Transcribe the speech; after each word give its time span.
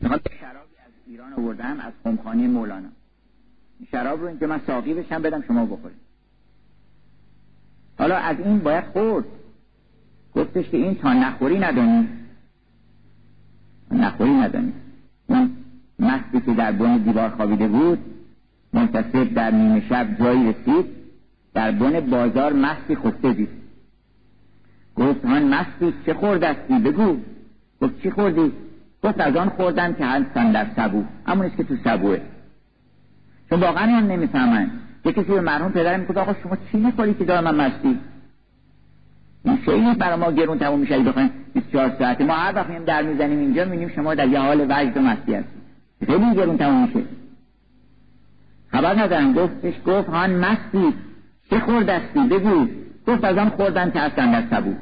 می‌خوام 0.00 0.20
شرابی 0.40 0.74
از 0.86 0.92
ایران 1.06 1.32
آوردم 1.32 1.80
از 1.80 1.92
خمخانه 2.04 2.48
مولانا. 2.48 2.88
شراب 3.90 4.20
رو 4.20 4.26
اینجا 4.26 4.46
من 4.46 4.60
ساقی 4.66 4.94
بشم 4.94 5.22
بدم 5.22 5.42
شما 5.42 5.66
بخورید. 5.66 5.98
حالا 7.98 8.16
از 8.16 8.36
این 8.38 8.58
باید 8.58 8.84
خورد. 8.84 9.24
گفتش 10.34 10.68
که 10.68 10.76
این 10.76 10.94
تا 10.94 11.12
نخوری 11.12 11.58
ندانی. 11.58 12.08
نخوری 13.90 14.34
ندانی. 14.34 14.72
اون 15.26 15.56
مستی 15.98 16.40
که 16.40 16.54
در 16.54 16.72
بن 16.72 16.98
دیوار 16.98 17.30
خوابیده 17.30 17.68
بود 17.68 17.98
منتصب 18.72 19.34
در 19.34 19.50
نیمه 19.50 19.88
شب 19.88 20.18
جایی 20.18 20.52
رسید 20.52 20.86
در 21.54 21.70
بن 21.70 22.00
بازار 22.00 22.52
مستی 22.52 22.96
خفته 22.96 23.32
دید. 23.32 23.48
گفت 24.96 25.24
من 25.24 25.48
مستی 25.48 25.94
چه 26.06 26.14
خوردستی؟ 26.14 26.78
بگو. 26.78 27.16
گفت 27.80 28.02
چی 28.02 28.10
خوردی؟ 28.10 28.52
گفت 29.02 29.20
از 29.20 29.36
آن 29.36 29.48
خوردم 29.48 29.92
که 29.92 30.04
هستن 30.04 30.52
در 30.52 30.66
سبو. 30.76 31.04
همونیست 31.26 31.56
که 31.56 31.64
تو 31.64 31.76
سبوه. 31.84 32.18
چون 33.50 33.60
واقعا 33.60 33.86
هم 33.86 34.06
نمی‌فهمن. 34.06 34.70
یه 35.04 35.12
کسی 35.12 35.32
به 35.32 35.40
مرحوم 35.40 35.72
پدرم 35.72 36.00
می‌گفت 36.00 36.18
آقا 36.18 36.34
شما 36.42 36.56
چی 36.72 36.78
می‌خوری 36.78 37.14
که 37.14 37.24
دارم 37.24 37.44
من 37.44 37.66
مستی 37.66 37.98
این 39.44 39.56
خیلی 39.56 39.94
برای 39.94 40.16
ما 40.16 40.32
گرون 40.32 40.58
تموم 40.58 40.80
میشه. 40.80 40.98
بخوایم 40.98 41.30
24 41.54 41.96
ساعته 41.98 42.24
ما 42.24 42.34
هر 42.34 42.54
وقت 42.54 42.84
در 42.84 43.02
می‌زنیم 43.02 43.38
اینجا 43.38 43.64
می‌بینیم 43.64 43.88
شما 43.88 44.14
در 44.14 44.28
یه 44.28 44.40
حال 44.40 44.60
وجد 44.60 44.96
و 44.96 45.00
مستی 45.00 45.34
هستید. 45.34 45.58
خیلی 46.06 46.34
گرون 46.34 46.58
تموم 46.58 46.82
میشه. 46.82 47.00
خبر 48.68 49.02
ندارم. 49.02 49.32
گفتش 49.32 49.74
گفت 49.86 50.08
هان 50.08 50.36
مستی. 50.36 50.94
چه 51.50 51.60
خوردستی؟ 51.60 52.20
بگو. 52.20 52.66
گفت 53.06 53.24
از 53.24 53.38
آن 53.38 53.48
خوردن 53.48 53.90
که 53.90 54.00
هست 54.00 54.18
اندر 54.18 54.42
سبو. 54.50 54.74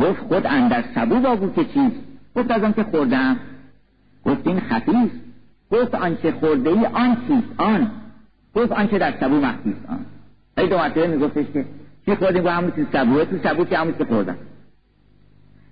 گفت 0.00 0.20
خود 0.20 0.46
اندر 0.46 0.84
سبو 0.94 1.20
بابو 1.20 1.52
که 1.52 1.64
چیست؟ 1.64 2.07
گفت 2.38 2.50
از 2.50 2.62
آن 2.62 2.72
که 2.72 2.82
خوردم. 2.82 3.36
گفت 4.24 4.46
این 4.46 4.60
خفیست 4.60 5.14
گفت 5.70 5.94
آنچه 5.94 6.32
خورده 6.32 6.70
ای 6.70 6.86
آن 6.86 7.16
چیست؟ 7.28 7.60
آن. 7.60 7.90
گفت 8.54 8.72
آنچه 8.72 8.98
در 8.98 9.14
سبو 9.20 9.40
مخفیست 9.40 9.80
آن. 9.88 10.06
ای 10.58 10.68
دو 10.68 10.78
مرتبه 10.78 11.06
میگفتش 11.06 11.46
که 11.52 11.64
چی 12.06 12.14
خوردیم؟ 12.14 12.42
با 12.42 12.50
همون 12.50 12.70
تو 12.70 12.84
سبوه 12.92 13.24
تو 13.24 13.38
سبو 13.42 13.64
که 13.64 13.78
همون 13.78 13.94
که 13.98 14.04
خوردم. 14.04 14.36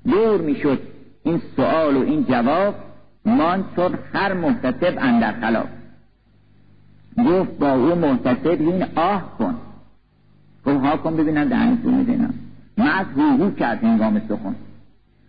دور 0.05 0.41
می‌شد 0.41 0.79
این 1.23 1.43
سوال 1.57 1.97
و 1.97 2.01
این 2.01 2.25
جواب 2.25 2.75
مان 3.25 3.65
چون 3.77 3.99
هر 4.13 4.33
محتسب 4.33 4.95
اندر 4.99 5.41
خلاف. 5.41 5.67
گفت 7.27 7.59
با 7.59 7.73
او 7.73 7.95
محتسب 7.95 8.47
این 8.61 8.85
آه 8.97 9.37
کن. 9.39 9.55
گفت 10.67 10.85
ها 10.85 10.97
کن 10.97 11.17
ببینم 11.17 11.49
دهنتون 11.49 11.95
میدینم. 11.95 12.35
از 12.79 13.07
هو 13.17 13.45
هو 13.45 13.51
کرد 13.51 13.85
هنگام 13.85 14.21
سخن. 14.29 14.55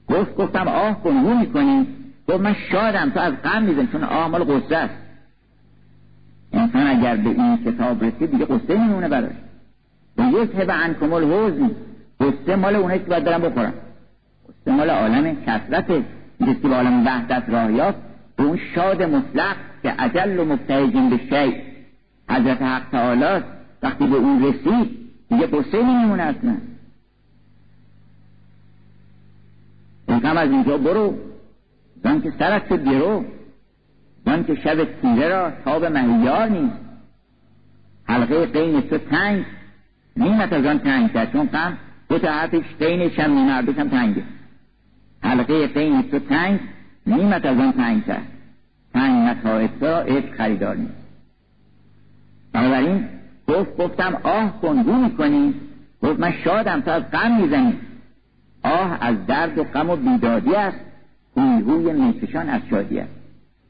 گفت 0.10 0.36
گفتم 0.36 0.68
آه 0.68 1.04
کن 1.04 1.18
هو 1.18 1.34
می‌کنی 1.34 1.88
گفت 2.30 2.40
من 2.40 2.56
شادم 2.72 3.10
تو 3.10 3.20
از 3.20 3.34
غم 3.44 3.64
میزن 3.64 3.88
چون 3.92 4.04
آه 4.04 4.28
مال 4.28 4.44
قصه 4.44 4.76
است. 4.76 4.94
انسان 6.54 6.88
اگر 6.88 7.16
به 7.16 7.30
این 7.30 7.58
کتاب 7.58 8.04
رسید 8.04 8.32
دیگه 8.32 8.46
قصه 8.46 8.78
میمونه 8.78 9.08
براش. 9.08 9.36
و 10.18 10.22
یک 10.22 10.56
هبه 10.56 10.74
انکم 10.74 11.14
الحوزی 11.14 11.70
قصه 12.20 12.56
مال 12.56 12.76
اونه 12.76 13.00
که 13.00 13.06
باید 13.06 13.24
برم 13.24 13.42
بخورم. 13.42 13.74
قصه 14.50 14.72
مال 14.72 14.90
عالم 14.90 15.36
کسرت 15.46 15.92
جسی 16.42 16.68
به 16.68 16.76
عالم 16.76 17.06
وحدت 17.06 17.44
راه 17.48 17.72
یافت. 17.72 17.98
به 18.36 18.44
اون 18.44 18.60
شاد 18.76 19.04
مطلق 19.04 19.56
که 19.84 19.90
عجل 19.90 20.40
و 20.40 20.46
مبتهجین 20.46 21.10
به 21.10 21.18
شی. 21.18 21.62
حضرت 22.30 22.62
حق 22.62 22.90
تعالی 22.92 23.44
وقتی 23.84 24.08
به 24.08 24.16
اون 24.16 24.46
رسید 24.46 24.98
دیگه 25.30 25.48
قصه 25.48 25.84
نمیمونه 25.84 26.24
اصلا. 26.24 26.58
کم 30.08 30.38
از 30.38 30.52
اینجا 30.52 30.78
برو. 30.78 31.18
زن 32.04 32.22
که 32.22 32.34
سرت 32.40 32.74
برو 32.74 33.26
زن 34.26 34.44
که 34.44 34.56
شب 34.56 35.02
تیره 35.02 35.28
را 35.28 35.52
تاب 35.66 35.86
مهیار 35.86 36.50
نیست. 36.50 36.78
حلقه 38.04 38.46
قین 38.46 38.82
تو 38.82 38.98
تنگ. 38.98 39.46
نیمت 40.18 40.54
از 40.54 40.66
آن 40.66 40.80
تنگ 40.80 41.14
کرد 41.14 41.32
چون 41.32 41.46
قم 41.46 41.78
دو 42.10 42.20
تا 42.20 42.32
حرفش 42.32 42.76
قینش 42.80 43.20
هم 43.20 43.32
نیمه 43.32 43.52
هم 43.52 43.90
تنگه. 43.90 44.24
حلقه 45.22 45.68
قین 45.68 46.02
تو 46.02 46.20
تنگ 46.20 46.60
نیمت 47.06 47.46
از 47.46 47.58
آن 47.58 47.72
تنگ 47.72 48.06
کرد 48.06 48.28
تنگ 48.94 49.30
متاعب 49.30 49.86
را 49.86 50.00
عشق 50.00 50.36
خریدار 50.36 50.76
نیست. 50.76 50.94
بنابراین 52.54 53.06
گفت 53.48 53.78
گفتم 53.78 54.18
آه 54.24 54.62
کن 54.62 54.84
رو 54.84 54.96
می‌کنی؟ 54.96 55.54
گفت 56.04 56.20
من 56.20 56.32
شادم 56.44 56.82
تو 56.82 56.92
از 56.92 57.04
غم 57.12 57.42
می‌زنی. 57.42 57.74
آه 58.68 58.98
از 59.02 59.26
درد 59.28 59.62
غم 59.62 59.90
و 59.90 59.96
بیدادی 59.96 60.56
است. 60.56 60.78
هوی 61.38 61.94
میکشان 61.94 62.50
از 62.50 62.62
شادی 62.70 63.00
است. 63.00 63.12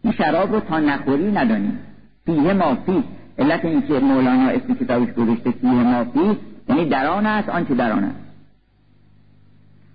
این 0.04 0.14
شراب 0.14 0.54
رو 0.54 0.60
تا 0.60 0.80
نخوری 0.80 1.32
ندانیم. 1.32 1.80
فیه 2.26 2.54
مافی. 2.54 3.04
علت 3.40 3.66
اینکه 3.66 3.94
مولانا 3.94 4.50
اسم 4.50 4.74
کتابش 4.74 5.14
گذاشته 5.14 5.52
فیه 5.52 5.72
مافی 5.72 6.38
یعنی 6.70 6.86
در 6.86 7.06
است 7.08 7.50
آنچه 7.50 7.76
در 7.76 7.92
آن 7.92 8.04
است. 8.04 8.20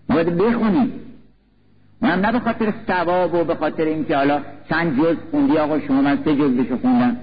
باید 0.09 0.37
بخونیم. 0.37 0.93
اونم 2.03 2.27
نه 2.27 2.33
به 2.33 2.41
خاطر 2.41 2.75
ثواب 2.87 3.35
و 3.35 3.45
به 3.45 3.55
خاطر 3.55 3.85
اینکه 3.85 4.17
حالا 4.17 4.41
چند 4.69 4.97
جز 4.97 5.17
خوندی 5.31 5.59
آقا 5.59 5.81
شما 5.81 6.03
من 6.03 6.19
سه 6.25 6.37
جز 6.37 6.51
بشو 6.51 6.79
خوندم. 6.79 7.17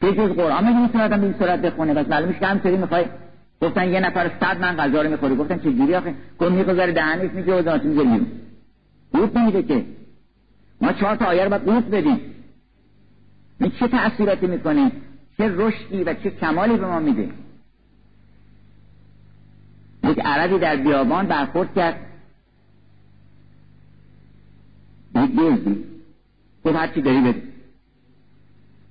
سه 0.00 0.12
جز 0.12 0.28
قرآن 0.28 0.66
میگه 0.66 0.80
می‌تونه 0.80 1.04
آدم 1.04 1.20
به 1.20 1.26
این 1.26 1.34
صورت 1.38 1.60
بخونه؟ 1.60 1.94
بس 1.94 2.08
معلومش 2.08 2.38
که 2.38 2.46
همسری 2.46 2.76
می‌خوای 2.76 3.04
گفتن 3.60 3.88
یه 3.88 4.00
نفر 4.00 4.30
صد 4.40 4.60
من 4.60 4.76
غذا 4.76 5.02
رو 5.02 5.10
می‌خوری. 5.10 5.36
گفتن 5.36 5.58
چه 5.58 5.72
جوری 5.72 5.94
آخه؟ 5.94 6.14
گفت 6.38 6.52
می‌گذاره 6.52 6.92
دهنش 6.92 7.30
میگه 7.30 7.54
و 7.54 7.62
ذاتی 7.62 7.88
میگه 7.88 8.02
بیرون 8.02 8.26
قوت 9.12 9.36
نمیده 9.36 9.62
که. 9.62 9.84
ما 10.80 10.92
چهار 10.92 11.16
تا 11.16 11.24
آیه 11.24 11.44
رو 11.44 11.50
باید 11.50 11.64
قوت 11.64 11.84
بدیم. 11.84 12.20
این 13.60 13.70
چه 13.80 13.88
تأثیراتی 13.88 14.46
می‌کنه؟ 14.46 14.92
چه 15.36 15.54
رشدی 15.56 16.04
و 16.04 16.14
چه 16.14 16.30
کمالی 16.30 16.76
به 16.76 16.86
ما 16.86 17.00
میده؟ 17.00 17.28
یک 20.04 20.20
عربی 20.24 20.58
در 20.58 20.76
بیابان 20.76 21.26
برخورد 21.26 21.74
کرد. 21.74 21.96
یک 25.14 25.36
دزدی. 25.36 25.84
گفت 26.64 26.76
هرچی 26.76 27.02
داری 27.02 27.20
بده. 27.20 27.42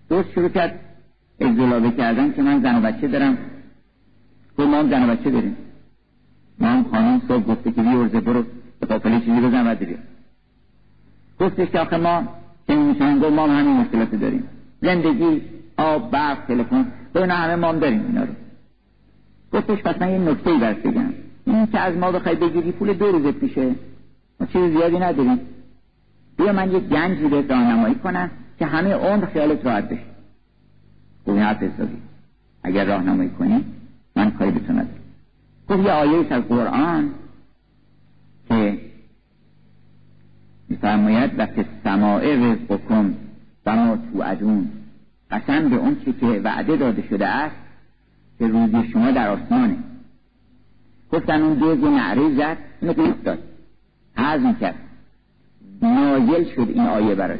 دوست 0.10 0.32
شروع 0.32 0.50
کرد. 0.50 0.80
ازدلابه 1.42 1.92
کردن 1.92 2.34
که 2.34 2.42
من 2.42 2.62
زن 2.62 2.76
و 2.76 2.82
بچه 2.82 3.08
دارم. 3.08 3.38
گفت 4.60 4.68
ما 4.68 4.78
هم 4.78 4.90
زن 4.90 5.08
بچه 5.08 5.30
داریم. 5.30 5.58
ما 6.60 6.68
هم 6.68 6.86
خانم 6.92 7.22
صبح 7.28 7.44
گفته 7.44 7.72
که 7.72 7.82
بیورزه 7.82 8.20
برو 8.20 8.44
به 8.80 8.88
قافله 8.88 9.20
چیزی 9.20 9.42
بزن 9.42 9.72
و 9.72 9.76
بریم 9.76 9.98
گفتش 11.40 11.68
که 11.68 11.80
آخه 11.80 11.98
ما 11.98 12.24
که 12.68 12.76
میشن 12.76 13.20
گفت 13.20 13.32
ما 13.32 13.48
هم 13.48 13.60
همین 13.60 13.78
مشکلات 13.78 14.16
داریم. 14.16 14.44
زندگی 14.82 15.42
آب 15.78 16.12
برق 16.12 16.46
تلفن 16.48 16.92
تو 17.14 17.20
اینا 17.20 17.36
همه 17.36 17.56
ما 17.56 17.70
هم 17.70 17.80
داریم 17.80 18.06
اینا 18.06 18.24
رو. 18.24 18.34
گفتش 19.54 19.82
پس 19.84 20.02
من 20.02 20.12
یه 20.12 20.18
نکته 20.18 20.50
ای 20.50 20.74
بگم. 20.74 21.14
این 21.46 21.68
که 21.68 21.80
از 21.80 21.98
ما 21.98 22.12
بخوای 22.12 22.36
بگیری 22.36 22.72
پول 22.72 22.94
دو 22.94 23.12
روزت 23.12 23.44
میشه 23.44 23.76
ما 24.40 24.48
چیز 24.48 24.62
زیادی 24.62 25.00
نداریم. 25.00 25.40
بیا 26.38 26.54
من 26.54 26.72
یک 26.72 26.84
گنجی 26.84 27.28
به 27.28 27.42
راهنمایی 27.42 27.96
کنم 27.96 28.32
که 28.60 28.66
همه 28.66 28.94
عمر 28.94 29.26
خیالت 29.26 29.66
راحت 29.66 29.90
بشه. 29.90 30.04
گفت 31.28 31.40
حرف 31.40 31.64
حسابی. 31.64 31.98
اگر 32.64 32.86
راهنمایی 32.86 33.30
کنی 33.30 33.66
من 34.16 34.32
کاری 34.32 34.52
به 34.52 34.60
تو 34.60 34.74
ندارم. 34.74 35.00
گفت 35.70 35.80
یه 35.80 35.92
آیه 35.92 36.34
از 36.34 36.44
قرآن 36.44 37.12
که 38.48 38.80
میفرماید 40.70 41.32
و 41.38 41.46
که 41.46 41.66
سماع 41.84 42.36
رزقکم 42.36 43.14
و 43.66 43.98
تو 44.14 44.22
ادون 44.24 44.72
قسم 45.32 45.70
به 45.70 45.76
اون 45.76 45.96
چی 46.06 46.14
که 46.14 46.26
وعده 46.26 46.76
داده 46.78 47.08
شده 47.10 47.28
است 47.28 47.56
که 48.40 48.48
روزی 48.48 48.90
شما 48.94 49.12
در 49.12 49.30
آسمانه. 49.30 49.78
گفتن 51.12 51.42
اون 51.42 51.54
دوز 51.54 51.84
نعره 51.84 52.36
زد 52.36 52.58
اینو 52.82 52.94
قیف 52.94 53.24
داد. 53.24 53.40
کرد 54.60 54.76
نایل 55.82 56.44
شد 56.56 56.70
این 56.70 56.88
آیه 56.88 57.16
براش. 57.16 57.40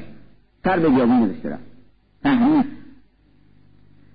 سر 0.64 0.80
به 0.80 0.98
جابون 0.98 1.26
گذاشته 1.26 1.50
رفت. 1.50 1.64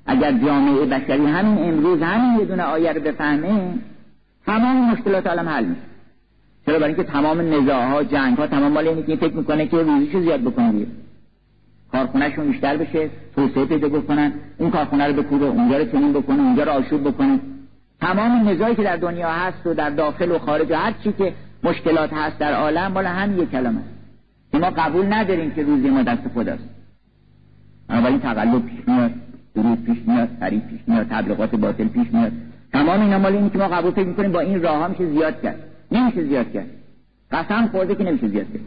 اگر 0.07 0.33
جامعه 0.33 0.87
بشری 0.87 1.27
همین 1.27 1.69
امروز 1.69 2.03
همین 2.03 2.41
یه 2.41 2.45
دونه 2.45 2.63
آیه 2.63 2.93
رو 2.93 3.01
بفهمه 3.01 3.75
تمام 4.47 4.91
مشکلات 4.91 5.27
عالم 5.27 5.49
حل 5.49 5.65
میشه. 5.65 5.81
چرا؟ 6.67 6.79
برای 6.79 6.95
اینکه 6.95 7.13
تمام 7.13 7.41
نزاعها 7.41 8.05
جنگ 8.05 8.37
ها 8.37 8.47
تمام 8.47 8.73
مال 8.73 8.89
اینه 8.89 9.03
که 9.03 9.17
فکر 9.17 9.35
می‌کنه 9.37 9.67
که 9.67 9.77
روزیشو 9.77 10.21
زیاد 10.21 10.41
بکنه 10.41 10.73
دیگه. 10.73 10.87
کارخونهشون 11.93 12.47
بیشتر 12.51 12.77
بشه 12.77 13.11
توسعه 13.37 13.65
پیدا 13.65 13.89
بکنن 13.89 14.33
اون 14.59 14.71
کارخونه 14.71 15.07
رو 15.07 15.23
بکوبه 15.23 15.47
اونجا 15.47 15.79
رو 15.79 15.85
چنین 15.85 16.13
بکنه 16.13 16.43
اونجا 16.43 16.63
رو 16.63 16.73
آشوب 16.73 17.09
بکنه. 17.09 17.41
تمام 18.01 18.49
نزاعی 18.49 18.75
که 18.75 18.83
در 18.83 18.97
دنیا 18.97 19.31
هست 19.31 19.67
و 19.67 19.75
در 19.75 19.91
داخل 19.91 20.33
و 20.33 20.39
خارج 20.39 20.71
و 20.71 20.75
هر 20.75 20.95
چی 21.05 21.13
که 21.13 21.33
مشکلات 21.63 22.13
هست 22.13 22.39
در 22.39 22.55
عالم 22.55 22.93
مال 22.93 23.07
هم 23.07 23.43
یک 23.43 23.51
کلمه 23.51 23.81
که 24.53 24.59
ما 24.59 24.71
قبول 24.71 25.13
نداریم 25.13 25.51
که 25.51 25.63
روزی 25.63 25.91
ما 25.91 26.03
دست 26.03 26.29
خداست. 26.35 26.69
بنابراین 27.89 28.21
تقلب 28.21 28.67
پیش 28.67 28.89
میاد. 28.89 29.11
درود 29.55 29.85
پیش 29.85 29.99
میاد 30.07 30.29
سریع 30.41 30.61
پیش 30.61 30.81
میاد 30.87 31.07
تبلیغات 31.11 31.55
باطل 31.55 31.89
پیش 31.89 32.07
میاد. 32.13 32.33
تمام 32.73 33.01
اینا 33.01 33.19
مال 33.19 33.33
اینه 33.33 33.51
که 33.51 33.59
ما 33.59 33.69
قبول 33.69 33.91
فکر 33.91 34.07
می‌کنیم 34.07 34.33
با 34.33 34.41
این 34.41 34.63
راه 34.63 34.77
ها 34.79 34.89
میشه 34.89 35.11
زیاد 35.11 35.43
کرد. 35.43 35.59
نمیشه 35.93 36.25
زیاد 36.25 36.53
کرد. 36.53 36.67
قسم 37.31 37.67
خورده 37.67 37.95
که 37.95 38.05
نمیشه 38.05 38.29
زیاد 38.29 38.47
کرد. 38.53 38.63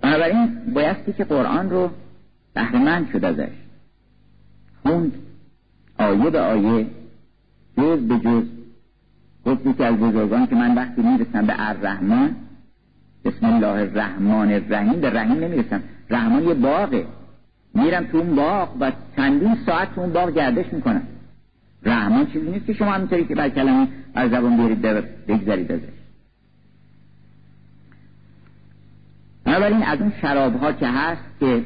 بنابراین 0.00 0.56
بایستی 0.74 1.12
که 1.12 1.24
قرآن 1.24 1.70
رو 1.70 1.90
بهرهمند 2.54 3.10
شد 3.12 3.24
ازش. 3.24 3.52
خوند 4.82 5.12
آیه 5.98 6.30
به 6.30 6.40
آیه 6.40 6.86
جز 7.78 7.98
به 7.98 8.18
جز. 8.18 8.44
گفتی 9.46 9.72
که 9.72 9.84
از 9.84 9.96
بزرگان 9.96 10.46
که 10.46 10.54
من 10.54 10.74
وقتی 10.74 11.02
می‌رسم 11.02 11.46
به 11.46 11.68
الرحمن 11.68 12.36
بسم 13.24 13.46
الله 13.46 13.66
الرحمن 13.66 14.52
الرحیم 14.52 15.00
به 15.00 15.10
رحیم 15.10 15.44
نمی‌رسم. 15.44 15.82
رحمان 16.10 16.44
یه 16.44 16.54
باغه. 16.54 17.06
میرم 17.76 18.04
تو 18.06 18.16
اون 18.16 18.34
باغ 18.34 18.68
و 18.80 18.92
چندین 19.16 19.56
ساعت 19.66 19.94
تو 19.94 20.00
اون 20.00 20.12
باغ 20.12 20.34
گردش 20.34 20.72
می‌کنم. 20.72 21.02
رحمان 21.82 22.26
چیزی 22.26 22.50
نیست 22.50 22.66
که 22.66 22.72
شما 22.72 22.92
همینطوری 22.92 23.24
که 23.24 23.34
بر 23.34 23.48
کلمه 23.48 23.88
از 24.14 24.30
زبان 24.30 24.56
بیارید 24.56 24.82
بگذارید 25.28 25.72
ازش. 25.72 25.82
بنابراین 29.44 29.82
از 29.82 30.00
اون 30.00 30.12
شراب 30.20 30.56
ها 30.56 30.72
که 30.72 30.86
هست 30.86 31.22
که 31.40 31.64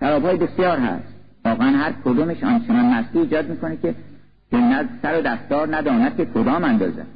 شراب 0.00 0.24
های 0.24 0.36
بسیار 0.36 0.78
هست 0.78 1.14
واقعا 1.44 1.76
هر 1.76 1.92
کدومش 2.04 2.44
آنچنان 2.44 2.84
مستی 2.84 3.18
ایجاد 3.18 3.50
می‌کنه 3.50 3.76
که 3.76 3.94
که 4.50 4.56
نه 4.56 4.88
سر 5.02 5.18
و 5.18 5.22
دستار 5.22 5.76
نداند 5.76 6.16
که 6.16 6.24
کدام 6.24 6.64
اندازه. 6.64 7.06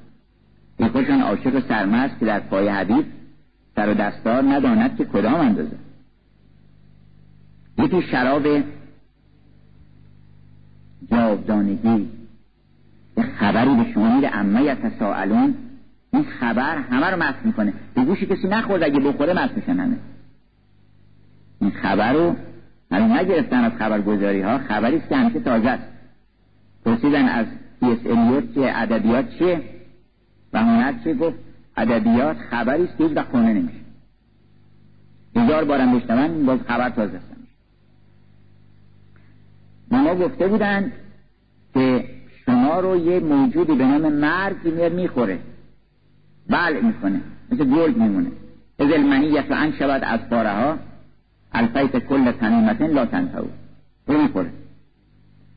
ای 0.76 0.88
خوشان 0.88 1.20
عاشق 1.20 1.69
سرمست 1.69 2.19
که 2.20 2.26
در 2.26 2.40
پای 2.40 2.69
حدیث 2.69 3.05
سر 3.76 3.88
و 3.88 3.94
دستار 3.94 4.43
نداند 4.43 4.97
که 4.97 5.05
کدام 5.05 5.40
اندازه. 5.40 5.76
یکی 7.79 8.03
شراب 8.03 8.47
جاودانگی. 11.11 12.09
یه 13.17 13.25
خبری 13.25 13.75
به 13.75 13.93
شما 13.93 14.17
میره 14.17 14.37
اما 14.37 14.61
یتساءلون 14.61 15.55
این 16.12 16.25
خبر 16.25 16.79
همه 16.79 17.06
رو 17.06 17.23
مست 17.23 17.38
می‌کنه. 17.44 17.73
به 17.94 18.05
گوش 18.05 18.25
کسی 18.25 18.49
نخورد 18.49 18.82
اگه 18.82 19.00
بخوره 19.00 19.44
مست 19.44 19.56
میشن 19.56 19.81
همه. 19.81 19.97
این 21.61 21.71
خبر 21.71 22.12
رو 22.12 22.37
همه 22.91 23.21
نگرفتن 23.21 23.65
از 23.65 23.73
خبرگزاری 23.73 24.41
ها 24.41 24.59
خبری 24.59 25.03
که 25.09 25.17
همیشه 25.17 25.41
تازه 25.41 25.69
است. 25.69 25.85
پرسیدن 26.85 27.29
از 27.29 27.47
پیس 27.81 27.99
الیوت 28.06 28.55
که 28.55 28.82
ادبیات 28.82 29.31
چیه؟ 29.38 29.62
و 30.53 30.59
هنر 30.65 30.94
چیه؟ 31.05 31.15
گفت 31.15 31.38
ادبیات 31.76 32.37
خبری 32.37 32.85
است 32.85 32.99
که 32.99 33.05
هیچ 33.05 33.19
خونه 33.19 33.53
نمیشه. 33.53 33.79
هزار 35.37 35.65
بارم 35.65 35.99
بشنون 35.99 36.47
باز 36.47 36.61
خبر 36.69 36.91
تازه 36.91 37.17
است. 37.17 37.33
ما 39.99 40.14
گفته 40.14 40.49
بودند 40.49 40.93
که 41.75 42.05
شما 42.46 42.81
رو 42.81 42.96
یه 42.96 43.20
موجودی 43.20 43.75
به 43.75 43.85
نام 43.85 44.12
مرگ 44.12 44.64
میاد 44.64 44.93
می‌خوره. 44.93 45.38
بله 46.50 46.81
می‌کنه 46.81 47.20
مثل 47.52 47.64
گرگ 47.64 47.96
میمونه. 47.96 48.31
از 48.79 48.93
المنیت 48.93 49.44
و 49.50 49.55
ان 49.55 49.73
شود 49.73 50.05
از 50.05 50.20
پاره 50.20 50.50
ها 50.50 50.79
الفیت 51.52 51.99
کل 51.99 52.32
تنیمتن 52.32 52.87
لا 52.87 53.06
تنتهو 53.06 53.46
رو 54.06 54.23
می‌خوره. 54.23 54.50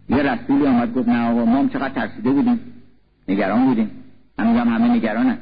یه 0.10 0.18
رسولی 0.18 0.68
آمد 0.68 0.94
گفت 0.94 1.07
نه 1.07 1.31
آقا 1.31 1.45
ما 1.45 1.57
هم 1.60 1.69
چقدر 1.69 1.94
ترسیده 1.94 2.31
بودیم. 2.31 2.60
نگران 3.28 3.66
بودیم. 3.66 3.92
همین 4.40 4.57
هم 4.57 4.68
همه 4.68 4.95
نگرانن. 4.95 5.38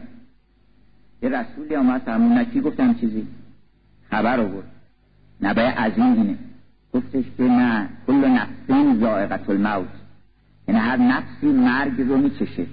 یه 1.21 1.30
رسولی 1.30 1.75
آمد 1.75 2.07
همون 2.07 2.38
نکی 2.38 2.62
گفتم 2.62 2.94
چیزی 2.94 3.27
خبر 4.12 4.39
آورد. 4.39 4.71
نبه 5.41 5.62
عظیم 5.62 6.13
اینه 6.13 6.38
گفتش 6.95 7.25
که 7.38 7.44
نه 7.44 7.89
کل 8.07 8.25
نفسین 8.25 9.00
زائقت 9.00 9.50
الموت. 9.50 9.88
یعنی 10.68 10.80
هر 10.80 10.97
نفسی 10.97 11.47
مرگ 11.47 12.01
رو 12.01 12.18
میچشه. 12.18 12.65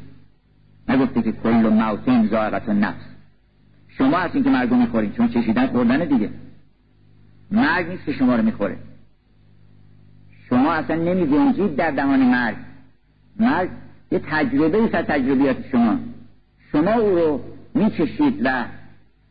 نگفته 0.89 1.23
که 1.23 1.33
کل 1.33 1.69
موتین 1.69 2.27
زائقت 2.27 2.69
النفس. 2.69 3.05
شما 3.89 4.19
هستین 4.19 4.45
که 4.45 4.51
مرگ 4.51 4.71
رو 4.71 4.77
می‌خورین 4.77 5.13
چون 5.13 5.29
چشیدن 5.29 5.67
خوردن 5.67 6.05
دیگه. 6.05 6.31
مرگ 7.51 7.89
نیست 7.89 8.05
که 8.05 8.13
شما 8.13 8.37
رو 8.37 8.43
می‌خوره. 8.43 8.77
شما 10.49 10.73
اصلا 10.73 10.97
نمی 10.97 11.27
در 11.77 11.91
دهان 11.91 12.23
مرگ. 12.23 12.57
مرگ 13.41 13.69
یه 14.11 14.21
تجربه 14.31 14.79
ایست 14.79 14.93
تجربیات 14.93 15.57
شما. 15.73 15.99
شما 16.73 16.93
او 16.93 17.17
رو 17.17 17.41
میچشید 17.75 18.41
و 18.45 18.65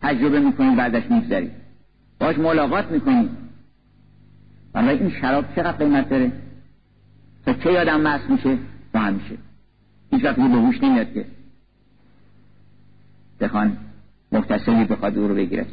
تجربه 0.02 0.40
می‌کنید 0.40 0.76
بعدش 0.76 1.04
می‌گذارید 1.12 1.52
باش 2.20 2.38
ملاقات 2.38 2.92
می‌کنید. 2.92 3.51
برای 4.74 4.98
این 4.98 5.10
شراب 5.10 5.46
چقدر 5.56 5.72
قیمت 5.72 6.10
داره 6.10 6.32
تا 7.46 7.54
چه 7.54 7.72
یادم 7.72 8.02
مست 8.02 8.30
میشه؟ 8.30 8.58
با 8.94 9.00
همیشه 9.00 9.38
هیچ 10.12 10.24
وقت 10.26 10.36
به 10.36 10.42
هوش 10.42 10.84
نمیاد 10.84 11.14
که. 11.14 11.26
بخوان 13.40 13.78
مختصری 14.32 14.86
بخواد 14.86 15.18
او 15.18 15.28
رو 15.28 15.36
بگیرد. 15.36 15.68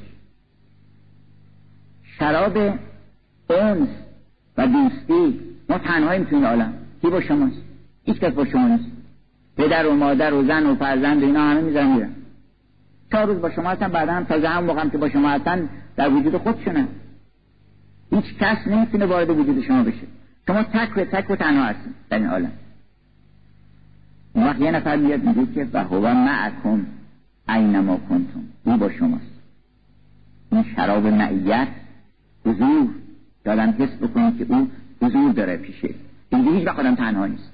شراب 2.02 2.56
اونس 3.50 3.88
و 4.56 4.66
دوستی 4.66 5.40
ما 5.68 5.78
تنهاییم 5.78 6.24
تو 6.24 6.36
این 6.36 6.44
عالم 6.44 6.72
کی 7.02 7.10
با 7.10 7.20
شماست؟ 7.20 7.62
هیچ 8.04 8.16
کس 8.16 8.32
با 8.32 8.44
شما 8.44 8.68
نیست. 8.68 8.90
پدر 9.56 9.86
و 9.86 9.94
مادر 9.94 10.34
و 10.34 10.46
زن 10.46 10.66
و 10.66 10.74
فرزند 10.74 11.22
و 11.22 11.26
اینا 11.26 11.40
همه 11.40 11.60
می‌ذارن 11.60 11.86
میرن. 11.86 12.10
چهار 13.12 13.26
روز 13.26 13.40
با 13.40 13.50
شما 13.50 13.70
هستن 13.70 13.88
بعدا 13.88 14.12
هم 14.12 14.24
تازه 14.24 14.48
هم 14.48 14.64
موقعم 14.64 14.90
که 14.90 14.98
با 14.98 15.08
شما 15.08 15.28
هستن 15.28 15.68
در 15.96 16.10
وجود 16.10 16.36
خودشونن 16.36 16.88
هیچ 18.10 18.24
کس 18.40 18.66
نمی‌تونه 18.66 19.06
وارد 19.06 19.30
وجود 19.30 19.60
شما 19.60 19.82
بشه. 19.82 20.06
شما 20.46 20.62
تک 20.62 20.96
و 20.96 21.04
تک 21.04 21.30
و 21.30 21.36
تنها 21.36 21.64
هستید. 21.64 21.94
در 22.10 22.18
این 22.18 22.28
عالم 22.28 22.52
اون 24.32 24.44
وقت 24.46 24.60
یه 24.60 24.70
نفر 24.70 24.96
میاد 24.96 25.24
میگه 25.24 25.52
که 25.54 25.68
و 25.72 25.84
هو 25.84 26.14
معکم 26.14 26.86
اینما 27.48 27.96
کنتم. 27.96 28.44
او 28.64 28.76
با 28.76 28.90
شماست. 28.90 29.24
این 30.52 30.64
شراب 30.76 31.06
معیت 31.06 31.68
حضور 32.44 32.88
دادم 33.44 33.74
حس 33.78 33.96
بکنید 34.02 34.38
که 34.38 34.46
او 34.48 34.70
حضور 35.02 35.32
داره 35.32 35.56
پیشه 35.56 35.94
دیگه 36.30 36.52
هیچ 36.52 36.66
وقت 36.66 36.78
آدم 36.78 36.94
تنها 36.94 37.26
نیست. 37.26 37.52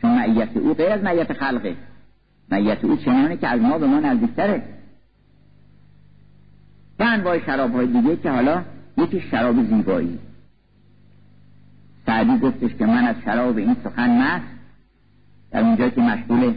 چون 0.00 0.10
معیت 0.10 0.56
او 0.56 0.74
غیر 0.74 0.92
از 0.92 1.02
معیت 1.02 1.32
خلقه. 1.32 1.76
معیت 2.50 2.84
او 2.84 2.96
چنانه 2.96 3.36
که 3.36 3.48
از 3.48 3.60
ما 3.60 3.78
به 3.78 3.86
ما 3.86 4.00
نزدیکتره. 4.00 4.62
و 6.98 7.02
انواع 7.02 7.38
شراب 7.46 7.74
های 7.74 7.86
دیگه 7.86 8.16
که 8.16 8.30
حالا 8.30 8.64
یکی 9.02 9.20
شراب 9.20 9.64
زیبایی. 9.64 10.18
سعدی 12.06 12.38
گفتش 12.38 12.74
که 12.74 12.86
من 12.86 13.04
از 13.04 13.16
شراب 13.24 13.56
این 13.56 13.76
سخن 13.84 14.10
مست. 14.22 14.44
در 15.50 15.60
اونجا 15.60 15.88
که 15.88 16.00
مشغول 16.00 16.54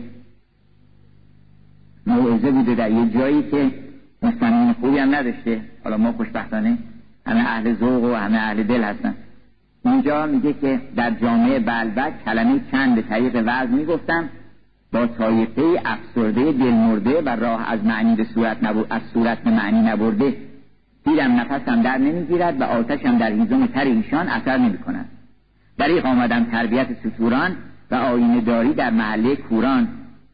موعظه 2.08 2.52
بوده 2.52 2.76
در 2.76 2.92
یه 2.92 3.10
جایی 3.10 3.44
که 3.44 3.72
مستمعین 4.22 4.74
خوبی 4.74 4.98
هم 4.98 5.16
نداشته. 5.16 5.62
حالا 5.84 5.98
ما 5.98 6.12
خوشبختانه 6.12 6.78
همه 7.26 7.40
اهل 7.40 7.74
ذوق 7.74 8.04
و 8.04 8.14
همه 8.14 8.38
اهل 8.38 8.64
دل 8.64 8.84
هستن. 8.84 9.16
اونجا 9.86 10.26
میگه 10.26 10.54
که 10.54 10.82
در 10.96 11.12
جامعه 11.12 11.60
بلبک 11.60 12.26
کلمه 12.26 12.62
چند 12.72 12.96
به 12.96 13.02
طریق 13.02 13.44
وضع 13.46 13.72
می‌گفتم. 13.72 14.30
با 14.92 15.08
طایفه 15.08 15.82
افسرده 15.86 16.52
دلمرده 16.52 17.22
و 17.22 17.30
راه 17.30 17.72
از 17.72 17.86
معنی 17.86 18.16
به 18.16 18.24
صورت 18.24 18.58
از 18.90 19.02
صورت 19.14 19.44
به 19.44 19.52
معنی 19.52 19.82
نبرده. 19.82 20.36
دیدم 21.06 21.40
نفسم 21.40 21.82
در 21.82 21.98
نمی‌گیرد 21.98 22.62
و 22.62 22.64
آتشم 22.64 23.18
در 23.18 23.32
هیزم 23.32 23.66
تر 23.66 23.84
ایشان 23.84 24.28
اثر 24.28 24.58
نمی 24.58 24.78
کند 24.78 25.10
دریق 25.78 26.06
آمدم 26.06 26.44
تربیت 26.44 26.88
سطوران 27.04 27.56
و 27.92 27.96
آینه 27.96 28.42
داری 28.42 28.74
در 28.74 28.90
محله 28.90 29.36
کوران. 29.36 29.88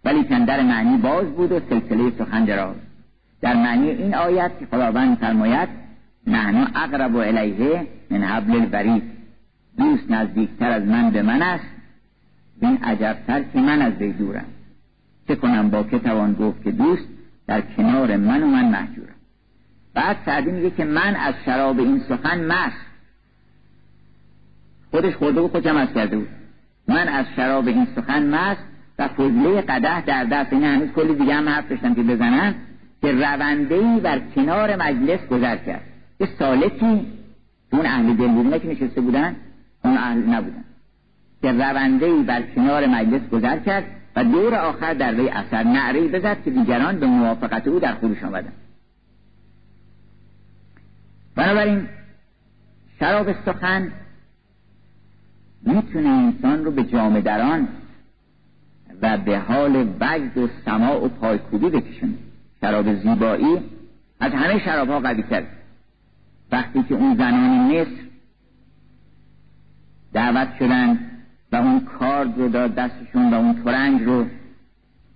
ولی 0.05 0.23
در 0.23 0.63
معنی 0.63 0.97
باز 0.97 1.25
بود 1.25 1.51
و 1.51 1.59
سلسله 1.69 2.11
سخن 2.19 2.45
دراز. 2.45 2.75
در 3.41 3.55
معنی 3.55 3.89
این 3.89 4.15
آیت 4.15 4.51
که 4.59 4.65
خداوند 4.65 5.17
فرماید 5.17 5.69
نحن 6.27 6.67
اقرب 6.75 7.15
و 7.15 7.17
الیه 7.17 7.87
من 8.11 8.23
حبل 8.23 8.55
الورید 8.55 9.03
دوست 9.77 10.11
نزدیکتر 10.11 10.71
از 10.71 10.83
من 10.83 11.09
به 11.09 11.21
من 11.21 11.41
است 11.41 11.65
این 12.61 12.77
عجبتر 12.83 13.43
که 13.43 13.59
من 13.59 13.81
از 13.81 13.93
وی 13.93 14.11
دورم. 14.11 14.45
چه 15.27 15.35
کنم 15.35 15.69
با 15.69 15.83
که 15.83 15.99
توان 15.99 16.33
گفت 16.33 16.63
که 16.63 16.71
دوست 16.71 17.07
در 17.47 17.61
کنار 17.61 18.17
من 18.17 18.43
و 18.43 18.47
من 18.47 18.65
محجورم. 18.65 19.18
بعد 19.93 20.17
سعدی 20.25 20.51
میگه 20.51 20.69
که 20.69 20.85
من 20.85 21.15
از 21.15 21.33
شراب 21.45 21.79
این 21.79 21.99
سخن 22.09 22.45
مست. 22.45 22.85
خودش 24.91 25.15
خورده 25.15 25.41
بود 25.41 25.51
خودم 25.51 25.77
از 25.77 25.93
کرده 25.93 26.17
بود. 26.17 26.27
من 26.87 27.07
از 27.07 27.25
شراب 27.35 27.67
این 27.67 27.87
سخن 27.95 28.29
مست 28.29 28.63
و 28.99 29.07
فضله 29.07 29.61
قده 29.61 30.01
در 30.01 30.23
دست 30.23 30.53
این 30.53 30.63
هنوز 30.63 30.89
کلی 30.89 31.15
دیگه 31.15 31.33
هم 31.33 31.49
حرف 31.49 31.69
داشتم 31.69 31.95
که 31.95 32.03
بزنن 32.03 32.55
که 33.01 33.11
رونده 33.11 33.99
بر 34.03 34.19
کنار 34.35 34.75
مجلس 34.75 35.19
گذر 35.27 35.55
کرد. 35.55 35.81
یه 36.19 36.27
سالکی 36.39 37.05
اون 37.73 37.85
اهل 37.85 38.13
دل 38.13 38.27
بودن 38.27 38.59
که 38.59 38.67
نشسته 38.67 39.01
بودن 39.01 39.35
اون 39.83 39.97
اهل 39.97 40.17
نبودن. 40.17 40.63
که 41.41 41.51
رونده 41.51 42.15
بر 42.15 42.41
کنار 42.41 42.87
مجلس 42.87 43.29
گذر 43.29 43.59
کرد 43.59 43.83
و 44.15 44.23
دور 44.23 44.55
آخر 44.55 44.93
در 44.93 45.13
وی 45.13 45.29
اثر 45.29 45.63
نعری 45.63 46.07
بزد 46.07 46.37
که 46.45 46.51
دیگران 46.51 46.99
به 46.99 47.05
موافقت 47.05 47.67
او 47.67 47.79
در 47.79 47.93
خروش 47.93 48.23
آمدن. 48.23 48.51
بنابراین 51.39 51.87
شراب 52.99 53.45
سخن 53.45 53.91
می‌تونه 55.61 56.09
انسان 56.09 56.65
رو 56.65 56.71
به 56.71 56.83
جامعه 56.83 57.21
دران 57.21 57.67
و 59.01 59.17
به 59.17 59.39
حال 59.39 59.75
وجد 59.99 60.37
و 60.37 60.49
سماع 60.65 61.05
و 61.05 61.07
پایکوبی 61.07 61.69
بکشونه. 61.69 62.13
شراب 62.61 62.95
زیبایی 62.95 63.57
از 64.19 64.31
همه 64.31 64.59
شراب 64.65 64.89
ها 64.89 64.99
قوی 64.99 65.23
کرد 65.23 65.47
وقتی 66.51 66.83
که 66.83 66.95
اون 66.95 67.15
زنان 67.15 67.81
مصر 67.81 68.01
دعوت 70.13 70.47
شدن 70.59 70.99
و 71.51 71.55
اون 71.55 71.79
کارد 71.79 72.37
رو 72.37 72.49
داد 72.49 72.75
دستشون 72.75 73.33
و 73.33 73.35
اون 73.35 73.63
ترنج 73.63 74.01
رو 74.01 74.25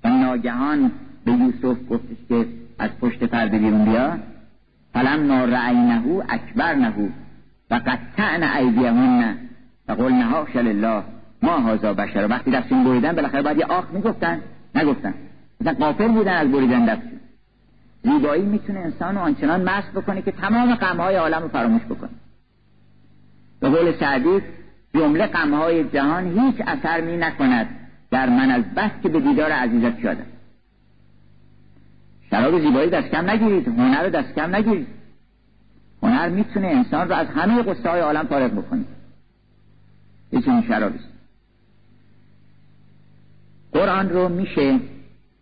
و 0.03 0.09
ناگهان 0.09 0.91
به 1.25 1.31
یوسف 1.31 1.77
گفتش 1.89 2.17
که 2.29 2.47
از 2.79 2.89
پشت 3.01 3.23
پرده 3.23 3.57
بیرون 3.59 3.85
بیا. 3.85 4.32
فلم 4.93 5.27
نارعینهو 5.27 6.23
اکبر 6.29 6.73
نهو 6.73 7.07
و 7.71 7.81
قطعن 7.85 8.43
ایدیهن 8.43 9.37
و 9.87 9.91
قول 9.91 10.13
نهاش 10.13 10.55
الله 10.55 11.03
ما 11.41 11.59
هازا 11.59 11.93
بشر؟ 11.93 12.27
وقتی 12.29 12.51
دستشون 12.51 12.83
بریدن 12.83 13.13
بالاخره 13.13 13.41
باید 13.41 13.57
یه 13.57 13.65
آخ 13.65 13.85
می‌گفتن. 13.93 14.41
نگفتن. 14.75 15.13
مثلا 15.61 15.73
قافل 15.73 16.07
بودن 16.07 16.33
از 16.33 16.51
بریدن 16.51 16.85
دستشون 16.85 17.19
زیبایی 18.03 18.43
می‌تونه 18.43 18.79
انسان 18.79 19.15
رو 19.15 19.21
آنچنان 19.21 19.69
مست 19.69 19.91
بکنه 19.91 20.21
که 20.21 20.31
تمام 20.31 20.75
غمهای 20.75 21.15
عالم 21.15 21.41
رو 21.41 21.47
فراموش 21.47 21.81
بکنه. 21.85 22.09
به 23.59 23.69
قول 23.69 23.91
سعدی 23.99 24.41
جمله 24.95 25.27
غمهای 25.27 25.83
جهان 25.83 26.39
هیچ 26.39 26.55
اثر 26.67 27.01
می 27.01 27.17
نکند. 27.17 27.67
در 28.11 28.29
من 28.29 28.51
از 28.51 28.63
بس 28.63 28.91
که 29.03 29.09
به 29.09 29.19
دیدار 29.19 29.51
عزیزت 29.51 29.99
شدم. 29.99 30.25
شراب 32.33 32.61
زیبایی 32.61 32.89
دست 32.89 33.07
کم 33.07 33.29
نگیرید. 33.29 33.67
هنر 33.67 34.09
دست 34.09 34.35
کم 34.35 34.55
نگیرید. 34.55 34.87
هنر 36.03 36.29
می‌تونه 36.29 36.67
انسان 36.67 37.09
رو 37.09 37.15
از 37.15 37.27
همه 37.27 37.63
قصه 37.63 37.89
های 37.89 38.01
عالم 38.01 38.23
فارغ 38.23 38.51
بکنه. 38.51 38.83
یه 40.31 40.41
این 40.45 40.63
شرابی 40.67 40.99
قرآن 43.71 44.09
رو 44.09 44.29
میشه 44.29 44.79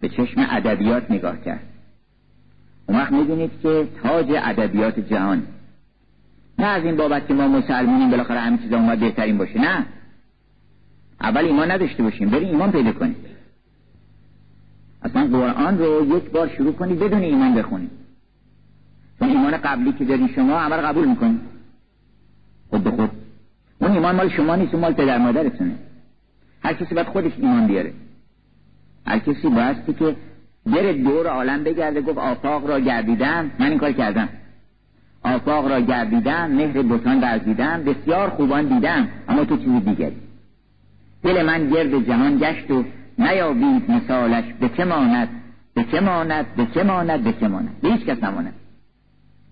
به 0.02 0.10
چشم 0.10 0.48
ادبیات 0.50 1.12
نگاه 1.12 1.42
کرد. 1.42 1.64
اون 2.88 2.98
وقت 2.98 3.12
می‌دونید 3.12 3.52
که 3.64 3.88
تاج 4.04 4.32
ادبیات 4.32 5.00
جهان. 5.00 5.48
نه 6.60 6.66
از 6.66 6.84
این 6.84 6.96
بابت 6.96 7.28
که 7.28 7.34
ما 7.34 7.48
مسلمانیم 7.48 8.10
بالاخره 8.10 8.40
همه 8.40 8.58
چیز 8.58 8.74
اومد 8.74 9.00
بهترین 9.00 9.38
باشه. 9.38 9.62
نه. 9.62 9.86
اول 11.22 11.46
ایمان 11.46 11.72
نداشته 11.72 12.04
باشیم 12.04 12.30
بریم 12.30 12.50
ایمان 12.50 12.72
پیدا 12.72 12.92
کنیم. 12.92 13.16
اصلا 15.02 15.28
قرآن 15.28 15.78
رو 15.78 16.18
یک 16.18 16.32
بار 16.32 16.48
شروع 16.48 16.74
کنید 16.74 17.00
بدون 17.00 17.22
ایمان 17.22 17.56
بخونید 17.56 17.92
چون 19.20 19.30
ایمان 19.30 19.58
قبلی 19.58 19.94
که 19.94 20.06
دارین 20.06 20.28
شما 20.28 20.60
عمل 20.60 20.78
قبول 20.78 21.08
می‌کنید 21.08 21.42
خود 22.70 22.84
به 22.84 22.92
خود. 22.92 23.10
اون 23.82 23.92
ایمان 23.92 24.16
مال 24.16 24.30
شما 24.30 24.56
نیست 24.56 24.76
مال 24.76 24.94
پدر 24.94 25.18
مادرتونه. 25.18 25.76
هر 26.64 26.74
کسی 26.74 26.96
باید 26.96 27.08
خودش 27.08 27.32
ایمان 27.38 27.68
بیاره. 27.68 27.94
هر 29.06 29.20
کسی 29.20 29.50
بایستی 29.50 29.94
که 29.94 30.16
بره 30.66 30.94
دور 30.94 31.28
عالم 31.28 31.64
بگرده 31.64 32.02
گفت 32.02 32.18
آفاق 32.18 32.70
را 32.70 32.80
گردیدم 32.80 33.52
من 33.60 33.70
این 33.70 33.80
کار 33.80 33.92
کردم. 33.92 34.30
آفاق 35.24 35.68
را 35.68 35.80
گردیدم 35.80 36.52
مهر 36.52 36.82
بتان 36.82 37.20
برزیدم 37.20 37.84
بسیار 37.84 38.30
خوبان 38.30 38.66
دیدم 38.66 39.08
اما 39.28 39.46
تو 39.46 39.58
چیزی 39.58 39.80
دیگری. 39.80 40.16
دل 41.24 41.46
من 41.46 41.70
گرد 41.70 42.06
جهان 42.06 42.38
گشت 42.38 42.72
و 42.72 42.84
نیابید 43.22 43.92
مثالش 43.92 44.44
به 44.60 44.70
که 44.70 44.86
ماند؟ 44.86 45.30
به 45.74 45.84
که 45.84 46.00
ماند؟ 46.00 46.56
به 46.56 46.66
که 46.66 46.84
ماند؟ 46.84 47.24
به 47.24 47.34
که 47.34 47.48
ماند؟ 47.48 47.82
به 47.82 47.90
هیچ 47.90 48.06
کس 48.06 48.24
نماند. 48.24 48.54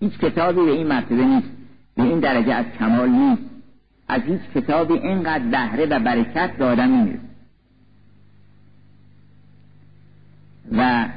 هیچ 0.00 0.18
کتابی 0.18 0.64
به 0.64 0.70
این 0.70 0.86
مرتبه 0.86 1.24
نیست. 1.24 1.48
به 1.96 2.02
این 2.02 2.20
درجه 2.20 2.54
از 2.54 2.66
کمال 2.78 3.08
نیست. 3.08 3.42
از 4.08 4.22
هیچ 4.22 4.40
کتابی 4.54 4.94
اینقدر 4.94 5.44
بهره 5.44 5.86
و 5.86 5.98
برکت 5.98 6.56
به 6.56 6.64
آدم 6.64 7.08
و 10.72 11.08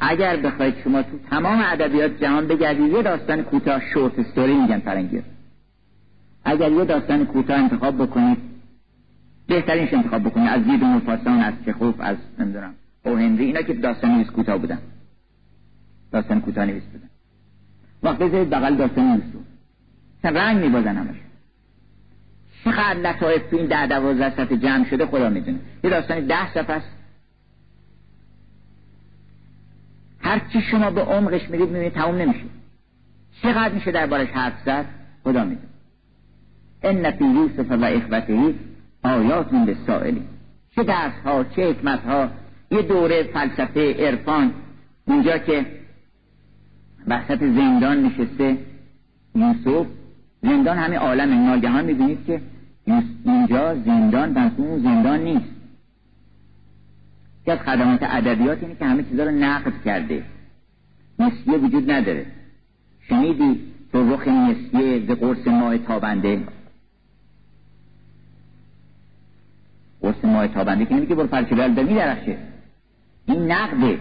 اگر 0.00 0.36
بخواید 0.36 0.74
شما 0.84 1.02
تو 1.02 1.18
تمام 1.30 1.62
ادبیات 1.64 2.20
جهان 2.20 2.46
بگردید 2.46 2.92
یه 2.92 3.02
داستان 3.02 3.42
کوتاه 3.42 3.80
شورت 3.80 4.18
استوری 4.18 4.54
میگن 4.54 4.78
فرنگی. 4.78 5.22
اگر 6.44 6.72
یه 6.72 6.84
داستان 6.84 7.26
کوتاه 7.26 7.58
انتخاب 7.58 8.02
بکنید 8.02 8.53
بهترینش 9.46 9.94
انتخاب 9.94 10.22
بکنید 10.22 10.48
از 10.48 10.64
دید 10.64 10.82
و 10.82 11.00
پاسان 11.00 11.40
از 11.40 11.54
چخوف 11.66 11.94
از 12.00 12.16
نمی‌دونم. 12.38 12.74
او 13.04 13.16
هنری 13.16 13.44
اینا 13.44 13.62
که 13.62 13.74
داستان 13.74 14.10
نویس 14.10 14.30
کوتاه 14.30 14.58
بودن. 14.58 14.78
داستان 16.12 16.40
کوتاه 16.40 16.66
نویس 16.66 16.82
بودن. 16.82 17.10
وقت 18.02 18.18
بذارید 18.18 18.50
بغل 18.50 18.74
داستان 18.74 19.08
نویس 19.08 19.24
بود 19.24 19.46
رنگ 20.24 20.64
میبازن 20.64 20.96
همش. 20.96 21.16
چقدر 22.64 23.00
لطایف 23.00 23.50
تو 23.50 23.56
این 23.56 23.66
ده 23.66 23.86
دوازده 23.86 24.30
صفحه 24.30 24.56
جمع 24.56 24.84
شده 24.84 25.06
خدا 25.06 25.28
می‌دونه. 25.30 25.58
یه 25.84 25.90
داستان 25.90 26.26
ده 26.26 26.52
صفحه 26.54 26.76
است. 26.76 26.90
هر 30.20 30.38
چی 30.52 30.60
شما 30.60 30.90
به 30.90 31.00
عمقش 31.00 31.50
میرید 31.50 31.68
می‌بینید 31.68 31.92
تموم 31.92 32.14
نمیشه. 32.14 32.44
چقدر 33.42 33.74
میشه 33.74 33.90
دربارش 33.92 34.28
حرف 34.28 34.54
زد؟ 34.66 34.84
خدا 35.24 35.44
می‌دونه. 35.44 35.68
ان 36.82 37.10
فی 37.10 37.24
یوسف 37.24 37.70
و 37.70 37.84
اخوته 37.84 38.54
آیات 39.04 39.52
للسائلی 39.52 40.22
چه 40.74 40.82
درس 40.82 41.12
ها 41.24 41.44
چه 41.44 41.70
حکمت 41.70 42.00
ها 42.00 42.28
یه 42.70 42.82
دوره 42.82 43.22
فلسفه 43.22 43.94
عرفان. 44.08 44.52
اونجا 45.04 45.38
که 45.38 45.66
وسط 47.06 47.38
زندان 47.38 48.02
نشسته 48.02 48.58
یوسف. 49.34 49.86
زندان 50.42 50.78
همه 50.78 50.96
عالم 50.96 51.46
ناگهان 51.46 51.84
می‌بینید 51.84 52.26
که 52.26 52.40
اینجا 53.24 53.74
زندان 53.74 54.34
بس 54.34 54.52
اون 54.56 54.78
زندان 54.78 55.20
نیست. 55.20 55.54
که 57.44 57.52
از 57.52 57.58
خدمات 57.58 58.02
ادبیات 58.02 58.62
اینه 58.62 58.74
که 58.74 58.84
همه 58.84 59.02
چیزا 59.02 59.24
رو 59.24 59.30
نقد 59.30 59.72
کرده. 59.84 60.22
نسیه 61.18 61.58
وجود 61.58 61.90
نداره. 61.90 62.26
شنیدی 63.08 63.60
تو 63.92 64.14
رخ 64.14 64.28
نسیه 64.28 64.98
به 64.98 65.14
قرص 65.14 65.46
ماه 65.46 65.78
تابنده؟ 65.78 66.40
قرص 70.04 70.24
ماه 70.24 70.48
تابنده 70.48 70.84
که 70.84 70.94
نمیگه 70.94 71.14
برو 71.14 71.26
پرچه 71.26 71.68
می 71.68 71.94
درخشه. 71.94 72.36
این 73.26 73.52
نقده. 73.52 73.98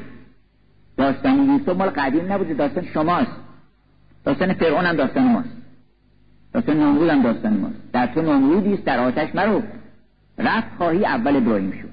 داستان 0.97 1.45
یوسف 1.45 1.77
مال 1.77 1.89
قدیم 1.89 2.33
نبوده 2.33 2.53
داستان 2.53 2.85
شماست. 2.85 3.31
داستان 4.25 4.53
فرعون 4.53 4.85
هم 4.85 4.95
داستان 4.95 5.23
ماست. 5.23 5.49
داستان 6.53 6.79
نمرود 6.79 7.09
هم 7.09 7.21
داستان 7.21 7.57
ماست. 7.57 7.91
در 7.93 8.07
تو 8.07 8.21
نمرودیست 8.21 8.83
در 8.83 8.99
آتش 8.99 9.35
مرو. 9.35 9.61
رفت 10.37 10.67
خواهی 10.77 11.05
اول 11.05 11.35
ابراهیم 11.35 11.71
شد 11.71 11.89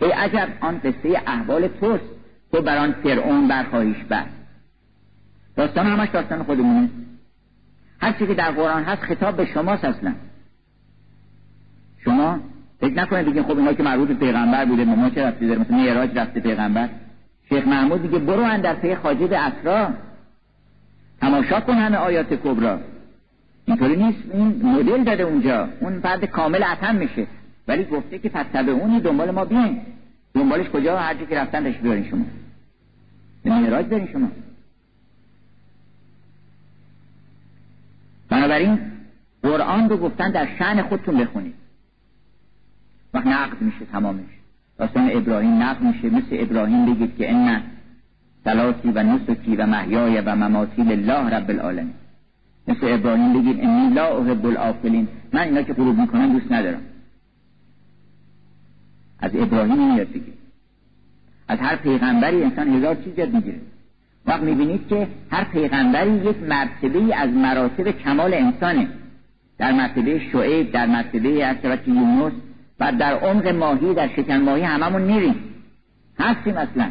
ای 0.00 0.12
عجب 0.12 0.48
آن 0.60 0.78
قصه 0.78 1.22
احوال 1.26 1.68
توست 1.68 2.04
تو 2.52 2.62
بر 2.62 2.78
آن 2.78 2.92
فرعون 2.92 3.48
برخواهیش 3.48 4.04
بست. 4.04 4.34
داستان 5.56 5.86
همش 5.86 6.08
داستان 6.08 6.42
خودمونه. 6.42 6.90
هر 8.00 8.12
چی 8.12 8.26
که 8.26 8.34
در 8.34 8.50
قرآن 8.50 8.84
هست 8.84 9.02
خطاب 9.02 9.36
به 9.36 9.44
شماست 9.44 9.84
اصلا. 9.84 10.14
شما 12.08 12.40
فکر 12.80 12.94
نکنید 12.94 13.26
بگین 13.26 13.42
خب 13.42 13.58
اینا 13.58 13.72
که 13.72 13.82
مربوط 13.82 14.10
پیغمبر 14.10 14.64
بوده 14.64 14.84
ما 14.84 15.10
چه 15.10 15.26
رفتی 15.26 15.46
داره 15.46 15.60
مثلا 15.60 15.76
معراج 15.76 16.18
رفته 16.18 16.40
پیغمبر. 16.40 16.88
شیخ 17.48 17.66
محمود 17.66 18.02
دیگه 18.02 18.18
برو 18.18 18.42
اندر 18.42 18.74
پی 18.74 18.94
خاجب 18.94 19.32
اسرا. 19.32 19.88
تماشا 21.20 21.60
کن 21.60 21.74
همه 21.74 21.96
آیات 21.96 22.34
کبرا. 22.34 22.80
اینطوری 23.66 23.96
نیست. 23.96 24.18
این 24.32 24.66
مدل 24.66 25.04
داده 25.04 25.22
اونجا. 25.22 25.68
اون 25.80 26.00
فرد 26.00 26.24
کامل 26.24 26.62
اتم 26.72 26.94
میشه. 26.94 27.26
ولی 27.68 27.84
گفته 27.84 28.18
که 28.18 28.28
به 28.52 28.70
اونی 28.70 29.00
دنبال 29.00 29.30
ما 29.30 29.44
بیاین. 29.44 29.80
دنبالش 30.34 30.68
کجا؟ 30.68 30.98
هر 30.98 31.14
که 31.14 31.36
رفتن 31.36 31.62
داشت 31.62 31.78
بیارین 31.78 32.10
شما. 32.10 32.24
به 33.44 33.50
معراج 33.50 33.86
برین 33.86 34.08
شما. 34.12 34.28
بنابراین 38.28 38.78
قرآن 39.42 39.88
رو 39.88 39.96
گفتن 39.96 40.30
در 40.30 40.48
شن 40.58 40.82
خودتون 40.82 41.16
بخونید. 41.16 41.54
وقت 43.14 43.26
نقد 43.26 43.62
میشه 43.62 43.84
تمامش. 43.92 44.24
داستان 44.78 45.10
ابراهیم 45.12 45.62
نقد 45.62 45.82
میشه. 45.82 46.10
مثل 46.10 46.28
ابراهیم 46.30 46.94
بگید 46.94 47.16
که 47.16 47.32
ان 47.32 47.62
سلاتی 48.44 48.90
و 48.90 49.02
نسکی 49.02 49.56
و 49.56 49.66
محیای 49.66 50.20
و 50.20 50.34
مماتی 50.34 50.82
لله 50.82 51.36
رب 51.36 51.50
العالمین. 51.50 51.94
مثل 52.68 52.80
ابراهیم 52.82 53.32
بگید 53.32 53.60
انی 53.60 53.94
لا 53.94 54.18
احب 54.18 54.46
الافلین 54.46 55.08
من 55.32 55.40
اینا 55.40 55.62
که 55.62 55.72
غروب 55.72 55.98
می‌کنن 55.98 56.32
دوست 56.32 56.52
ندارم. 56.52 56.80
از 59.20 59.30
ابراهیم 59.34 59.92
میاد 59.92 60.12
دیگه 60.12 60.32
از 61.48 61.58
هر 61.58 61.76
پیغمبری 61.76 62.42
انسان 62.42 62.68
هزار 62.68 62.94
چیز 62.94 63.18
یاد 63.18 63.34
می‌گیره. 63.34 63.60
وقت 64.26 64.42
می‌بینید 64.42 64.88
که 64.88 65.08
هر 65.30 65.44
پیغمبری 65.44 66.10
یک 66.10 66.36
مرتبه 66.48 67.16
از 67.16 67.30
مراتب 67.30 67.90
کمال 67.90 68.34
انسانه. 68.34 68.88
در 69.58 69.72
مرتبه 69.72 70.20
شعیب 70.32 70.72
در 70.72 70.86
مرتبه 70.86 71.46
اصابت 71.46 71.88
یونس 71.88 72.32
و 72.80 72.92
در 72.92 73.14
عمق 73.14 73.48
ماهی 73.48 73.94
در 73.94 74.08
شکن 74.08 74.36
ماهی 74.36 74.62
هممون 74.62 75.02
میریم. 75.02 75.34
هستیم 76.18 76.56
اصلا. 76.56 76.90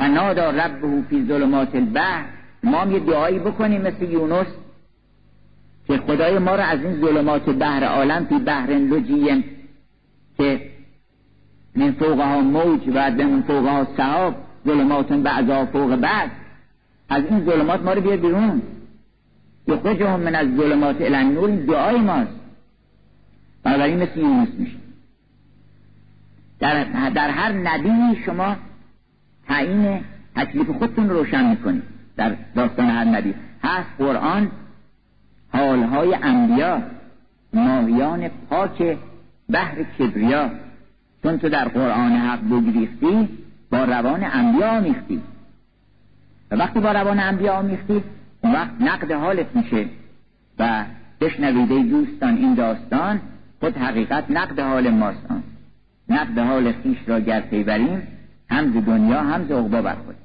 و 0.00 0.08
نادا 0.08 0.50
ربه 0.50 1.02
فی 1.10 1.24
ظلمات 1.28 1.74
البحر. 1.74 2.24
ما 2.62 2.80
هم 2.80 2.92
یه 2.92 3.00
دعایی 3.00 3.38
بکنیم 3.38 3.82
مثل 3.82 4.10
یونس 4.10 4.46
که 5.86 5.98
خدای 5.98 6.38
ما 6.38 6.54
رو 6.54 6.62
از 6.62 6.84
این 6.84 7.00
ظلمات 7.00 7.50
بحر 7.50 7.84
عالم 7.84 8.24
فی 8.24 8.38
بحر 8.38 8.70
لجیم 8.70 9.44
که 10.38 10.60
من 11.76 11.92
فوقها 11.92 12.40
موج 12.40 12.80
و 12.94 13.10
من 13.10 13.42
فوقها 13.42 13.86
سحاب 13.96 14.34
ظلمات 14.66 15.12
بعضا 15.12 15.66
فوق 15.66 15.96
بعد 15.96 16.30
از 17.08 17.24
این 17.24 17.44
ظلمات 17.44 17.82
ما 17.82 17.92
رو 17.92 18.00
بیار 18.00 18.16
بیرون. 18.16 18.62
یخرجهم 19.68 20.20
من 20.20 20.34
از 20.34 20.56
ظلمات 20.56 21.00
الان 21.00 21.32
نور 21.32 21.48
این 21.48 21.66
دعای 21.66 22.00
ماست. 22.00 22.43
بنابراین 23.64 24.02
مثل 24.02 24.20
یونس 24.20 24.48
میشه 24.58 24.76
در, 26.58 26.84
در 27.10 27.30
هر 27.30 27.52
نبی 27.52 28.22
شما 28.26 28.56
تعیین 29.48 30.00
تکلیف 30.36 30.70
خودتون 30.70 31.08
روشن 31.08 31.50
می‌کنید. 31.50 31.82
در 32.16 32.36
داستان 32.54 32.86
هر 32.90 33.04
نبی. 33.04 33.34
هست 33.62 33.88
قرآن 33.98 34.50
حالهای 35.52 36.14
انبیا 36.14 36.82
ماهیان 37.52 38.28
پاک 38.28 38.96
بحر 39.50 39.82
کبریا. 39.82 40.50
چون 41.22 41.38
تو 41.38 41.48
در 41.48 41.68
قرآن 41.68 42.12
حق 42.12 42.40
بگریختی 42.40 43.28
با 43.70 43.84
روان 43.84 44.24
انبیا 44.24 44.70
آمیختی. 44.70 45.22
و 46.50 46.56
وقتی 46.56 46.80
با 46.80 46.92
روان 46.92 47.20
انبیا 47.20 47.54
آمیختی 47.54 48.02
وقت 48.44 48.80
نقد 48.80 49.12
حالت 49.12 49.56
میشه. 49.56 49.86
و 50.58 50.84
بشنویده 51.20 51.82
دوستان 51.82 52.36
این 52.36 52.54
داستان 52.54 53.20
خود 53.60 53.76
حقیقت 53.76 54.24
نقد 54.30 54.60
حال 54.60 54.90
ماستان 54.90 55.42
نقد 56.08 56.38
حال 56.38 56.72
خیش 56.72 56.98
را 57.06 57.20
گر 57.20 57.40
بریم 57.40 58.02
هم 58.50 58.80
دنیا 58.80 59.20
هم 59.20 59.46
ز 59.48 59.50
عقبا 59.50 59.82
برخورد. 59.82 60.16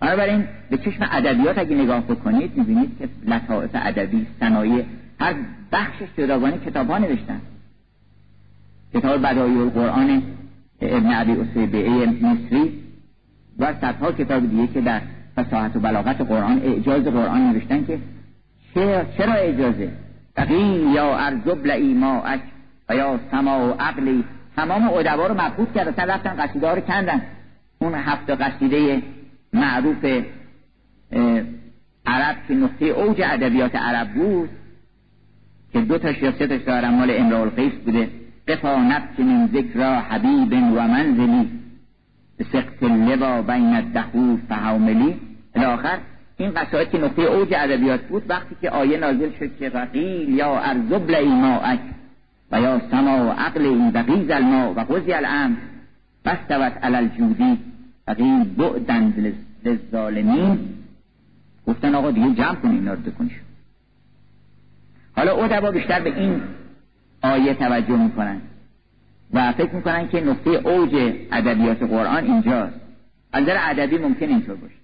بنابراین 0.00 0.44
به 0.70 0.78
چشم 0.78 1.08
ادبیات 1.10 1.58
اگه 1.58 1.76
نگاه 1.76 2.00
بکنید 2.00 2.56
می‌بینید 2.56 2.98
که 2.98 3.08
لطائف 3.26 3.70
ادبی 3.74 4.26
صنایع 4.40 4.84
هر 5.20 5.34
بخش 5.72 6.02
جداگانه 6.16 6.58
کتاب 6.58 6.90
ها 6.90 6.98
نوشتن. 6.98 7.40
کتاب 8.94 9.22
بدایی 9.22 9.58
القرآن 9.58 10.22
ابن 10.80 11.06
عبی 11.06 11.32
اصیبه 11.32 12.06
مصری 12.06 12.72
و 13.58 13.74
صدها 13.80 14.12
کتاب 14.12 14.50
دیگه 14.50 14.66
که 14.66 14.80
در 14.80 15.00
فساحت 15.36 15.76
و 15.76 15.80
بلاغت 15.80 16.20
قرآن 16.20 16.58
اعجاز 16.62 17.04
قرآن 17.04 17.52
نوشتن 17.52 17.84
که 17.84 17.98
چرا 19.18 19.32
اجازه 19.32 19.92
تقیل 20.38 20.92
یا 20.94 21.18
ارزب 21.18 21.66
اک 22.24 22.40
و 22.88 22.96
یا 22.96 23.20
سما 23.30 23.68
و 23.68 23.72
عقلی. 23.80 24.24
تمام 24.56 24.88
ادبا 24.88 25.26
رو 25.26 25.34
مبهوت 25.34 25.74
کرد 25.74 25.88
اصلا 25.88 26.14
رفتن 26.14 26.46
قصیده 26.46 26.74
رو 26.74 26.80
کندن. 26.80 27.22
اون 27.78 27.94
هفته 27.94 28.34
قصیده 28.34 29.02
معروف 29.52 30.04
عرب 32.06 32.36
که 32.48 32.54
نقطه 32.54 32.84
اوج 32.84 33.22
ادبیات 33.24 33.76
عرب 33.76 34.08
بود 34.14 34.50
که 35.72 35.80
دو 35.80 35.98
تا 35.98 36.10
یا 36.10 36.32
سه 36.32 36.58
تا 36.58 36.90
مال 36.90 37.10
امرال 37.10 37.40
القیس 37.40 37.72
بوده. 37.72 38.10
قفا 38.48 38.78
من 38.78 39.48
ذکر 39.52 40.00
حبیب 40.00 40.52
و 40.52 40.80
منزلی 40.88 41.50
سقط 42.52 42.82
لبا 42.82 43.42
بین 43.42 43.74
الدخول 43.74 44.38
فهوملی 44.48 45.20
الاخر 45.54 45.98
این 46.38 46.50
قصائد 46.50 46.90
که 46.90 46.98
نقطه 46.98 47.22
اوج 47.22 47.54
ادبیات 47.56 48.00
بود 48.00 48.22
وقتی 48.28 48.56
که 48.60 48.70
آیه 48.70 48.98
نازل 48.98 49.30
شد 49.38 49.58
که 49.58 49.68
رقیل 49.68 50.28
یا 50.28 50.58
ارزبل 50.58 51.14
ایماعک 51.14 51.80
و 52.52 52.60
یا 52.60 52.80
سما 52.90 53.26
و 53.26 53.30
عقل 53.30 53.60
این 53.60 53.90
بقیز 53.90 54.30
الماء 54.30 54.72
و 54.72 54.80
قضی 54.80 55.12
الامر 55.12 55.56
بستوت 56.24 56.72
علی 56.82 56.96
الجودی. 56.96 57.58
فقیل 58.06 58.44
بعدن 58.44 59.34
للظالمین. 59.64 60.58
گفتن 61.66 61.94
آقا 61.94 62.10
دیگه 62.10 62.34
جمع 62.34 62.54
کنی 62.54 62.74
اینا 62.74 62.92
رو 62.92 63.00
بکنیش 63.00 63.32
حالا 65.16 65.44
ادبا 65.44 65.70
بیشتر 65.70 66.00
به 66.00 66.20
این 66.20 66.40
آیه 67.22 67.54
توجه 67.54 67.96
می‌کنن 67.96 68.40
و 69.32 69.52
فکر 69.52 69.74
می‌کنن 69.74 70.08
که 70.08 70.20
نقطه 70.20 70.50
اوج 70.50 70.94
ادبیات 71.32 71.82
قرآن 71.82 72.24
اینجاست. 72.24 72.80
از 73.32 73.42
نظر 73.42 73.56
ادبی 73.60 73.98
ممکن 73.98 74.28
اینطور 74.28 74.54
باشه. 74.54 74.74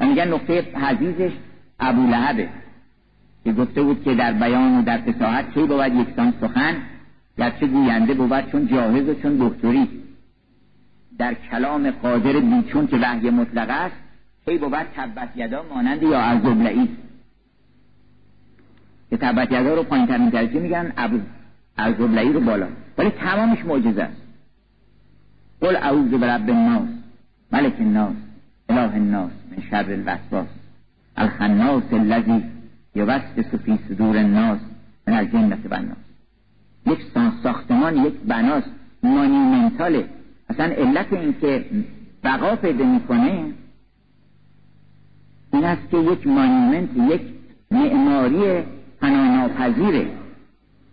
و 0.00 0.06
میگن 0.06 0.28
نقطه 0.28 0.60
حزیزش 0.60 1.32
ابو 1.80 2.06
لهبه 2.06 2.48
که 3.44 3.52
گفته 3.52 3.82
بود 3.82 4.04
که 4.04 4.14
در 4.14 4.32
بیان 4.32 4.78
و 4.78 4.82
در 4.82 4.98
فساحت 4.98 5.54
کی 5.54 5.60
بود 5.60 5.92
یکسان 5.92 6.34
سخن 6.40 6.76
گرچه 7.38 7.66
گوینده 7.66 8.14
بود 8.14 8.50
چون 8.52 8.66
جاهز 8.66 9.08
و 9.08 9.14
چون 9.14 9.36
دکتری. 9.40 9.88
در 11.18 11.34
کلام 11.34 11.90
قادر 11.90 12.32
بیچون 12.32 12.86
که 12.86 12.96
وحی 12.96 13.30
مطلق 13.30 13.70
است 13.70 13.96
کی 14.44 14.58
بود 14.58 14.72
تبت 14.96 15.28
یدا 15.36 15.64
مانند 15.74 16.02
یا 16.02 16.20
از 16.20 16.44
است 16.44 16.88
که 19.10 19.16
تبت 19.16 19.52
یدا 19.52 19.74
رو 19.74 19.82
پایین 19.82 20.06
ترین 20.06 20.60
میگن 20.60 20.92
ابو 20.96 21.20
از 21.76 21.94
رو 22.00 22.40
بالا. 22.40 22.66
ولی 22.98 23.10
تمامش 23.10 23.64
معجزه 23.64 24.02
است. 24.02 24.22
قل 25.60 25.76
اعوذ 25.76 26.10
برب 26.10 26.50
الناس 26.50 26.88
ملک 27.52 27.74
الناس 27.78 28.14
اله 28.68 28.94
الناس. 28.94 29.41
من 29.56 29.62
شر 29.70 29.92
الوسواس. 29.92 30.46
الخناس 31.16 31.92
الذی 31.92 32.42
یوسوس 32.94 33.54
فی 33.64 33.78
صدور 33.88 34.16
الناس 34.16 34.58
من 35.06 35.14
الجنة 35.14 35.58
والناس 35.70 35.96
یک 36.86 36.98
ساختمان 37.42 37.96
یک 37.96 38.14
بناست. 38.26 38.70
مانیمنتاله. 39.02 40.04
اصلا 40.50 40.64
علت 40.64 41.12
این 41.12 41.34
که 41.40 41.64
بقا 42.24 42.56
پیدا 42.56 42.84
می‌کنه 42.84 43.52
این 45.52 45.64
است 45.64 45.90
که 45.90 45.96
یک 45.96 46.26
مانیمنت 46.26 46.96
یک 46.96 47.22
معماری 47.70 48.62
پناناپذیره 49.00 50.06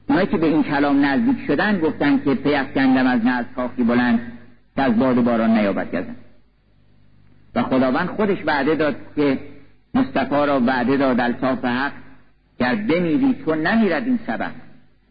اونایی 0.10 0.28
که 0.28 0.38
به 0.38 0.48
این 0.48 0.64
کلام 0.64 1.06
نزدیک 1.06 1.38
شدن 1.48 1.80
گفتن 1.80 2.20
که 2.20 2.36
پیفکندم 2.36 3.08
از 3.08 3.26
نزد 3.26 3.48
کاخی 3.56 3.84
بلند 3.84 4.20
که 4.76 4.82
از 4.82 5.00
باد 5.00 5.24
باران 5.24 5.58
نیابد 5.58 5.88
گزن 5.88 6.16
و 7.56 7.64
خداوند 7.64 8.08
خودش 8.08 8.38
وعده 8.46 8.76
داد 8.76 8.96
که 9.16 9.40
مصطفی 9.94 10.46
را 10.48 10.60
وعده 10.60 10.98
داد 10.98 11.20
الطاف 11.20 11.66
حق. 11.66 11.92
گر 12.60 12.76
بمیری 12.76 13.36
تو 13.46 13.56
نمیرد 13.56 14.06
این 14.06 14.20
سبب. 14.28 14.52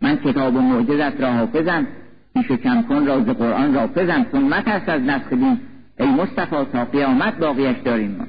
من 0.02 0.16
کتاب 0.16 0.56
و 0.56 0.60
معجزت 0.60 1.20
را 1.20 1.32
حافظم. 1.32 1.86
پیش 2.34 2.46
کم 2.46 2.82
کن 2.82 3.06
راز 3.06 3.24
قرآن 3.24 3.74
را 3.74 3.80
حافظم. 3.80 4.26
چون 4.32 4.42
مترس 4.42 4.88
از 4.88 5.02
نسخ 5.02 5.32
دین 5.32 5.60
ای 6.00 6.06
مصطفی 6.06 6.64
تا 6.72 6.84
قیامت 6.84 7.38
باقیش 7.38 7.76
داریم 7.84 8.10
ما. 8.10 8.26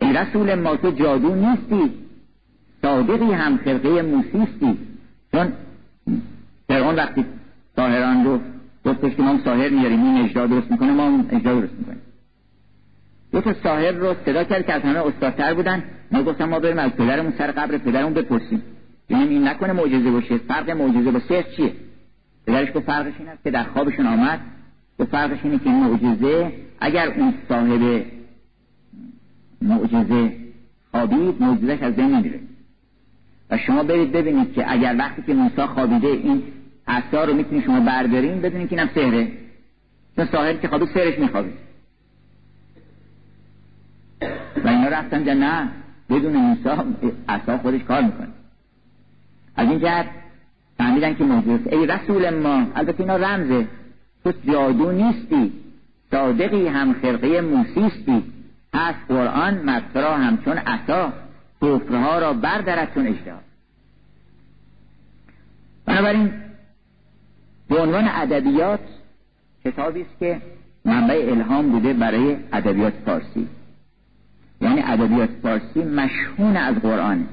ای 0.00 0.12
رسول 0.12 0.54
ما 0.54 0.76
تو 0.76 0.90
جادو 0.90 1.34
نیستی. 1.34 1.90
صادقی 2.82 3.32
هم 3.32 3.56
خرقه 3.56 4.02
موسیستی. 4.02 4.78
چون 5.32 5.52
فرعون 6.68 6.94
وقتی 6.94 7.24
ساهران 7.76 8.24
رو 8.24 8.40
گفتش 8.84 9.14
که 9.14 9.22
ما 9.22 9.38
ساهر 9.44 9.68
میاریم 9.68 10.04
این 10.04 10.24
اجرا 10.24 10.46
درست 10.46 10.70
می‌کنه 10.70 10.92
ما 10.92 11.08
اون 11.08 11.26
اجرا 11.30 11.60
درست 11.60 11.72
می‌کنیم. 11.78 12.00
دو 13.32 13.40
تا 13.40 13.54
ساهر 13.62 13.92
رو 13.92 14.14
صدا 14.26 14.44
کرد 14.44 14.66
که 14.66 14.72
از 14.72 14.82
همه 14.82 15.06
استادتر 15.06 15.54
بودن. 15.54 15.82
ما 16.12 16.22
گفتم 16.22 16.44
ما 16.44 16.58
بریم 16.58 16.78
از 16.78 16.90
پدرمون 16.90 17.32
سر 17.38 17.50
قبر 17.50 17.78
پدرمون 17.78 18.14
بپرسیم. 18.14 18.62
ببینیم 19.10 19.28
این 19.28 19.48
نکنه 19.48 19.72
معجزه 19.72 20.10
باشه. 20.10 20.38
فرق 20.38 20.70
معجزه 20.70 21.10
با 21.10 21.20
سحر 21.28 21.42
چیه؟ 21.42 21.72
پدرش 22.46 22.68
گفت 22.74 22.86
فرقش 22.86 23.12
این 23.18 23.28
است 23.28 23.44
که 23.44 23.50
در 23.50 23.64
خوابشون 23.64 24.06
آمد. 24.06 24.40
و 24.98 25.04
فرقش 25.04 25.38
اینه 25.42 25.58
که 25.58 25.70
معجزه 25.70 26.52
اگر 26.80 27.08
اون 27.08 27.34
صاحب 27.48 28.04
معجزه 29.62 30.32
خوابید 30.90 31.42
معجزهش 31.42 31.82
از 31.82 31.96
بین 31.96 32.14
نمیره 32.14 32.40
و 33.50 33.58
شما 33.58 33.82
برید 33.82 34.12
ببینید 34.12 34.54
که 34.54 34.72
اگر 34.72 34.94
وقتی 34.98 35.22
که 35.22 35.34
موسی 35.34 35.66
خوابیده 35.66 36.08
این 36.08 36.42
عصا 36.86 37.24
رو 37.24 37.34
می‌تونید 37.34 37.64
شما 37.64 37.80
بردارین 37.80 38.40
بدونید 38.40 38.68
که 38.68 38.76
اینم 38.76 38.90
سهره 38.94 39.32
چون 40.16 40.28
ساحر 40.32 40.52
که 40.52 40.68
خوابید 40.68 40.88
سهرش 40.88 41.18
میخوابید. 41.18 41.69
و 44.64 44.68
اینا 44.68 44.88
رفتن 44.88 45.24
جا 45.24 45.34
نه 45.34 45.68
بدون 46.10 46.32
موسی 46.32 47.12
عصا 47.28 47.58
خودش 47.58 47.82
کار 47.82 48.02
می‌کنه. 48.02 48.28
از 49.56 49.68
این 49.68 49.80
جهت 49.80 50.06
فهمیدن 50.78 51.14
که 51.14 51.24
موجود 51.24 51.74
ای 51.74 51.86
رسول 51.86 52.30
ما 52.30 52.66
البته 52.74 53.00
اینا 53.00 53.16
رمزه. 53.16 53.66
تو 54.24 54.32
جادو 54.46 54.92
نیستی 54.92 55.52
صادقی 56.10 56.66
هم 56.66 56.92
خرقه 56.92 57.40
موسیستی. 57.40 58.24
هست 58.74 58.98
قرآن 59.08 59.62
مصرا 59.62 60.16
همچون 60.16 60.58
عصا 60.58 61.12
کفرها 61.62 62.18
را 62.18 62.32
بردارد 62.32 62.94
چون 62.94 63.06
اجتهاد 63.06 63.44
بنابراین 65.86 66.32
به 67.68 67.80
عنوان 67.80 68.08
ادبیات 68.08 68.80
کتابی 69.64 70.00
است 70.02 70.18
که 70.18 70.42
منبع 70.84 71.28
الهام 71.30 71.70
بوده 71.70 71.92
برای 71.92 72.36
ادبیات 72.52 72.92
فارسی. 73.06 73.48
یعنی 74.60 74.82
ادبیات 74.84 75.30
فارسی 75.42 75.84
مشهون 75.84 76.56
از 76.56 76.74
قرآن. 76.74 77.28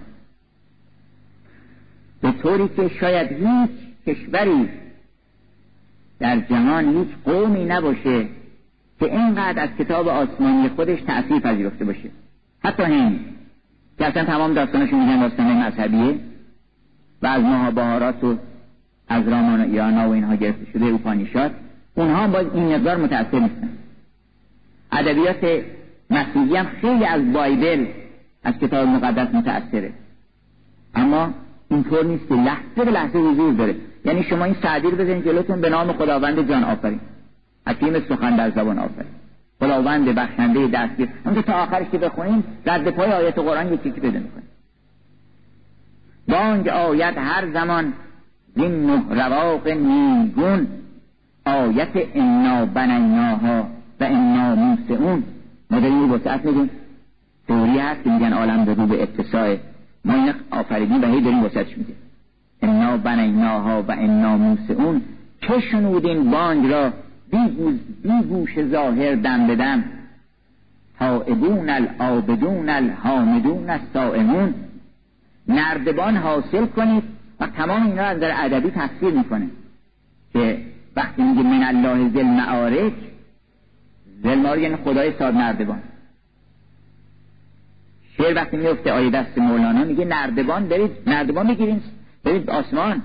به 2.21 2.31
طوری 2.31 2.67
که 2.67 2.87
شاید 2.87 3.31
هیچ 3.31 3.69
کشوری 4.07 4.69
در 6.19 6.39
جهان 6.39 6.97
هیچ 6.97 7.07
قومی 7.25 7.65
نباشه 7.65 8.25
که 8.99 9.05
اینقدر 9.05 9.63
از 9.63 9.69
کتاب 9.79 10.07
آسمانی 10.07 10.69
خودش 10.69 11.01
تأثیر 11.01 11.39
پذیرفته 11.39 11.85
باشه. 11.85 12.09
حتی 12.63 12.83
هند 12.83 13.19
که 13.97 14.05
اصلا 14.05 14.23
تمام 14.23 14.53
داستانشون 14.53 14.99
میگن 14.99 15.21
داستان 15.21 15.57
مذهبیه 15.57 16.19
و 17.21 17.27
از 17.27 17.73
بهارات 17.75 18.23
و 18.23 18.37
از 19.07 19.27
رامان 19.27 19.73
یانا 19.73 20.09
و 20.09 20.11
اینها 20.11 20.35
گرفته 20.35 20.71
شده 20.73 20.85
اوپانیشاد. 20.85 21.51
اونها 21.95 22.27
باز 22.27 22.45
این 22.53 22.75
مقدار 22.75 22.97
متأثر 22.97 23.39
نیستن. 23.39 23.69
ادبیات 24.91 25.63
مسیحی 26.09 26.55
هم 26.55 26.65
خیلی 26.81 27.05
از 27.05 27.33
بایبل 27.33 27.85
از 28.43 28.53
کتاب 28.57 28.87
مقدس 28.87 29.35
متأثره. 29.35 29.93
اما 30.95 31.33
اینطور 31.69 32.05
نیست 32.05 32.27
که 32.27 32.35
لحظه 32.35 32.85
به 32.85 32.91
لحظه 32.91 33.19
حضور 33.19 33.53
داره. 33.53 33.75
یعنی 34.05 34.23
شما 34.23 34.45
این 34.45 34.55
سعدی 34.61 34.87
رو 34.87 34.97
بزنید 34.97 35.25
جلوتون 35.25 35.61
به 35.61 35.69
نام 35.69 35.93
خداوند 35.93 36.49
جان 36.49 36.63
آفرین. 36.63 36.99
حکیم 37.67 37.99
سخن 37.99 38.35
در 38.35 38.49
زبان 38.49 38.79
آفرین. 38.79 39.11
خداوند 39.59 40.05
بخشنده 40.05 40.67
دستگیر. 40.67 41.09
اونجا 41.25 41.41
تا 41.41 41.53
آخرش 41.53 41.87
که 41.91 41.97
بخونیم 41.97 42.43
رد 42.65 42.89
پای 42.89 43.11
آیت 43.11 43.39
قرآن 43.39 43.73
یکی 43.73 43.91
که 43.91 44.01
بده 44.01 44.19
می‌کنیم 44.19 44.47
بانگ 46.27 46.67
آیت 46.67 47.17
هر 47.17 47.51
زمان 47.51 47.93
این 48.55 48.85
نه 48.85 49.03
رواق 49.09 49.67
نیگون 49.67 50.67
آیت 51.45 51.89
انا 52.15 52.65
بنیناها 52.65 53.67
و 53.99 54.03
انا 54.03 54.55
موسعون. 54.55 55.23
ما 55.71 55.79
داریم 55.79 55.97
این 55.97 56.11
وسعت 56.11 56.45
میدیم 56.45 56.69
دوری 57.47 57.79
هست 57.79 58.03
که 58.03 58.09
میگن 58.09 58.33
عالم 58.33 58.65
به 58.65 58.73
رو 58.73 58.87
به 58.87 59.03
اتساع. 59.03 59.57
ما 60.05 60.13
این 60.13 60.33
آفریدیم 60.51 61.03
و 61.03 61.05
هی 61.05 61.21
داریم 61.21 61.43
وسعتش 61.43 61.77
میدیم 61.77 61.95
انا 62.61 62.97
بنیناها 62.97 63.83
و 63.83 63.91
انا 63.91 64.37
موسعون. 64.37 65.01
چه 65.41 65.59
شنودین 65.59 66.31
بانگ 66.31 66.67
را. 66.67 66.93
بی 68.03 68.21
گوش 68.29 68.63
ظاهر 68.63 69.15
دم 69.15 69.47
بدم 69.47 69.83
تائبون 70.99 71.69
العابدون 71.69 72.69
الحامدون 72.69 73.69
السائمون 73.69 74.53
نردبان 75.47 76.17
حاصل 76.17 76.65
کنید 76.65 77.03
و 77.39 77.47
تمام 77.47 77.85
اینا 77.85 78.03
از 78.03 78.19
در 78.19 78.45
ادبی 78.45 78.69
تفسیر 78.69 79.13
می‌کنه. 79.13 79.47
که 80.33 80.61
وقتی 80.95 81.21
میگه 81.21 81.43
من 81.43 81.63
الله 81.63 82.09
زل 82.09 82.25
معارک 82.25 82.93
زل 84.23 84.35
معارک 84.35 84.61
یعنی 84.61 84.75
خدای 84.75 85.13
نردبان. 85.19 85.81
شعر 88.17 88.35
وقتی 88.35 88.57
میفته 88.57 88.91
آیه 88.91 89.09
دست 89.09 89.37
مولانا 89.37 89.83
میگه 89.83 90.05
نردبان 90.05 90.67
برید 90.67 90.91
نردبان 91.07 91.47
بگیرین 91.47 91.81
برید 92.23 92.49
آسمان. 92.49 93.01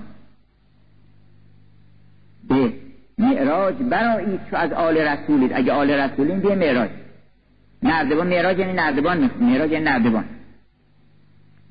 به 2.49 2.73
معراج 3.17 3.75
برایید 3.75 4.39
چو 4.49 4.55
از 4.55 4.71
آل 4.71 4.97
رسولید. 4.97 5.51
اگه 5.53 5.71
آل 5.71 5.89
رسولین 5.89 6.39
به 6.39 6.55
معراج. 6.55 6.89
نردبان 7.83 8.27
معراج 8.27 8.59
یعنی 8.59 8.73
نردبان 8.73 9.31
معراج 9.41 9.71
یعنی 9.71 9.85
نردبان. 9.85 10.25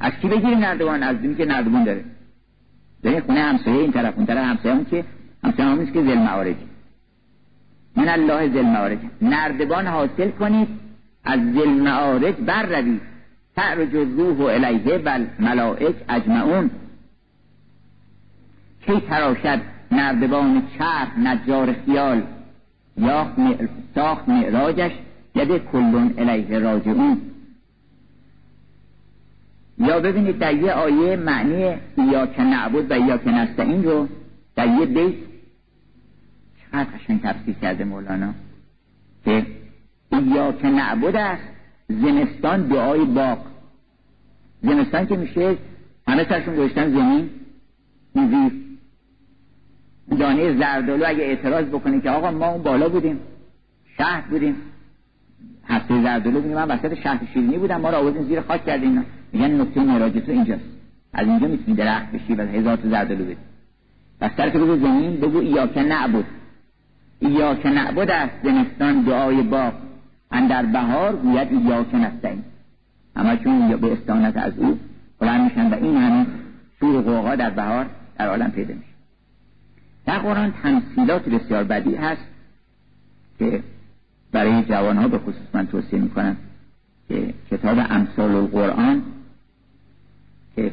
از 0.00 0.12
کی 0.12 0.28
بگیریم 0.28 0.58
نردبان؟ 0.58 1.02
از 1.02 1.22
دونی 1.22 1.34
که 1.34 1.44
نردبان 1.44 1.84
داره. 1.84 2.04
داره 3.02 3.20
خونه 3.20 3.40
همسایه 3.40 3.80
این 3.80 3.92
طرف 3.92 4.16
اون 4.16 4.26
طرف 4.26 4.44
همسایه 4.44 4.84
که 4.90 5.04
همسایه 5.44 5.68
همون 5.68 5.86
که 5.86 6.02
زل 6.02 6.18
معارج 6.18 6.56
من 7.96 8.08
الله 8.08 8.48
زل 8.48 8.62
معارج 8.62 8.98
نردبان 9.22 9.86
حاصل 9.86 10.30
کنید. 10.30 10.68
از 11.24 11.40
زل 11.40 11.68
معارج 11.68 12.34
بر 12.34 12.62
روید 12.62 13.00
تعرج 13.56 13.94
و 13.94 14.42
الیه 14.42 14.98
بل 14.98 15.26
ملائک 15.38 15.96
اجمعون. 16.08 16.70
کی 18.86 19.00
تراشد 19.00 19.60
نردبان 19.92 20.62
چرخ 20.78 21.18
نجار 21.18 21.72
خیال؟ 21.72 22.22
یا 22.96 23.32
ساخت 23.94 24.28
معراجش 24.28 24.92
یده 25.34 25.58
کلون 25.58 26.14
الیه 26.18 26.58
راجعون. 26.58 27.20
یا 29.78 30.00
ببینید 30.00 30.38
در 30.38 30.54
یه 30.54 30.72
آیه 30.72 31.16
معنی 31.16 31.74
یا 32.12 32.26
که 32.26 32.42
نعبود 32.42 32.90
و 32.90 32.98
یا 32.98 33.18
که 33.18 33.30
نستعین 33.30 33.84
رو 33.84 34.08
در 34.56 34.66
یه 34.66 34.86
بیت 34.86 35.14
چقدر 36.72 36.90
قشنگ 36.90 37.22
تفسیر 37.22 37.54
کرده 37.54 37.84
مولانا. 37.84 38.34
که 39.24 39.46
یا 40.10 40.52
که 40.52 40.68
نعبود 40.68 41.16
است 41.16 41.42
زمستان 41.88 42.66
دعای 42.66 43.04
باغ. 43.04 43.38
زمستان 44.62 45.06
که 45.06 45.16
میشه 45.16 45.56
همه 46.08 46.24
سرشون 46.28 46.56
گوشتن 46.56 46.90
زمین 46.90 47.30
میزیر 48.14 48.52
دانه 50.18 50.58
زردالو 50.58 51.04
اگه 51.06 51.22
اعتراض 51.22 51.64
بکنه 51.64 52.00
که 52.00 52.10
آقا 52.10 52.30
ما 52.30 52.46
اون 52.46 52.62
بالا 52.62 52.88
بودیم 52.88 53.18
شهر 53.98 54.20
بودیم. 54.30 54.56
هفته 55.64 56.02
زردالو 56.02 56.40
بودیم 56.40 56.56
من 56.56 56.68
وسط 56.68 56.94
شهر 56.94 57.26
شیرینی 57.34 57.58
بودم 57.58 57.80
ما 57.80 57.90
رو 57.90 57.96
آوردین 57.96 58.22
زیر 58.22 58.40
خاک 58.40 58.64
کردیم 58.64 59.04
میگن 59.32 59.50
نقطه 59.50 59.80
معراج 59.80 60.12
تو 60.12 60.32
اینجاست. 60.32 60.64
از 61.12 61.26
اینجا 61.26 61.46
می‌تونی 61.46 61.76
درخت 61.76 62.12
بشی 62.12 62.34
و 62.34 62.46
هزار 62.46 62.76
تا 62.76 62.88
زردالو 62.88 63.24
بدی. 63.24 63.36
پس 64.20 64.30
سر 64.36 64.50
که 64.50 64.58
بگو 64.58 64.76
زمین 64.76 65.16
بگو 65.16 65.38
ایاک 65.38 65.78
نعبد. 65.78 66.24
ایاک 67.22 67.66
نعبد 67.66 68.10
است 68.10 68.34
زمستان 68.42 69.02
دعای 69.02 69.42
باغ 69.42 69.72
اندر 70.30 70.66
بهار 70.66 71.16
گوید 71.16 71.48
ایاک 71.52 71.94
نستعین. 71.94 72.44
همشون 73.16 73.76
به 73.76 73.92
استانت 73.92 74.36
از 74.36 74.58
او 74.58 74.78
بلند 75.18 75.40
میشن 75.44 75.70
و 75.70 75.74
این 75.74 75.96
همین 75.96 76.26
شور 76.80 77.00
قوقا 77.00 77.34
در 77.34 77.50
بهار 77.50 77.86
در 78.18 78.28
عالم 78.28 78.50
پیدا 78.50 78.74
میشه. 78.74 78.92
در 80.06 80.18
قرآن 80.18 80.52
تمثیلات 80.62 81.28
بسیار 81.28 81.64
بدی 81.64 81.94
هست 81.94 82.26
که 83.38 83.62
برای 84.32 84.62
جوان 84.62 84.96
ها 84.96 85.08
به 85.08 85.18
خصوص 85.18 85.54
من 85.54 85.66
توصیه 85.66 85.98
می‌کنم 85.98 86.36
که 87.08 87.34
کتاب 87.50 87.78
امثال 87.90 88.34
القرآن 88.34 89.02
که 90.56 90.72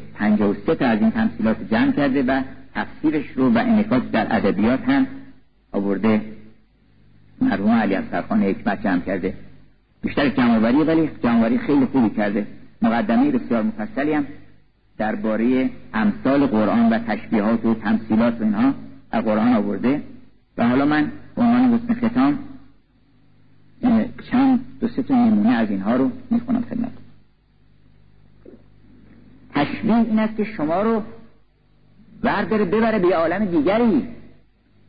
و 0.66 0.74
تا 0.74 0.86
از 0.86 1.00
این 1.00 1.10
تمثیلات 1.10 1.70
جمع 1.70 1.92
کرده 1.92 2.22
و 2.22 2.42
تفسیرش 2.74 3.26
رو 3.36 3.52
و 3.52 3.58
انعکاس 3.58 4.02
در 4.12 4.36
ادبیات 4.36 4.80
هم 4.88 5.06
آورده. 5.72 6.22
مرحوم 7.40 7.70
علی 7.70 7.94
اصغرخان 7.94 8.42
حکمت 8.42 8.82
جمع 8.82 9.00
کرده. 9.00 9.34
بیشتر 10.02 10.28
جمعوری 10.28 10.76
ولی 10.76 11.10
جمعوری 11.22 11.58
خیلی 11.58 11.86
خوبی 11.86 12.10
کرده. 12.10 12.46
مقدمه 12.82 13.30
بسیار 13.30 13.62
مفصلی 13.62 14.12
هم 14.12 14.26
درباره 14.98 15.70
امثال 15.94 16.46
قرآن 16.46 16.88
و 16.88 16.98
تشبیهات 16.98 17.66
و 17.66 17.74
تمثیلات 17.74 18.40
و 18.40 18.44
اینها 18.44 18.74
در 19.12 19.20
قرآن 19.20 19.52
آورده. 19.52 20.02
و 20.58 20.68
حالا 20.68 20.84
من 20.84 21.12
عنوان 21.36 21.74
حسن 21.74 22.08
ختام 22.08 22.38
چند 24.30 24.64
دو 24.80 24.88
سه 24.88 25.12
نمونه 25.12 25.50
از 25.50 25.70
اینها 25.70 25.96
رو 25.96 26.10
می‌خونم 26.30 26.64
خدمت. 26.70 26.92
تشبیه 29.54 29.96
این 29.96 30.18
است 30.18 30.36
که 30.36 30.44
شما 30.44 30.82
رو 30.82 31.02
برداره 32.22 32.64
ببره 32.64 32.98
به 32.98 33.16
عالم 33.16 33.44
دیگری. 33.44 34.08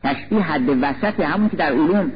تشبیه 0.02 0.40
حد 0.40 0.68
وسط 0.68 1.20
همون 1.20 1.48
که 1.48 1.56
در 1.56 1.72
علوم 1.72 2.12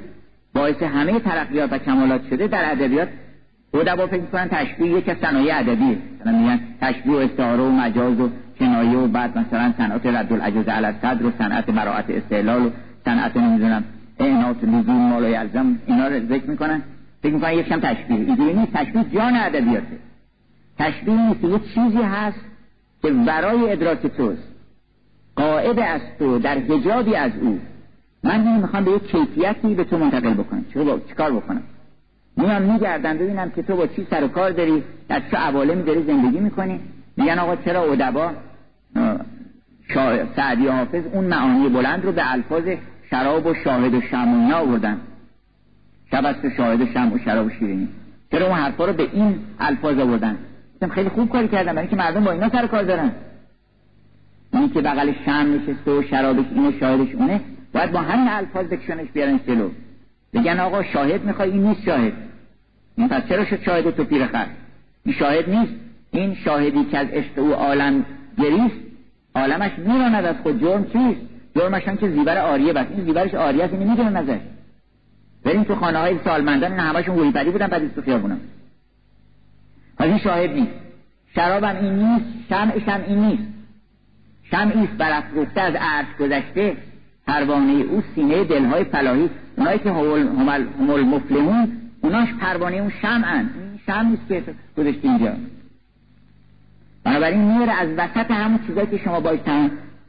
باعث 0.56 0.82
همه 0.82 1.20
ترقیات 1.20 1.72
و 1.72 1.78
کمالات 1.78 2.20
شده 2.30 2.46
در 2.46 2.72
ادبیات 2.72 3.08
ادبا 3.74 4.06
فکر 4.06 4.20
می‌کنن 4.20 4.48
تشبیه 4.48 4.90
یک 4.90 5.14
صنایع 5.14 5.58
ادبی. 5.58 5.98
میگن 6.24 6.60
تشبیه 6.80 7.12
و 7.12 7.16
استعاره 7.16 7.62
و 7.62 7.70
مجاز 7.70 8.20
و 8.20 8.30
کنایه 8.58 8.98
و 8.98 9.06
بعد 9.06 9.38
مثلا 9.38 9.72
صنعت 9.78 10.06
رد 10.06 10.32
العجز 10.32 10.68
علی 10.68 10.86
الصدر 10.86 11.26
و 11.26 11.32
صنعت 11.38 11.70
براعت 11.70 12.10
استعلال 12.10 12.66
و 12.66 12.70
صنعت 13.04 13.36
نمی‌دونم 13.36 13.84
اعنات 14.20 14.64
لزوم 14.64 15.08
مال 15.08 15.24
یلزم 15.24 15.78
اینا 15.86 16.08
رو 16.08 16.26
ذکر 16.26 16.50
می‌کنن. 16.50 16.82
فکر 17.22 17.34
می‌کنن 17.34 17.52
یکم 17.52 17.80
تشبیه. 17.80 18.16
اینجوری 18.16 18.54
نیست. 18.54 18.72
تشبیه 18.72 19.04
جان 19.14 19.36
ادبیاته. 19.36 19.98
تشبیه 20.78 21.14
نیست. 21.14 21.44
یه 21.44 21.58
چیزی 21.58 22.02
هست 22.02 22.40
که 23.02 23.10
برای 23.10 23.72
ادراک 23.72 24.06
توست. 24.06 24.48
قاعد 25.36 25.78
از 25.78 26.00
تو 26.18 26.38
در 26.38 26.58
حجابی 26.58 27.14
از 27.14 27.32
او. 27.40 27.58
من 28.26 28.46
این 28.46 28.56
می‌خوام 28.56 28.84
به 28.84 28.90
یک 28.90 29.06
کیفیتی 29.06 29.74
به 29.74 29.84
تو 29.84 29.98
منتقل 29.98 30.34
بکنم. 30.34 30.64
چه 31.08 31.14
کار 31.14 31.32
بکنم؟ 31.32 31.62
میام 32.36 32.62
میگردم 32.62 33.18
ببینم 33.18 33.50
که 33.50 33.62
تو 33.62 33.76
با 33.76 33.86
چی 33.86 34.06
سر 34.10 34.24
و 34.24 34.28
کار 34.28 34.50
داری 34.50 34.82
در 35.08 35.22
چه 35.30 35.36
عوالمی 35.36 35.82
داری 35.82 36.02
زندگی 36.02 36.40
می‌کنی. 36.40 36.80
میگن 37.16 37.38
آقا 37.38 37.56
چرا 37.56 37.92
ادبا 37.92 38.30
سعدی 40.36 40.66
حافظ 40.66 41.02
اون 41.12 41.24
معانی 41.24 41.68
بلند 41.68 42.04
رو 42.04 42.12
به 42.12 42.32
الفاظ 42.32 42.64
شراب 43.10 43.46
و 43.46 43.54
شاهد 43.54 43.94
و 43.94 44.00
شم 44.00 44.52
آوردن. 44.54 45.00
شب 46.10 46.24
است 46.24 46.44
و 46.44 46.50
شاهد 46.50 46.80
و 46.80 46.86
شم 46.86 47.12
و 47.12 47.18
شراب 47.18 47.46
و 47.46 47.50
شیرینی. 47.50 47.88
چرا 48.32 48.46
اون 48.46 48.56
حرفا 48.56 48.84
رو 48.84 48.92
به 48.92 49.08
این 49.12 49.38
الفاظ 49.60 49.98
آوردن؟ 49.98 50.38
خیلی 50.90 51.08
خوب 51.08 51.28
کاری 51.28 51.48
کردن 51.48 51.74
برای 51.74 51.88
که 51.88 51.96
مردم 51.96 52.24
با 52.24 52.32
اینا 52.32 52.48
سر 52.48 52.66
کار 52.66 52.82
دارن. 52.82 53.10
اونی 54.52 54.68
که 54.68 54.80
بغل 54.80 55.12
شم 55.24 55.32
نشسته 55.32 55.90
و 55.90 56.02
شرابش 56.02 56.44
اینه 56.54 56.78
شاهدش 56.80 57.14
اونه. 57.14 57.40
باید 57.76 57.92
با 57.92 58.00
همین 58.00 58.28
الفاظ 58.28 58.66
بکشنش 58.66 59.08
بیارن 59.08 59.40
جلو. 59.46 59.70
بگن 60.34 60.60
آقا 60.60 60.82
شاهد 60.82 61.24
می‌خوای 61.24 61.50
این 61.50 61.62
نیست 61.62 61.82
شاهد. 61.82 62.12
این 62.96 63.08
پس 63.08 63.28
چرا 63.28 63.44
شد 63.44 63.62
شاهد 63.62 63.90
تو 63.90 64.04
پیر 64.04 64.26
خر؟ 64.26 64.46
این 65.04 65.14
شاهد 65.14 65.50
نیست. 65.50 65.72
این 66.10 66.34
شاهدی 66.34 66.84
که 66.84 66.98
از 66.98 67.06
عشق 67.08 67.38
او 67.38 67.52
عالم 67.52 68.04
گریست 68.38 68.76
عالمش 69.34 69.70
میراند 69.78 70.24
از 70.24 70.36
خود 70.42 70.60
جرم 70.60 70.84
چیست. 70.84 71.20
جرمش 71.56 71.88
هم 71.88 71.96
که 71.96 72.10
زیبر 72.10 72.38
آریه 72.38 72.72
بس. 72.72 72.86
این 72.90 73.04
زیبرش 73.04 73.34
آریه 73.34 73.64
است 73.64 73.74
این 73.74 73.90
می‌دونن 73.90 74.16
ازش. 74.16 74.40
بریم 75.44 75.64
تو 75.64 75.74
خانه 75.74 75.98
های 75.98 76.18
سالمندان 76.24 76.70
این 76.72 76.80
همشون 76.80 77.16
گوری 77.16 77.30
پری 77.30 77.50
بودن 77.50 77.66
بعد 77.66 77.94
تو 77.94 78.02
خیابونم. 78.02 78.40
پس 79.98 80.06
این 80.06 80.18
شاهد 80.18 80.50
نیست. 80.50 80.72
شرابم 81.34 81.76
این 81.76 81.92
نیست 81.92 82.48
شمعش 82.48 82.82
هم 82.82 83.00
این 83.06 83.24
نیست. 83.24 83.42
شمعی 84.50 84.84
است 84.84 84.92
برافروخته 84.92 85.60
از 85.60 85.74
عرش 85.74 86.06
گذشته. 86.20 86.76
پروانه 87.26 87.72
او 87.72 88.02
سینه 88.14 88.44
دلهای 88.44 88.84
فلاحی 88.84 89.30
اونایی 89.56 89.78
که 89.78 89.92
هم 89.92 90.48
المفلحون 90.90 91.72
اوناش 92.00 92.28
پروانه 92.40 92.76
اون 92.76 92.92
شمعن. 93.02 93.50
این 93.60 93.80
شمع 93.86 94.02
نیست 94.02 94.28
که 94.28 94.42
گذاشتی 94.76 95.08
اینجا. 95.08 95.32
بنابراین 97.04 97.40
میره 97.40 97.72
از 97.72 97.88
وسط 97.96 98.30
همون 98.30 98.58
چیزایی 98.66 98.86
که 98.86 98.98
شما 98.98 99.20
باید 99.20 99.40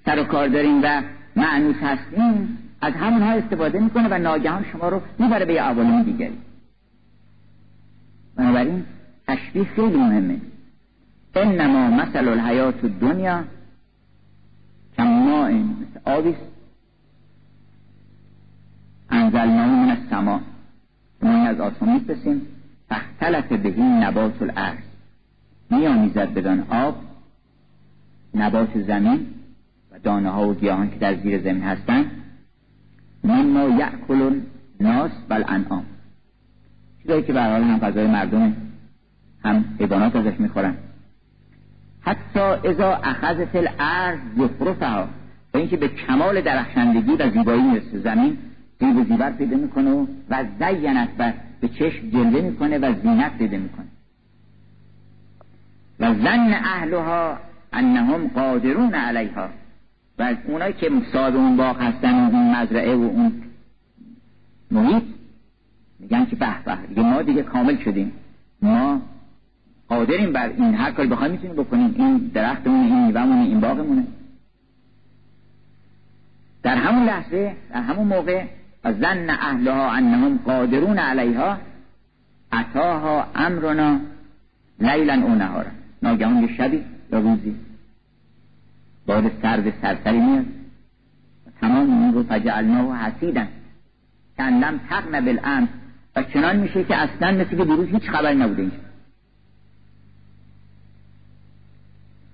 سر 0.06 0.20
و 0.20 0.24
کار 0.24 0.48
دارین 0.48 0.82
و 0.84 1.02
معنوس 1.36 1.76
هستین 1.76 2.58
از 2.82 2.94
همونها 2.94 3.32
استفاده 3.32 3.80
می‌کنه 3.80 4.08
و 4.12 4.18
ناگهان 4.18 4.66
شما 4.72 4.90
رو 4.90 5.02
می‌بره 5.20 5.46
به 5.46 5.54
یه 5.54 5.62
عوالم 5.62 6.04
دیگری. 6.04 6.38
بنابراین 8.36 8.84
تشبیه 9.28 9.64
خیلی 9.64 9.98
مهمه. 9.98 10.38
انما 11.36 11.90
مثل 11.90 12.28
الحیات 12.28 12.86
دنیا 12.86 13.44
کما 14.98 15.48
این 15.48 15.76
مثل 15.82 16.12
آبیست 16.12 16.47
انزلناه 19.10 19.68
من 19.68 19.90
السما. 19.90 20.42
ما 21.22 21.48
از 21.48 21.60
آسمان 21.60 21.94
میفرستیم 21.94 22.42
فختلف 22.90 23.52
بهی 23.52 23.84
نبات 23.84 24.42
الارض. 24.42 24.84
میآمیزد 25.70 26.34
بدان 26.34 26.66
آب 26.70 26.96
نبات 28.36 28.82
زمین 28.82 29.28
و 29.92 30.00
دانه 30.00 30.30
ها 30.30 30.50
و 30.50 30.54
گیاهان 30.54 30.90
که 30.90 30.96
در 30.96 31.16
زیر 31.16 31.42
زمین 31.42 31.64
هستند. 31.64 32.12
مما 33.24 33.70
یأکل 33.70 34.40
ناس 34.80 35.12
و 35.30 35.34
الانعام. 35.34 35.86
چیزایی 37.02 37.24
که 37.24 37.34
به 37.34 37.42
هم 37.42 37.80
غذای 37.80 38.08
مردم 38.08 38.56
هم 39.44 39.66
حیوانات 39.80 40.16
ازش 40.16 40.40
می‌خورن. 40.40 40.78
حتی 42.02 42.40
اذا 42.40 42.94
اخذت 42.94 43.56
الارض 43.56 44.20
زخرفها 44.38 45.08
و 45.54 45.58
اینکه 45.58 45.78
به 45.78 45.88
کمال 45.88 46.42
درخشندگی 46.42 47.12
و 47.12 47.32
زیبایی 47.32 47.62
می‌رسه 47.62 48.00
زمین 48.00 48.38
زیب 48.80 48.98
و 48.98 49.04
زیبر 49.04 49.32
پیدا 49.32 49.58
می‌کنه 49.58 50.08
و 50.30 50.46
زینت 50.60 51.10
و 51.20 51.34
به 51.62 51.68
چشم 51.68 52.10
جلوه 52.10 52.42
می‌کنه 52.42 52.78
و 52.78 52.94
زینت 53.04 53.38
پیدا 53.38 53.58
می‌کنه. 53.58 53.86
و 56.00 56.14
زن 56.14 56.54
اهلها 56.54 57.38
انهم 57.74 58.28
قادرون 58.28 58.94
علیها. 58.94 59.50
و 60.20 60.36
اونایی 60.48 60.74
که 60.74 60.92
صاحب 61.14 61.36
اون 61.36 61.58
باغ 61.58 61.82
هستن 61.82 62.14
و 62.14 62.36
اون 62.36 62.56
مزرعه 62.56 62.96
و 62.96 63.02
اون 63.02 63.44
محیط 64.72 65.04
میگن 66.00 66.26
که 66.26 66.36
به 66.36 66.64
به 66.66 66.78
دیگه 66.88 67.02
ما 67.02 67.22
دیگه 67.22 67.44
کامل 67.44 67.78
شدیم. 67.78 68.12
ما 68.62 69.02
قادریم 69.90 70.34
بر 70.34 70.50
این 70.50 70.76
هر 70.76 70.92
کاری 70.92 71.10
بخوایم 71.10 71.32
می‌تونیم 71.32 71.56
بکنیم. 71.56 71.94
این 71.98 72.18
درختمونه 72.18 72.86
این 72.86 73.06
میوهمونه 73.06 73.42
این 73.42 73.60
باغمونه. 73.60 74.08
در 76.64 76.76
همون 76.76 77.06
لحظه 77.06 77.56
در 77.70 77.82
همون 77.82 78.08
موقع 78.08 78.46
و 78.88 78.94
زن 78.94 79.30
اهلها 79.30 79.92
انهم 79.92 80.38
قادرون 80.38 81.00
علیها 81.00 81.58
اتاها 82.54 83.28
امرنا 83.36 84.00
لیلا 84.80 85.14
او 85.14 85.36
نهارا. 85.36 85.72
ناگهان 86.02 86.44
یه 86.44 86.58
شبی 86.58 86.84
یا 87.12 87.20
روزی. 87.20 87.56
باد 89.06 89.32
سرد 89.42 89.82
سرسری 89.82 90.20
میاد. 90.20 90.46
تمام 91.62 92.04
این 92.04 92.14
رو 92.14 92.24
فجعلناه 92.24 92.98
حسیدن. 92.98 93.48
که 94.38 94.44
لم 94.44 94.80
تقن 94.90 95.26
بالامس 95.26 95.70
و 96.16 96.24
چنان 96.24 96.56
میشه 96.56 96.84
که 96.84 96.96
اصلا 96.96 97.32
مثل 97.32 97.50
که 97.50 97.66
دیروز 97.66 97.88
هیچ 97.88 98.10
خبری 98.10 98.36
نبوده 98.36 98.62
اینجا. 98.62 98.78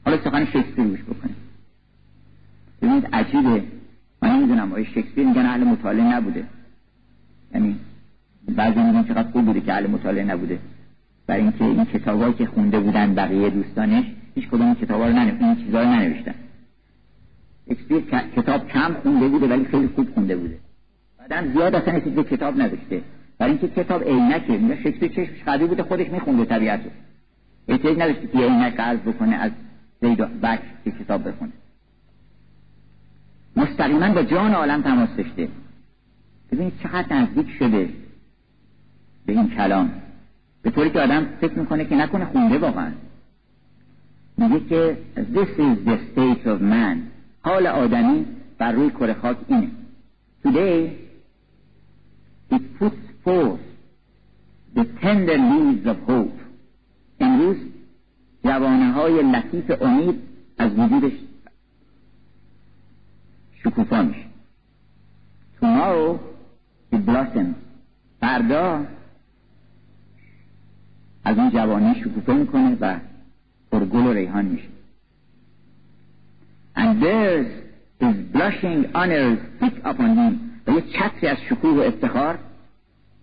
حالا 0.06 0.18
سخن 0.18 0.46
شکسپیر 0.46 0.86
روش 0.86 1.04
بکنیم. 1.04 1.36
ببینید 2.82 3.08
عجیبه. 3.14 3.64
من 4.24 4.36
نمی‌دونم 4.36 4.74
آیا 4.74 4.86
شکسپیر 4.86 5.28
میگن 5.28 5.46
اهل 5.46 5.64
مطالعه 5.64 6.16
نبوده. 6.16 6.44
یعنی 7.54 7.80
بعضی 8.56 8.80
میگن 8.80 9.04
چقدر 9.04 9.32
خوب 9.32 9.46
بوده 9.46 9.62
که 9.62 9.74
اهل 9.74 9.88
مطالعه 9.88 10.24
نبوده. 10.24 10.60
برای 11.28 11.42
اینکه 11.42 11.66
این 11.66 11.86
کتابایی 11.86 12.34
که 12.34 12.46
خونده 12.46 12.80
بودن 12.80 13.16
بقیه 13.16 13.50
دوستانش 13.50 14.06
هیچ 14.36 14.48
کدوم 14.48 14.66
این 14.66 14.76
کتابا 14.76 15.08
رو 15.08 15.14
ننوشتن 15.14 15.46
این 15.46 15.66
چیزا 15.66 15.82
رو 15.82 15.90
ننوشتن. 15.90 16.36
شکسپیر 17.70 18.00
کتاب 18.36 18.68
کم 18.68 18.94
خونده 18.94 19.28
بوده 19.28 19.48
ولی 19.48 19.66
خیلی 19.66 19.88
خوب 19.96 20.14
خونده 20.14 20.36
بوده. 20.36 20.58
بعدم 21.20 21.54
زیاد 21.54 21.76
اصلا 21.76 22.00
چیزی 22.00 22.24
کتاب 22.24 22.62
نداشته. 22.62 23.02
برای 23.38 23.52
اینکه 23.52 23.68
کتاب 23.68 24.04
عینکه. 24.04 24.58
میگه 24.58 24.76
شکسپیر 24.76 25.08
چشمش 25.10 25.44
قوی 25.46 25.68
بوده 25.68 25.84
خودش 25.84 26.08
میخونده 26.10 26.46
طبیعتو. 26.46 26.90
احتیاج 27.68 28.00
نداشته 28.00 28.28
که 28.28 28.38
عینک 28.38 28.76
قرض 28.76 29.00
بکنه 29.00 29.36
از 29.36 29.52
زید 30.02 30.18
بک 30.42 30.60
که 30.84 30.92
کتاب 30.92 31.28
بخونه. 31.28 31.52
مستقیما 33.56 34.14
با 34.14 34.24
جان 34.24 34.54
عالم 34.54 34.82
تماس 34.82 35.10
داشته. 35.18 35.50
ببینید 36.52 36.74
چقدر 36.84 37.16
نزدیک 37.16 37.48
شده 37.60 37.90
به 39.26 39.34
این 39.34 39.50
کلام. 39.50 39.92
به 40.62 40.72
طوری 40.72 40.90
که 40.90 41.00
آدم 41.00 41.26
فکر 41.42 41.60
می‌کنه 41.60 41.86
که 41.86 41.96
نکنه 41.96 42.26
خونده 42.26 42.58
واقعا. 42.58 42.92
میگه 44.38 44.60
که 44.60 44.98
this 45.34 45.60
is 45.60 45.88
the 45.88 45.98
state 46.14 46.46
of 46.46 46.62
man. 46.62 46.98
حال 47.42 47.68
آدمی 47.68 48.26
بر 48.58 48.72
روی 48.72 48.90
کره 48.90 49.14
خاک 49.14 49.38
اینه. 49.48 49.68
Today 50.46 50.90
it 52.56 52.62
puts 52.80 53.26
forth 53.26 53.66
the 54.76 54.86
tender 55.02 55.38
leaves 55.38 55.88
of 55.88 56.10
hope. 56.10 56.40
امروز 57.20 57.58
جوانه 58.44 58.92
های 58.92 59.22
لطیف 59.32 59.82
امید 59.82 60.22
از 60.58 60.80
وجودش 60.80 61.14
شکوفا 63.64 64.02
میشه 64.02 64.26
tomorrow 65.62 66.20
it 66.94 67.10
blossoms 67.10 67.56
فردا 68.20 68.86
از 71.24 71.38
اون 71.38 71.50
جوانی 71.50 71.96
شکوفه 71.96 72.34
می‌کنه 72.34 72.78
و 72.82 73.00
پرگل 73.72 74.06
و 74.06 74.14
ریحان 74.14 74.46
میشه. 74.46 74.68
And 76.76 77.04
theirs 77.04 77.48
is 78.02 78.16
blushing 78.34 78.80
honors 78.96 79.40
thick 79.60 79.78
upon 79.84 80.12
him 80.18 80.34
و 80.68 80.72
یه 80.72 80.82
چتری 80.82 81.28
از 81.28 81.38
شکوه 81.50 81.72
و 81.72 81.80
افتخار 81.80 82.40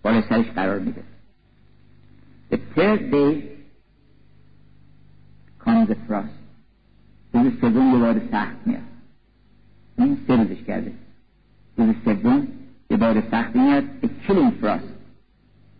بالای 0.03 0.21
سرش 0.29 0.45
قرار 0.45 0.79
میده. 0.79 1.03
The 2.51 2.57
third 2.75 3.11
day 3.11 3.41
comes 5.65 5.89
the 5.89 5.95
frost. 6.09 6.37
روز 7.33 7.59
سوم 7.61 7.93
یه 7.93 7.99
بار 7.99 8.21
سخت 8.31 8.57
میاد. 8.65 8.90
این 10.03 10.17
سه 10.27 10.35
روزش 10.35 10.63
کرده. 10.63 10.91
روز 11.77 11.95
سوم 12.05 12.47
یه 12.89 12.97
بار 12.97 13.23
سختی 13.31 13.59
میاد 13.59 13.83
a 14.03 14.07
killing 14.27 14.63
frost 14.63 14.91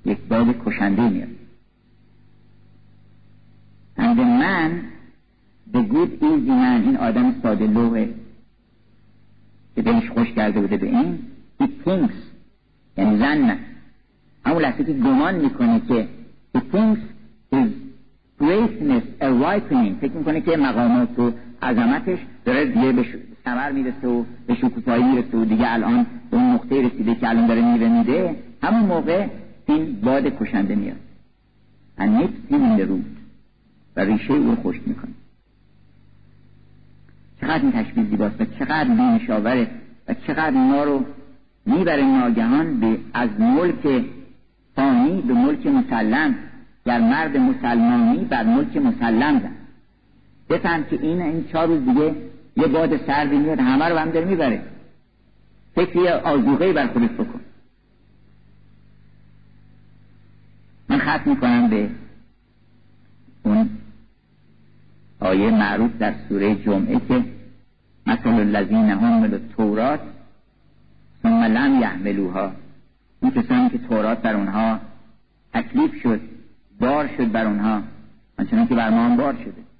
یک 0.06 0.18
باد 0.18 0.56
کشنده 0.66 1.10
میاد. 1.10 1.28
the 3.98 4.28
man 4.44 4.72
the 5.74 5.82
good 5.94 6.12
easy 6.22 6.54
man 6.64 6.82
این 6.86 6.98
آدم 6.98 7.36
ساده 7.44 7.68
لوحه 7.68 8.10
که 9.76 9.82
دلش 9.82 10.10
خوش 10.10 10.32
کرده 10.32 10.62
بوده 10.62 10.78
به 10.78 10.88
این 10.88 11.20
he 11.60 11.66
thinks 11.86 12.16
یعنی 12.98 13.18
زن 13.18 13.58
همون 14.46 14.62
لحظه 14.62 14.84
که 14.84 14.94
گمان 14.94 15.36
می‌کنه 15.36 15.82
که 15.88 16.08
he 16.58 16.60
thinks 16.60 17.00
his 17.54 17.70
greatness 18.42 19.06
a 19.22 19.26
ripening. 19.26 20.02
فکر 20.02 20.14
می‌کنه 20.14 20.42
که 20.42 20.58
مقامات 20.58 21.20
و 21.20 21.32
عظمتش 21.62 22.20
داره 22.46 22.66
دیگه 22.66 22.92
به 22.92 23.06
سمر 23.46 23.72
می‌رسه 23.72 24.08
و 24.08 24.24
به 24.48 24.56
شکوفایی 24.56 25.04
می‌رسه 25.04 25.38
و 25.38 25.46
دیگه 25.46 25.74
الان 25.74 26.06
به 26.32 26.38
اون 26.38 26.52
نقطه 26.52 26.82
رسیده 26.82 27.16
که 27.16 27.30
الان 27.30 27.48
داره 27.48 27.74
میره 27.74 27.90
میده 27.90 28.36
همون 28.64 28.84
موقع 28.84 29.28
این 29.68 30.02
باد 30.02 30.40
کشنده 30.40 30.76
میاد. 30.76 30.98
in 32.00 32.78
the 32.78 32.86
root 32.90 33.18
و 33.96 34.00
ریشه 34.00 34.34
او 34.34 34.48
رو 34.48 34.56
خشک 34.56 34.82
می‌کنه. 34.86 35.12
چقدر 37.42 37.62
این 37.62 37.72
تشبیه 37.72 38.04
زیباست 38.04 38.42
و 38.42 38.46
چقدر 38.46 38.90
بینشاوره 38.90 39.68
و 40.08 40.14
چقدر 40.14 40.52
ما 40.52 40.84
رو 40.84 41.06
می‌بره 41.66 42.06
ناگهان 42.06 42.80
به 42.80 42.98
از 43.14 43.30
ملک 43.40 44.06
فانی 44.76 45.22
به 45.22 45.34
ملک 45.34 45.68
مسلم. 45.68 46.36
در 46.86 47.02
مرد 47.02 47.38
مسلمانی 47.38 48.26
بر 48.26 48.44
ملک 48.44 48.78
مسلم 48.78 49.40
زن. 49.40 49.52
بفهم 50.50 50.84
که 50.84 51.00
این 51.02 51.22
این 51.22 51.46
چهار 51.52 51.68
روز 51.68 51.86
دیگه 51.86 52.16
یه 52.58 52.68
باد 52.68 53.06
سردی 53.08 53.38
میاد 53.38 53.60
همه 53.60 53.86
رو 53.86 53.98
هم 53.98 54.10
داره 54.10 54.26
می‌بره. 54.26 54.64
فکر 55.76 55.96
یه 55.96 56.12
آزوغه 56.12 56.74
بر 56.74 56.88
خودت 56.88 57.12
بکن. 57.12 57.40
من 60.90 61.00
ختم 61.00 61.30
می‌کنم 61.30 61.70
به 61.70 61.90
اون 63.44 63.70
آیه 65.20 65.52
معروف 65.52 65.98
در 66.00 66.14
سوره 66.30 66.56
جمعه 66.56 67.00
که 67.08 67.26
مثل 68.08 68.30
الذین 68.30 68.90
حملوا 68.90 69.38
التورات 69.38 70.00
ثم 71.24 71.44
لم 71.44 71.82
یحملوها 71.82 72.52
اون 73.20 73.32
کسانی 73.32 73.70
که 73.70 73.78
تورات 73.78 74.22
بر 74.22 74.36
اونها 74.36 74.80
تکلیف 75.54 76.02
شد 76.04 76.22
بار 76.80 77.10
شد 77.18 77.32
بر 77.32 77.46
اونها 77.46 77.84
آنچنان 78.40 78.68
که 78.68 78.76
بر 78.76 78.90
ما 78.90 79.06
هم 79.06 79.18
بار 79.18 79.34
شده. 79.34 79.71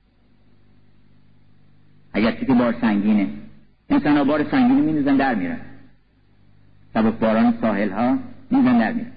اگر 2.14 2.32
که 2.32 2.46
بار 2.46 2.76
سنگینه 2.82 3.28
انسان 3.90 4.24
بار 4.24 4.52
سنگینی 4.52 4.82
می 4.82 5.04
در 5.18 5.36
میرن. 5.36 5.60
سبک 6.94 7.14
باران 7.14 7.58
ساحل 7.62 7.90
ها 7.90 8.18
میزن 8.52 8.80
در 8.80 8.94
میرن. 8.94 9.12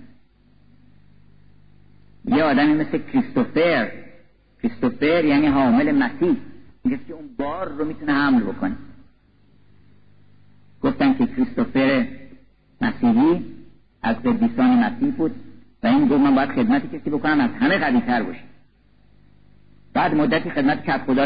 یه 2.24 2.42
آدمی 2.42 2.74
مثل 2.74 2.98
کریستوفر 3.12 3.92
کریستوفر 4.62 5.24
یعنی 5.24 5.46
حامل 5.46 5.92
مسیح 5.92 6.36
میگه 6.84 6.98
که 7.08 7.12
اون 7.12 7.28
بار 7.38 7.68
رو 7.68 7.84
می‌تونه 7.84 8.12
حمل 8.12 8.42
بکنه. 8.42 8.76
گفتن 10.82 11.14
که 11.14 11.26
کریستوفر 11.26 12.06
مسیحی 12.80 13.44
از 14.02 14.16
قدیسان 14.16 14.84
مسیح 14.84 15.10
بود 15.10 15.34
و 15.82 15.86
این 15.86 16.08
گفت 16.08 16.20
من 16.20 16.34
باید 16.34 16.50
خدمت 16.50 16.96
کسی 16.96 17.10
بکنم 17.10 17.40
از 17.40 17.50
همه 17.50 17.78
قوی 17.78 18.00
تر 18.00 18.22
باشه 18.22 18.53
بعد 19.94 20.14
مدتی 20.14 20.50
خدمت 20.50 20.78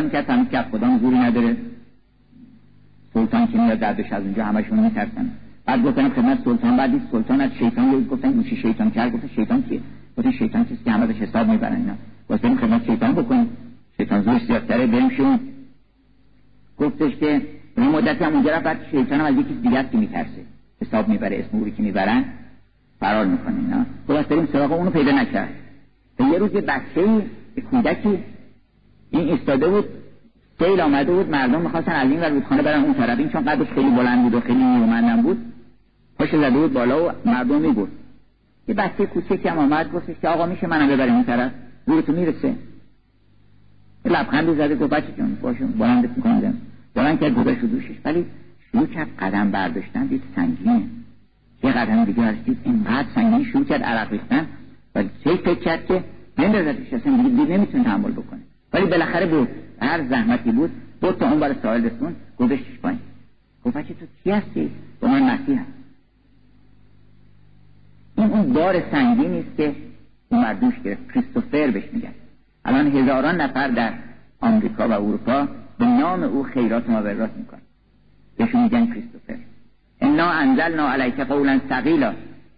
می‌کرد 0.02 0.24
فهمید 0.24 0.50
کف 0.50 0.70
خدا 0.70 0.98
زوری 0.98 1.18
نداره. 1.18 1.56
سلطان 3.14 3.46
که 3.46 3.58
میاد 3.58 3.78
دردش 3.78 4.12
از 4.12 4.22
اونجا 4.22 4.44
همشون 4.44 4.78
میترسن. 4.78 5.30
بعد 5.66 5.82
گفتن 5.82 6.08
خدمت 6.08 6.44
سلطان 6.44 6.76
بعد 6.76 6.90
سلطان 7.12 7.40
از 7.40 7.50
شیطان 7.58 7.92
گفت 7.92 8.08
گفتن 8.08 8.32
گوشی 8.32 8.56
شیطان 8.56 8.90
کرد؟ 8.90 9.12
گفت 9.12 9.34
شیطان 9.34 9.62
کیه 9.62 9.80
گفت 10.18 10.30
شیطان 10.30 10.64
چیزی 10.64 10.84
که 10.84 10.90
همه 10.92 11.12
حساب 11.12 11.50
می‌برن 11.50 11.76
اینا. 11.76 11.94
گفتن 12.30 12.56
خدمت 12.56 12.84
شیطان 12.86 13.14
بکن 13.14 13.48
شیطان 13.96 14.22
زورش 14.22 14.44
زیادتره 14.44 14.86
بریم 14.86 15.08
شون. 15.08 15.40
گفتش 16.78 17.16
که 17.16 17.42
این 17.76 17.88
مدتی 17.88 18.24
هم 18.24 18.32
اونجا 18.32 18.60
بعد 18.60 18.78
شیطان 18.90 19.20
هم 19.20 19.26
از 19.26 19.34
یکی 19.34 19.54
دیگه 19.54 19.84
که 19.92 19.98
میترسه. 19.98 20.44
حساب 20.82 21.08
می‌بره 21.08 21.38
اسم 21.38 21.58
اوری 21.58 21.70
که 21.70 21.82
می‌برن 21.82 22.24
فرار 23.00 23.26
می‌کنه 23.26 23.56
اینا. 23.56 23.86
خلاص 24.06 24.26
بریم 24.26 24.48
سراغ 24.52 24.72
اونو 24.72 24.90
پیدا 24.90 25.12
نکرد. 25.12 25.54
یه 26.20 26.38
روز 26.38 26.54
یه 26.54 26.60
بچه 26.60 27.22
کودکی 27.70 28.18
این 29.10 29.28
ایستاده 29.28 29.68
بود 29.68 29.84
سیل 30.58 30.80
آمده 30.80 31.12
بود 31.12 31.30
مردم 31.30 31.60
می‌خواستن 31.60 31.92
از 31.92 32.10
این 32.10 32.20
ور 32.20 32.28
رودخانه 32.28 32.62
برن 32.62 32.84
اون 32.84 32.94
طرف. 32.94 33.18
این 33.18 33.28
چون 33.28 33.44
قدش 33.44 33.66
خیلی 33.66 33.90
بلند 33.90 34.22
بود 34.22 34.34
و 34.34 34.40
خیلی 34.40 34.64
نیرومندم 34.64 35.22
بود 35.22 35.38
پاش 36.18 36.30
زده 36.30 36.50
بود 36.50 36.72
بالا 36.72 37.08
و 37.08 37.10
مردم 37.24 37.60
می‌برد 37.60 37.90
یه 38.68 38.74
بچه 38.74 39.06
کوچکی 39.06 39.48
هم 39.48 39.58
آمد 39.58 39.92
گفتش 39.92 40.16
که 40.22 40.28
آقا 40.28 40.46
میشه 40.46 40.66
منم 40.66 40.88
ببریم 40.88 41.14
اون 41.14 41.24
طرف. 41.24 41.52
تو 42.06 42.12
می‌رسه. 42.12 42.54
لبخندی 44.04 44.54
زده 44.54 44.76
گفت 44.76 44.90
بچه 44.90 45.12
جون 45.16 45.34
باشون 45.42 45.68
بلندت 45.68 46.10
می‌کنم. 46.16 46.54
بلند 46.94 47.20
کرد 47.20 47.34
گذاشت 47.34 47.60
دوشش. 47.60 47.98
ولی 48.04 48.26
شروع 48.72 48.86
کرد 48.86 49.08
قدم 49.18 49.50
برداشتن 49.50 50.06
دید 50.06 50.22
سنگینه. 50.36 50.82
یه 51.62 51.72
قدم 51.72 52.04
دیگه 52.04 52.22
از 52.22 52.34
دید 52.44 52.58
اینقدر 52.64 53.08
سنگین 53.14 53.44
شروع 53.44 53.64
کرد 53.64 53.82
عرق 53.82 54.12
ریختن. 54.12 54.46
ولی 54.94 55.10
چه 55.24 55.36
فکر 55.36 55.54
کرد 55.54 55.86
که 55.86 56.04
بندازتش 56.36 56.92
اصلا 56.92 57.22
دیگه 57.22 57.44
نمی‌تونه 57.44 57.84
تحمل 57.84 58.10
بکنه. 58.10 58.40
ولی 58.72 58.86
بالاخره 58.86 59.26
بود 59.26 59.48
هر 59.80 60.08
زحمتی 60.08 60.52
بود 60.52 60.70
بود 61.00 61.18
تا 61.18 61.30
اون 61.30 61.40
بر 61.40 61.54
ساحل 61.62 61.84
رسون 61.84 62.16
گذاشتش 62.38 62.78
پایین 62.82 63.00
گفت 63.64 63.76
بچه 63.76 63.94
تو 63.94 64.06
کی 64.24 64.30
هستی؟ 64.30 64.70
با 65.00 65.08
من 65.08 65.22
مسیح 65.22 65.60
هست. 65.60 65.72
این 68.16 68.30
اون 68.30 68.52
بار 68.52 68.90
سنگینی 68.90 69.38
است 69.38 69.56
که 69.56 69.74
اون 70.28 70.40
مردوش 70.40 70.74
گرفت. 70.84 71.12
کریستوفر 71.12 71.70
بهش 71.70 71.84
میگن. 71.92 72.14
الان 72.64 72.96
هزاران 72.96 73.40
نفر 73.40 73.68
در 73.68 73.92
آمریکا 74.40 74.88
و 74.88 74.92
اروپا 74.92 75.48
به 75.78 75.84
نام 75.84 76.22
او 76.22 76.42
خیرات 76.42 76.90
مبرات 76.90 77.30
می‌کنن. 77.36 77.60
بهشون 78.36 78.62
میگن 78.62 78.86
کریستوفر. 78.86 79.36
انا 80.00 80.30
انزلنا 80.30 80.88
علیک 80.88 81.20
قولا 81.20 81.60
ثقیلا. 81.68 82.14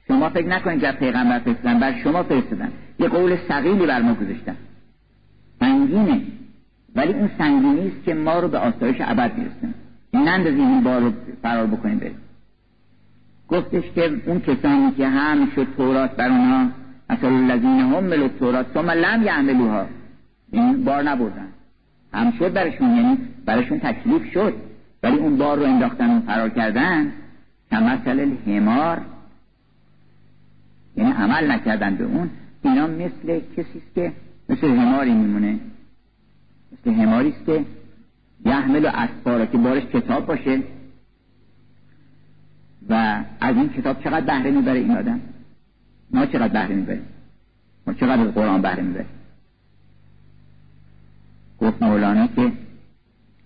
شما 0.09 0.29
فکر 0.29 0.47
نکنید 0.47 0.81
که 0.81 0.93
پیغمبر 0.93 1.39
فرستادن 1.39 1.81
بر 1.81 2.03
شما 2.03 2.23
فرستادن. 2.23 2.73
یه 2.99 3.09
قول 3.09 3.37
ثقیلی 3.49 3.87
بر 3.87 4.03
ما 4.03 4.15
گذاشتن. 4.15 4.57
سنگینه. 5.81 6.21
ولی 6.95 7.13
اون 7.13 7.31
سنگینی 7.39 7.89
است 7.89 8.05
که 8.05 8.15
ما 8.15 8.41
رو 8.41 8.49
به 8.49 8.59
آسایش 8.59 8.97
ابد 9.01 9.39
میرسونه. 9.39 9.75
نندازیم 10.15 10.69
این 10.69 10.83
بار 10.83 11.01
رو 11.01 11.13
فرار 11.43 11.67
بکنیم 11.67 11.99
بریم. 11.99 12.19
گفتش 13.49 13.85
که 13.95 14.21
اون 14.27 14.41
کسانی 14.41 14.93
که 14.97 15.09
هم 15.09 15.51
شد 15.57 15.67
تورات 15.77 16.17
بر 16.17 16.29
اونها 16.29 16.69
مثلا 17.11 17.37
الذین 17.37 17.81
هم 17.81 18.29
تورات 18.29 18.67
ثم 18.75 18.91
لم 18.91 19.23
یعملوها. 19.23 19.87
این 20.53 20.85
بار 20.85 21.03
نبردن. 21.03 21.49
هم 22.15 22.33
شد 22.39 22.53
برشون 22.53 22.97
یعنی 22.97 23.19
برشون 23.45 23.79
تکلیف 23.79 24.33
شد. 24.33 24.55
ولی 25.03 25.17
اون 25.17 25.37
بار 25.37 25.59
رو 25.59 25.65
انداختن 25.65 26.17
و 26.17 26.21
فرار 26.21 26.49
کردن 26.49 27.13
کمثل 27.71 28.21
الحمار. 28.21 29.01
یعنی 30.97 31.13
عمل 31.13 31.51
نکردن 31.51 31.95
به 31.95 32.05
اون. 32.05 32.31
اینا 32.63 32.87
مثل 32.87 33.41
کسی 33.57 33.83
که 33.95 34.13
مثل 34.51 34.67
هماری 34.67 35.13
میمونه. 35.13 35.61
مثل 36.73 36.91
هماری 36.91 37.29
است 37.29 37.47
که 37.47 37.65
یحمل 38.45 38.85
و 38.85 38.89
اسفارا 38.95 39.47
که 39.47 39.59
بارش 39.59 39.83
کتاب 39.83 40.27
باشه 40.27 40.63
و 42.89 43.25
از 43.41 43.57
این 43.57 43.69
کتاب 43.69 44.03
چقدر 44.05 44.27
بهره 44.27 44.51
می‌بره 44.51 44.79
این 44.79 44.91
آدم؟ 44.91 45.21
ما 46.11 46.27
چقدر 46.27 46.49
بهره 46.49 46.75
می‌بریم؟ 46.75 47.05
ما 47.87 47.93
چقدر 47.93 48.23
از 48.23 48.35
قرآن 48.35 48.63
بهره 48.63 48.83
می‌بریم؟ 48.83 49.09
گفت 51.61 51.83
مولانا 51.83 52.27
که 52.27 52.53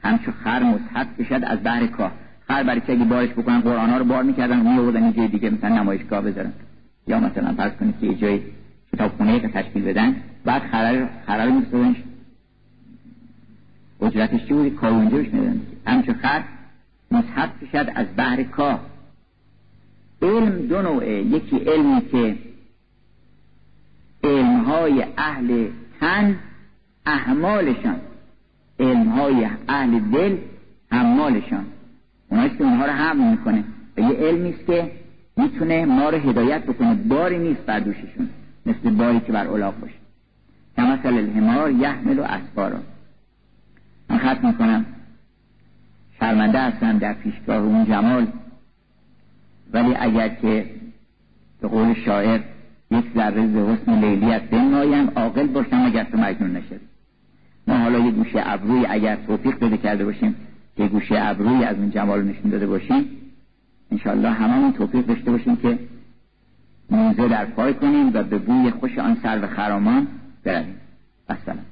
همچو 0.02 0.32
خر 0.32 0.62
مصحف 0.62 1.20
کشد 1.20 1.40
از 1.44 1.58
بحر 1.64 1.86
کاه. 1.86 2.12
خر 2.48 2.62
برای 2.62 2.80
که 2.80 2.92
اگه 2.92 3.04
بارش 3.04 3.30
بکنن 3.30 3.60
قرآن 3.60 3.90
ها 3.90 3.98
رو 3.98 4.04
بار 4.04 4.22
می‌کردن 4.22 4.60
میوردن 4.60 5.04
یه 5.04 5.12
جای 5.12 5.28
دیگه 5.28 5.50
مثلا 5.50 5.76
نمایشگاه 5.76 6.20
بذارن. 6.20 6.52
یا 7.06 7.20
مثلا 7.20 7.54
فرض 7.54 7.72
کنید 7.72 7.94
که 8.00 8.06
یه 8.06 8.14
جای 8.14 8.40
خونه 9.18 9.40
که 9.40 9.48
تشکیل 9.48 9.84
بدن 9.84 10.16
بعد 10.44 10.62
خرر 10.62 11.08
خرر 11.26 11.50
میرسونش 11.50 11.96
اجرتش 14.02 14.46
چی 14.46 14.54
بود 14.54 14.74
کارونجه 14.74 15.16
روش 15.16 15.28
میدن. 15.28 15.60
همچو 15.86 16.12
خر 16.12 16.42
مصحف 17.10 17.50
کشد 17.62 17.92
از 17.94 18.06
بحر 18.16 18.42
کاه 18.42 18.80
علم 20.22 20.66
دو 20.66 20.82
نوعه. 20.82 21.22
یکی 21.22 21.56
علمی 21.56 22.00
که 22.00 22.38
علمهای 24.24 25.04
اهل 25.16 25.68
تن 26.00 26.38
احمالشان. 27.06 28.00
علمهای 28.80 29.48
اهل 29.68 30.00
دل 30.00 30.36
حمالشان. 30.90 31.66
اونهایی 32.28 32.56
که 32.56 32.64
اونها 32.64 32.86
رو 32.86 32.92
حمل 32.92 33.30
می‌کنه. 33.30 33.64
و 33.96 34.00
یه 34.00 34.08
علمی 34.08 34.50
است 34.50 34.66
که 34.66 34.90
می‌تونه 35.36 35.84
ما 35.84 36.10
رو 36.10 36.18
هدایت 36.18 36.62
بکنه. 36.64 36.94
باری 36.94 37.38
نیست 37.38 37.60
بر 37.60 37.80
دوششون. 37.80 38.28
مثل 38.66 38.90
باری 38.90 39.20
که 39.20 39.32
بر 39.32 39.46
اولاق 39.46 39.80
باشه. 39.80 40.03
کمثل 40.76 41.14
الحمار 41.18 41.70
یحمل 41.70 42.18
و 42.18 42.22
اسفارا 42.22 42.78
من 44.10 44.18
خط 44.18 44.44
می‌کنم. 44.44 44.86
شرمنده 46.20 46.60
هستم 46.60 46.98
در 46.98 47.12
پیشگاه 47.12 47.56
اون 47.56 47.84
جمال. 47.84 48.26
ولی 49.72 49.94
اگر 49.94 50.28
که 50.28 50.70
به 51.60 51.68
قول 51.68 51.94
شاعر 51.94 52.40
یک 52.90 53.04
ذره 53.14 53.46
ز 53.46 53.56
حسن 53.56 54.00
لیلیت 54.00 54.42
بنمایم 54.42 55.10
عاقل 55.16 55.46
باشم 55.46 55.82
اگر 55.82 56.04
تو 56.04 56.18
مجنون 56.18 56.56
نشد 56.56 56.80
ما 57.66 57.76
حالا 57.76 57.98
یه 57.98 58.10
گوشه 58.10 58.42
ابروی 58.42 58.86
اگر 58.86 59.16
توفیق 59.16 59.58
بده 59.58 59.76
کرده 59.76 60.04
باشیم 60.04 60.36
یه 60.78 60.88
گوشه 60.88 61.14
ابروی 61.18 61.64
از 61.64 61.76
اون 61.76 61.90
جمال 61.90 62.24
نشون 62.24 62.50
داده 62.50 62.66
باشیم 62.66 63.04
انشالله 63.92 64.30
هممون 64.30 64.72
توفیق 64.72 65.06
داشته 65.06 65.30
باشیم 65.30 65.56
که 65.56 65.78
موزه 66.90 67.28
در 67.28 67.44
پای 67.44 67.74
کنیم 67.74 68.10
و 68.14 68.22
به 68.22 68.38
بوی 68.38 68.70
خوش 68.70 68.98
آن 68.98 69.16
سر 69.22 69.44
و 69.44 69.46
خرامان 69.46 70.06
dan 70.44 70.80
assalam. 71.28 71.66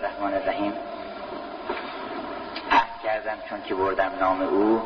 الرحمن 0.03 0.33
الرحیم. 0.33 0.73
عهد 2.71 3.01
کردم 3.03 3.37
چون 3.49 3.61
که 3.61 3.75
بردم 3.75 4.11
نام 4.19 4.41
او. 4.41 4.81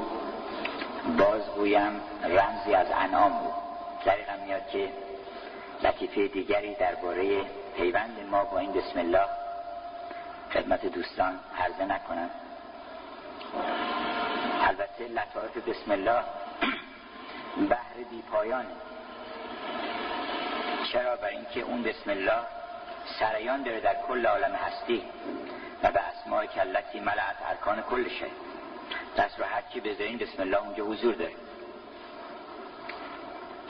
بازگویم 1.18 2.02
رمزی 2.24 2.74
از 2.74 2.88
انعام 2.92 3.34
او. 3.34 3.54
دقیقا 4.06 4.34
میاد 4.46 4.68
که 4.68 4.90
لطیفه 5.84 6.28
دیگری 6.28 6.76
درباره 6.76 7.42
پیوند 7.76 8.20
ما 8.32 8.44
با 8.44 8.60
این 8.60 8.72
بسم 8.72 9.00
الله 9.00 9.26
خدمت 10.54 10.86
دوستان 10.86 11.40
عرضه 11.60 11.86
نکنم. 11.86 12.30
البته 14.62 15.08
لطایف 15.08 15.58
بسم 15.68 15.92
الله 15.92 16.24
بحر 17.70 17.96
بی 18.12 18.22
پایان 18.32 18.66
چرا؟ 20.92 21.16
بر 21.16 21.28
اینکه 21.28 21.62
اون 21.62 21.84
بسم 21.84 22.10
الله 22.10 22.57
سریان 23.20 23.64
داره 23.64 23.80
در 23.80 23.96
کل 24.08 24.26
عالم 24.26 24.56
هستی 24.56 25.04
و 25.84 25.92
به 25.92 26.00
اسماء 26.00 26.46
کلتی 26.46 27.00
ملعت 27.00 27.36
ارکان 27.50 27.82
کل 27.82 28.10
شد 28.10 28.32
دست 29.18 29.40
رو 29.40 29.46
هر 29.46 29.64
چی 29.74 29.80
بذارین 29.80 30.18
بسم 30.18 30.42
الله 30.42 30.58
اونجا 30.58 30.84
حضور 30.84 31.16
داره. 31.16 31.36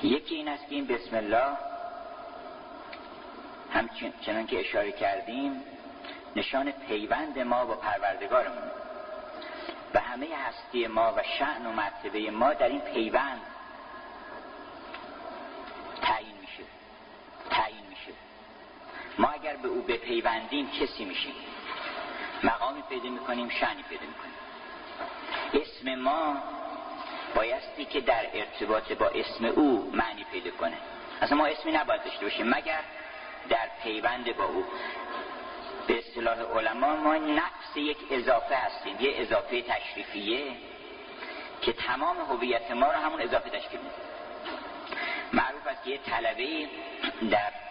یکی 0.03 0.35
این 0.35 0.47
است 0.47 0.67
که 0.69 0.75
این 0.75 0.87
بسم 0.87 1.15
الله 1.15 1.57
همچنان 3.73 4.47
که 4.47 4.59
اشاره 4.59 4.91
کردیم 4.91 5.63
نشان 6.35 6.71
پیوند 6.71 7.39
ما 7.39 7.65
با 7.65 7.75
پروردگارمون 7.75 8.71
و 9.93 9.99
همه 9.99 10.27
هستی 10.35 10.87
ما 10.87 11.13
و 11.17 11.23
شعن 11.39 11.65
و 11.65 11.71
مرتبه 11.71 12.31
ما 12.31 12.53
در 12.53 12.67
این 12.67 12.81
پیوند 12.81 13.41
تعیین 16.01 16.37
میشه 16.41 16.63
تعیین 17.49 17.87
میشه 17.89 18.11
ما 19.17 19.27
اگر 19.27 19.56
به 19.67 19.73
او 19.73 19.81
بپیوندیم 19.81 20.71
کسی 20.71 21.05
میشیم. 21.05 21.33
مقامی 22.43 22.81
پیدا 22.89 23.09
می‌کنیم 23.09 23.49
شعنی 23.49 23.83
پیدا 23.83 24.05
می‌کنیم. 24.05 24.33
اسم 25.53 25.95
ما 25.95 26.37
بایستی 27.35 27.85
که 27.85 28.01
در 28.01 28.25
ارتباط 28.33 28.91
با 28.91 29.07
اسم 29.07 29.45
او 29.45 29.91
معنی 29.93 30.25
پیدا 30.31 30.51
کنه. 30.51 30.77
اصلا 31.21 31.37
ما 31.37 31.45
اسمی 31.45 31.71
نباید 31.71 32.03
داشته 32.03 32.25
باشیم. 32.25 32.47
مگر 32.49 32.79
در 33.49 33.69
پیوند 33.83 34.37
با 34.37 34.45
او. 34.45 34.65
به 35.87 35.97
اصطلاح 35.97 36.37
علما 36.39 36.95
ما 36.95 37.15
نفس 37.15 37.75
یک 37.75 37.97
اضافه 38.11 38.55
هستیم. 38.55 38.95
یه 38.99 39.13
اضافه 39.15 39.61
تشریفیه 39.61 40.51
که 41.61 41.73
تمام 41.73 42.17
هویت 42.17 42.71
ما 42.71 42.91
رو 42.91 42.99
همون 42.99 43.21
اضافه 43.21 43.49
تشکیل 43.49 43.79
میده. 43.79 43.95
معروف 45.33 45.67
است 45.67 45.83
که 45.83 45.89
یه 45.89 45.97
طلبه 45.97 46.67
در 47.31 47.66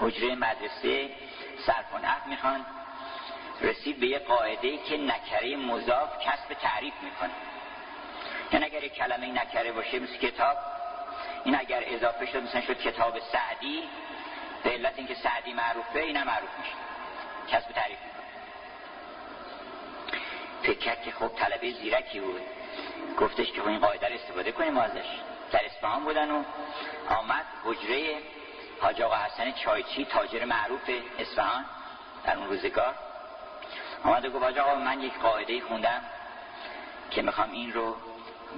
حجره 0.00 0.34
مدرسه 0.34 1.10
نحو 2.02 2.28
می‌خوان. 2.28 2.66
رسید 3.60 4.00
به 4.00 4.06
یه 4.06 4.18
قاعده 4.18 4.78
که 4.78 4.96
نکره 4.96 5.56
مضاف 5.56 6.10
کسب 6.24 6.54
تعریف 6.54 6.94
می‌کنه. 7.02 7.30
یعنی 8.52 8.64
اگر 8.64 8.84
یک 8.84 8.92
کلمه 8.92 9.26
نکره 9.26 9.72
باشه 9.72 9.98
مثل 9.98 10.16
کتاب 10.16 10.56
این 11.44 11.58
اگر 11.58 11.82
اضافه 11.86 12.26
شد 12.26 12.42
مثلا 12.42 12.60
شد 12.60 12.78
کتاب 12.78 13.18
سعدی 13.18 13.82
به 14.64 14.70
علت 14.70 14.94
اینکه 14.96 15.14
سعدی 15.14 15.52
معروفه 15.52 15.98
اینا 15.98 16.24
معروف 16.24 16.50
میشه. 16.58 16.72
کسب 17.48 17.72
تعریف 17.72 17.98
می‌کنه. 17.98 18.26
فکر 20.62 20.94
که 20.94 21.10
خب 21.10 21.28
طلبه 21.28 21.70
زیرکی 21.70 22.20
بود. 22.20 22.42
گفتش 23.18 23.52
که 23.52 23.60
خب 23.60 23.68
این 23.68 23.78
قاعده 23.78 24.08
رو 24.08 24.14
استفاده 24.14 24.52
کنیم 24.52 24.78
ازش. 24.78 25.06
در 25.52 25.64
اصفهان 25.64 26.04
بودن 26.04 26.30
و 26.30 26.44
آمد 27.08 27.46
حجره 27.64 28.18
حاج 28.80 29.02
آقا 29.02 29.16
حسن 29.16 29.52
چایچی 29.52 30.04
تاجر 30.04 30.44
معروف 30.44 30.90
اصفهان 31.18 31.64
در 32.24 32.36
اون 32.36 32.46
روزگار. 32.46 32.94
آمد 34.04 34.24
و 34.24 34.30
گفت 34.30 34.44
حاج 34.44 34.58
آقا 34.58 34.74
من 34.74 35.00
یک 35.00 35.18
قاعده 35.18 35.60
خوندم 35.60 36.02
که 37.10 37.22
می‌خوام 37.22 37.52
این 37.52 37.72
رو 37.72 37.96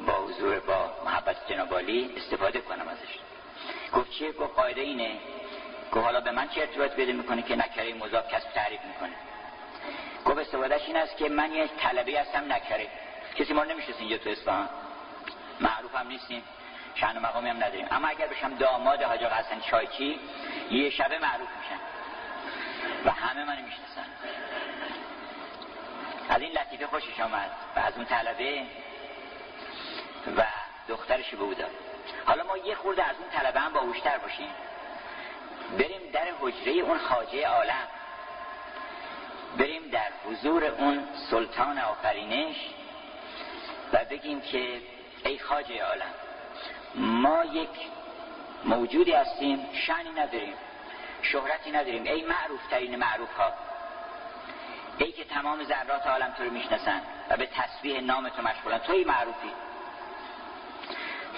با 0.07 0.13
حضور 0.13 0.61
با 0.61 0.91
محبت 1.05 1.37
جنابالی 1.49 2.15
استفاده 2.17 2.61
کنم 2.61 2.89
ازش. 2.89 3.19
گفت 3.95 4.11
چیه؟ 4.11 4.33
گفت 4.33 4.55
قاعده 4.55 4.81
اینه. 4.81 5.19
گفت 5.93 6.05
حالا 6.05 6.21
به 6.21 6.31
من 6.31 6.49
چه 6.49 6.61
ارتباط 6.61 6.93
بده 6.93 7.13
می‌کنه 7.13 7.43
که 7.43 7.57
نکره 7.57 7.95
مضاف 7.95 8.35
کسب 8.35 8.51
تعریف 8.51 8.81
می‌کنه؟ 8.85 9.15
گفت 10.25 10.39
استفادهش 10.39 10.83
این 10.87 10.97
است 10.97 11.17
که 11.17 11.29
من 11.29 11.53
یک 11.53 11.71
طلبه 11.81 12.21
هستم 12.21 12.53
نکره. 12.53 12.87
کسی 13.37 13.53
ما 13.53 13.65
نمی‌شناسه 13.65 14.01
اینجا 14.01 14.19
تو 14.19 14.31
اصفهان. 14.31 14.69
معروف 15.61 15.95
هم 15.95 16.09
نیستیم. 16.09 16.43
شأن 17.01 17.17
و 17.17 17.21
مقامی 17.21 17.49
هم 17.49 17.57
نداریم. 17.57 17.87
اما 17.91 18.09
اگر 18.09 18.27
بشم 18.27 18.55
داماد 18.55 19.03
حاج 19.03 19.25
حسن 19.25 19.61
چایچی 19.61 20.21
یه 20.71 20.91
شبه 20.91 21.19
معروف 21.19 21.49
میشن. 21.59 21.81
و 23.05 23.11
همه 23.11 23.45
من 23.45 23.63
می‌شناسن. 23.63 24.07
از 26.29 26.43
این 26.43 26.53
لطیفه 26.53 26.87
خوشش 26.87 27.21
آمد. 27.21 27.51
و 27.77 27.79
از 27.79 27.97
اون 27.97 28.05
طلبه 28.05 28.63
و 30.37 30.45
دخترش 30.89 31.35
به 31.35 31.67
حالا 32.27 32.45
ما 32.45 32.57
یه 32.57 32.75
خورده 32.75 33.05
از 33.05 33.17
اون 33.19 33.31
طلبه 33.31 33.61
هم 33.61 33.73
باهوشتر 33.73 34.19
باشیم. 34.19 34.51
بریم 35.79 36.11
در 36.13 36.27
حجره 36.41 36.73
اون 36.73 36.99
خاجه 36.99 37.49
عالم. 37.49 37.89
بریم 39.59 39.89
در 39.91 40.13
حضور 40.27 40.65
اون 40.65 41.09
سلطان 41.31 41.79
آفرینش 41.79 42.57
و 43.93 44.05
بگیم 44.05 44.41
که 44.41 44.81
ای 45.25 45.39
خاجه 45.39 45.85
عالم 45.85 46.15
ما 46.95 47.45
یک 47.45 47.69
موجودی 48.65 49.13
هستیم 49.13 49.69
شنی 49.73 50.11
نداریم 50.11 50.55
شهرتی 51.23 51.71
نداریم. 51.71 52.03
ای 52.03 52.23
معروف 52.23 52.67
ترین 52.71 52.97
معروف 52.97 53.35
ها 53.35 53.53
ای 54.99 55.13
که 55.13 55.25
تمام 55.25 55.65
ذرات 55.65 56.07
عالم 56.07 56.35
تو 56.39 56.45
رو 56.45 56.51
می‌شناسن 56.51 57.01
و 57.31 57.37
به 57.37 57.47
تصویح 57.47 58.01
نام 58.01 58.29
تو 58.29 58.43
مشغولن. 58.43 58.79
توی 58.79 59.05
معروفی. 59.05 59.51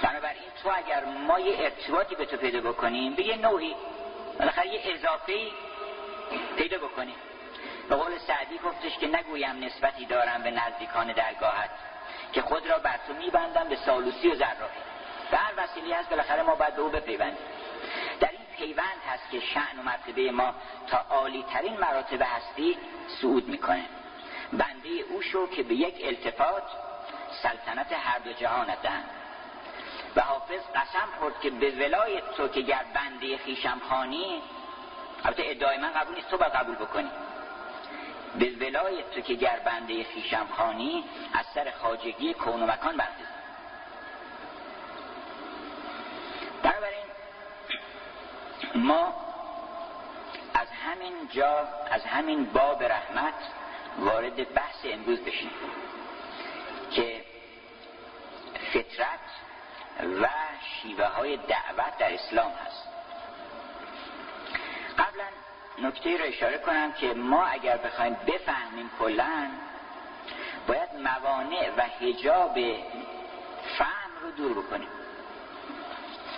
بنابراین 0.02 0.42
تو 0.62 0.70
اگر 0.74 1.04
ما 1.04 1.40
یه 1.40 1.64
ارتباطی 1.64 2.14
به 2.14 2.26
تو 2.26 2.36
پیدا 2.36 2.60
بکنیم 2.60 3.14
به 3.14 3.22
یه 3.22 3.36
نوعی 3.36 3.74
بالاخره 4.38 4.66
یه 4.66 4.80
اضافه 4.84 5.50
پیدا 6.56 6.78
بکنیم. 6.78 7.16
به 7.88 7.96
قول 7.96 8.18
سعدی 8.18 8.58
گفتش 8.58 8.98
که 8.98 9.06
نگویم 9.06 9.64
نسبتی 9.64 10.06
دارم 10.06 10.42
به 10.42 10.50
نزدیکان 10.50 11.12
درگاهت 11.12 11.70
که 12.32 12.42
خود 12.42 12.66
را 12.66 12.78
بر 12.78 12.98
تو 13.06 13.14
میبندم 13.14 13.68
به 13.68 13.76
سالوسی 13.76 14.28
و 14.28 14.34
ذراحی 14.34 14.89
به 15.30 15.36
هر 15.36 15.52
وسیلی 15.56 15.92
هست 15.92 16.10
بالاخره 16.10 16.42
ما 16.42 16.54
باید 16.54 16.76
به 16.76 16.82
او 16.82 16.88
بپیوندیم. 16.88 17.44
در 18.20 18.30
این 18.30 18.40
پیوند 18.56 19.00
هست 19.12 19.30
که 19.30 19.40
شعن 19.40 19.78
و 19.78 19.82
مرتبه 19.82 20.30
ما 20.30 20.54
تا 20.86 20.98
عالی 21.10 21.44
ترین 21.52 21.76
مراتب 21.76 22.22
هستی 22.22 22.76
صعود 23.20 23.48
می‌کنه. 23.48 23.84
بنده 24.52 24.88
او 25.08 25.22
شو 25.22 25.46
که 25.46 25.62
به 25.62 25.74
یک 25.74 25.94
التفات 26.04 26.62
سلطنت 27.42 27.92
هر 27.92 28.18
دو 28.18 28.32
جهانت 28.32 28.82
دهند. 28.82 29.10
و 30.16 30.20
حافظ 30.20 30.60
قسم 30.74 31.08
خورد 31.18 31.40
که 31.40 31.50
به 31.50 31.70
ولایت 31.70 32.30
تو 32.30 32.48
که 32.48 32.60
گر 32.60 32.84
بنده 32.94 33.36
خیشم 33.38 33.80
خانی 33.88 34.42
البته 35.24 35.42
ادعای 35.46 35.78
من 35.78 35.92
قبول 35.92 36.14
نیست 36.14 36.30
تو 36.30 36.36
باید 36.36 36.52
قبول 36.52 36.74
بکنی. 36.74 37.10
به 38.38 38.50
ولایت 38.60 39.10
تو 39.10 39.20
که 39.20 39.34
گر 39.34 39.60
بنده 39.64 40.04
خیشم 40.04 40.46
خانی 40.56 41.04
از 41.34 41.46
سر 41.54 41.72
خاجگی 41.82 42.34
کون 42.34 42.62
و 42.62 42.66
مکان 42.66 42.96
برخیز 42.96 43.26
بنابراین 46.62 47.04
ما 48.80 49.14
از 50.54 50.68
همین 50.84 51.28
جا 51.32 51.68
از 51.90 52.04
همین 52.04 52.44
باب 52.44 52.82
رحمت 52.82 53.34
وارد 53.98 54.54
بحث 54.54 54.84
امروز 54.84 55.20
بشیم 55.20 55.50
که 56.90 57.24
فطرت 58.72 59.20
و 60.22 60.28
شیوه 60.82 61.06
های 61.06 61.36
دعوت 61.36 61.98
در 61.98 62.14
اسلام 62.14 62.52
هست. 62.52 62.88
قبلا 64.98 65.24
نکته 65.88 66.16
رو 66.16 66.24
اشاره 66.24 66.58
کنم 66.58 66.92
که 66.92 67.14
ما 67.14 67.44
اگر 67.44 67.76
بخوایم 67.76 68.14
بفهمیم 68.14 68.90
کلا 68.98 69.48
باید 70.66 70.88
موانع 70.94 71.70
و 71.76 71.82
هجاب 72.00 72.54
فهم 73.78 74.10
رو 74.22 74.30
دور 74.30 74.52
بکنیم. 74.52 74.88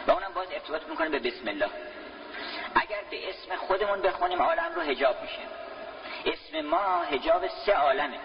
و 0.07 0.11
اونم 0.11 0.33
باز 0.35 0.49
ارتباط 0.53 0.83
می‌کنه 0.89 1.09
به 1.09 1.19
بسم 1.19 1.49
الله. 1.49 1.71
اگر 2.75 3.01
به 3.11 3.31
اسم 3.31 3.57
خودمون 3.57 4.03
بخونیم 4.03 4.43
عالم 4.43 4.75
رو 4.75 4.83
هجاب 4.83 5.23
میشه. 5.23 5.43
اسم 6.25 6.61
ما 6.61 7.03
هجاب 7.03 7.49
سه 7.49 7.73
عالمه. 7.73 8.19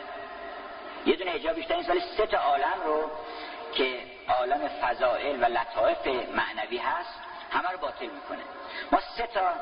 یه 1.05 1.15
دونه 1.15 1.31
هجاب 1.31 1.55
بیشتر 1.55 1.73
این 1.73 1.83
سال 1.83 1.99
سه 2.17 2.27
تا 2.27 2.37
عالم 2.37 2.81
رو 2.85 3.11
که 3.73 4.03
عالم 4.27 4.67
فضائل 4.67 5.43
و 5.43 5.45
لطائف 5.45 6.07
معنوی 6.07 6.77
هست 6.77 7.19
همه 7.51 7.69
رو 7.69 7.77
باطل 7.77 8.05
می‌کنه. 8.05 8.43
ما 8.91 8.99
سه 9.17 9.27
تا 9.27 9.53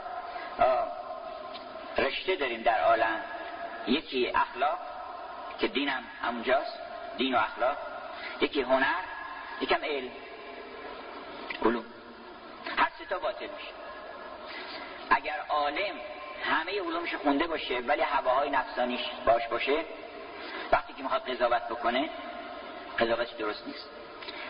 رشته 1.97 2.35
داریم 2.35 2.61
در 2.61 2.81
عالم. 2.81 3.21
یکی 3.87 4.31
اخلاق 4.35 4.79
که 5.59 5.67
دینم 5.67 6.03
همونجاست 6.21 6.79
دین 7.17 7.35
و 7.35 7.37
اخلاق. 7.37 7.77
یکی 8.41 8.61
هنر 8.61 9.01
یکم 9.61 9.83
علم. 9.83 10.11
علوم. 11.65 11.85
هر 12.77 12.89
سه 12.99 13.05
تا 13.05 13.19
باطل 13.19 13.47
میشه. 13.47 13.71
اگر 15.09 15.39
عالم 15.49 15.95
همه 16.43 16.81
علومش 16.81 17.15
خونده 17.15 17.47
باشه 17.47 17.79
ولی 17.79 18.01
هواهای 18.01 18.49
نفسانیش 18.49 19.01
باش 19.25 19.47
باشه 19.47 19.85
وقتی 20.71 20.93
که 20.93 21.03
می‌خواد 21.03 21.29
قضاوت 21.29 21.61
بکنه 21.69 22.09
قضاوتش 22.99 23.31
درست 23.31 23.67
نیست. 23.67 23.89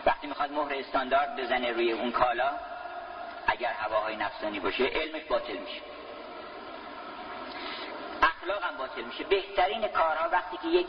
وقتی 0.06 0.26
می‌خواد 0.26 0.52
مهر 0.52 0.74
استاندارد 0.74 1.36
بزنه 1.36 1.72
روی 1.72 1.92
اون 1.92 2.12
کالا 2.12 2.50
اگر 3.46 3.72
هواهای 3.72 4.16
نفسانی 4.16 4.60
باشه 4.60 4.84
علمش 4.84 5.22
باطل 5.22 5.56
میشه. 5.56 5.80
اخلاق 8.22 8.62
هم 8.62 8.76
باطل 8.76 9.02
میشه. 9.02 9.24
بهترین 9.24 9.88
کارها 9.88 10.28
وقتی 10.28 10.56
که 10.56 10.68
یک 10.68 10.86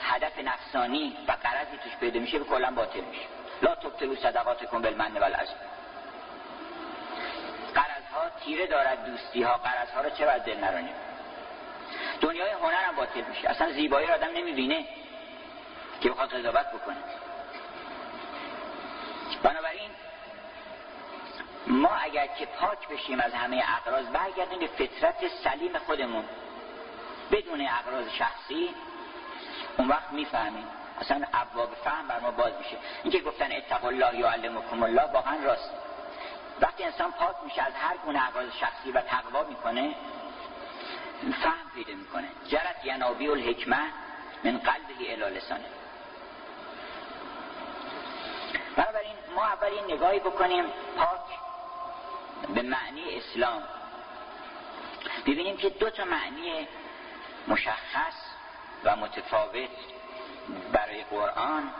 هدف 0.00 0.38
نفسانی 0.38 1.16
و 1.28 1.32
قرضی 1.32 1.76
توش 1.84 1.96
پیدا 1.96 2.20
میشه 2.20 2.38
به 2.38 2.44
کلا 2.44 2.70
باطل 2.70 3.00
میشه. 3.00 3.26
لا 3.62 3.74
تبتلو 3.74 4.16
صدقات 4.16 4.70
کن 4.70 4.82
بالمن 4.82 5.16
والعزم. 5.16 5.54
تیره 8.44 8.66
دارد 8.66 9.04
دوستی 9.06 9.42
ها 9.42 9.52
قرض 9.56 9.90
ها 9.90 10.00
رو 10.00 10.10
چه 10.10 10.26
باید 10.26 10.42
دل 10.42 10.56
نرانیم؟ 10.56 10.94
دنیای 12.20 12.50
هنر 12.50 12.82
هم 12.82 12.96
باطل 12.96 13.20
میشه. 13.20 13.48
اصلا 13.48 13.72
زیبایی 13.72 14.06
رو 14.06 14.14
آدم 14.14 14.30
نمی‌بینه 14.36 14.84
که 16.00 16.10
بخواد 16.10 16.34
قضاوت 16.34 16.66
بکنه. 16.66 16.96
بنابراین 19.42 19.90
ما 21.66 21.94
اگر 21.94 22.26
که 22.26 22.46
پاک 22.46 22.88
بشیم 22.88 23.20
از 23.20 23.34
همه 23.34 23.64
اقراض 23.68 24.06
برگردیم 24.06 24.58
به 24.58 24.66
فطرت 24.66 25.28
سلیم 25.44 25.78
خودمون. 25.78 26.24
بدون 27.32 27.60
اقراض 27.60 28.08
شخصی 28.18 28.74
اون 29.78 29.88
وقت 29.88 30.12
می‌فهمیم. 30.12 30.66
اصلا 31.00 31.22
ابواب 31.32 31.74
فهم 31.84 32.08
بر 32.08 32.18
ما 32.18 32.30
باز 32.30 32.52
میشه. 32.58 32.76
اینکه 33.02 33.20
گفتن 33.20 33.52
اتقوا 33.52 33.88
الله 33.88 34.18
یعلمکم 34.18 34.82
الله 34.82 35.02
واقعا 35.02 35.36
راست. 35.44 35.70
وقتی 36.60 36.84
انسان 36.84 37.12
پاک 37.12 37.36
میشه 37.44 37.62
از 37.62 37.72
هر 37.74 37.96
گونه 37.96 38.28
اقراض 38.28 38.52
شخصی 38.60 38.92
و 38.92 39.00
تقوا 39.00 39.42
می‌کنه 39.42 39.94
فهم 41.42 41.70
پیدا 41.74 41.94
می‌کنه. 41.94 42.28
جرت 42.48 42.84
ینابی 42.84 43.28
الحکمه 43.28 43.82
من 44.44 44.58
قلبه 44.58 45.12
الی 45.12 45.36
لسانه. 45.36 45.64
بنابراین 48.76 49.16
ما 49.34 49.44
اول 49.44 49.94
نگاهی 49.94 50.20
بکنیم 50.20 50.64
پاک 50.96 51.20
به 52.54 52.62
معنی 52.62 53.16
اسلام. 53.16 53.62
ببینیم 55.26 55.56
که 55.56 55.68
دو 55.70 55.90
تا 55.90 56.04
معنی 56.04 56.68
مشخص 57.48 58.14
و 58.84 58.96
متفاوت 58.96 59.70
برای 60.72 61.04
قرآن 61.04 61.70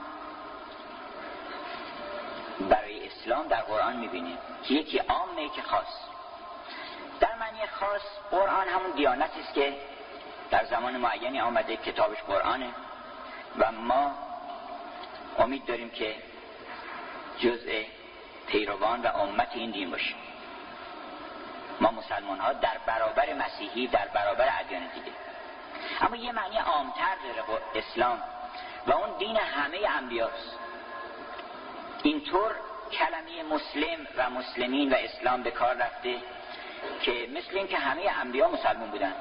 برای 2.68 3.06
اسلام 3.06 3.46
در 3.48 3.60
قرآن 3.60 3.96
می‌بینیم. 3.96 4.38
که 4.64 4.74
یکی 4.74 4.98
عامه 4.98 5.48
که 5.48 5.62
خاص. 5.62 6.10
در 7.20 7.34
معنی 7.34 7.66
خاص 7.66 8.02
قرآن 8.30 8.68
همون 8.68 8.90
دیانتی 8.90 9.40
است 9.40 9.54
که 9.54 9.74
در 10.50 10.64
زمان 10.64 10.96
معینی 10.96 11.40
آمده 11.40 11.76
کتابش 11.76 12.18
قرآنه 12.22 12.70
و 13.58 13.72
ما 13.72 14.14
امید 15.38 15.64
داریم 15.64 15.90
که 15.90 16.14
جزء 17.38 17.82
پیروان 18.46 19.02
و 19.02 19.06
امت 19.06 19.48
این 19.54 19.70
دین 19.70 19.90
باشیم 19.90 20.16
ما 21.80 21.90
مسلمان 21.90 22.38
ها 22.40 22.52
در 22.52 22.78
برابر 22.86 23.34
مسیحی 23.34 23.86
در 23.86 24.08
برابر 24.08 24.48
ادیان 24.60 24.82
دیگه. 24.86 25.12
اما 26.00 26.16
یه 26.16 26.32
معنی 26.32 26.56
عامتر 26.56 27.16
داره 27.24 27.60
اسلام 27.74 28.22
و 28.86 28.92
اون 28.92 29.18
دین 29.18 29.36
همه 29.36 29.78
انبیاست. 29.88 30.58
اینطور 32.02 32.54
کلمه 32.92 33.42
مسلم 33.42 34.06
و 34.16 34.30
مسلمین 34.30 34.92
و 34.92 34.94
اسلام 34.94 35.42
به 35.42 35.50
کار 35.50 35.74
رفته 35.74 36.16
که 37.02 37.28
مثل 37.34 37.58
این 37.58 37.66
که 37.66 37.78
همه 37.78 38.02
انبیا 38.20 38.48
مسلمون 38.48 38.90
بودن. 38.90 39.14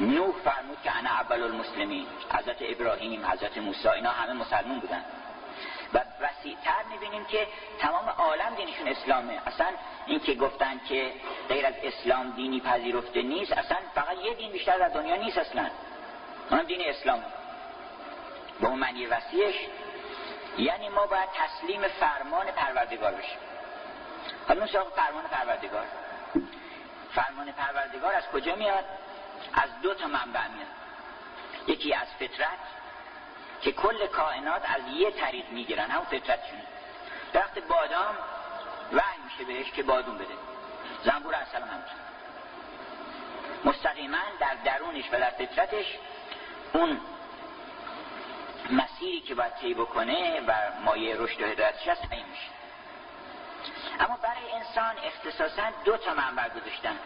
نوح 0.00 0.34
فرمود 0.44 0.78
که 0.84 0.96
انا 0.96 1.10
اول 1.10 1.42
المسلمین. 1.42 2.06
حضرت 2.32 2.56
ابراهیم 2.60 3.26
حضرت 3.26 3.58
موسی 3.58 3.88
اینا 3.88 4.10
همه 4.10 4.32
مسلمون 4.32 4.78
بودن. 4.78 5.04
و 5.94 6.00
وسیعتر 6.20 6.82
می‌بینیم 6.90 7.24
که 7.24 7.46
تمام 7.78 8.08
عالم 8.08 8.54
دینشون 8.54 8.88
اسلامه. 8.88 9.42
اصلا 9.46 9.66
این 10.06 10.20
که 10.20 10.34
گفتن 10.34 10.80
که 10.88 11.12
غیر 11.48 11.66
از 11.66 11.74
اسلام 11.82 12.30
دینی 12.30 12.60
پذیرفته 12.60 13.22
نیست 13.22 13.52
اصلا 13.52 13.76
فقط 13.94 14.18
یه 14.24 14.34
دین 14.34 14.52
بیشتر 14.52 14.78
در 14.78 14.88
دنیا 14.88 15.16
نیست 15.16 15.38
اصلا. 15.38 15.70
اونم 16.50 16.64
دین 16.64 16.80
اسلام. 16.88 17.24
به 18.60 18.66
اون 18.66 18.78
معنی 18.78 19.06
وسیعش 19.06 19.54
یعنی 20.58 20.88
ما 20.88 21.06
باید 21.06 21.28
تسلیم 21.34 21.82
فرمان 21.82 22.46
پروردگار 22.46 23.12
بشیم. 23.14 23.38
حالا 24.48 24.66
سراغ 24.66 24.94
فرمان 24.94 25.24
پروردگار. 25.24 25.86
فرمان 27.14 27.52
پروردگار 27.52 28.14
از 28.14 28.28
کجا 28.28 28.54
میاد؟ 28.54 28.84
از 29.54 29.80
دو 29.82 29.94
تا 29.94 30.06
منبع 30.06 30.48
میاد. 30.48 30.68
یکی 31.66 31.94
از 31.94 32.06
فطرت 32.18 32.58
که 33.60 33.72
کل 33.72 34.06
کائنات 34.06 34.62
از 34.64 34.82
یه 34.96 35.10
طریق 35.10 35.50
می‌گیرن 35.50 35.90
همون 35.90 36.04
فطرتشونه 36.04 36.62
درخت 37.32 37.58
بادام 37.58 38.16
وحی 38.92 39.18
میشه 39.24 39.44
بهش 39.44 39.72
که 39.72 39.82
بادون 39.82 40.18
بده. 40.18 40.34
زنبور 41.04 41.34
اصلا 41.34 41.60
همچون 41.60 41.98
مستقیما 43.64 44.18
در 44.40 44.54
درونش 44.64 45.04
و 45.12 45.18
در 45.18 45.30
فطرتش 45.30 45.86
اون 46.72 47.00
مسیری 48.70 49.20
که 49.20 49.34
باید 49.34 49.54
طی 49.54 49.74
بکنه 49.74 50.40
و 50.40 50.52
مایه 50.84 51.16
رشد 51.16 51.42
و 51.42 51.46
هدایتش 51.46 51.88
هست 51.88 52.12
این 52.12 52.26
میشه. 52.26 52.50
اما 54.00 54.16
برای 54.16 54.52
انسان 54.52 54.94
اختصاصا 55.04 55.62
دو 55.84 55.96
تا 55.96 56.14
منبع 56.14 56.48
گذاشتن. 56.48 56.98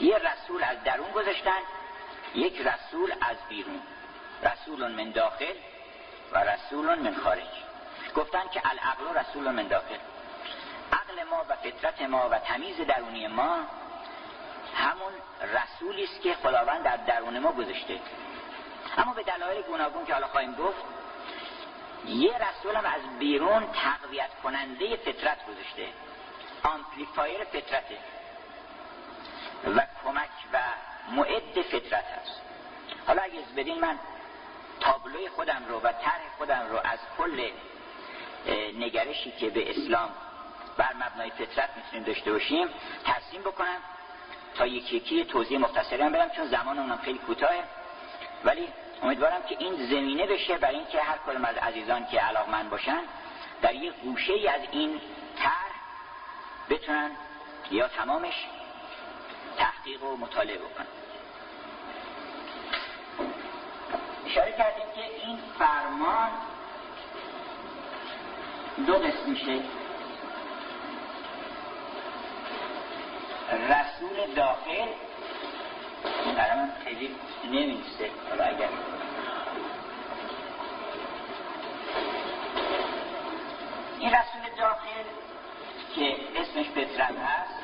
یه 0.00 0.18
رسول 0.18 0.62
از 0.64 0.84
درون 0.84 1.10
گذاشتن 1.10 1.60
یک 2.34 2.60
رسول 2.60 3.12
از 3.20 3.36
بیرون. 3.48 3.80
رسول 4.42 4.92
من 4.92 5.10
داخل 5.10 5.54
و 6.32 6.38
رسول 6.38 6.98
من 6.98 7.14
خارج. 7.14 7.48
گفتن 8.16 8.48
که 8.48 8.62
العقل 8.64 9.18
رسول 9.18 9.50
من 9.50 9.68
داخل. 9.68 9.98
عقل 10.92 11.24
ما 11.30 11.44
و 11.48 11.56
فطرت 11.56 12.02
ما 12.02 12.28
و 12.28 12.38
تمیز 12.38 12.80
درونی 12.80 13.26
ما 13.26 13.58
همون 14.74 15.12
رسولی 15.42 16.04
است 16.04 16.22
که 16.22 16.34
خداوند 16.34 16.82
در 16.82 16.96
درون 16.96 17.38
ما 17.38 17.52
گذاشته. 17.52 18.00
اما 18.96 19.12
به 19.14 19.22
دلایل 19.22 19.62
گوناگون 19.62 20.04
که 20.04 20.12
حالا 20.12 20.26
خواهیم 20.26 20.54
گفت 20.54 20.84
یه 22.06 22.32
رسول 22.38 22.76
هم 22.76 22.84
از 22.84 23.18
بیرون 23.18 23.66
تقویت 23.72 24.30
کننده 24.42 24.96
فطرت 24.96 25.46
گذاشته. 25.46 25.88
آمپلیفایر 26.64 27.44
فطرته. 27.44 27.98
و 29.76 29.80
کمک 30.04 30.30
و 30.52 30.58
معد 31.10 31.62
فطرت 31.62 32.04
هست. 32.04 32.40
حالا 33.06 33.22
اگه 33.22 33.38
بدین 33.56 33.80
من 33.80 33.98
تابلوی 34.80 35.28
خودم 35.28 35.62
رو 35.68 35.80
و 35.80 35.92
طرح 35.92 36.20
خودم 36.38 36.66
رو 36.70 36.76
از 36.84 36.98
کل 37.18 37.50
نگرشی 38.78 39.32
که 39.32 39.50
به 39.50 39.70
اسلام 39.70 40.10
بر 40.76 40.92
مبنای 40.94 41.30
فطرت 41.30 41.70
می‌تونیم 41.76 42.04
داشته 42.04 42.32
باشیم 42.32 42.68
ترسیم 43.04 43.40
بکنم 43.40 43.78
تا 44.54 44.66
یکی 44.66 44.96
یکی 44.96 45.24
توضیح 45.24 45.58
مختصری 45.58 46.02
هم 46.02 46.12
برم 46.12 46.30
چون 46.30 46.46
زمان 46.46 46.78
اونم 46.78 46.98
خیلی 47.04 47.18
کوتاهه. 47.18 47.64
ولی 48.44 48.68
امیدوارم 49.02 49.42
که 49.42 49.56
این 49.58 49.86
زمینه 49.86 50.26
بشه 50.26 50.58
برای 50.58 50.76
اینکه 50.76 51.00
هر 51.00 51.18
کدوم 51.26 51.44
از 51.44 51.56
عزیزان 51.56 52.06
که 52.06 52.20
علاقمند 52.20 52.70
باشن 52.70 53.00
در 53.62 53.74
یک 53.74 53.94
گوشه 53.94 54.32
ای 54.32 54.48
از 54.48 54.60
این 54.70 55.00
طرح 55.36 55.72
بتونن 56.70 57.10
یا 57.70 57.88
تمامش 57.88 58.46
تحقیق 59.58 60.02
و 60.02 60.16
مطالعه 60.16 60.58
بکنن. 60.58 60.86
اشاره 64.26 64.52
کردیم 64.52 64.86
که 64.94 65.26
این 65.26 65.38
فرمان 65.58 66.30
دو 68.86 68.94
قسم 68.94 69.30
میشه. 69.30 69.60
رسول 73.52 74.34
داخل. 74.34 74.88
برای 76.36 76.68
خیلی 76.84 77.16
نمیسته 77.44 78.10
حالا 78.30 78.44
اگر 78.44 78.68
این 83.98 84.10
رسول 84.10 84.56
داخل 84.58 85.04
که 85.94 86.16
اسمش 86.40 86.70
پترت 86.70 87.18
هست 87.18 87.62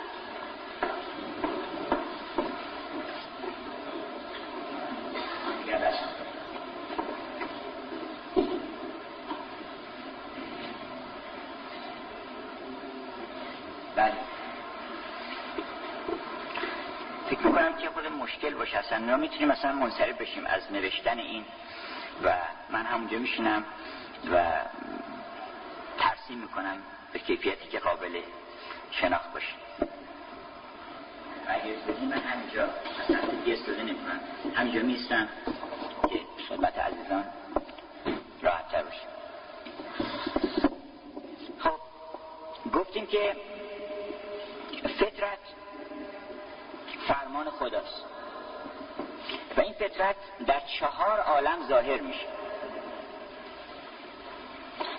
بله 13.97 14.15
فکر 17.31 17.47
می‌کنم 17.47 17.77
که 17.77 17.91
خود 17.91 18.07
مشکل 18.07 18.55
ما 19.09 19.17
می‌تونیم 19.17 19.49
مثلا 19.49 19.73
منصرف 19.73 20.17
بشیم 20.21 20.47
از 20.47 20.73
نوشتن 20.73 21.19
این 21.19 21.45
و 22.25 22.35
من 22.71 22.87
همونجا 22.87 23.19
میشینم 23.19 23.65
و 24.33 24.61
ترسیم 25.99 26.39
می‌کنم 26.39 26.77
به 27.13 27.19
کیفیتی 27.19 27.69
که 27.69 27.79
قابل 27.79 28.21
شناخت 28.91 29.33
باشه. 29.33 29.55
اگه 31.49 31.77
استدی 31.77 32.07
من 32.07 32.19
همینجا 32.19 32.69
اصلا 33.05 33.21
دیگه 33.31 33.59
استدی 33.59 33.83
نمی‌کنم. 33.83 34.21
همینجا 34.55 34.83
میستم 34.83 35.29
که 36.11 36.21
خدمت 36.49 36.79
عزیزان 36.79 37.25
راحت 38.43 38.69
تر 38.69 38.83
باشه. 38.83 39.07
خب 41.59 41.81
گفتیم 42.75 43.07
که 43.07 43.37
فطرت 44.99 45.39
فرمان 47.09 47.51
خداست. 47.51 48.18
فطرت 49.79 50.17
در 50.47 50.61
چهار 50.81 51.21
عالم 51.21 51.69
ظاهر 51.69 52.01
میشه. 52.01 52.27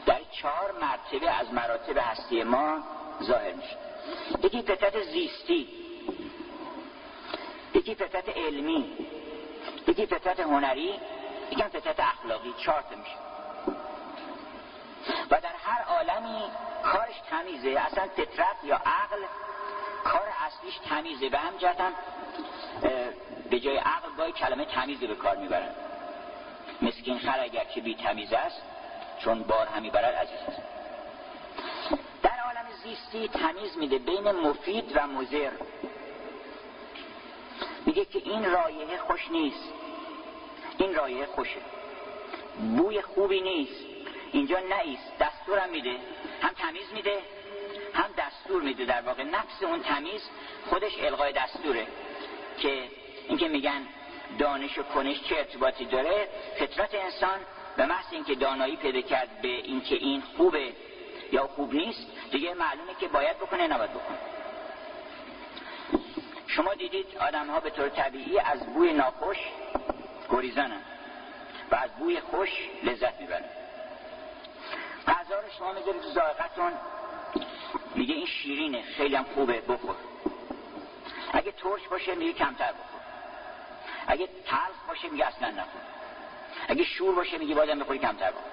در 0.05 0.19
چهار 0.31 0.71
مرتبه 0.81 1.31
از 1.31 1.53
مراتب 1.53 1.97
هستی 1.97 2.43
ما 2.43 2.79
ظاهر 3.23 3.53
میشه. 3.53 3.77
یکی 4.43 4.61
فطرت 4.61 5.01
زیستی 5.01 5.67
یکی 7.73 7.95
فطرت 7.95 8.29
علمی 8.29 8.93
یکی 9.87 10.05
فطرت 10.05 10.39
هنری 10.39 10.99
یکی 11.51 11.63
فطرت 11.63 11.99
اخلاقی 11.99 12.53
چهار 12.57 12.83
میشه. 12.89 13.17
و 15.31 15.41
در 15.41 15.55
هر 15.63 15.83
عالمی 15.83 16.43
کارش 16.83 17.15
تمیزه 17.29 17.69
اصلا 17.69 18.07
فطرت 18.07 18.63
یا 18.63 18.75
عقل 18.75 19.23
کار 20.03 20.27
اصلیش 20.47 20.77
تمیزه. 20.89 21.29
به 21.29 21.37
هم 21.37 21.57
جهتن 21.57 21.93
به 23.49 23.59
جای 23.59 23.77
عقل 23.77 24.09
باید 24.17 24.35
کلمه 24.35 24.65
تمیزه 24.65 25.07
به 25.07 25.15
کار 25.15 25.37
می‌برن. 25.37 25.69
مسکین 26.81 27.19
خر 27.19 27.39
اگر 27.39 27.63
که 27.63 27.81
بی 27.81 27.95
تمیز 27.95 28.33
است 28.33 28.61
چون 29.19 29.43
بار 29.43 29.67
همی 29.67 29.89
برد 29.89 30.15
عزیز. 30.15 30.39
است 30.47 30.61
در 32.23 32.39
عالم 32.45 32.65
زیستی 32.83 33.27
تمیز 33.27 33.77
میده 33.77 33.97
بین 33.97 34.31
مفید 34.31 34.91
و 34.95 35.07
مزر 35.07 35.51
میگه 37.85 38.05
که 38.05 38.19
این 38.19 38.51
رایحه 38.51 38.97
خوش 38.97 39.31
نیست. 39.31 39.73
این 40.77 40.95
رایحه 40.95 41.25
خوشه. 41.25 41.59
بوی 42.77 43.01
خوبی 43.01 43.41
نیست. 43.41 43.85
اینجا 44.31 44.59
نیست 44.59 45.17
دستورم 45.19 45.69
میده. 45.69 45.95
هم 46.41 46.49
تمیز 46.49 46.93
میده 46.93 47.19
هم 47.93 48.09
دستور 48.17 48.61
میده. 48.61 48.85
در 48.85 49.01
واقع 49.01 49.23
نفس 49.23 49.63
اون 49.63 49.83
تمیز 49.83 50.21
خودش 50.69 50.91
القای 50.99 51.33
دستوره 51.33 51.87
که 52.57 52.83
اینکه 53.29 53.47
میگن 53.47 53.81
دانش 54.39 54.77
و 54.77 54.83
کنش 54.83 55.23
چه 55.23 55.35
ارتباطی 55.37 55.85
داره 55.85 56.27
فطرت 56.59 56.95
انسان 56.95 57.39
به 57.77 57.85
محض 57.85 58.05
اینکه 58.11 58.35
دانایی 58.35 58.75
پیدا 58.75 59.01
کرد 59.01 59.41
به 59.41 59.47
اینکه 59.47 59.95
این 59.95 60.23
خوبه 60.37 60.73
یا 61.31 61.47
خوب 61.47 61.73
نیست 61.73 62.07
دیگه 62.31 62.53
معلومه 62.53 62.95
که 62.99 63.07
باید 63.07 63.37
بکنه 63.37 63.67
نباید 63.67 63.91
بکنه. 63.91 64.17
شما 66.47 66.73
دیدید 66.73 67.17
آدم 67.17 67.47
ها 67.47 67.59
به 67.59 67.69
طور 67.69 67.89
طبیعی 67.89 68.39
از 68.39 68.73
بوی 68.73 68.93
ناخوش 68.93 69.37
گریزانن 70.29 70.81
و 71.71 71.75
از 71.75 71.91
بوی 71.99 72.19
خوش 72.19 72.49
لذت 72.83 73.21
می‌برن. 73.21 73.49
غذا 75.07 75.39
رو 75.39 75.49
شما 75.57 75.73
می‌ذارید 75.73 76.01
تو 76.01 76.09
ذائقتون 76.09 76.73
میگه 77.95 78.15
این 78.15 78.25
شیرینه 78.25 78.81
خیلی 78.81 79.15
هم 79.15 79.25
خوبه 79.35 79.61
بخور. 79.61 79.95
اگه 81.33 81.51
ترش 81.51 81.87
باشه 81.87 82.15
میگه 82.15 82.33
کمتر 82.33 82.71
بخور. 82.71 82.98
اگه 84.09 84.29
تلخ 84.45 84.87
باشه 84.87 85.09
میگه 85.09 85.25
اصلا 85.25 85.49
نخور 85.49 85.81
اگه 86.67 86.83
شور 86.83 87.15
باشه 87.15 87.37
میگه 87.37 87.55
بازم 87.55 87.79
بخوری 87.79 87.99
کمتر 87.99 88.31
بخور 88.31 88.43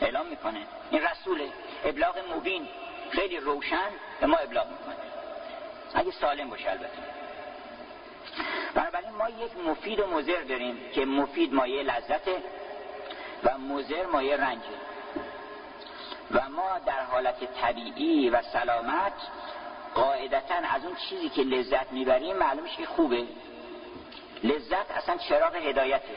اعلام 0.00 0.26
می‌کنه. 0.26 0.66
این 0.90 1.02
رسوله. 1.02 1.48
ابلاغ 1.84 2.18
مبین. 2.36 2.68
خیلی 3.10 3.40
روشن 3.40 3.90
به 4.20 4.26
ما 4.26 4.36
ابلاغ 4.36 4.66
می‌کنه. 4.70 4.96
اگه 5.94 6.10
سالم 6.10 6.50
باشه 6.50 6.70
البته. 6.70 6.98
بنابراین 8.74 9.10
ما 9.10 9.28
یک 9.28 9.56
مفید 9.66 10.00
و 10.00 10.06
مزر 10.06 10.42
داریم 10.42 10.90
که 10.94 11.04
مفید 11.04 11.54
مایه 11.54 11.82
لذته 11.82 12.42
و 13.44 13.58
مزر 13.58 14.06
مایه 14.06 14.36
رنجه. 14.36 14.64
و 16.30 16.48
ما 16.48 16.78
در 16.86 17.00
حالت 17.00 17.60
طبیعی 17.60 18.30
و 18.30 18.42
سلامت 18.42 19.12
قاعدتا 19.94 20.54
از 20.74 20.84
اون 20.84 20.96
چیزی 21.08 21.28
که 21.28 21.42
لذت 21.42 21.92
می‌بریم 21.92 22.36
معلومش 22.36 22.76
که 22.76 22.86
خوبه. 22.86 23.26
لذت 24.44 24.90
اصلا 24.90 25.16
چراغ 25.16 25.56
هدایته. 25.56 26.16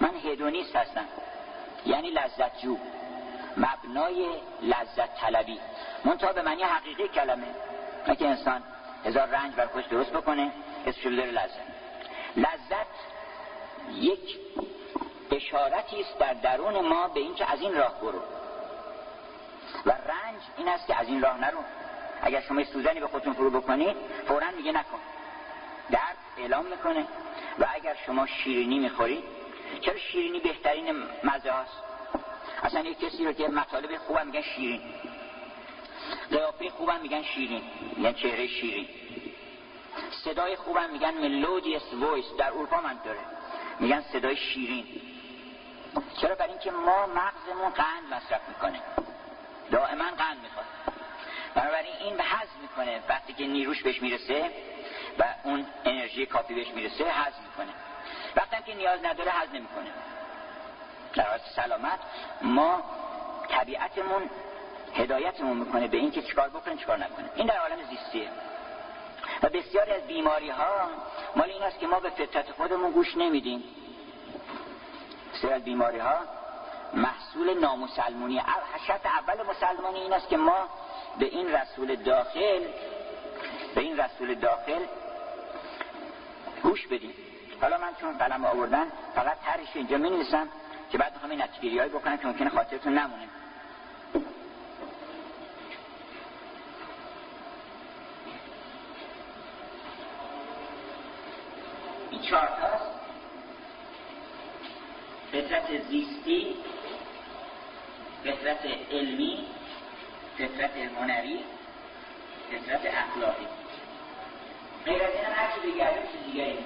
من 0.00 0.14
هدونیست 0.24 0.76
هستم. 0.76 1.04
یعنی 1.86 2.10
لذت 2.10 2.62
جو 2.62 2.76
مبنای 3.56 4.26
لذت 4.62 5.14
طلبی. 5.20 5.58
منتها 6.04 6.32
به 6.32 6.42
معنی 6.42 6.62
حقیقی 6.62 7.08
کلمه. 7.08 7.46
که 8.18 8.28
انسان 8.28 8.62
هزار 9.04 9.26
رنج 9.26 9.54
بر 9.54 9.66
خوش 9.66 9.84
درست 9.84 10.12
بکنه 10.12 10.52
اسمشو 10.86 11.10
داره 11.10 11.30
لذت. 11.30 11.72
لذت 12.36 12.86
یک 13.94 14.38
اشارتی 15.30 16.00
است 16.00 16.18
در 16.18 16.34
درون 16.34 16.88
ما 16.88 17.08
به 17.08 17.20
اینکه 17.20 17.52
از 17.52 17.60
این 17.60 17.74
راه 17.74 18.00
برو. 18.00 18.22
و 19.86 19.90
رنج 19.90 20.42
این 20.56 20.68
است 20.68 20.86
که 20.86 21.00
از 21.00 21.08
این 21.08 21.22
راه 21.22 21.38
نرو. 21.38 21.58
اگر 22.22 22.40
شما 22.40 22.64
سوزنی 22.64 23.00
به 23.00 23.06
خودتون 23.06 23.32
فرو 23.32 23.50
بکنید 23.50 23.96
فورا 24.28 24.50
میگه 24.50 24.72
نکن. 24.72 24.98
درد 25.90 26.16
اعلام 26.38 26.66
می‌کنه. 26.66 27.06
و 27.58 27.66
اگر 27.74 27.96
شما 28.06 28.26
شیرینی 28.26 28.78
می‌خورید 28.78 29.24
چرا 29.80 29.98
شیرینی 29.98 30.40
بهترین 30.40 31.02
مزه 31.24 31.50
هاست؟ 31.50 31.82
اصلا 32.62 32.80
یک 32.80 33.00
کسی 33.00 33.24
رو 33.24 33.32
که 33.32 33.48
مطالب 33.48 33.98
خوبم 33.98 34.26
میگن 34.26 34.42
شیرین. 34.42 34.80
قیافه 36.30 36.70
خوبم 36.70 37.00
میگن 37.00 37.22
شیرین. 37.22 37.62
میگن 37.96 38.12
چهره 38.12 38.46
شیرین. 38.46 38.88
صدای 40.10 40.56
خوبم 40.56 40.90
میگن 40.90 41.14
melodious 41.14 41.82
voice 41.92 42.24
در 42.38 42.46
اروپا 42.46 42.80
من 42.80 42.98
داره. 43.04 43.20
میگن 43.80 44.00
صدای 44.00 44.36
شیرین. 44.36 44.86
چرا؟ 46.20 46.34
برای 46.34 46.50
اینکه 46.50 46.70
ما 46.70 47.06
مغزمون 47.06 47.70
قند 47.70 48.14
مصرف 48.14 48.48
می‌کنه. 48.48 48.80
دائما 49.70 50.04
قند 50.04 50.38
می‌خواد. 50.42 50.66
بنابراین 51.54 51.94
این 52.00 52.16
یه 52.16 52.22
حظ 52.22 52.48
می‌کنه. 52.62 53.00
وقتی 53.08 53.32
که 53.32 53.46
نیروش 53.46 53.82
بهش 53.82 54.02
می‌رسه 54.02 54.50
و 55.18 55.24
اون 55.44 55.66
انرژی 55.84 56.26
کافی 56.26 56.54
بهش 56.54 56.68
می‌رسه 56.68 57.04
حظ 57.04 57.32
می‌کنه. 57.48 57.72
وقتی 58.36 58.56
که 58.66 58.74
نیاز 58.74 59.04
نداره 59.04 59.30
حض 59.30 59.48
نمی‌کنه. 59.48 59.90
در 61.14 61.40
سلامت 61.56 61.98
ما 62.42 62.82
طبیعتمون 63.48 64.30
هدایتمون 64.94 65.56
می‌کنه 65.56 65.88
به 65.88 65.96
اینکه 65.96 66.22
چیکار 66.22 66.48
بکنه 66.48 66.76
چیکار 66.76 66.98
نکنه. 66.98 67.30
این 67.34 67.46
در 67.46 67.58
عالم 67.58 67.78
زیستیه. 67.90 68.28
و 69.42 69.48
بسیاری 69.48 69.92
از 69.92 70.02
بیماری 70.02 70.50
ها 70.50 70.88
مال 71.36 71.50
این 71.50 71.62
است 71.62 71.78
که 71.78 71.86
ما 71.86 72.00
به 72.00 72.10
فطرت 72.10 72.50
خودمون 72.50 72.90
گوش 72.90 73.16
نمیدیم. 73.16 73.64
بسیاری 75.34 75.54
از 75.54 75.64
بیماری 75.64 75.98
ها 75.98 76.16
محصول 76.94 77.58
نامسلمونی 77.60 78.38
حشت 78.38 79.06
اول 79.06 79.42
مسلمانی 79.42 80.00
این 80.00 80.12
است 80.12 80.28
که 80.28 80.36
ما 80.36 80.68
به 81.18 81.26
این 81.26 81.52
رسول 81.54 81.96
داخل 81.96 82.64
به 83.74 83.80
این 83.80 83.96
رسول 83.96 84.34
داخل 84.34 84.84
گوش 86.62 86.86
بدیم. 86.86 87.12
حالا 87.60 87.78
من 87.78 87.90
چون 88.00 88.18
قلم 88.18 88.44
آوردن 88.44 88.86
فقط 89.14 89.36
ترش 89.44 89.68
اینجا 89.74 89.98
می 89.98 90.10
نویسم 90.10 90.48
که 90.92 90.98
بعد 90.98 91.12
می‌خوام 91.12 91.30
این 91.30 91.42
نتیگیری 91.42 91.78
هایی 91.78 91.90
بکنم 91.90 92.16
که 92.16 92.26
ممکنه 92.26 92.50
خاطرتون 92.50 92.98
نمونه. 92.98 93.28
چهار 102.22 102.48
فطرت 105.32 105.82
زیستی 105.82 106.56
فطرت 108.24 108.66
علمی 108.90 109.46
فطرت 110.38 110.76
هنری 110.76 111.44
فطرت 112.50 112.80
اخلاقی. 112.86 113.61
غیر 114.86 115.02
از 115.02 115.10
این 115.14 115.24
هم 115.24 115.32
هرچی 115.32 115.60
بگردیم 115.60 116.02
چیز 116.12 116.32
دیگری 116.32 116.58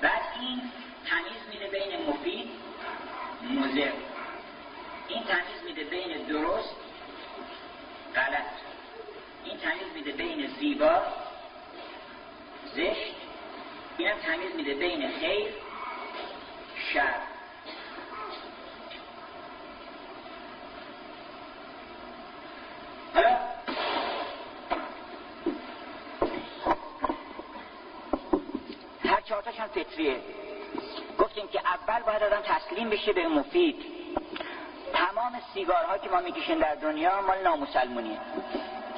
بعد 0.00 0.22
این 0.40 0.60
تمیز 1.06 1.42
میده 1.50 1.66
بین 1.66 2.10
مفید 2.10 2.50
مزر 3.42 3.92
این 5.08 5.22
تمیز 5.24 5.62
میده 5.64 5.84
بین 5.84 6.22
درست 6.22 6.74
غلط. 8.14 8.46
این 9.44 9.58
تمیز 9.58 9.92
میده 9.94 10.12
بین 10.12 10.46
زیبا 10.46 11.02
زشت. 12.74 13.14
این 13.98 14.08
هم 14.08 14.18
تمیز 14.18 14.54
میده 14.56 14.74
بین 14.74 15.10
خیر 15.20 15.48
شر 16.92 17.20
هر 29.04 29.20
چهارتاش 29.20 29.60
هم 29.60 29.68
فطریه 29.96 30.20
گفتیم 31.18 31.48
که 31.48 31.60
اول 31.60 32.02
باید 32.02 32.22
آدم 32.22 32.40
تسلیم 32.44 32.90
بشه 32.90 33.12
به 33.12 33.28
مفید. 33.28 33.76
تمام 34.92 35.32
سیگارها 35.54 35.98
که 35.98 36.08
ما 36.08 36.20
می‌کشیم 36.20 36.58
در 36.58 36.74
دنیا 36.74 37.20
مال 37.20 37.42
نامسلمونیه. 37.42 38.18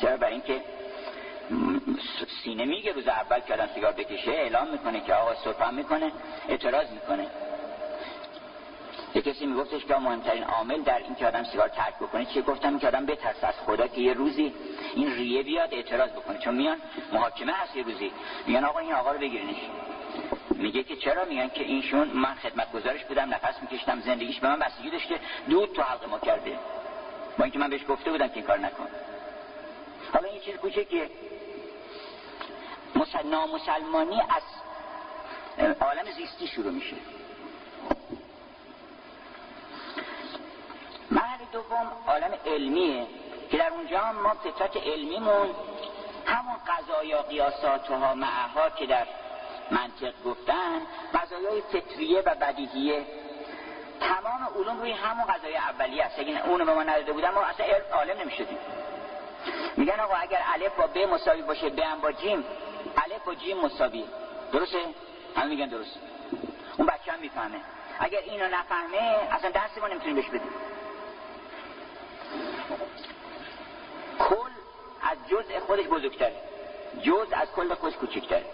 چرا؟ 0.01 0.17
برای 0.17 0.33
اینکه 0.33 0.63
سینه 2.45 2.65
میگه 2.65 2.93
روز 2.93 3.09
اول 3.09 3.41
که 3.41 3.55
آدم 3.55 3.69
سیگار 3.75 3.93
بکشه 3.93 4.31
اعلام 4.31 4.71
می‌کنه 4.71 5.01
که 5.01 5.15
آقا 5.15 5.35
صبح 5.35 5.71
می‌کنه 5.71 6.13
اعتراض 6.49 6.91
می‌کنه. 6.91 7.27
یه 9.15 9.23
کسی 9.23 9.47
میگفتش 9.47 9.85
که 9.85 9.95
مهمترین 9.95 10.45
عامل 10.45 10.83
در 10.83 10.99
این 10.99 11.15
که 11.15 11.27
آدم 11.27 11.45
سیگار 11.45 11.69
ترک 11.69 11.95
بکنه 11.95 12.25
چیه؟ 12.25 12.43
گفتم 12.43 12.79
که 12.79 12.87
آدم 12.87 13.07
بترس 13.07 13.45
از 13.45 13.55
خدا 13.67 13.87
که 13.87 14.01
یه 14.01 14.13
روزی 14.13 14.55
این 14.95 15.15
ریه 15.15 15.43
بیاد 15.43 15.75
اعتراض 15.75 16.11
بکنه. 16.11 16.39
چون 16.39 16.55
میان 16.55 16.77
محاکمه 17.13 17.53
هست 17.53 17.77
یه 17.77 17.83
روزی. 17.83 18.13
میگن 18.47 18.65
آقا 18.65 18.79
این 18.79 18.93
آقا 18.93 19.13
رو 19.13 19.19
بگیرنش. 19.19 19.57
میگه 20.59 20.83
که 20.83 20.97
چرا 20.97 21.25
میگن 21.25 21.49
که 21.49 21.63
اینشون 21.63 22.09
من 22.09 22.35
خدمت 22.35 22.73
گزارش 22.73 23.05
بودم 23.05 23.35
نفس 23.35 23.55
میکشتم 23.63 24.01
زندگیش 24.01 24.41
به 24.41 24.49
من 24.49 24.59
بستگی 24.59 24.91
داشته 24.91 25.21
دود 25.49 25.73
تو 25.73 25.83
حلق 25.83 26.09
ما 26.09 26.19
کرده. 26.19 26.59
با 27.39 27.45
اینکه 27.45 27.59
من 27.59 27.71
بهش 27.71 27.85
گفته 27.89 28.11
بودم 28.11 28.29
که 28.29 28.37
این 28.37 28.45
کار 28.45 28.59
نکن. 28.59 28.87
حالا 30.13 30.29
این 30.29 30.41
چیز 30.41 30.55
کوچکیه 30.57 31.11
نامسلمانی 33.25 34.21
از 34.21 34.43
عالم 35.81 36.05
زیستی 36.17 36.47
شروع 36.47 36.73
میشه. 36.73 36.97
مرحله 41.11 41.45
دوم 41.53 41.93
عالم 42.07 42.35
علمیه 42.47 43.07
که 43.51 43.57
در 43.57 43.71
اونجا 43.71 44.13
ما 44.13 44.35
فطرت 44.35 44.77
علمیمون 44.77 45.55
همون 46.27 46.57
قضایا 46.67 47.23
قیاسات 47.23 47.87
ها 47.87 48.15
معها 48.15 48.71
که 48.71 48.87
در 48.87 49.07
منطق 49.71 50.23
گفتن 50.25 50.83
قضایای 51.15 51.61
فطریه 51.61 52.21
و 52.27 52.35
بدیهیه. 52.35 53.07
تمام 54.01 54.49
علوم 54.57 54.81
روی 54.81 54.93
همون 54.93 55.25
قضای 55.25 55.57
اولیه 55.57 56.05
است. 56.05 56.19
اگه 56.19 56.49
اونو 56.49 56.65
به 56.65 56.75
ما 56.75 56.83
نداده 56.83 57.13
بودن 57.13 57.31
ما 57.31 57.41
اصلا 57.41 57.67
عالم 57.93 58.21
نمی‌شدیم. 58.21 58.59
میگن 59.77 60.01
آقا 60.01 60.15
اگر 60.15 60.39
الف 60.55 60.77
با 60.77 60.87
ب 60.87 60.99
مساوی 60.99 61.43
باشه 61.43 61.69
ب 61.69 61.79
هم 61.79 62.01
با 62.01 62.13
جیم 62.13 62.45
الف 62.97 63.25
با 63.25 63.35
جیم 63.35 63.61
مساوی 63.61 64.05
درسته؟ 64.53 64.79
همه 65.37 65.47
میگن 65.47 65.67
درست 65.67 65.99
اون 66.77 66.87
بچه 66.87 67.13
هم 67.13 67.19
می‌فهمه. 67.21 67.61
اگر 68.01 68.19
اینو 68.19 68.49
نفهمه 68.49 69.29
اصلا 69.33 69.51
دست 69.51 69.79
ما 69.79 69.89
نمی‌تونیم 69.89 70.15
بهش 70.15 70.29
بدیم. 70.29 70.51
کل 74.19 74.51
از 75.03 75.19
جزء 75.31 75.61
خودش 75.61 75.87
بزرگتره. 75.87 76.37
جز 77.03 77.27
از 77.33 77.53
کل 77.53 77.75
خودش 77.75 77.95
کوچکتره. 77.97 78.45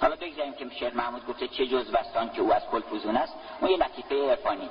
حالا 0.00 0.16
بگذاریم 0.16 0.52
که 0.52 0.68
شیخ 0.78 0.94
محمود 0.94 1.26
گفته 1.26 1.48
چه 1.48 1.66
جز 1.66 1.90
بستان 1.90 2.30
که 2.30 2.40
او 2.40 2.54
از 2.54 2.62
کل 2.72 2.80
فوزون 2.80 3.16
است. 3.16 3.34
اون 3.60 3.70
یه 3.70 3.76
لطیفه 3.76 4.30
عرفانی. 4.30 4.70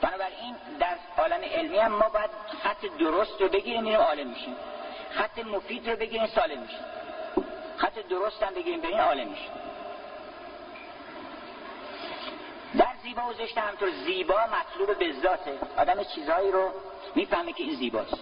بنابراین 0.00 0.54
در 0.80 0.96
عالم 1.18 1.40
علمی 1.42 1.78
هم 1.78 1.92
ما 1.92 2.08
باید 2.08 2.30
خط 2.62 2.86
درست 2.98 3.40
رو 3.40 3.48
بگیریم 3.48 3.82
میریم 3.82 4.00
عالم 4.00 4.26
میشیم. 4.26 4.56
خط 5.10 5.38
مفید 5.38 5.90
رو 5.90 5.96
بگیریم 5.96 6.26
سالم 6.26 6.62
میشیم. 6.62 6.84
خط 7.76 7.98
درست 8.10 8.42
هم 8.42 8.54
بگیریم 8.54 8.80
بریم 8.80 9.00
عالم 9.00 9.28
میشیم. 9.28 9.50
در 12.78 12.92
زیبا 13.02 13.22
و 13.28 13.32
زشت 13.32 13.58
همطور 13.58 13.90
زیبا 13.90 14.34
مطلوب 14.34 14.98
به 14.98 15.12
ذاته. 15.22 15.58
آدم 15.76 16.04
چیزهایی 16.04 16.50
رو 16.50 16.70
می‌فهمه 17.14 17.52
که 17.52 17.62
این 17.62 17.74
زیباست. 17.74 18.18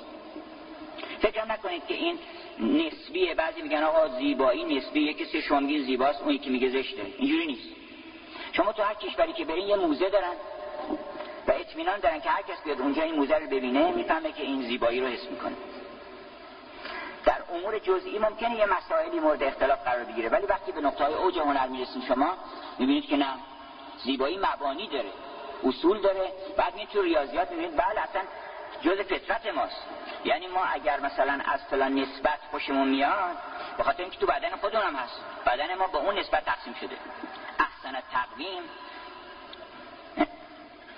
فکر 1.21 1.45
نکنید 1.45 1.87
که 1.87 1.95
این 1.95 2.19
نسبیه. 2.61 3.35
بعضی 3.35 3.63
میگن 3.63 3.83
آقا 3.83 4.09
زیبایی 4.09 4.77
نسبی 4.77 5.01
یکی 5.01 5.25
کسی 5.25 5.43
شما 5.43 5.61
زیباست 5.61 6.23
اون 6.23 6.39
که 6.39 6.51
میگه 6.51 6.69
زشته. 6.69 7.03
اینجوری 7.19 7.47
نیست. 7.47 7.69
شما 8.53 8.73
تو 8.73 8.83
هر 8.83 8.95
کشوری 8.95 9.33
که 9.33 9.45
برین 9.45 9.69
یه 9.69 9.77
موزه 9.77 10.09
دارن 10.09 10.35
و 11.47 11.53
اطمینان 11.53 12.01
دارن 12.01 12.21
که 12.21 12.31
هر 12.31 12.43
کس 12.43 12.63
بیاد 12.65 12.81
اونجا 12.81 13.03
این 13.03 13.15
موزه 13.15 13.35
رو 13.35 13.47
ببینه 13.47 13.91
می‌فهمه 13.91 14.33
که 14.33 14.43
این 14.43 14.63
زیبایی 14.63 15.01
رو 15.01 15.07
حس 15.07 15.31
می‌کنه. 15.31 15.57
در 17.25 17.43
امور 17.55 17.79
جزئی 17.79 18.19
ممکنه 18.19 18.57
یه 18.57 18.67
مسائلی 18.67 19.21
مورد 19.21 19.43
اختلاف 19.43 19.85
قرار 19.85 20.05
بگیره 20.05 20.29
ولی 20.29 20.47
وقتی 20.47 20.73
به 20.73 20.81
نقطه 20.81 21.05
های 21.05 21.15
اوج 21.15 21.39
هنر 21.39 21.67
می‌رسین 21.67 22.03
شما 22.09 22.31
می‌بینید 22.79 23.07
که 23.07 23.17
نه. 23.17 23.35
زیبایی 24.05 24.39
مبانی 24.39 24.87
داره 24.87 25.11
اصول 25.65 26.01
داره. 26.01 26.33
بعد 26.57 26.75
میاد 26.75 26.89
تو 26.89 27.03
ریاضیات 27.03 27.51
می‌بینید 27.51 27.77
بله 27.77 28.01
اصلا 28.01 28.23
جز 28.83 28.99
فطرت 29.01 29.47
ماست. 29.47 29.83
یعنی 30.25 30.47
ما 30.47 30.65
اگر 30.65 31.01
مثلا 31.01 31.41
از 31.45 31.61
فلان 31.71 31.95
نسبت 31.95 32.39
خوشمون 32.51 32.89
میاد 32.89 33.37
به 33.77 33.83
خاطر 33.83 34.03
اینکه 34.03 34.19
تو 34.19 34.27
بدن 34.27 34.57
خودمون 34.57 34.87
هم 34.87 34.97
هست. 34.97 35.21
بدن 35.47 35.75
ما 35.75 35.87
با 35.87 35.99
اون 35.99 36.19
نسبت 36.19 36.45
تقسیم 36.45 36.75
شده. 36.75 36.97
احسن 37.59 38.01
تقویم. 38.13 38.63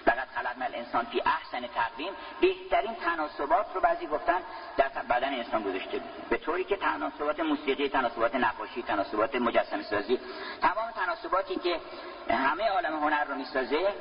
فقط 0.05 0.29
خلقنا 0.35 0.65
الانسان 0.65 1.05
فی 1.05 1.23
احسن 1.27 1.67
تقویم. 1.67 2.13
بهترین 2.41 2.95
تناسبات 2.95 3.67
رو 3.75 3.81
بعضی 3.81 4.07
گفتن 4.07 4.41
در 4.77 4.89
بدن 4.89 5.35
انسان 5.35 5.63
گذاشته. 5.63 6.01
به 6.31 6.37
طوری 6.37 6.65
که 6.65 6.77
تناسبات 6.77 7.41
موسیقی 7.41 7.89
تناسبات 7.89 8.35
نقاشی 8.35 8.83
تناسبات 8.83 9.35
مجسمه 9.35 9.83
سازی 9.83 10.21
تمام 10.63 10.91
تناسباتی 10.91 11.57
که 11.57 11.81
همه 12.35 12.69
عالم 12.69 13.05
هنر 13.05 13.25
رو 13.25 13.35
می‌سازه 13.35 13.95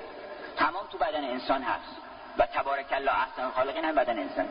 تمام 0.57 0.88
تو 0.91 0.97
بدن 0.97 1.24
انسان 1.24 1.61
هست. 1.61 2.09
و 2.40 2.46
تبارک 2.46 2.86
الله 2.92 3.12
احسن 3.12 3.52
خالقین 3.52 3.86
هم 3.86 3.96
بدن 3.96 4.20
انسان. 4.20 4.50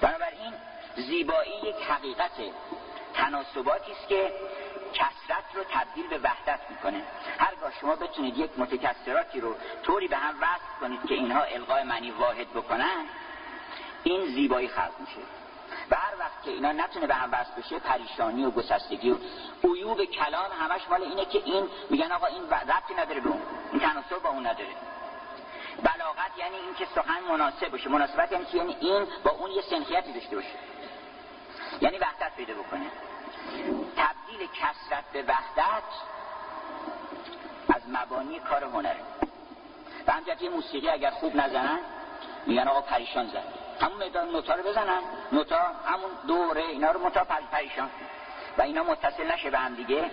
بنابراین 0.00 0.52
زیبایی 0.96 1.52
یک 1.62 1.76
حقیقت 1.76 2.30
تناسباتی 3.14 3.92
است 3.92 4.08
که 4.08 4.32
کسرت 4.92 5.44
رو 5.54 5.64
تبدیل 5.70 6.08
به 6.08 6.18
وحدت 6.18 6.60
می‌کنه. 6.70 7.02
هرگاه 7.38 7.72
شما 7.80 7.96
بتونید 7.96 8.38
یک 8.38 8.50
متکسراتی 8.58 9.40
رو 9.40 9.54
طوری 9.82 10.08
به 10.08 10.16
هم 10.16 10.34
وصل 10.36 10.80
کنید 10.80 11.06
که 11.08 11.14
اینها 11.14 11.42
القای 11.42 11.82
معنی 11.82 12.10
واحد 12.10 12.50
بکنن 12.50 13.06
این 14.02 14.26
زیبایی 14.26 14.68
خلق 14.68 14.92
میشه. 15.00 15.20
و 15.90 15.96
هر 15.96 16.18
وقت 16.18 16.42
که 16.44 16.50
اینا 16.50 16.72
نتونه 16.72 17.06
به 17.06 17.14
هم 17.14 17.32
وصل 17.32 17.50
بشه 17.62 17.78
پریشانی 17.78 18.44
و 18.44 18.50
گسستگی 18.50 19.10
و 19.10 19.16
عیوب 19.64 20.04
کلام 20.04 20.50
همش 20.60 20.80
مال 20.90 21.02
اینه 21.02 21.24
که 21.24 21.42
این 21.44 21.68
میگن 21.90 22.12
آقا 22.12 22.26
این 22.26 22.50
ربطی 22.50 22.94
نداره 22.94 23.20
به 23.20 23.28
اون 23.28 23.42
این 23.72 23.80
تناسب 23.80 24.22
با 24.22 24.28
اون 24.28 24.46
نداره. 24.46 24.91
بلاغت 25.82 26.38
یعنی 26.38 26.56
این 26.56 26.74
که 26.74 26.86
سخن 26.94 27.20
مناسب 27.28 27.68
باشه. 27.68 27.88
مناسبت 27.88 28.32
یعنی 28.32 28.46
یعنی 28.52 28.76
این 28.80 29.06
با 29.24 29.30
اون 29.30 29.50
یه 29.50 29.62
سنخیتی 29.62 30.12
داشته 30.12 30.36
باشه. 30.36 30.48
یعنی 31.80 31.98
وحدت 31.98 32.36
پیدا 32.36 32.54
بکنه. 32.54 32.86
تبدیل 33.96 34.48
کسرت 34.48 35.04
به 35.12 35.22
وحدت 35.22 35.82
از 37.74 37.82
مبانی 37.88 38.40
کار 38.40 38.64
هنره. 38.64 39.00
و 40.06 40.12
همجرد 40.12 40.42
یه 40.42 40.50
موسیقی 40.50 40.88
اگر 40.88 41.10
خوب 41.10 41.36
نزنن 41.36 41.78
میگن 42.46 42.68
آقا 42.68 42.80
پریشان 42.80 43.26
زن. 43.26 43.42
همون 43.80 44.06
مدان 44.06 44.28
نوتا 44.28 44.54
رو 44.54 44.62
بزنن. 44.62 45.02
نوتا 45.32 45.60
همون 45.86 46.10
دوره 46.26 46.62
اینا 46.62 46.90
رو 46.90 47.06
متا 47.06 47.24
پریشان. 47.24 47.90
و 48.58 48.62
اینا 48.62 48.82
متصل 48.82 49.32
نشه 49.32 49.50
به 49.50 49.58
هم 49.58 49.74
دیگه. 49.74 50.10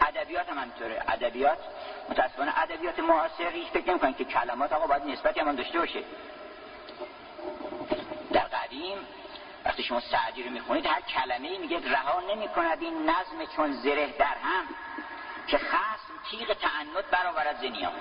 ادبیات 0.00 0.48
هم 0.48 0.58
همینطوره. 0.58 1.02
ادبیات 1.08 1.58
متاسفانه 2.08 2.62
ادبیات 2.62 2.98
معاصر 2.98 3.48
هیچ 3.48 3.68
فکر 3.68 3.90
نمی‌کنن 3.90 4.14
که 4.14 4.24
کلمات 4.24 4.72
آقا 4.72 4.86
باید 4.86 5.04
نسبتی 5.04 5.40
هم 5.40 5.56
داشته 5.56 5.78
باشه. 5.78 6.02
در 8.32 8.40
قدیم 8.40 8.98
وقتی 9.64 9.82
شما 9.82 10.00
سعدی 10.00 10.42
رو 10.42 10.50
می‌خونید 10.50 10.86
هر 10.86 11.00
کلمه 11.00 11.48
ای 11.48 11.58
میگه 11.58 11.92
رها 11.92 12.20
نمی 12.34 12.48
کند 12.48 12.82
این 12.82 13.10
نظم 13.10 13.46
چون 13.56 13.72
زره 13.72 14.06
در 14.06 14.36
هم 14.42 14.64
که 15.46 15.58
خصم 15.58 16.12
تیغ 16.30 16.52
تعنت 16.52 17.04
برآورد 17.10 17.56
زنیام 17.60 17.92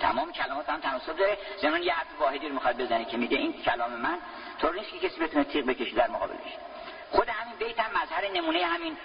تمام 0.00 0.32
کلمات 0.32 0.68
هم 0.70 0.80
تناسب 0.80 1.16
داره. 1.16 1.38
زمان 1.62 1.82
یه 1.82 1.92
حرف 1.92 2.06
واحدی 2.20 2.48
رو 2.48 2.54
می‌خواد 2.54 2.76
بزنه 2.76 3.04
که 3.04 3.16
میگه 3.16 3.36
این 3.36 3.62
کلام 3.62 3.92
من 3.92 4.18
طور 4.60 4.74
نیست 4.74 4.90
که 4.90 5.08
کسی 5.08 5.20
بتونه 5.20 5.44
تیغ 5.44 5.66
بکشه 5.66 5.94
در 5.94 6.08
مقابلش. 6.08 6.56
خود 7.10 7.28
همین 7.28 7.56
بیت 7.56 7.80
هم 7.80 8.02
مظهر 8.02 8.30
نمونه 8.32 8.64
همین 8.64 8.96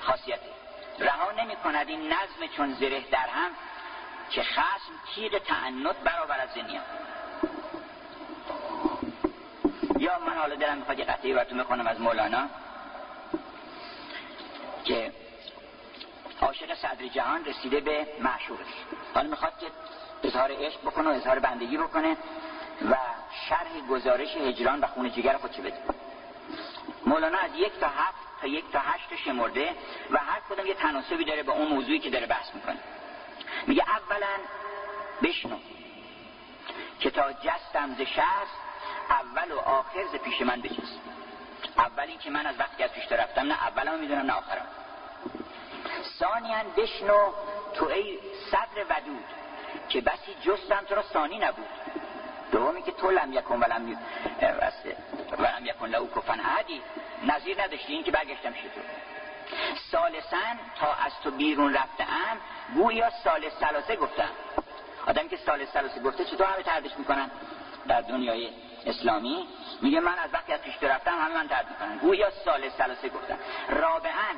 خاصیته. 0.00 0.59
رها 1.00 1.32
نمی 1.32 1.56
کند 1.56 1.88
این 1.88 2.12
نظم 2.12 2.46
چون 2.56 2.74
زره 2.74 3.00
در 3.10 3.18
هم 3.18 3.50
که 4.30 4.42
خصم 4.42 4.92
تیغ 5.14 5.38
تعنت 5.38 5.96
برآورد 5.96 6.50
زنیام 6.54 6.84
یا 9.98 10.18
من 10.18 10.36
حالا 10.36 10.54
دلم 10.54 10.78
می‌خواد 10.78 10.98
یه 10.98 11.04
قطعی 11.04 11.34
براتون 11.34 11.58
بخونم 11.58 11.86
از 11.86 12.00
مولانا 12.00 12.48
که 14.84 15.12
عاشق 16.40 16.74
صدر 16.74 17.06
جهان 17.06 17.44
رسیده 17.44 17.80
به 17.80 18.06
معشوقش 18.20 18.66
حالا 19.14 19.30
می‌خواد 19.30 19.58
که 19.58 19.66
اظهار 20.22 20.52
عشق 20.52 20.80
بکنه 20.80 21.08
و 21.08 21.12
اظهار 21.12 21.38
بندگی 21.38 21.76
بکنه 21.76 22.16
و 22.90 22.96
شرح 23.48 23.80
گزارش 23.90 24.36
هجران 24.36 24.80
و 24.80 24.86
خون 24.86 25.10
جگر 25.10 25.36
خودش 25.36 25.60
بده. 25.60 25.78
مولانا 27.06 27.38
از 27.38 27.50
یک 27.54 27.80
تا 27.80 27.86
هفت 27.86 28.29
تا 28.40 28.46
یک 28.46 28.64
تا 28.72 28.78
هشت 28.78 29.22
شمرده 29.24 29.74
و 30.10 30.18
هر 30.18 30.40
کدوم 30.50 30.66
یه 30.66 30.74
تناسبی 30.74 31.24
داره 31.24 31.42
به 31.42 31.52
اون 31.52 31.68
موضوعی 31.68 31.98
که 31.98 32.10
داره 32.10 32.26
بحث 32.26 32.54
می‌کنه. 32.54 32.78
میگه 33.66 33.84
اولا 33.90 34.36
بشنو 35.22 35.56
که 37.00 37.10
تا 37.10 37.32
جستم 37.32 37.94
ز 37.94 38.00
شست 38.00 38.56
اول 39.10 39.52
و 39.52 39.58
آخر 39.58 40.04
ز 40.12 40.14
پیش 40.14 40.42
من 40.42 40.60
بجز 40.60 40.98
اول 41.78 42.04
این 42.04 42.18
که 42.18 42.30
من 42.30 42.46
از 42.46 42.54
وقتی 42.58 42.82
از 42.82 42.92
پیش 42.92 43.12
رفتم 43.12 43.46
نه 43.46 43.66
اولم 43.66 43.98
می‌دونم 43.98 44.26
نه 44.26 44.32
آخرم. 44.32 44.66
ثانیا 46.18 46.62
بشنو 46.76 47.32
تو 47.74 47.86
ای 47.86 48.18
صدر 48.50 48.84
ودود 48.84 49.24
که 49.88 50.00
بسی 50.00 50.34
جستم 50.42 50.84
تو 50.88 50.94
را 50.94 51.02
ثانی 51.02 51.38
نبود. 51.38 51.68
دومی 52.52 52.82
که 52.82 52.92
تو 52.92 53.10
لم 53.10 53.32
یکن 53.32 53.60
ولم 53.60 53.98
ولم 55.38 55.66
یکن 55.66 55.88
لو 55.88 56.06
کفن 56.06 56.40
احدی. 56.40 56.82
نظیر 57.26 57.62
نداشتی 57.62 57.92
این 57.92 58.02
که 58.02 58.10
برگشتم 58.10 58.50
تو 58.50 58.80
سالسن 59.90 60.58
تا 60.80 60.92
از 61.06 61.12
تو 61.24 61.30
بیرون 61.30 61.74
رفتم 61.74 62.36
گویا 62.74 63.10
سال 63.10 63.48
سلاسه 63.60 63.96
گفتم. 63.96 64.30
آدمی 65.06 65.28
که 65.28 65.36
سال 65.36 65.66
سلاسه 65.66 66.00
گفته 66.00 66.24
چطور 66.24 66.46
همه 66.46 66.62
تردش 66.62 66.98
می‌کنن؟ 66.98 67.30
در 67.88 68.00
دنیای 68.00 68.48
اسلامی 68.86 69.48
میگه 69.82 70.00
من 70.00 70.18
از 70.18 70.30
وقتی 70.32 70.52
از 70.52 70.60
پیش 70.60 70.74
رفتم 70.82 71.18
همه 71.18 71.34
من 71.34 71.48
ترد 71.48 71.66
می‌کنن. 71.70 71.98
گویا 71.98 72.30
سال 72.30 72.68
سلاسه 72.68 73.08
گفتم. 73.08 73.38
رابعا 73.68 74.30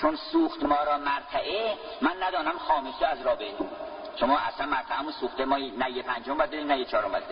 چون 0.00 0.16
سوخت 0.16 0.62
ما 0.62 0.82
را 0.84 0.98
مرتعه 0.98 1.76
من 2.00 2.22
ندانم 2.22 2.58
خامسه 2.58 3.06
از 3.06 3.22
رابعه. 3.22 3.54
شما 4.16 4.38
اصلا 4.38 4.66
مرتعه 4.66 5.12
سوخته 5.20 5.44
ما 5.44 5.56
نه 5.56 5.90
یه 5.90 6.02
پنجم 6.02 6.36
باید 6.36 6.54
نه 6.54 6.78
یه 6.78 6.84
چهارم 6.84 7.10
باید 7.10 7.24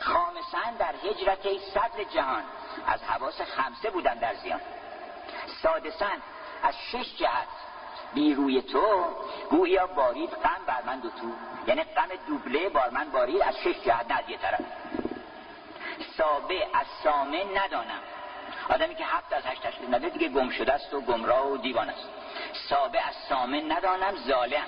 خامسن 0.00 0.74
در 0.78 0.94
هجرت 1.04 1.58
صدر 1.58 2.04
جهان. 2.14 2.42
از 2.86 3.02
حواس 3.02 3.40
خمسه 3.40 3.90
بودن 3.90 4.14
در 4.14 4.34
زیان. 4.34 4.60
سادسن 5.62 6.22
از 6.62 6.74
شش 6.92 7.16
جهت. 7.16 7.48
بی 8.14 8.34
روی 8.34 8.62
تو 8.62 9.04
گویا 9.50 9.86
بارید 9.86 10.30
غم 10.30 10.64
بر 10.66 10.82
من 10.86 11.00
دو 11.00 11.10
تو. 11.10 11.32
یعنی 11.66 11.84
غم 11.84 12.08
دوبله 12.28 12.68
بار 12.68 12.90
من 12.90 13.10
بارید 13.10 13.42
از 13.42 13.56
شش 13.58 13.80
جهت 13.84 14.12
نه 14.12 14.30
یه 14.30 14.36
طرف. 14.36 14.60
سابه 16.16 16.66
از 16.74 16.86
سامه 17.04 17.44
ندانم. 17.54 18.00
آدمی 18.68 18.94
که 18.94 19.04
هفت 19.04 19.32
از 19.32 19.46
هشت 19.46 19.62
تشکیل 19.62 19.94
نده 19.94 20.08
دیگه 20.08 20.28
گم 20.28 20.50
شده 20.50 20.72
است 20.72 20.94
و 20.94 21.00
گمراه 21.00 21.46
و 21.46 21.56
دیوان 21.56 21.90
است. 21.90 22.08
سابه 22.68 23.08
از 23.08 23.14
سامه 23.28 23.60
ندانم 23.60 24.16
ظالم. 24.16 24.66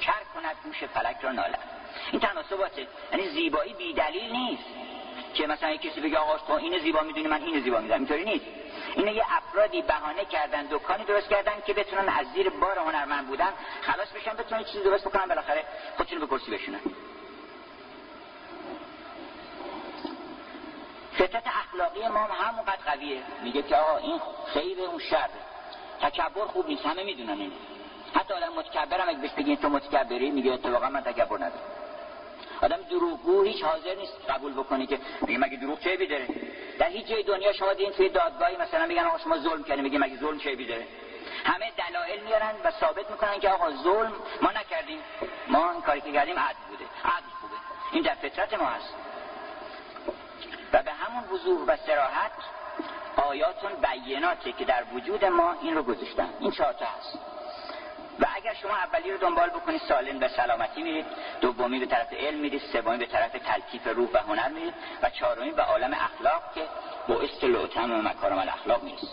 کر 0.00 0.22
کند 0.34 0.56
گوش 0.64 0.84
فلک 0.84 1.16
را 1.20 1.32
نالم. 1.32 1.75
این 2.12 2.20
تناسباته 2.20 2.86
یعنی 3.12 3.28
زیبایی 3.28 3.74
بی 3.74 3.92
دلیل 3.92 4.32
نیست. 4.32 4.64
که 5.34 5.46
مثلا 5.46 5.76
کسی 5.76 6.00
بگه 6.00 6.18
آقا 6.18 6.38
تو 6.38 6.52
این 6.52 6.78
زیبا 6.78 7.00
می‌دونی 7.00 7.28
من 7.28 7.42
این 7.42 7.60
زیبا 7.60 7.78
می‌دونم. 7.78 7.98
اینطوری 7.98 8.24
نیست. 8.24 8.44
اینه 8.94 9.12
یه 9.12 9.24
افرادی 9.36 9.82
بهانه 9.82 10.24
کردن 10.24 10.66
دکانی 10.70 11.04
درست 11.04 11.28
کردن 11.28 11.52
که 11.66 11.72
بتونن 11.72 12.08
از 12.08 12.26
زیر 12.34 12.50
بار 12.50 12.78
هنرمند 12.78 13.26
بودن 13.26 13.52
خلاص 13.80 14.08
بشن 14.12 14.34
بتونن 14.36 14.64
چیزی 14.64 14.84
درست 14.84 15.08
بکنن 15.08 15.26
بالاخره 15.26 15.64
خودشون 15.96 16.20
به 16.20 16.26
کرسی 16.26 16.50
بشونن. 16.50 16.80
فطرت 21.12 21.46
اخلاقی 21.46 22.08
ما 22.08 22.18
هم 22.18 22.46
همونقدر 22.46 22.82
قویه. 22.86 23.22
میگه 23.42 23.62
که 23.62 23.76
آقا 23.76 23.96
این 23.96 24.20
خیر 24.46 24.80
اون 24.80 24.98
شر 24.98 25.28
تکبر 26.00 26.44
خوب 26.44 26.66
نیست 26.66 26.86
همه 26.86 27.04
می‌دونن 27.04 27.40
اینه 27.40 27.52
حتی 28.14 28.34
آدم 28.34 28.52
متکبر 28.52 29.00
هم 29.00 29.08
اگه 29.08 29.18
بهش 29.18 29.30
بگین 29.30 29.56
تو 29.56 29.68
متکبری 29.68 30.30
میگه 30.30 30.52
اتفاقا 30.52 30.88
من 30.88 31.00
تکبر 31.00 31.36
ندارم. 31.36 31.85
آدم 32.62 32.76
دروغگو 32.90 33.42
هیچ 33.42 33.62
حاضر 33.62 33.94
نیست 33.94 34.30
قبول 34.30 34.52
بکنه 34.52 34.86
که 34.86 34.98
میگه 35.20 35.38
مگه 35.38 35.56
دروغ 35.56 35.80
چه 35.80 35.96
بیداره 35.96 36.26
در 36.78 36.88
هیچ 36.88 37.06
جای 37.06 37.22
دنیا 37.22 37.52
شما 37.52 37.72
دیدین 37.72 37.92
توی 37.92 38.08
دادگاهی 38.08 38.56
مثلا 38.56 38.86
میگن 38.86 39.04
آقا 39.04 39.18
شما 39.18 39.38
ظلم 39.38 39.64
کردین 39.64 39.84
میگه 39.84 39.98
مگه 39.98 40.16
ظلم 40.16 40.38
چه 40.38 40.56
بیداره 40.56 40.86
همه 41.44 41.72
دلایل 41.76 42.20
میارن 42.20 42.54
و 42.64 42.70
ثابت 42.70 43.10
می‌کنن 43.10 43.40
که 43.40 43.48
آقا 43.48 43.70
ظلم 43.70 44.12
ما 44.42 44.50
نکردیم. 44.50 45.00
ما 45.48 45.70
این 45.70 45.82
کاری 45.82 46.00
که 46.00 46.12
کردیم 46.12 46.38
عدل 46.38 46.58
بوده 46.68 46.84
عدل 47.04 47.26
خوبه. 47.40 47.54
این 47.92 48.02
در 48.02 48.14
فطرت 48.14 48.54
ما 48.54 48.66
هست. 48.66 48.94
و 50.72 50.82
به 50.82 50.92
همون 50.92 51.24
وضوح 51.30 51.60
و 51.66 51.76
سراحت 51.76 52.32
آیاتون 53.16 53.70
بیناته 53.72 54.52
که 54.52 54.64
در 54.64 54.84
وجود 54.92 55.24
ما 55.24 55.52
این 55.62 55.74
رو 55.74 55.82
گذاشتن. 55.82 56.28
این 56.40 56.50
چهارتا 56.50 56.86
هست. 56.86 57.18
و 58.20 58.26
اگر 58.34 58.54
شما 58.54 58.76
اولی 58.76 59.10
رو 59.10 59.18
دنبال 59.18 59.48
بکنید 59.48 59.80
سالم 59.88 60.18
به 60.18 60.28
سلامتی 60.28 60.82
میرید 60.82 61.06
دومی 61.40 61.78
به 61.78 61.86
طرف 61.86 62.12
علم 62.12 62.40
میرید 62.40 62.62
سومی 62.72 62.98
به 62.98 63.06
طرف 63.06 63.32
تلکیف 63.32 63.86
روح 63.86 64.08
و 64.12 64.18
هنر 64.18 64.48
میرید 64.48 64.74
و 65.02 65.10
چهارمی 65.10 65.50
به 65.50 65.62
عالم 65.62 65.94
اخلاق 65.94 66.42
که 66.54 66.60
با 67.08 67.20
استلوتم 67.20 67.92
و 67.92 68.02
مکارم 68.02 68.38
الاخلاق 68.38 68.82
میرید 68.82 69.08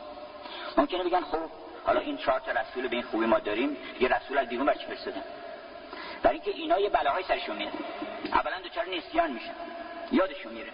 ممکنه 0.78 1.04
بگن 1.04 1.22
خب 1.22 1.50
حالا 1.86 2.00
این 2.00 2.18
چهار 2.18 2.40
تا 2.40 2.52
رسول 2.52 2.88
به 2.88 2.96
این 2.96 3.06
خوبی 3.06 3.26
ما 3.26 3.40
داریم. 3.40 3.78
یه 4.00 4.08
رسول 4.08 4.38
از 4.38 4.48
بیرون 4.48 4.66
برچی 4.66 4.86
فرستادن 4.86 5.24
برای 6.24 6.36
اینکه 6.36 6.52
اینا 6.52 6.80
یه 6.80 6.90
بلاهای 6.90 7.24
سرشون 7.24 7.56
میاد 7.56 7.74
اولا 8.34 8.60
دوچار 8.64 8.86
نسیان 8.90 9.32
میشن. 9.32 9.54
یادشون 10.12 10.54
میره. 10.54 10.72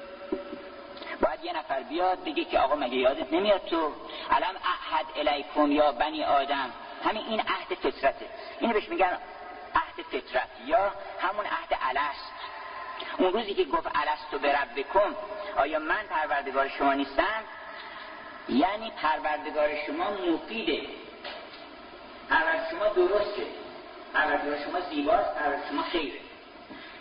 باید 1.22 1.44
یه 1.44 1.58
نفر 1.58 1.84
بیاد 1.84 2.24
بگه 2.24 2.46
که 2.46 2.60
آقا 2.60 2.76
مگه 2.76 2.96
یادت 2.96 3.34
نمیاد 3.34 3.66
تو؟ 3.66 3.92
علم 4.32 4.56
احد 4.56 5.06
الیکم 5.16 5.72
یا 5.72 5.92
بنی 5.92 6.24
آدم؟ 6.24 6.72
همین 7.04 7.26
این 7.28 7.40
عهد 7.40 7.78
فطرته. 7.78 8.26
اینو 8.60 8.74
بهش 8.74 8.90
میگن 8.90 9.18
عهد 9.76 10.06
فطرت 10.12 10.48
یا 10.66 10.94
همون 11.22 11.46
عهد 11.46 11.80
الست. 11.82 12.32
اون 13.18 13.34
روزی 13.34 13.54
که 13.54 13.64
گفت 13.64 13.88
الست 13.96 14.34
و 14.34 14.40
برب 14.40 14.68
بکن 14.76 15.16
آیا 15.58 15.80
من 15.80 16.04
پروردگار 16.10 16.68
شما 16.68 16.94
نیستم؟ 16.94 17.44
یعنی 18.50 18.92
پروردگار 18.92 19.70
شما 19.88 20.12
مفیده. 20.12 20.88
پروردگار 22.30 22.70
شما 22.72 22.88
درسته. 22.88 23.48
پروردگار 24.14 24.58
شما 24.58 24.80
زیباست 24.80 25.36
پروردگار 25.36 25.70
شما 25.70 25.82
خیره. 25.84 26.20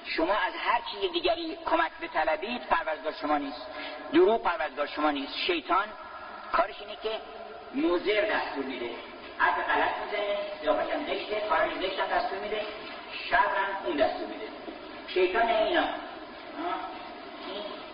شما 0.05 0.32
از 0.32 0.53
هر 0.55 0.80
چیز 0.90 1.12
دیگری 1.12 1.59
کمک 1.66 1.90
به 2.01 2.09
طلبید 2.09 2.62
پروردگار 2.62 3.12
شما 3.12 3.38
نیست. 3.38 3.66
دروغ 4.12 4.42
پروردگار 4.42 4.86
شما 4.86 5.11
نیست. 5.11 5.36
شیطان 5.46 5.86
کارش 6.53 6.80
اینه 6.80 6.96
که 7.03 7.11
موزر 7.74 8.20
دستور 8.20 8.64
میده. 8.64 8.90
حرف 9.39 9.68
غلط 9.68 9.91
می‌زنه 10.05 10.39
سیاقش 10.61 10.93
هم 10.93 11.07
زشته 11.07 11.41
کارش 11.49 11.72
زشت 11.74 11.99
هم 12.01 12.07
دستور 12.07 12.39
میده 12.39 12.61
شر 13.30 13.36
هم 13.36 13.86
اون 13.86 13.97
دستور 13.97 14.26
میده. 14.26 14.49
شیطان 15.09 15.49
اینا. 15.49 15.84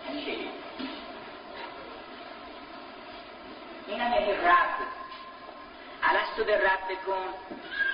این 0.09 0.25
شیطان. 0.25 0.53
این 3.87 4.01
هم 4.01 4.13
یعنی 4.13 4.33
رب. 4.33 4.75
الستو 6.03 6.43
به 6.43 6.57
رب 6.57 6.79
بکن. 6.89 7.25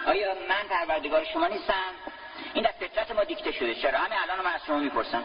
آیا 0.08 0.34
من 0.50 0.68
پروردگار 0.70 1.24
شما 1.24 1.48
نیستم؟ 1.48 1.94
این 2.54 2.64
در 2.64 2.72
فطرت 2.72 3.12
ما 3.12 3.24
دیکته 3.24 3.52
شده. 3.52 3.76
چرا؟ 3.76 4.00
همه 4.00 4.16
الان 4.22 4.46
من 4.46 4.54
از 4.54 4.66
شما 4.68 4.78
می‌پرسم. 4.78 5.24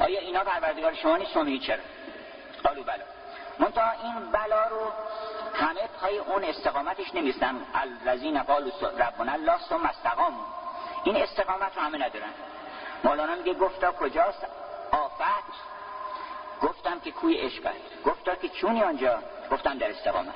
آیا 0.00 0.20
اینا 0.20 0.44
پروردگار 0.44 0.94
شما 0.94 1.16
نیست؟ 1.16 1.32
شما 1.32 1.58
چرا؟ 1.58 1.82
قالو 2.64 2.82
بلا. 2.82 3.04
منتها 3.58 3.90
این 3.90 4.32
بلا 4.32 4.68
رو 4.68 4.92
همه 5.54 5.80
پای 6.00 6.18
اون 6.18 6.44
استقامتش 6.44 7.14
نمیستن. 7.14 7.66
الذین 7.74 8.42
قالوا 8.42 8.88
ربنا 8.98 9.32
الله 9.32 9.58
ثم 9.68 9.86
استقاموا. 9.86 10.44
این 11.04 11.16
استقامت 11.16 11.76
رو 11.76 11.82
همه 11.82 11.98
ندارن. 11.98 12.30
مولانا 13.04 13.34
میگه 13.34 13.54
گفتا 13.54 13.92
کجاست؟ 13.92 14.46
آفت. 14.92 15.68
گفتم 16.62 17.00
که 17.00 17.10
کوی 17.10 17.36
عشق 17.36 17.72
گفتا 18.04 18.34
که 18.34 18.48
چونی 18.48 18.82
آنجا؟ 18.82 19.22
گفتم 19.50 19.78
در 19.78 19.90
استقامت. 19.90 20.34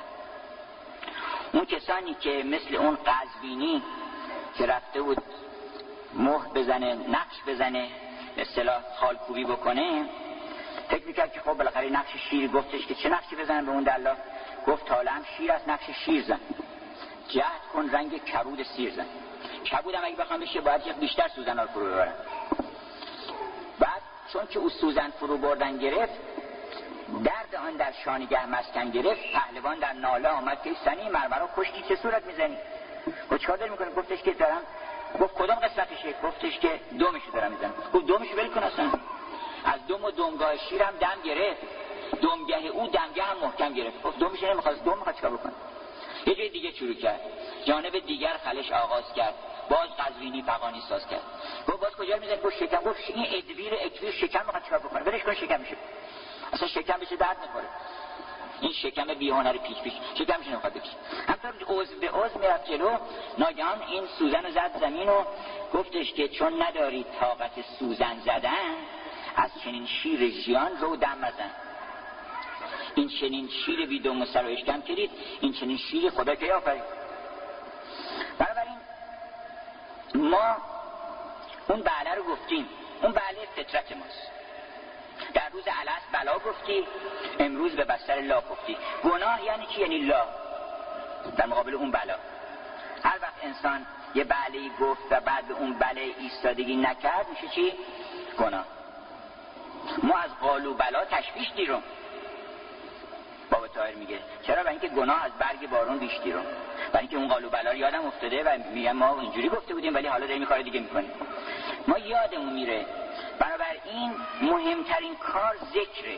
اون 1.53 1.65
کسانی 1.65 2.13
که 2.13 2.43
مثل 2.45 2.75
اون 2.75 2.95
قذبینی 2.95 3.83
که 4.57 4.65
رفته 4.65 5.01
بود 5.01 5.17
مهر 6.13 6.47
بزنه 6.47 6.93
نقش 6.93 7.35
بزنه 7.47 7.87
اصطلاح 8.37 8.81
خالکوبی 8.99 9.43
بکنه 9.43 10.05
فکر 10.89 11.07
می‌کرد 11.07 11.33
که 11.33 11.39
خب 11.39 11.53
بالاخره 11.53 11.89
نقش 11.89 12.11
شیر 12.29 12.51
گفتش 12.51 12.85
که 12.87 12.95
چه 12.95 13.09
نقشی 13.09 13.35
بزنه 13.35 13.61
به 13.61 13.71
اون 13.71 13.83
دلا 13.83 14.15
گفت 14.67 14.91
حالا 14.91 15.11
هم 15.11 15.23
شیر 15.37 15.51
از 15.51 15.61
نقش 15.67 15.89
شیر 16.05 16.23
زن. 16.23 16.39
جهد 17.29 17.61
کن 17.73 17.89
رنگ 17.89 18.17
کبود 18.17 18.63
سیر 18.63 18.91
زن. 18.93 19.05
کبود 19.71 19.95
هم 19.95 20.05
اگه 20.05 20.15
بخوام 20.15 20.39
بشه 20.39 20.61
باید 20.61 20.87
یک 20.87 20.95
بیشتر 20.95 21.27
سوزن 21.27 21.59
رو 21.59 21.67
فرو 21.67 21.85
ببرن 21.85 22.13
بعد 23.79 24.01
چون 24.33 24.47
که 24.47 24.59
او 24.59 24.69
سوزن 24.69 25.09
فرو 25.19 25.37
بردن 25.37 25.77
گرفت 25.77 26.13
درد 27.23 27.55
آن 27.55 27.73
در 27.73 27.91
شانگه 28.05 28.45
مسکن 28.45 28.89
گرفت 28.89 29.21
پهلوان 29.33 29.79
در 29.79 29.93
ناله 29.93 30.29
آمد 30.29 30.63
که 30.63 30.73
سنی 30.85 31.09
مرمرا 31.09 31.49
کشتی 31.57 31.83
چه 31.89 31.95
صورت 31.95 32.25
می‌زنی؟ 32.25 32.57
و 33.31 33.37
چکار 33.37 33.57
داری 33.57 33.71
می‌کنه 33.71 33.91
گفتش 33.91 34.21
که 34.21 34.31
دارم 34.31 34.61
گفت 35.21 35.35
کدام 35.35 35.59
قسمتشه؟ 35.59 36.13
گفتش 36.23 36.59
که 36.59 36.79
دومشو 36.99 37.31
دارم 37.33 37.51
می‌زنم. 37.51 37.73
گفت 37.93 38.05
دومشو 38.05 38.35
ول 38.35 38.47
کن 38.47 38.63
اصلا. 38.63 38.91
از 39.65 39.87
دوم 39.87 40.03
و 40.03 40.11
دمگاه 40.11 40.57
شیرم 40.57 40.93
دم 40.99 41.21
گرفت. 41.25 41.61
دمگه 42.15 42.67
او 42.67 42.87
دمگه 42.87 43.23
هم 43.23 43.37
محکم 43.37 43.73
گرفت. 43.73 44.03
گفت 44.03 44.19
دومش 44.19 44.43
نمی‌خواست 44.43 44.83
دوم 44.83 44.97
می‌خواد 44.97 45.15
چیکار 45.15 45.31
بکنه؟ 45.31 45.53
یه 46.27 46.35
جای 46.35 46.49
دیگه 46.49 46.71
شروع 46.71 46.93
کرد. 46.93 47.21
جانب 47.65 47.99
دیگر 47.99 48.37
خلش 48.45 48.71
آغاز 48.71 49.13
کرد. 49.13 49.33
باز 49.69 49.89
قزوینی 49.99 50.41
فقانی 50.41 50.81
ساز 50.89 51.07
کرد. 51.07 51.21
گفت 51.67 51.79
باز 51.79 51.95
کجا 51.95 52.17
می‌زنه 52.17 52.37
گفت 52.37 52.55
شکم. 52.55 52.77
گفت 52.77 52.99
این 53.07 53.25
ادویر 53.31 53.73
اکویر 53.73 54.11
شکم 54.11 54.45
می‌خواد 54.45 54.63
چیکار 54.63 54.79
بکنه؟ 54.79 55.03
برش 55.03 55.23
کن 55.23 55.33
شکم 55.33 55.59
میشه. 55.59 55.77
اصلا 56.53 56.67
شکم 56.67 56.97
بشه 56.97 57.15
درد 57.15 57.37
می‌خوره 57.41 57.65
این 58.61 58.71
شکم 58.71 59.13
بیهنر 59.13 59.57
پیچ 59.57 59.81
پیچ. 59.81 59.93
شکمش 60.15 60.47
نمی‌خواد 60.47 60.73
بکشه. 60.73 60.97
همطور 61.27 61.53
عضو 61.67 61.99
به 61.99 62.09
عضو 62.09 62.39
می‌رفت 62.39 62.65
جلو. 62.65 62.97
ناگهان 63.37 63.81
این 63.81 64.07
سوزن 64.07 64.49
زد 64.49 64.79
زمین 64.79 65.09
و 65.09 65.23
گفتش 65.73 66.13
که 66.13 66.27
چون 66.27 66.61
نداری 66.61 67.05
طاقت 67.19 67.61
سوزن 67.79 68.19
زدن 68.19 68.75
از 69.35 69.51
چنین 69.63 69.85
شیر 69.85 70.29
ژیان 70.29 70.77
رو 70.77 70.95
دم 70.95 71.17
مزن. 71.17 71.51
این 72.95 73.07
چنین 73.07 73.49
شیر 73.49 73.85
بی 73.85 73.99
دوم 73.99 74.25
سر 74.25 74.45
و 74.45 74.47
اشکم 74.47 74.81
کرید 74.81 75.11
این 75.41 75.53
چنین 75.53 75.77
شیر 75.77 76.09
خدا 76.09 76.35
که 76.35 76.53
آفرید. 76.53 76.83
بنابراین 78.39 78.77
ما 80.15 80.57
اون 81.69 81.81
بله 81.81 82.15
رو 82.15 82.23
گفتیم. 82.23 82.69
اون 83.01 83.11
بله 83.11 83.47
فطرت 83.55 83.97
ماست. 83.97 84.31
در 85.33 85.49
روز 85.49 85.63
علس 85.67 86.01
بلا 86.11 86.39
گفتی 86.39 86.87
امروز 87.39 87.71
به 87.71 87.83
بستر 87.83 88.21
لا 88.21 88.41
گفتی. 88.41 88.77
گناه 89.03 89.43
یعنی 89.43 89.65
چی؟ 89.65 89.81
یعنی 89.81 89.97
لا. 89.97 90.25
در 91.37 91.45
مقابل 91.45 91.73
اون 91.73 91.91
بلا. 91.91 92.15
هر 93.03 93.19
وقت 93.21 93.33
انسان 93.43 93.85
یه 94.15 94.23
بله 94.23 94.69
گفت 94.79 95.01
و 95.11 95.19
بعد 95.19 95.47
به 95.47 95.53
اون 95.53 95.73
بله 95.73 96.01
ایستادگی 96.19 96.75
نکرد 96.75 97.27
میشه 97.29 97.55
چی؟ 97.55 97.73
گناه. 98.39 98.65
ما 100.03 100.17
از 100.17 100.31
قالو 100.41 100.73
بلا 100.73 101.05
تشویش 101.05 101.51
دیرم. 101.55 101.83
بابا 103.53 103.67
تایر 103.67 103.95
میگه. 103.95 104.19
چرا؟ 104.41 104.63
برای 104.63 104.69
اینکه 104.69 104.87
گناه 104.87 105.25
از 105.25 105.31
برگ 105.39 105.69
بارون 105.69 105.97
بیش 105.97 106.19
دیرم 106.23 106.45
برای 106.93 106.99
اینکه 106.99 107.17
اون 107.17 107.27
قالو 107.27 107.49
بلا 107.49 107.73
یادم 107.73 108.05
افتاده 108.05 108.43
و 108.43 108.57
میگم 108.73 108.91
ما 108.91 109.21
اینجوری 109.21 109.49
گفته 109.49 109.73
بودیم 109.73 109.95
ولی 109.95 110.07
حالا 110.07 110.27
داریم 110.27 110.45
کار 110.45 110.61
دیگه 110.61 110.79
می‌کنیم. 110.79 111.11
ما 111.87 111.97
یادمون 111.97 112.53
میره. 112.53 112.85
بنابراین 113.39 114.15
مهمترین 114.41 115.15
کار 115.15 115.55
ذکره. 115.57 116.17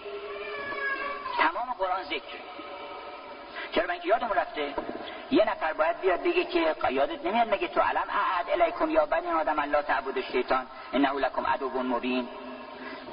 تمام 1.37 1.75
قرآن 1.77 2.03
ذکره. 2.03 2.39
چرا؟ 3.71 3.85
من 3.85 3.91
اینکه 3.91 4.07
یادم 4.07 4.29
رفته. 4.29 4.73
یه 5.31 5.45
نفر 5.49 5.73
باید 5.73 6.01
بیاد 6.01 6.23
بگه 6.23 6.45
که 6.45 6.75
یادت 6.89 7.25
نمیاد 7.25 7.53
مگه 7.53 7.67
تو 7.67 7.79
علم 7.79 8.05
اعد 8.09 8.61
الیکم 8.61 8.89
یا 8.89 9.05
بنی 9.05 9.27
آدم 9.27 9.59
الله 9.59 9.81
تعبد 9.81 10.21
شیطان 10.21 10.65
انه 10.93 11.13
لکم 11.13 11.45
عدو 11.45 11.69
مبین. 11.69 12.27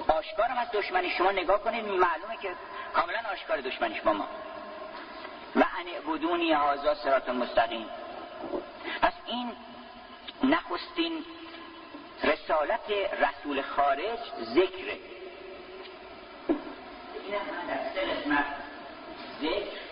آشکارم 0.08 0.58
از 0.58 0.68
دشمنی. 0.72 1.10
شما 1.10 1.30
نگاه 1.30 1.58
کنید 1.58 1.84
معلومه 1.84 2.36
که 2.42 2.48
کاملا 2.94 3.18
آشکار 3.32 3.60
دشمنیش 3.60 4.00
با 4.00 4.12
ما. 4.12 4.28
و 5.56 5.58
ان 5.58 5.88
اعبدونی 5.94 6.52
هازا 6.52 6.94
سرات 6.94 7.28
مستقیم. 7.28 7.86
پس 9.02 9.12
این 9.26 9.52
نخستین 10.44 11.24
رسالت 12.24 12.90
رسول 13.20 13.62
خارج 13.62 14.18
ذکره. 14.42 14.98
این 16.48 17.38
در 17.68 17.94
سه 17.94 18.00
قسمت 18.00 18.44
ذکر 19.40 19.82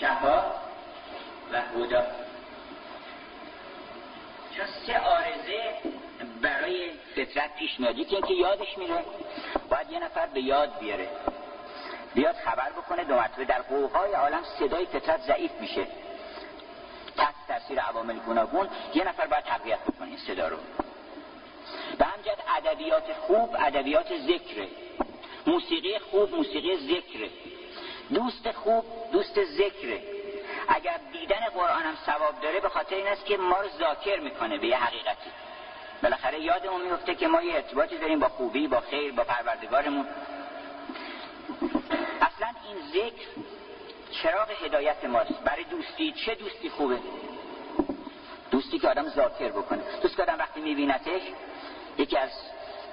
شفا 0.00 0.44
و 1.52 1.62
هدا 1.62 2.06
چون 4.56 4.66
سه 4.86 4.98
آرزه 4.98 5.74
برای 6.42 6.90
فطرت 7.16 7.56
پیش 7.56 7.80
میاد 7.80 7.98
یکی 7.98 8.16
اینکه 8.16 8.34
یادش 8.34 8.78
میره. 8.78 9.04
باید 9.70 9.90
یه 9.90 9.98
نفر 9.98 10.26
به 10.26 10.40
یاد 10.40 10.78
بیاره. 10.78 11.08
بیاد 12.14 12.34
خبر 12.34 12.70
بکنه 12.70 13.04
دو 13.04 13.14
مرتبه. 13.14 13.44
در 13.44 13.62
قوهای 13.62 14.12
عالم 14.12 14.42
صدای 14.58 14.86
فطرت 14.86 15.20
ضعیف 15.20 15.50
میشه. 15.60 15.86
تحت 17.16 17.34
تاثیر 17.48 17.80
عوامل 17.80 18.18
گوناگون 18.18 18.68
یه 18.94 19.04
نفر 19.04 19.26
باید 19.26 19.44
تقویت 19.44 19.78
بکنه 19.78 20.08
این 20.08 20.16
صدا 20.16 20.48
رو. 20.48 20.56
به 21.98 22.04
همجد 22.04 22.38
ادبیات 22.56 23.12
خوب 23.12 23.56
ادبیات 23.58 24.18
ذکره. 24.18 24.68
موسیقی 25.46 25.98
خوب 25.98 26.34
موسیقی 26.34 26.76
ذکره. 26.76 27.28
دوست 28.14 28.50
خوب 28.52 28.84
دوست 29.12 29.44
ذکره. 29.44 30.11
اگر 30.68 31.00
دیدن 31.12 31.40
قرآن 31.54 31.82
هم 31.82 31.94
ثواب 32.06 32.40
داره 32.40 32.60
به 32.60 32.68
خاطر 32.68 32.96
این 32.96 33.06
است 33.06 33.24
که 33.24 33.36
ما 33.36 33.60
رو 33.60 33.68
ذاکر 33.68 34.20
می‌کنه 34.20 34.58
به 34.58 34.66
یه 34.66 34.76
حقیقتی. 34.76 35.30
بالاخره 36.02 36.40
یادمون 36.40 36.80
میفته 36.80 37.14
که 37.14 37.28
ما 37.28 37.42
یه 37.42 37.54
ارتباطی 37.54 37.98
داریم 37.98 38.18
با 38.18 38.28
خوبی 38.28 38.68
با 38.68 38.80
خیر 38.80 39.12
با 39.12 39.24
پروردگارمون. 39.24 40.06
اصلا 42.20 42.48
این 42.68 42.76
ذکر 42.92 43.26
چراغ 44.10 44.50
هدایت 44.64 45.04
ماست. 45.04 45.44
برای 45.44 45.64
دوستی 45.64 46.12
چه 46.12 46.34
دوستی 46.34 46.70
خوبه؟ 46.70 46.98
دوستی 48.50 48.78
که 48.78 48.88
آدم 48.88 49.08
ذاکر 49.08 49.48
بکنه. 49.48 49.82
دوست 50.02 50.16
که 50.16 50.22
آدم 50.22 50.38
وقتی 50.38 50.60
میبینتش 50.60 51.22
یکی 51.98 52.18
از 52.18 52.30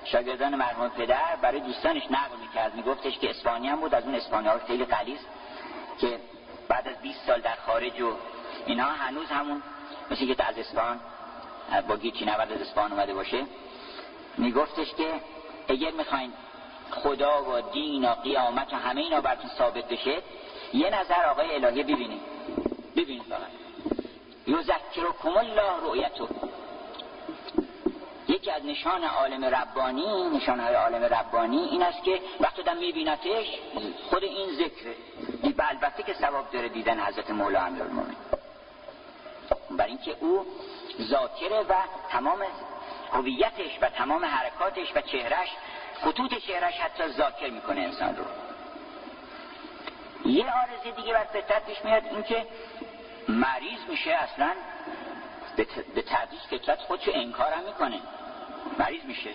شاگردان 0.06 0.56
مرحوم 0.56 0.90
پدر 0.90 1.36
برای 1.42 1.60
دوستانش 1.60 2.04
نقل 2.12 2.38
می‌کرد. 2.42 2.76
میگفتش 2.76 3.20
که 3.20 3.30
اسپانی 3.30 3.68
هم 3.68 3.80
بود 3.80 3.96
از 3.96 4.04
اون 4.04 4.16
اسپانی 4.16 4.48
ها 4.48 4.60
خیلی 4.68 4.86
قلیز 4.86 5.20
که 6.00 6.20
بعد 6.70 6.88
از 6.88 7.02
20 7.02 7.26
سال 7.28 7.42
در 7.42 7.56
خارج 7.66 8.02
و 8.02 8.14
اینها 8.66 8.92
هنوز 8.92 9.28
همون 9.28 9.62
مثل 10.12 10.34
که 10.34 10.46
از 10.46 10.58
اسپان 10.58 11.00
با 11.88 11.98
گیچی 11.98 12.26
نورد 12.26 12.52
از 12.52 12.62
اسپان 12.62 12.92
اومده 12.92 13.14
باشه 13.14 13.46
میگفتش 14.38 14.94
که 14.94 15.14
اگر 15.68 15.92
می‌خواین 15.92 16.34
خدا 16.92 17.44
و 17.44 17.62
دین 17.62 18.06
و 18.06 18.14
قیامت 18.14 18.74
و 18.74 18.76
همه 18.76 19.02
اینا 19.02 19.22
براتون 19.22 19.50
ثابت 19.58 19.88
بشه 19.88 20.22
یه 20.74 20.90
نظر 20.90 21.26
آقای 21.26 21.56
الهی 21.56 21.84
ببینید. 21.84 22.22
ببینید 22.96 23.24
فقط. 23.24 23.50
یذکرکم 24.48 25.38
الله 25.38 25.84
رؤیتو 25.84 26.28
یکی 28.30 28.52
از 28.52 28.66
نشان 28.66 29.04
عالم 29.04 29.46
ربانی 29.46 30.30
نشانهای 30.30 30.76
عالم 30.76 31.04
ربانی 31.04 31.58
این 31.58 31.84
است 31.84 32.04
که 32.04 32.22
وقتی 32.40 32.64
دم 32.64 32.78
میبینتش 32.78 33.48
خود 34.10 34.24
این 34.24 34.50
ذکره. 34.56 34.96
البته 35.60 36.04
که 36.04 36.14
ثواب 36.14 36.52
داره 36.52 36.70
دیدن 36.70 37.00
حضرت 37.00 37.32
مولا 37.32 37.62
امیرالمومنین. 37.62 38.18
برای 39.72 39.90
اینکه 39.90 40.16
او 40.20 40.46
ذاکره 41.02 41.60
و 41.60 41.74
تمام 42.10 42.40
هویتش 43.14 43.78
و 43.82 43.90
تمام 43.90 44.26
حرکاتش 44.26 44.96
و 44.96 45.02
چهرش 45.02 45.50
خطوط 46.02 46.34
چهرش 46.34 46.74
حتی 46.74 47.08
ذاکر 47.08 47.50
می‌کنه 47.50 47.82
انسان 47.82 48.16
رو. 48.16 48.24
یه 50.32 50.46
آرزه 50.46 50.92
دیگه 50.96 51.14
بر 51.14 51.24
فطرت 51.24 51.66
پیش 51.66 51.86
میاد 51.86 52.06
اینکه 52.06 52.46
مریض 53.28 53.80
میشه 53.90 54.12
اصلا 54.12 54.52
به 55.95 56.01
تدریج 56.01 56.41
فطرت 56.49 56.80
خودشو 56.80 57.12
انکار 57.14 57.53
هم 57.53 57.64
می‌کنه. 57.64 57.99
مریض 58.80 59.03
میشه. 59.03 59.30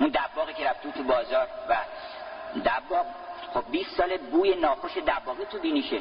اون 0.00 0.08
دباغی 0.08 0.52
که 0.52 0.64
رفت 0.64 0.94
تو 0.96 1.02
بازار 1.02 1.48
و 1.68 1.76
دباغ 2.64 3.06
خب 3.54 3.64
20 3.70 3.96
سال 3.96 4.16
بوی 4.16 4.56
ناخوش 4.56 4.96
دباغی 4.96 5.44
تو 5.44 5.58
بینیشه. 5.58 6.00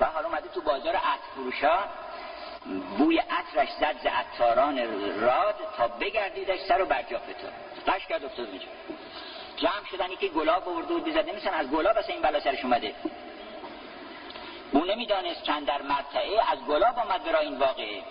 و 0.00 0.04
حالا 0.04 0.28
اومده 0.28 0.48
تو 0.48 0.60
بازار 0.60 0.96
عطر 0.96 1.24
فروشا 1.34 1.78
بوی 2.98 3.18
عطرش 3.18 3.68
زد 3.80 3.96
ز 4.02 4.06
عطاران 4.06 4.78
راد 5.20 5.54
تا 5.76 5.88
بگردیدش 5.88 6.60
سر 6.60 6.82
و 6.82 6.86
برجا 6.86 7.18
تو. 7.18 7.92
قش 7.92 8.06
کرد 8.06 8.24
افتاد 8.24 8.48
میشه 8.52 8.66
جمع 9.56 9.84
شدن 9.90 10.16
که 10.20 10.28
گلاب 10.28 10.68
آورده 10.68 10.94
بود 10.94 11.04
بیزد. 11.04 11.28
نمیسن 11.28 11.54
از 11.54 11.70
گلاب 11.70 11.98
اصلا 11.98 12.14
این 12.14 12.22
بلا 12.22 12.40
سرش 12.40 12.64
اومده. 12.64 12.94
او 14.72 14.84
نمی‌دانست 14.84 15.42
چند 15.42 15.66
در 15.66 15.82
مرتعه 15.82 16.52
از 16.52 16.58
گلاب 16.58 16.98
آمد 16.98 17.24
برای 17.24 17.46
این 17.46 17.58
واقعه. 17.58 18.02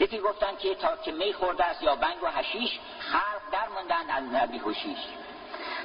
یکی 0.00 0.18
گفتن 0.18 0.56
که 0.56 0.74
تا 0.74 0.96
که 0.96 1.12
می 1.12 1.32
خورده 1.32 1.64
است 1.64 1.82
یا 1.82 1.96
بنگ 1.96 2.22
و 2.22 2.26
حشیش 2.26 2.78
خلق 2.98 3.52
در 3.52 3.68
موندن 3.68 4.10
از 4.10 4.24
نبی 4.24 4.58
خوشیش 4.58 4.98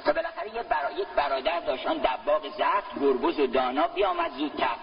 تا 0.04 0.12
بالاخره 0.12 0.54
یه 0.54 0.62
برا... 0.62 0.90
یک 0.90 1.08
برادر 1.16 1.60
داشت 1.60 1.86
آن 1.86 1.98
دباغ 1.98 2.48
زفت 2.48 3.00
گربز 3.00 3.40
و 3.40 3.46
دانا 3.46 3.88
بیامد 3.88 4.30
زودتر. 4.30 4.76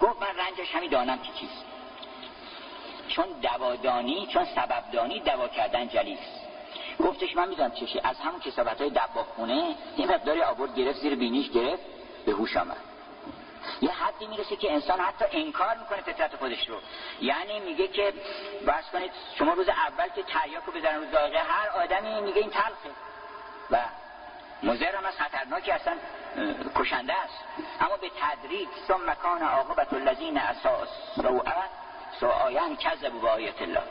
گفت 0.00 0.22
من 0.22 0.36
رنجش 0.36 0.74
همی 0.74 0.88
دانم 0.88 1.18
که 1.18 1.32
چیست. 1.32 1.64
چون 3.08 3.26
دوادانی 3.42 4.26
چون 4.26 4.44
سببدانی 4.44 5.20
دوا 5.20 5.48
کردن 5.48 5.88
جلیس 5.88 6.18
گفتش 7.00 7.36
من 7.36 7.48
می‌دونم 7.48 7.70
چشه 7.70 8.00
از 8.04 8.20
همون 8.20 8.40
کسابت 8.40 8.80
های 8.80 8.90
دباغ 8.90 9.26
خونه 9.26 9.74
یه 9.98 10.06
مقداری 10.06 10.42
آورد 10.42 10.74
گرفت 10.74 10.98
زیر 10.98 11.14
بینیش 11.14 11.50
گرفت 11.50 11.82
به 12.26 12.32
هوش 12.32 12.56
آمد. 12.56 12.93
یه 13.80 13.90
حدی 13.90 14.26
می‌رسه 14.26 14.56
که 14.56 14.72
انسان 14.72 15.00
حتی 15.00 15.24
انکار 15.32 15.76
می‌کنه 15.76 16.00
فطرت 16.00 16.36
خودش 16.36 16.68
رو. 16.68 16.76
یعنی 17.20 17.60
میگه 17.60 17.88
که 17.88 18.12
بس 18.66 18.90
کنید 18.92 19.10
شما 19.38 19.52
روز 19.52 19.68
اول 19.68 20.08
که 20.08 20.22
تریاکو 20.22 20.72
بزنن 20.72 21.00
رو 21.00 21.04
داغه 21.04 21.38
هر 21.38 21.68
آدمی 21.68 22.20
میگه 22.20 22.40
این 22.40 22.50
تلخه. 22.50 22.90
و 23.70 23.78
مزر 24.62 24.96
هم 24.96 25.04
از 25.04 25.14
خطرناکی 25.14 25.70
اصلا 25.70 25.96
کشنده 26.76 27.12
است. 27.12 27.44
اما 27.80 27.96
به 27.96 28.10
تدریج 28.20 28.68
ثم 28.88 29.10
مکان 29.10 29.42
عاقبت 29.42 29.92
الذین 29.92 30.38
اساء 30.38 30.84
سوء 32.20 32.74
کذبوا 32.76 33.18
بآیات 33.18 33.62
الله. 33.62 33.82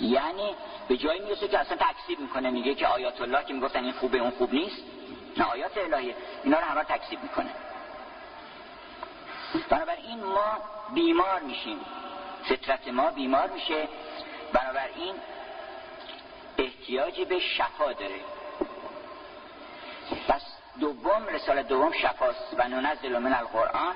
یعنی 0.00 0.56
به 0.88 0.96
جایی 0.96 1.20
می‌رسه 1.20 1.48
که 1.48 1.58
اصلا 1.58 1.76
تکذیب 1.76 2.20
می‌کنه. 2.20 2.50
میگه 2.50 2.74
که 2.74 2.86
آیات 2.86 3.20
الله 3.20 3.44
که 3.44 3.52
می‌گفتن 3.52 3.84
این 3.84 3.92
خوبه 3.92 4.18
اون 4.18 4.30
خوب 4.30 4.54
نیست. 4.54 4.82
نه 5.36 5.50
آیات 5.50 5.78
الهیه 5.78 6.16
اینا 6.44 6.58
رو 6.58 6.64
همه 6.64 6.84
تکذیب 6.84 7.22
می‌کنه. 7.22 7.50
بنابراین 9.70 10.24
ما 10.24 10.58
بیمار 10.94 11.40
میشیم. 11.40 11.80
فطرت 12.48 12.88
ما 12.88 13.10
بیمار 13.10 13.50
میشه. 13.50 13.88
بنابراین 14.52 15.14
احتیاجی 16.58 17.24
به 17.24 17.38
شفا 17.38 17.92
داره. 17.92 18.20
پس 20.28 20.42
دوم 20.80 21.26
رساله 21.26 21.62
دوم 21.62 21.92
شفاست. 21.92 22.54
و 22.58 22.68
ننزل 22.68 23.18
من 23.18 23.32
القرآن. 23.32 23.94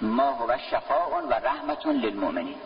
ما 0.00 0.30
هو 0.30 0.58
شفاء 0.70 1.22
و 1.22 1.32
رحمت 1.32 1.86
للمؤمنین. 1.86 2.60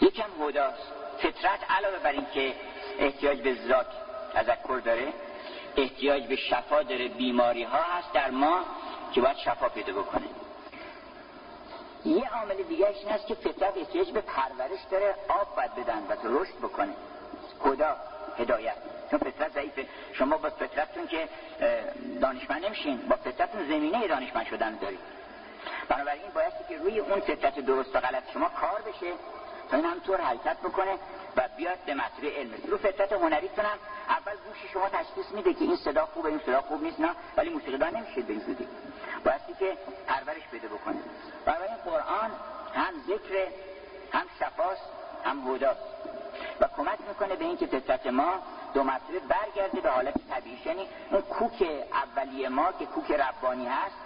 یکم 0.00 0.42
هداست. 0.42 0.92
فطرت 1.18 1.70
علاوه 1.70 1.98
بر 1.98 2.10
اینکه 2.10 2.54
احتیاج 2.98 3.40
به 3.40 3.54
ذات 3.54 3.86
تذکر 4.34 4.80
داره 4.84 5.12
احتیاج 5.76 6.26
به 6.26 6.36
شفا 6.36 6.82
داره 6.82 7.08
بیماری 7.08 7.62
ها 7.62 7.78
هست 7.82 8.12
در 8.12 8.30
ما 8.30 8.64
که 9.12 9.20
باید 9.20 9.36
شفا 9.36 9.68
پیدا 9.68 9.92
بکنه. 9.92 10.24
یه 12.04 12.30
عامل 12.34 12.62
دیگه 12.62 12.88
این 12.88 13.08
است 13.08 13.26
که 13.26 13.34
فطرت 13.34 13.76
احتیاج 13.76 14.10
به 14.10 14.20
پرورش 14.20 14.80
داره 14.90 15.14
آب 15.28 15.56
باید 15.56 15.74
بدن 15.74 16.02
و 16.08 16.16
رشد 16.24 16.58
بکنه. 16.58 16.92
خدا 17.58 17.96
هدایت. 18.38 18.76
چون 19.10 19.18
فطرت 19.18 19.52
ضعیفه. 19.52 19.86
شما 20.12 20.36
با 20.36 20.50
فطرتتون 20.50 21.06
که 21.06 21.28
دانشمند 22.20 22.64
نمیشین 22.64 22.96
با 22.96 23.16
فطرتتون 23.16 23.64
زمینه 23.64 24.08
دانشمند 24.08 24.46
شدن 24.46 24.78
دارید. 24.78 24.98
بنابراین 25.88 26.22
بایستی 26.34 26.64
که 26.68 26.76
روی 26.76 26.98
اون 26.98 27.20
فطرت 27.20 27.60
درست 27.60 27.96
و 27.96 28.00
غلط 28.00 28.32
شما 28.32 28.48
کار 28.48 28.82
بشه 28.82 29.12
تا 29.70 29.76
این 29.76 29.86
همطور 29.86 30.20
حرکت 30.20 30.56
بکنه. 30.58 30.98
و 31.36 31.48
بیاد 31.56 31.78
به 31.86 31.94
مطلب 31.94 32.24
علم 32.36 32.50
رو 32.68 32.78
فطرت 32.78 33.12
هنریتون 33.12 33.64
هم 33.64 33.78
اول 34.08 34.32
گوش 34.32 34.72
شما 34.72 34.88
تشخیص 34.88 35.32
میده 35.34 35.54
که 35.54 35.64
این 35.64 35.76
صدا 35.76 36.06
خوبه 36.06 36.28
این 36.28 36.40
صدا 36.46 36.60
خوب 36.60 36.82
نیست 36.82 37.00
نه. 37.00 37.10
ولی 37.36 37.50
موسیقیدان 37.50 37.96
نمیشه 37.96 38.22
به 38.22 38.32
این 38.32 38.42
زودی 38.42 38.68
بایستی 39.24 39.54
که 39.58 39.76
پرورش 40.06 40.42
بده 40.52 40.68
بکنه. 40.68 40.96
این 41.46 41.76
قرآن 41.84 42.30
هم 42.74 42.94
ذکر 43.06 43.46
هم 44.12 44.26
شفاست 44.40 44.82
هم 45.24 45.54
هداست 45.54 45.80
و 46.60 46.68
کمک 46.76 46.98
می‌کنه 47.08 47.36
به 47.36 47.44
اینکه 47.44 47.66
فطرت 47.66 48.06
ما 48.06 48.32
دو 48.74 48.82
مرتبه 48.82 49.18
برگرده 49.28 49.80
به 49.80 49.90
حالت 49.90 50.14
طبیعی. 50.30 50.58
یعنی 50.64 50.88
اون 51.10 51.20
کوک 51.20 51.66
اولیه 51.92 52.48
ما 52.48 52.72
که 52.72 52.86
کوک 52.86 53.10
ربانی 53.10 53.66
هست 53.66 53.96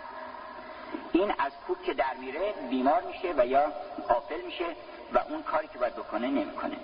این 1.12 1.34
از 1.38 1.52
کوک 1.66 1.82
که 1.82 1.94
در 1.94 2.14
میره 2.20 2.54
بیمار 2.70 3.02
میشه 3.02 3.34
و 3.36 3.46
یا 3.46 3.72
غافل 4.08 4.40
میشه 4.40 4.66
و 5.12 5.18
اون 5.18 5.42
کاری 5.42 5.68
که 5.68 5.78
باید 5.78 5.94
بکنه 5.94 6.26
نمی‌کنه. 6.26 6.76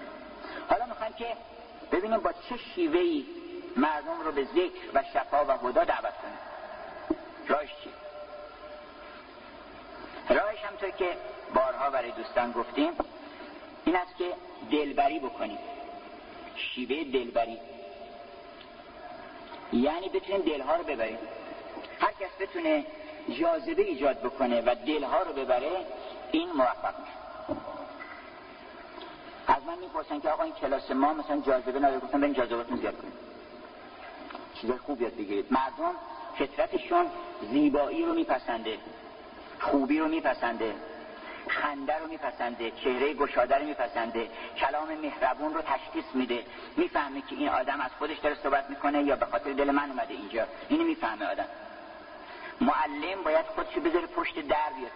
حالا 0.72 0.86
می‌خوایم 0.86 1.12
که 1.12 1.26
ببینیم 1.92 2.18
با 2.18 2.32
چه 2.32 2.56
شیوهی 2.56 3.26
مردم 3.76 4.20
رو 4.24 4.32
به 4.32 4.44
ذکر 4.44 4.90
و 4.94 5.02
شفا 5.14 5.44
و 5.44 5.50
هدا 5.50 5.84
دعوت 5.84 6.14
کنیم. 6.22 6.38
راهش 7.48 7.70
چی 7.84 7.90
راهش 10.34 10.58
همطور 10.58 10.90
که 10.90 11.16
بارها 11.54 11.90
برای 11.90 12.10
دوستان 12.10 12.52
گفتیم 12.52 12.92
این 13.84 13.96
است 13.96 14.16
که 14.16 14.34
دلبری 14.70 15.18
بکنیم. 15.18 15.58
شیوه 16.56 17.04
دلبری. 17.04 17.58
یعنی 19.72 20.08
بتونیم 20.08 20.42
دلها 20.42 20.76
رو 20.76 20.84
ببریم. 20.84 21.18
هر 22.00 22.12
کس 22.12 22.30
بتونه 22.40 22.86
جاذبه 23.40 23.82
ایجاد 23.82 24.18
بکنه 24.18 24.60
و 24.60 24.74
دلها 24.86 25.22
رو 25.22 25.32
ببره 25.32 25.86
این 26.32 26.52
موفق 26.52 27.00
میشه. 27.00 27.21
از 29.56 29.64
من 29.66 29.78
می‌پرسن 29.78 30.20
که 30.20 30.30
آقا 30.30 30.42
این 30.42 30.52
کلاس 30.52 30.90
ما 30.90 31.12
مثلا 31.12 31.40
جاذبه 31.40 31.78
نداره 31.78 32.00
گفتم 32.00 32.20
برین 32.20 32.32
جاذبهتون 32.32 32.76
زیاد 32.76 32.98
کنید 33.02 33.12
چیزای 34.54 34.78
خوب 34.78 35.02
یاد 35.02 35.12
بگیرید. 35.12 35.46
مردم 35.50 35.94
فطرتشون 36.38 37.06
زیبایی 37.50 38.04
رو 38.04 38.14
میپسنده 38.14 38.78
خوبی 39.60 39.98
رو 39.98 40.08
میپسنده 40.08 40.74
خنده 41.48 41.98
رو 41.98 42.06
میپسنده 42.06 42.70
چهره 42.70 43.14
گشاده 43.14 43.58
رو 43.58 43.64
میپسنده 43.64 44.28
کلام 44.56 44.94
مهربون 44.94 45.54
رو 45.54 45.62
تشخیص 45.62 46.04
میده. 46.14 46.44
می‌فهمه 46.76 47.20
که 47.20 47.36
این 47.36 47.48
آدم 47.48 47.80
از 47.80 47.90
خودش 47.98 48.18
داره 48.18 48.36
صحبت 48.42 48.70
می‌کنه 48.70 49.02
یا 49.02 49.16
به 49.16 49.26
خاطر 49.26 49.52
دل 49.52 49.70
من 49.70 49.90
اومده 49.90 50.14
اینجا. 50.14 50.46
اینو 50.68 50.84
می‌فهمه 50.84 51.26
آدم. 51.26 51.46
معلم 52.60 53.22
باید 53.24 53.46
خودشو 53.46 53.80
بذاره 53.80 54.06
پشت 54.06 54.34
در 54.34 54.70
بیاد 54.76 54.90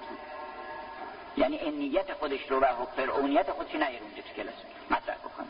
یعنی 1.36 1.58
انیت 1.58 2.12
خودش 2.12 2.50
رو 2.50 2.60
و 2.60 2.66
فرعونیت 2.96 3.50
خودش 3.50 3.74
نیاره 3.74 4.00
اونجا 4.02 4.22
تو 4.22 4.42
کلاس. 4.42 4.54
مطرح 4.90 5.16
بکنه. 5.16 5.46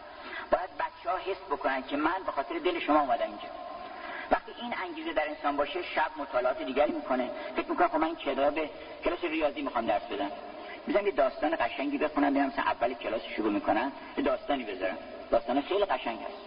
باید 0.51 0.71
بچه 0.79 1.11
ها 1.11 1.17
حس 1.17 1.45
بکنن 1.51 1.83
که 1.83 1.97
من 1.97 2.23
به 2.27 2.33
خاطر 2.33 2.59
دل 2.59 2.81
شما 2.81 3.01
اومدم 3.01 3.27
اینجا. 3.27 3.49
وقتی 4.31 4.53
این 4.63 4.75
انگیزه 4.85 5.13
در 5.13 5.29
انسان 5.29 5.57
باشه 5.57 5.83
شب 5.83 6.11
مطالعات 6.17 6.63
دیگری 6.63 6.93
می‌کنه. 6.93 7.31
فکر 7.57 7.71
می‌کنه 7.71 7.89
خب 7.89 7.97
من 7.97 8.17
کتاب 8.17 8.61
کلاس 9.05 9.25
ریاضی 9.25 9.63
می‌خوام 9.63 9.87
درس 9.87 10.03
بدم. 10.03 10.31
می‌ذارم 10.87 11.07
یه 11.07 11.13
داستان 11.13 11.57
قشنگی 11.61 11.99
بخونم 11.99 12.31
ببینم 12.31 12.47
مثلا 12.47 12.65
اول 12.65 12.95
کلاس 12.95 13.23
شروع 13.37 13.53
می‌کنن 13.53 13.93
یه 14.17 14.25
داستانی 14.25 14.65
بذارم. 14.65 14.99
داستان 15.31 15.61
خیلی 15.61 15.85
قشنگ 15.85 16.19
هست. 16.19 16.39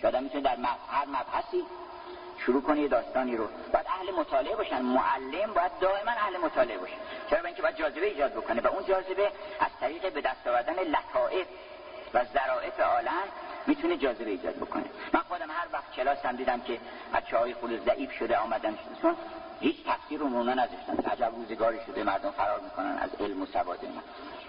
که 0.00 0.08
آدم 0.08 0.22
می‌تونه 0.22 0.42
در 0.42 0.56
هر 0.88 1.06
مبحثی 1.06 1.62
شروع 2.46 2.62
کنه 2.62 2.80
یه 2.80 2.88
داستانی 2.88 3.36
رو. 3.36 3.46
باید 3.72 3.86
اهل 3.86 4.10
مطالعه 4.20 4.56
باشن. 4.56 4.82
معلم 4.82 5.52
باید 5.54 5.78
دائما 5.80 6.10
اهل 6.10 6.36
مطالعه 6.36 6.78
باشه. 6.78 6.94
چرا 7.30 7.46
اینکه 7.46 7.62
باید 7.62 7.76
جاذبه 7.76 8.06
ایجاد 8.06 8.32
بکنه؟ 8.32 8.60
و 8.60 8.66
اون 8.66 8.84
جاذبه 8.84 9.32
از 9.60 9.70
طریق 9.80 10.12
به 10.12 10.20
دست 10.20 10.46
آوردن 10.46 10.74
لطائف 10.74 11.46
و 12.14 12.24
ذرائف 12.24 12.80
عالم 12.80 13.28
می‌تونه 13.66 13.96
جاذبه 13.96 14.30
ایجاد 14.30 14.54
بکنه. 14.54 14.84
من 15.12 15.20
خودم 15.20 15.50
هر 15.50 15.66
وقت 15.72 15.92
کلاس 15.92 16.26
هم 16.26 16.36
دیدم 16.36 16.60
که 16.60 16.80
بچه 17.14 17.38
های 17.38 17.54
ضعیف 17.86 18.12
شده 18.12 18.36
آمدن 18.38 18.78
چون 19.02 19.16
هیچ 19.60 19.76
تفسیر 19.86 20.20
رو 20.20 20.28
نونه 20.28 20.54
نذاشتن. 20.54 21.10
عجب 21.10 21.32
روزگاری 21.36 21.78
شده 21.86 22.04
مردم 22.04 22.30
فرار 22.30 22.60
می‌کنن 22.60 22.98
از 22.98 23.10
علم 23.20 23.42
و 23.42 23.46
سواد 23.46 23.84
ما 23.84 24.02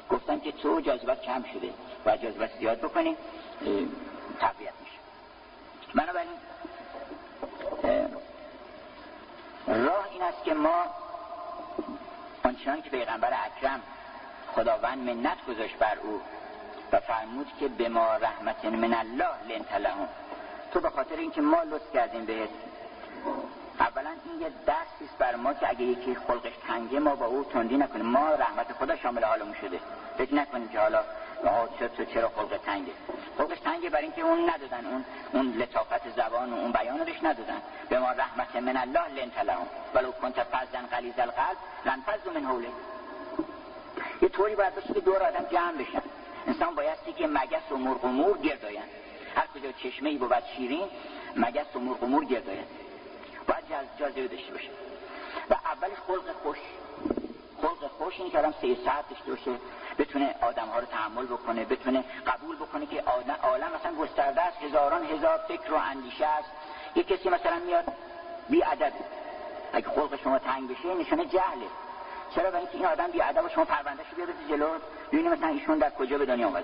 گفتن 0.09 0.39
که 0.39 0.51
تو 0.51 0.81
جاذبت 0.81 1.21
کم 1.21 1.43
شده 1.43 1.73
و 2.05 2.17
جاذبت 2.17 2.51
زیاد 2.59 2.77
بکنی 2.77 3.17
تقویت 4.39 4.73
میشه. 4.83 4.97
بنابراین 5.95 6.29
راه 9.67 10.07
این 10.11 10.23
است 10.23 10.43
که 10.43 10.53
ما 10.53 10.83
آنچنان 12.43 12.81
که 12.81 12.89
پیغمبر 12.89 13.33
اکرم 13.45 13.81
خداوند 14.55 15.09
منت 15.09 15.45
گذاشت 15.45 15.77
بر 15.77 15.97
او 16.03 16.21
و 16.91 16.99
فرمود 16.99 17.47
که 17.59 17.67
به 17.67 17.89
ما 17.89 18.17
رحمت 18.17 18.65
من 18.65 18.93
الله 18.93 19.43
لنت 19.49 19.73
لهم 19.73 20.07
تو 20.71 20.79
به 20.79 20.89
خاطر 20.89 21.15
اینکه 21.15 21.41
ما 21.41 21.63
لطف 21.63 21.93
کردیم 21.93 22.25
بهت 22.25 22.49
اولا 23.79 24.09
این 24.09 24.41
یه 24.41 24.51
درسی 24.65 25.11
بر 25.19 25.35
ما 25.35 25.53
که 25.53 25.69
اگه 25.69 25.81
یکی 25.81 26.15
خلقش 26.15 26.53
تنگه 26.67 26.99
ما 26.99 27.15
با 27.15 27.25
او 27.25 27.43
تندی 27.43 27.77
نکنیم. 27.77 28.05
ما 28.05 28.29
رحمت 28.29 28.73
خدا 28.73 28.95
شامل 28.95 29.23
حالمون 29.23 29.55
شده. 29.61 29.79
فکر 30.17 30.35
نکنیم 30.35 30.67
که 30.67 30.79
حالا 30.79 31.03
تو 31.97 32.05
چرا 32.05 32.29
خلق 32.29 32.59
تنگه؟ 32.65 32.91
خلقش 33.37 33.59
تنگه 33.59 33.89
برای 33.89 34.03
اینکه 34.03 34.21
اون 34.21 34.49
ندادن. 34.49 34.85
اون 34.85 35.05
اون 35.33 35.53
لطافت 35.53 36.09
زبان 36.15 36.53
و 36.53 36.55
اون 36.55 36.71
بیان 36.71 36.99
روش 36.99 37.23
ندادن. 37.23 37.61
به 37.89 37.99
ما 37.99 38.11
رحمت 38.11 38.55
من 38.55 38.77
الله 38.77 39.07
لنت 39.07 39.39
لهم 39.39 39.67
ولو 39.93 40.11
کنت 40.11 40.43
فزن 40.43 40.85
غلیظ 40.91 41.19
القلب 41.19 41.57
لنفضوا 41.85 42.33
من 42.33 42.45
حوله. 42.45 42.67
یه 44.21 44.29
طوری 44.29 44.55
باید 44.55 44.75
باشه 44.75 44.93
که 44.93 44.99
دور 44.99 45.23
آدم 45.23 45.45
جمع 45.51 45.71
بشن. 45.71 46.01
انسان 46.47 46.75
بایستی 46.75 47.13
که 47.13 47.27
مگس 47.27 47.71
و 47.71 47.77
مرغ 47.77 48.05
و 48.05 48.07
مور 48.07 48.37
گرداین. 48.37 48.83
هر 49.35 49.47
کجا 49.55 49.71
چشمه 49.71 50.09
ای 50.09 50.17
بود 50.17 50.43
شیرین 50.55 50.87
مگس 51.35 51.75
و 51.75 51.79
مرغ 51.79 52.03
و 52.03 52.07
مور 52.07 52.25
گرداین. 52.25 52.65
باید 53.47 53.63
جاذبه 53.99 54.27
داشته 54.27 54.51
باشه 54.51 54.69
و 55.49 55.53
اول 55.53 55.89
خلق 56.07 56.31
خوش. 56.43 56.57
خلق 57.61 57.87
خوش 57.97 58.19
این 58.19 58.31
که 58.31 58.41
سه 58.61 58.77
ساعت 58.85 59.05
باشه 59.27 59.51
بتونه 59.97 60.35
آدم 60.41 60.67
ها 60.67 60.79
رو 60.79 60.85
تحمل 60.85 61.25
بکنه 61.25 61.65
بتونه 61.65 62.03
قبول 62.27 62.55
بکنه 62.55 62.85
که 62.85 63.01
عالم 63.43 63.71
مثلا 63.79 63.95
گسترده 63.95 64.41
است 64.41 64.57
هزاران 64.63 65.03
هزار 65.05 65.37
فکر 65.47 65.73
و 65.73 65.75
اندیشه 65.75 66.25
است. 66.25 66.49
یه 66.95 67.03
کسی 67.03 67.29
مثلا 67.29 67.59
میاد 67.65 67.85
بی 68.49 68.61
عدد 68.61 68.93
اگه 69.73 69.89
خلق 69.89 70.19
شما 70.23 70.39
تنگ 70.39 70.69
بشه 70.69 70.93
نشانه 70.93 71.25
جهله. 71.25 71.65
چرا؟ 72.35 72.51
برای 72.51 72.61
اینکه 72.61 72.77
این 72.77 72.85
آدم 72.85 73.07
بی 73.07 73.21
ادب 73.21 73.47
شما 73.47 73.65
پروندهشو 73.65 74.15
بیاد 74.15 74.29
جلو 74.49 74.67
ببینید 75.11 75.31
مثلا 75.31 75.47
ایشون 75.47 75.77
در 75.77 75.89
کجا 75.89 76.17
به 76.17 76.25
دنیا 76.25 76.47
اومد 76.47 76.63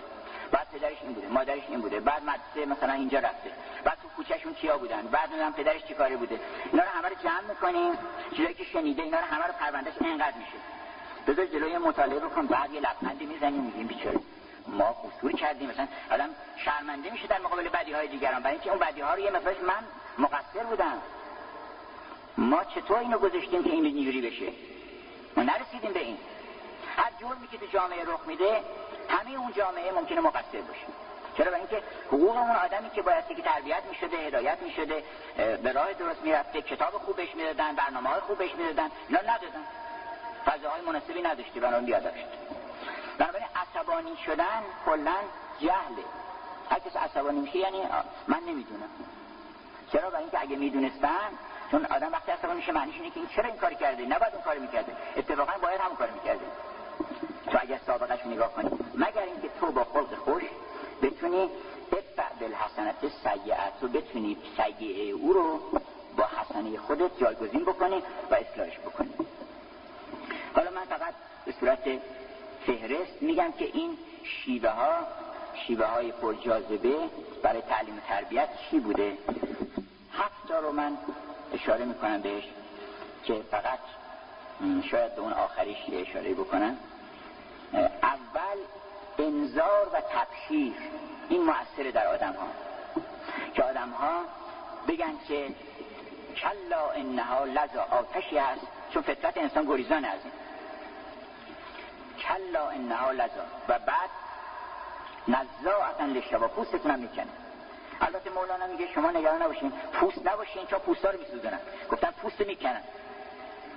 بعد 0.52 0.68
پدرش 0.74 0.98
این 1.02 1.14
بوده 1.14 1.28
مادرش 1.28 1.64
این 1.68 1.82
بوده 1.82 2.00
بعد 2.00 2.24
مدرسه 2.24 2.66
مثلا 2.66 2.94
اینجا 2.94 3.20
رفته. 3.20 3.52
بعد 3.84 3.98
تو 4.02 4.08
کوچهشون 4.16 4.54
کیا 4.54 4.78
بودن؟ 4.78 5.02
بعد 5.02 5.30
نمی‌دونم 5.30 5.54
پدرش 5.54 5.84
چیکاره 5.84 6.18
بوده؟ 6.18 6.40
اینا 6.72 6.84
رو 6.84 6.90
همه 6.90 7.08
رو 7.10 7.16
جمع 7.16 7.42
می‌کنیم. 7.50 7.98
چیزایی 8.36 8.54
که 8.54 8.64
شنیده 8.64 9.04
اینا 9.04 9.20
رو 9.20 9.26
همه 9.26 9.46
رو 9.46 9.54
پروندهش 9.54 9.94
اینقدر 10.02 10.38
میشه. 10.38 10.58
بذار 11.28 11.46
جلوی 11.46 11.78
مطالعه 11.78 12.20
بکن. 12.20 12.46
بعد 12.46 12.74
یه 12.74 12.80
لبخندی 12.80 13.26
می‌زنیم 13.26 13.62
میگیم 13.62 13.88
بیچاره. 13.88 14.20
ما 14.68 14.92
قصور 14.92 15.32
کردیم. 15.32 15.70
مثلا 15.70 15.88
آدم 16.12 16.30
شرمنده 16.58 17.10
میشه 17.10 17.28
در 17.28 17.40
مقابل 17.40 17.70
بدی 17.70 17.94
های 17.94 18.08
دیگران. 18.08 18.44
برای 18.44 18.56
اینکه 18.56 18.70
اون 18.70 18.80
بدی 18.80 19.02
ها 19.02 19.14
رو 19.14 19.20
یه 19.20 19.32
مقدارش 19.32 19.58
من 19.58 19.84
مقصر 20.18 20.64
بودم. 20.70 21.02
ما 22.38 22.64
چطور 22.64 22.98
اینو 22.98 23.18
گذاشتیم 23.18 23.64
که 23.64 23.70
این 23.70 23.86
اینجوری 23.86 24.22
بشه؟ 24.30 24.54
ما 25.38 25.44
نرسیدیم 25.44 25.94
به 25.94 26.00
این. 26.00 26.18
هر 26.98 27.12
جرمی 27.22 27.48
که 27.48 27.68
جامعه 27.68 28.04
رخ 28.04 28.20
میده 28.28 28.62
همه 29.10 29.40
اون 29.40 29.54
جامعه 29.54 29.92
ممکنه 29.92 30.22
مقصر 30.22 30.62
باشه 30.68 30.86
چرا؟ 31.38 31.46
برای 31.46 31.60
اینکه 31.60 31.84
حقوق 32.08 32.38
اون 32.38 32.52
آدمی 32.52 32.90
که 32.90 33.02
باید 33.02 33.28
که 33.28 33.42
تربیت 33.42 33.84
می‌شده 33.90 34.18
هدایت 34.18 34.58
می‌شده 34.62 35.04
به 35.64 35.72
راه 35.72 35.94
درست 35.94 36.22
می‌رفته 36.22 36.62
کتاب 36.62 36.94
خوبش 36.94 37.36
می‌دادن 37.36 37.76
برنامه 37.76 38.10
های 38.10 38.20
خوبش 38.20 38.56
می‌دادن 38.56 38.92
اینا 39.08 39.22
ندادن. 39.22 39.64
فضاهای 40.46 40.82
مناسبی 40.82 41.22
نداشتی 41.22 41.60
بنابراین 41.60 41.86
بیادب 41.86 42.16
شد. 42.16 42.28
بنابراین 43.18 43.48
عصبانی 43.56 44.18
شدن 44.26 44.64
کلا 44.86 45.16
جهله. 45.60 46.04
هر 46.70 46.80
کس 46.80 46.96
عصبانی 46.96 47.40
میشه 47.40 47.58
یعنی 47.58 47.82
من 48.28 48.40
نمی‌دونم. 48.48 48.90
چرا؟ 49.92 50.10
برای 50.10 50.22
اینکه 50.22 50.42
اگه 50.42 50.56
می‌دونستن 50.56 51.30
چون 51.72 51.86
آدم 51.86 52.12
وقتی 52.12 52.32
عصبانی 52.32 52.56
میشه 52.56 52.72
معنیش 52.72 52.96
اینه 52.96 53.10
که 53.10 53.20
این 53.20 53.30
چرا 53.36 53.46
این 53.46 53.58
کاری 53.58 53.76
کرده؟ 53.76 54.06
نباید 54.06 54.34
اون 54.34 54.44
کاری 54.44 54.60
می‌کرده. 54.60 54.96
اتفاقا 55.18 55.54
باید 55.62 55.82
هم 55.82 55.96
کاری 55.96 56.12
می‌کرده. 56.12 56.46
تو 57.52 57.58
اگر 57.62 57.80
سابقش 57.86 58.26
نگاه 58.26 58.54
کنی 58.54 58.70
مگر 58.96 59.22
اینکه 59.22 59.50
تو 59.60 59.72
با 59.72 59.84
خلق 59.84 60.16
خوش 60.16 60.44
بتونی 61.02 61.50
ادفع 61.92 62.34
بالحسنت 62.40 62.96
سیعت 63.24 63.80
تو 63.82 63.88
بتونی 63.88 64.38
سیعه 64.58 65.12
او 65.12 65.34
رو 65.34 65.60
با 66.18 66.24
حسنه 66.38 66.78
خودت 66.78 67.20
جایگزین 67.20 67.66
بکنی 67.66 68.04
و 68.32 68.36
اصلاحش 68.36 68.80
بکنی. 68.80 69.14
حالا 70.56 70.72
من 70.72 70.86
فقط 70.86 71.14
به 71.46 71.52
صورت 71.52 71.84
فهرست 72.66 73.22
میگن 73.22 73.52
که 73.52 73.66
این 73.66 73.98
شیوه 74.24 74.70
ها 74.70 75.08
شیوه 75.68 75.86
های 75.86 76.12
پرجاذبه 76.12 76.96
برای 77.44 77.62
تعلیم 77.62 78.02
تربیت 78.08 78.50
چی 78.70 78.80
بوده؟ 78.80 79.18
هفت 80.14 80.52
رو 80.52 80.72
من 80.72 80.98
اشاره 81.54 81.86
می‌کنم 81.86 82.22
بهش 82.22 82.44
که 83.24 83.34
فقط 83.52 83.80
شاید 84.92 85.16
به 85.16 85.22
اون 85.22 85.34
آخریش 85.34 85.78
اشاره 85.92 86.34
بکنم. 86.34 86.78
اول 88.04 88.58
انذار 89.20 89.90
و 89.94 90.02
تبشیر 90.02 90.74
این 91.30 91.44
مؤثره 91.44 91.92
در 91.92 92.08
آدم 92.08 92.34
ها 92.34 92.48
که 93.54 93.64
آدم 93.64 93.90
ها 93.90 94.22
بگن 94.88 95.14
که 95.28 95.48
کلا 96.36 96.92
انها 96.96 97.46
لذا 97.46 97.88
آتشی 97.92 98.38
هست 98.38 98.68
چون 98.94 99.02
فطرت 99.02 99.38
انسان 99.38 99.66
گریزان 99.66 100.06
از 100.06 100.20
این. 100.24 100.34
کلا 102.28 102.70
انها 102.70 103.12
لذا. 103.12 103.46
و 103.68 103.80
بعد 103.80 104.10
نزاعتا 105.28 106.06
لشوا 106.06 106.48
پوستتون 106.48 106.92
هم 106.92 107.00
می‌کنه. 107.00 107.28
البته 108.02 108.30
مولانا 108.30 108.68
میگه 108.68 108.94
شما 108.94 109.12
نگران 109.12 109.42
نباشین. 109.42 109.72
پوست 109.72 110.28
نباشین 110.28 110.66
چون 110.66 110.80
پوستا 110.80 111.10
رو 111.10 111.20
میسوزنن 111.20 111.60
گفتن 111.92 112.12
پوست 112.12 112.42
می‌کنن. 112.42 112.82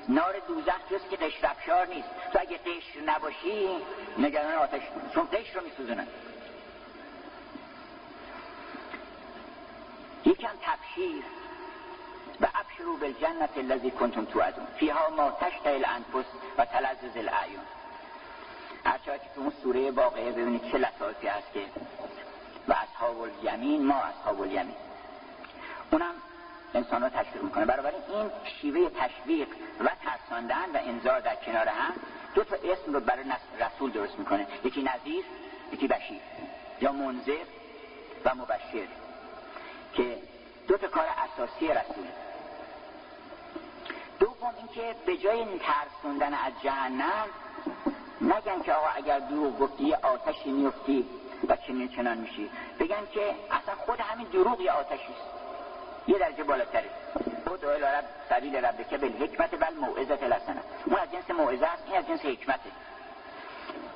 نار 0.09 0.35
دوزخ 0.49 0.81
جز 0.91 1.09
که 1.11 1.17
قشر 1.17 1.47
افشار 1.47 1.87
نیست. 1.87 2.09
تو 2.33 2.39
اگه 2.41 2.59
قشر 2.59 3.01
نباشی 3.07 3.77
نگران 4.19 4.55
آتش 4.55 4.83
چون 5.15 5.29
قشر 5.33 5.59
رو 5.59 5.65
میسوزنن 5.65 6.07
یکم 10.25 10.53
تبشیر. 10.63 11.25
و 12.41 12.47
ابشرو 12.55 12.97
بالجنت 12.97 13.59
الذی 13.59 13.91
کنتم 13.91 14.25
توعدون. 14.25 14.67
فیها 14.79 15.11
ما 15.11 15.31
تشتهی 15.31 15.75
الانفس 15.75 16.27
و 16.59 16.65
تلذذ 16.65 17.17
الاعیون 17.17 17.65
هرچه 18.87 19.05
که 19.05 19.31
تو 19.35 19.41
اون 19.41 19.53
سوره 19.63 19.91
واقعه 19.91 20.33
ببینید 20.33 20.73
چه 20.73 20.79
لطافی 20.79 21.27
هست 21.27 21.53
که 21.53 21.61
و 22.69 22.73
اصحاب 22.73 23.21
الیمین 23.21 23.87
ما 23.87 23.95
اصحاب 23.95 24.41
الیمین. 24.41 24.75
اونم 25.91 26.15
انسان 26.75 27.03
رو 27.03 27.09
تشویق 27.09 27.43
می‌کنه. 27.43 27.65
برابر 27.65 27.93
این 28.09 28.31
شیوه 28.61 28.91
تشویق 28.91 29.49
و 29.81 29.89
ترساندن 30.05 30.65
و 30.75 30.77
انذار 30.77 31.21
در 31.21 31.35
کنار 31.35 31.69
هم 31.69 31.93
دو 32.35 32.45
تا 32.45 32.57
اسم 32.57 32.93
رو 32.93 33.01
برای 33.01 33.25
رسول 33.61 33.91
درست 33.91 34.19
می‌کنه. 34.19 34.47
یکی 34.65 34.83
نظیر 34.83 35.25
یکی 35.73 35.89
بشیر. 35.89 36.21
یا 36.81 36.93
منذر 36.93 37.45
و 38.25 38.35
مبشر. 38.35 38.89
که 39.93 40.19
دو 40.69 40.77
تا 40.77 40.89
کار 40.89 41.07
اساسی 41.07 41.69
رسول. 41.69 42.07
دوم 44.21 44.55
اینکه 44.59 44.95
به 45.07 45.17
جای 45.17 45.45
ترسوندن 45.59 46.35
از 46.35 46.53
جهنم 46.63 47.27
نگن 48.21 48.63
که 48.63 48.73
آقا 48.73 48.89
اگر 48.89 49.19
دروغ 49.19 49.59
گفتی 49.59 49.85
یه 49.85 49.99
آتشی 50.03 50.51
میفتی 50.51 51.09
و 51.49 51.57
چنین 51.57 51.89
چنان 51.89 52.19
میشی. 52.19 52.51
بگن 52.81 53.07
که 53.13 53.35
اصلا 53.51 53.75
خود 53.75 54.01
همین 54.01 54.27
دروغ 54.29 54.61
یه 54.61 54.73
آتشی 54.73 55.15
یه 56.09 56.19
درجه 56.19 56.45
بالاتره. 56.45 56.91
او 57.47 57.57
دوئل 57.57 57.85
رب 57.85 58.05
سبیل 58.29 58.57
ربکه 58.57 58.99
به 58.99 59.07
حکمت 59.07 59.51
بل 59.51 59.75
موعظت 59.75 60.23
لسنه 60.23 60.63
اون 60.87 60.97
از 60.97 61.13
جنس 61.13 61.31
موعظه 61.31 61.67
است 61.67 61.83
این 61.87 61.97
از 61.97 62.07
جنس 62.07 62.21
حکمته. 62.21 62.71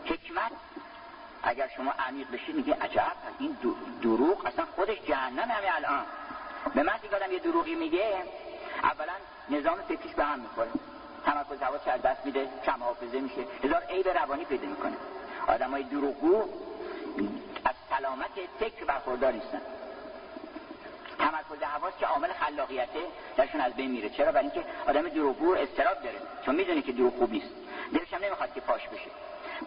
حکمت 0.05 0.53
اگر 1.43 1.69
شما 1.77 1.93
عمیق 2.09 2.31
بشید 2.31 2.57
میگه 2.57 2.75
عجب 2.81 3.13
این 3.39 3.57
دروغ 4.03 4.47
اصلا 4.47 4.65
خودش 4.77 5.01
جهنم 5.09 5.51
همه 5.51 5.77
الان. 5.77 6.05
به 6.75 6.83
من 6.83 6.93
که 7.03 7.17
آدم 7.17 7.33
یه 7.33 7.39
دروغی 7.39 7.75
میگه 7.75 8.25
اولا 8.83 9.13
نظام 9.51 9.83
فکریش 9.83 10.15
به 10.15 10.25
هم 10.25 10.41
می‌خوره. 10.41 10.71
تمرکز 11.25 11.63
حواس 11.63 11.89
از 11.89 12.03
دست 12.03 12.27
میده 12.27 12.49
کم 12.65 12.83
حافظه 12.83 13.21
میشه. 13.21 13.45
هزار 13.65 13.83
عیب 13.89 14.09
روانی 14.09 14.45
پیدا 14.45 14.67
می‌کنه. 14.67 14.97
آدم 15.47 15.71
های 15.71 15.83
دروغگو 15.83 16.43
از 17.65 17.75
سلامت 17.91 18.31
فکر 18.61 18.85
برخوردار 18.85 19.33
نیستن. 19.33 19.61
تمرکز 21.19 21.63
حواس 21.63 21.93
که 22.01 22.07
عامل 22.07 22.29
خلاقیته 22.29 23.01
درشون 23.37 23.61
از 23.61 23.73
بین 23.75 23.91
میره. 23.91 24.09
چرا؟ 24.09 24.33
برای 24.33 24.51
اینکه 24.51 24.65
آدم 24.89 25.09
دروغگو 25.09 25.55
استراب 25.55 26.03
داره. 26.03 26.17
چون 26.47 26.55
می‌دونه 26.55 26.83
که 26.83 26.93
دروغ 26.93 27.19
خوب 27.19 27.31
نیست. 27.31 27.51
دلش 27.95 28.15
هم 28.15 28.25
نمی‌خواد 28.25 28.55
که 28.55 28.61
پاش 28.61 28.89
بشه. 28.89 29.11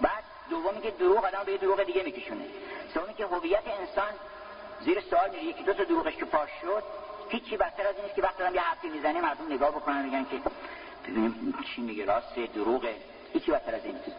بعد 0.01 0.23
دومی 0.49 0.81
که 0.81 0.91
دروغ 0.91 1.25
آدم 1.25 1.43
به 1.45 1.57
دروغ 1.57 1.83
دیگه 1.83 2.03
میکشونه. 2.03 2.45
سومی 2.93 3.13
که 3.13 3.25
هویت 3.25 3.63
انسان 3.79 4.13
زیر 4.81 5.01
سوال 5.09 5.29
میره. 5.29 5.43
یکی 5.43 5.63
دو 5.63 5.73
تا 5.73 5.83
دروغش 5.83 6.15
که 6.15 6.25
پاش 6.25 6.49
شد 6.61 6.83
هیچی 7.29 7.57
بدتر 7.57 7.87
از 7.87 7.95
این 7.95 8.05
است 8.05 8.15
که 8.15 8.21
وقتی 8.21 8.43
یه 8.53 8.61
حرفی 8.61 8.89
می‌زنه 8.89 9.21
مردم 9.21 9.53
نگاه 9.53 9.71
بکنن 9.71 10.01
میگن 10.05 10.25
که 10.31 10.41
ببینیم 11.03 11.53
چی 11.75 11.81
میگه 11.81 12.05
راست 12.05 12.35
دروغه. 12.55 12.95
هیچی 13.33 13.51
بدتر 13.51 13.75
از 13.75 13.85
این 13.85 13.95
نیست. 13.95 14.17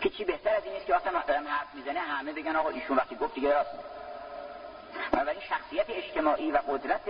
که 0.00 0.10
چی 0.10 0.24
بهتر 0.24 0.54
از 0.54 0.64
این 0.64 0.72
نیست 0.72 0.86
که 0.86 0.94
وقتی 0.94 1.08
آدم 1.08 1.48
حرف 1.48 1.74
می‌زنه 1.74 2.00
همه 2.00 2.32
بگن 2.32 2.56
آقا 2.56 2.68
ایشون 2.68 2.96
وقتی 2.96 3.16
گفت 3.16 3.34
دیگه 3.34 3.52
راست. 3.54 3.70
بنابراین 5.12 5.40
شخصیت 5.40 5.86
اجتماعی 5.88 6.50
و 6.50 6.56
قدرت 6.56 7.04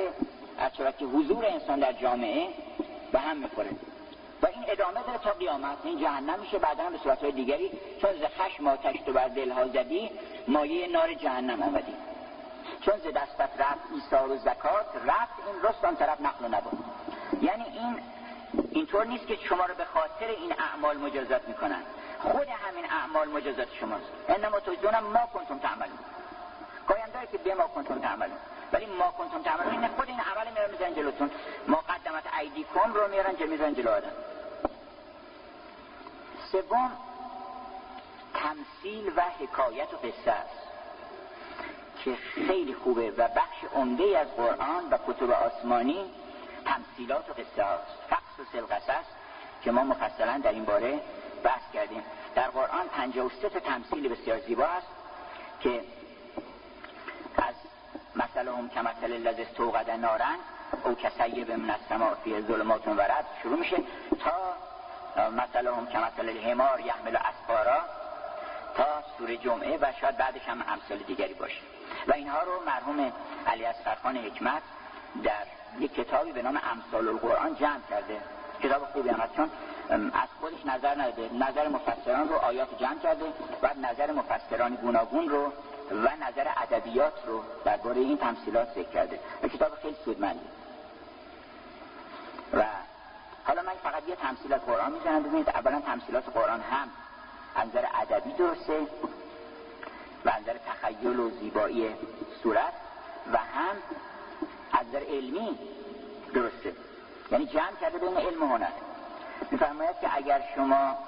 که 0.99 1.05
حضور 1.05 1.47
انسان 1.47 1.79
در 1.79 1.93
جامعه 1.93 2.49
به 3.13 3.19
هم 3.19 3.37
می‌خوره. 3.37 3.71
و 4.43 4.47
این 4.47 4.65
ادامه 4.69 5.03
داره 5.03 5.19
تا 5.19 5.31
قیامت. 5.31 5.79
این 5.85 6.01
جهنم 6.01 6.41
میشه 6.41 6.59
بعدا 6.59 6.91
به 6.91 6.99
صورتهای 6.99 7.33
دیگری. 7.33 7.71
چون 8.01 8.11
ز 8.13 8.23
خشم 8.41 8.67
آتش 8.67 8.97
تو 9.07 9.13
بر 9.13 9.29
دلها 9.29 9.69
زدی 9.69 10.11
مایه 10.49 10.89
نار 10.89 11.15
جهنم 11.15 11.63
آمدی. 11.63 11.95
چون 12.81 12.97
ز 12.97 13.03
دستت 13.03 13.51
رفت 13.59 13.81
ایثار 13.95 14.31
و 14.31 14.37
زکات 14.37 14.87
رفت 15.07 15.33
این 15.47 15.63
رستان 15.63 15.97
طرف 15.97 16.21
نقل 16.21 16.55
نبود 16.55 16.85
یعنی 17.43 17.63
این 17.63 17.97
اینطور 18.71 19.05
نیست 19.05 19.27
که 19.27 19.37
شما 19.37 19.67
رو 19.67 19.75
به 19.75 19.85
خاطر 19.85 20.27
این 20.27 20.53
اعمال 20.53 20.97
مجازات 20.97 21.49
می‌کنن. 21.49 21.83
خود 22.23 22.49
همین 22.49 22.85
اعمال 22.91 23.29
مجازات 23.29 23.69
شماست. 23.81 24.07
انما 24.29 24.61
تجزون 24.61 24.99
ما 24.99 25.27
کنتم 25.27 25.59
تعملون. 25.59 25.99
گایم 26.89 27.07
داره 27.15 27.27
که 27.27 27.39
به 27.39 27.55
ما 27.55 27.67
کنتم 27.67 27.99
تعملون. 27.99 28.39
ولی 28.73 28.87
ما 28.87 29.11
کنتم 29.11 29.43
تعملون 29.43 29.73
این 29.73 29.89
خود 29.89 30.09
این 30.09 30.21
عمل 30.21 30.53
میرن 30.53 30.71
میزن 30.71 30.95
جلوتون. 30.95 31.31
ما 31.69 31.77
قدمت 31.77 32.23
ایدی 32.41 32.65
کن 32.65 32.93
رو 32.95 33.09
میرن 33.09 33.37
جه 33.37 33.47
میزن 33.47 33.75
جلو 33.75 33.91
آدم. 33.91 34.13
سوم 36.53 36.93
تمثیل 38.35 39.13
و 39.17 39.23
حکایت 39.41 39.95
و 39.95 39.97
قصه 39.97 40.31
است 40.31 40.67
که 42.05 42.17
خیلی 42.17 42.75
خوبه 42.75 43.11
و 43.11 43.29
بخش 43.29 43.65
عمده 43.75 44.19
از 44.19 44.29
قرآن 44.37 44.89
و 44.91 44.99
کتب 45.07 45.31
آسمانی 45.31 46.11
تمثیلات 46.67 47.31
و 47.31 47.33
قصه 47.33 47.65
فقص 48.11 48.39
و 48.39 48.45
سلقصه 48.53 48.93
است 48.93 49.11
که 49.63 49.71
ما 49.71 49.83
مفصلا 49.83 50.41
در 50.45 50.53
این 50.53 50.65
باره 50.65 51.01
بحث 51.45 51.63
کردیم. 51.75 52.03
در 52.35 52.49
قرآن 52.49 52.89
53 52.89 53.49
تا 53.49 53.61
تمثیل 53.61 54.09
بسیار 54.09 54.41
زیبا 54.41 54.65
است 54.65 54.87
که 55.61 55.81
از 57.37 57.55
مثل 58.17 58.49
هم 58.49 58.69
که 58.69 58.81
مثل 58.81 59.13
لذ 59.13 59.41
استوقد 59.41 59.91
نارن 59.91 60.37
او 60.85 60.95
کسیب 60.95 61.51
من 61.51 61.71
السماء 61.71 62.15
فی 62.15 62.43
ظلمات 62.43 62.89
و 62.89 63.01
رد 63.01 63.27
شروع 63.43 63.59
میشه 63.59 63.77
تا 64.21 64.33
مثل 65.31 65.67
هم 65.67 65.87
که 65.87 65.99
مثل 65.99 66.29
الهمار 66.29 66.81
یحمل 66.81 67.17
اسفارا 67.17 67.81
تا 68.77 68.85
سوره 69.19 69.37
جمعه 69.37 69.79
و 69.81 69.93
شاید 70.01 70.17
بعدش 70.17 70.49
هم 70.49 70.65
امثال 70.69 70.99
دیگری 70.99 71.35
باشه. 71.35 71.61
و 72.07 72.13
اینها 72.13 72.43
رو 72.43 72.65
مرحوم 72.67 73.13
علی 73.47 73.65
اصفرخان 73.65 74.17
حکمت 74.17 74.63
در 75.23 75.47
یک 75.79 75.95
کتابی 75.95 76.33
به 76.33 76.43
نام 76.43 76.61
امثال 76.73 77.09
القرآن 77.09 77.55
جمع 77.55 77.81
کرده. 77.91 78.21
کتاب 78.63 78.85
خوبی 78.85 79.09
هم 79.09 79.29
چون 79.37 79.51
از 79.91 80.29
خودش 80.41 80.67
نظر 80.67 80.95
نداده. 80.95 81.31
نظر 81.35 81.69
مفسران 81.69 82.29
رو 82.29 82.35
آیات 82.35 82.79
جمع 82.79 82.99
کرده 82.99 83.25
و 83.63 83.69
نظر 83.83 84.13
مفسران 84.13 84.75
گوناگون 84.75 85.29
رو 85.29 85.53
و 85.91 86.09
نظر 86.29 86.49
ادبیات 86.57 87.27
رو 87.27 87.43
درباره 87.65 88.01
این 88.01 88.19
تمثیلات 88.19 88.69
ذکر 88.71 88.91
کرده. 88.91 89.21
و 89.43 89.49
کتاب 89.49 89.75
خیلی 89.83 89.97
سودمندی. 90.05 90.47
و 92.53 92.65
حالا 93.45 93.63
من 93.63 93.73
فقط 93.83 94.09
یه 94.09 94.17
تمثیل 94.17 94.53
از 94.53 94.61
قرآن 94.61 94.93
می‌زنم 94.93 95.23
ببینید 95.23 95.49
اولا 95.51 95.81
تمثیلات 95.81 96.29
قرآن 96.29 96.61
هم 96.61 96.91
نظر 97.57 97.87
ادبی 97.95 98.33
درسته 98.33 98.87
و 100.25 100.29
از 100.29 100.43
نظر 100.43 100.57
تخیل 100.69 101.21
و 101.21 101.31
زیبایی 101.31 101.95
صورت 102.43 102.73
و 103.33 103.37
هم 103.37 103.77
از 104.73 104.87
نظر 104.89 105.05
علمی 105.09 105.59
درسته. 106.35 106.73
یعنی 107.33 107.47
جمع 107.47 107.77
کرده 107.81 107.99
بین 107.99 108.17
علم 108.17 108.43
و 108.43 108.47
هنر. 108.47 108.71
میفرماید 109.51 110.01
که 110.01 110.17
اگر 110.17 110.43
شما 110.55 110.99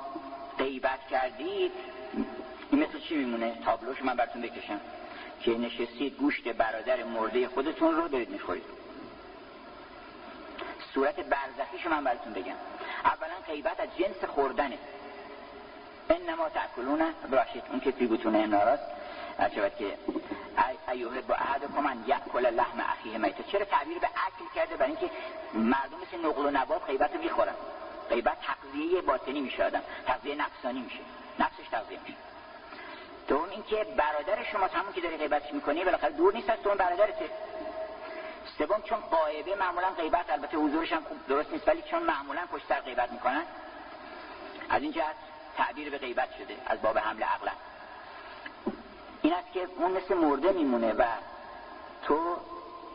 غیبت 0.58 1.06
کردید 1.10 1.72
این 2.70 2.82
مثل 2.82 2.98
چی 2.98 3.16
میمونه؟ 3.16 3.54
تابلوش 3.64 4.02
من 4.02 4.16
براتون 4.16 4.42
بکشم. 4.42 4.80
که 5.40 5.58
نشستید 5.58 6.16
گوشت 6.16 6.48
برادر 6.48 7.04
مرده 7.04 7.48
خودتون 7.48 7.96
رو 7.96 8.08
دارید 8.08 8.30
می‌خورید. 8.30 8.64
صورت 10.94 11.20
برزخیش 11.20 11.86
من 11.86 12.04
براتون 12.04 12.32
بگم. 12.32 12.54
اولا 13.04 13.34
غیبت 13.46 13.80
از 13.80 13.88
جنس 13.98 14.24
خوردنه. 14.24 14.78
انما 16.10 16.48
تاکلون 16.48 17.02
براشید 17.30 17.62
اون 17.70 17.80
که 17.80 17.90
پیگوتونه 17.90 18.46
ناراست. 18.46 18.97
عجبت 19.38 19.78
که 19.78 19.98
ایوه 20.88 21.20
با 21.20 21.34
عهد 21.34 21.62
کمان 21.76 22.04
یک 22.06 22.32
کل 22.32 22.46
لحم 22.46 22.80
اخیه 22.80 23.18
میته. 23.18 23.42
چرا 23.42 23.64
تعبیر 23.64 23.98
به 23.98 24.06
اکل 24.06 24.54
کرده؟ 24.54 24.76
برای 24.76 24.90
اینکه 24.90 25.10
مردم 25.54 25.96
مثل 26.00 26.26
نقل 26.26 26.46
و 26.46 26.50
نبات 26.50 26.84
غیبت 26.86 27.14
رو 27.14 27.22
می‌خورن. 27.22 27.54
غیبت 28.10 28.36
تقضیه 28.40 29.00
باطنی 29.00 29.40
میشه 29.40 29.64
آدم. 29.64 29.82
تقضیه 30.06 30.34
نفسانی 30.34 30.80
میشه. 30.80 31.00
نفسش 31.38 31.68
تغذیه 31.70 31.98
میشه. 32.00 32.14
دوم 33.28 33.50
اینکه 33.50 33.84
برادر 33.96 34.44
شما 34.44 34.66
همون 34.66 34.92
که 34.92 35.00
داری 35.00 35.16
غیبتش 35.16 35.52
می‌کنی 35.52 35.84
بالاخره 35.84 36.10
دور 36.10 36.34
نیست 36.34 36.50
از 36.50 36.58
تو 36.62 36.74
برادرته. 36.74 37.30
سوم 38.58 38.82
چون 38.82 38.98
قایبه 38.98 39.54
معمولا 39.54 39.90
غیبت 39.90 40.30
البته 40.30 40.56
حضورش 40.56 40.92
هم 40.92 41.02
درست 41.28 41.52
نیست 41.52 41.68
ولی 41.68 41.82
چون 41.82 42.02
معمولا 42.02 42.40
پشت 42.52 42.64
سر 42.68 42.80
غیبت 42.80 43.12
می‌کنن 43.12 43.42
از 44.70 44.82
این 44.82 44.92
جهت 44.92 45.14
تعبیر 45.56 45.90
به 45.90 45.98
غیبت 45.98 46.28
شده 46.38 46.56
از 46.66 46.82
باب 46.82 46.98
حمل 46.98 47.22
عقلا 47.22 47.52
این 49.22 49.32
است 49.32 49.52
که 49.52 49.68
اون 49.76 49.92
مثل 49.92 50.14
مرده 50.14 50.52
میمونه 50.52 50.92
و 50.92 51.04
تو 52.02 52.36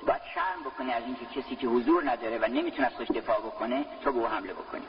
باید 0.07 0.21
شرم 0.35 0.63
بکنی 0.65 0.93
از 0.93 1.03
اینکه 1.03 1.25
کسی 1.25 1.55
که 1.55 1.67
حضور 1.67 2.11
نداره 2.11 2.37
و 2.37 2.45
نمی‌تونه 2.45 2.87
از 2.87 2.93
خودش 2.93 3.11
دفاع 3.11 3.39
بکنه 3.39 3.85
تو 4.03 4.11
به 4.11 4.19
او 4.19 4.27
حمله 4.27 4.53
بکنی. 4.53 4.85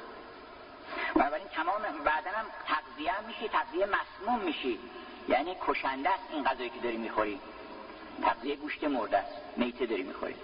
بنابراین 1.14 1.48
تمام 1.48 1.82
بعدا 2.04 2.30
هم 2.30 2.46
تغذیه 2.66 3.26
میشی 3.26 3.48
تغذیه 3.48 3.86
مسموم 3.86 4.40
میشی. 4.40 4.78
یعنی 5.28 5.56
کشنده 5.66 6.10
است 6.10 6.22
این 6.30 6.44
غذایی 6.44 6.70
که 6.70 6.80
داری 6.80 6.96
می‌خوری. 6.96 7.40
تغذیه 8.22 8.56
گوشت 8.56 8.84
مرده 8.84 9.18
است 9.18 9.32
میته 9.56 9.86
داری 9.86 10.02
می‌خوری. 10.02 10.36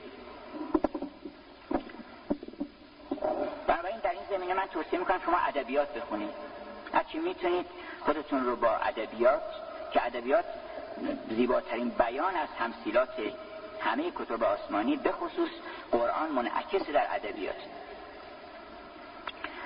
بنابراین 3.66 3.98
در 3.98 4.10
این 4.10 4.22
زمینه 4.30 4.54
من 4.54 4.66
توصیه 4.66 4.98
می‌کنم 4.98 5.20
شما 5.26 5.38
ادبیات 5.38 5.94
بخونید. 5.94 6.30
هرچی 6.94 7.18
می‌تونید 7.18 7.66
خودتون 8.00 8.44
رو 8.44 8.56
با 8.56 8.70
ادبیات 8.70 9.42
که 9.92 10.06
ادبیات 10.06 10.44
زیباترین 11.30 11.88
بیان 11.88 12.36
از 12.36 12.48
تمثیلات 12.58 13.08
همه 13.80 14.10
کتب 14.10 14.44
آسمانی 14.44 14.96
به 14.96 15.12
خصوص 15.12 15.50
قرآن 15.92 16.30
منعکس 16.30 16.90
در 16.90 17.06
ادبیات. 17.10 17.56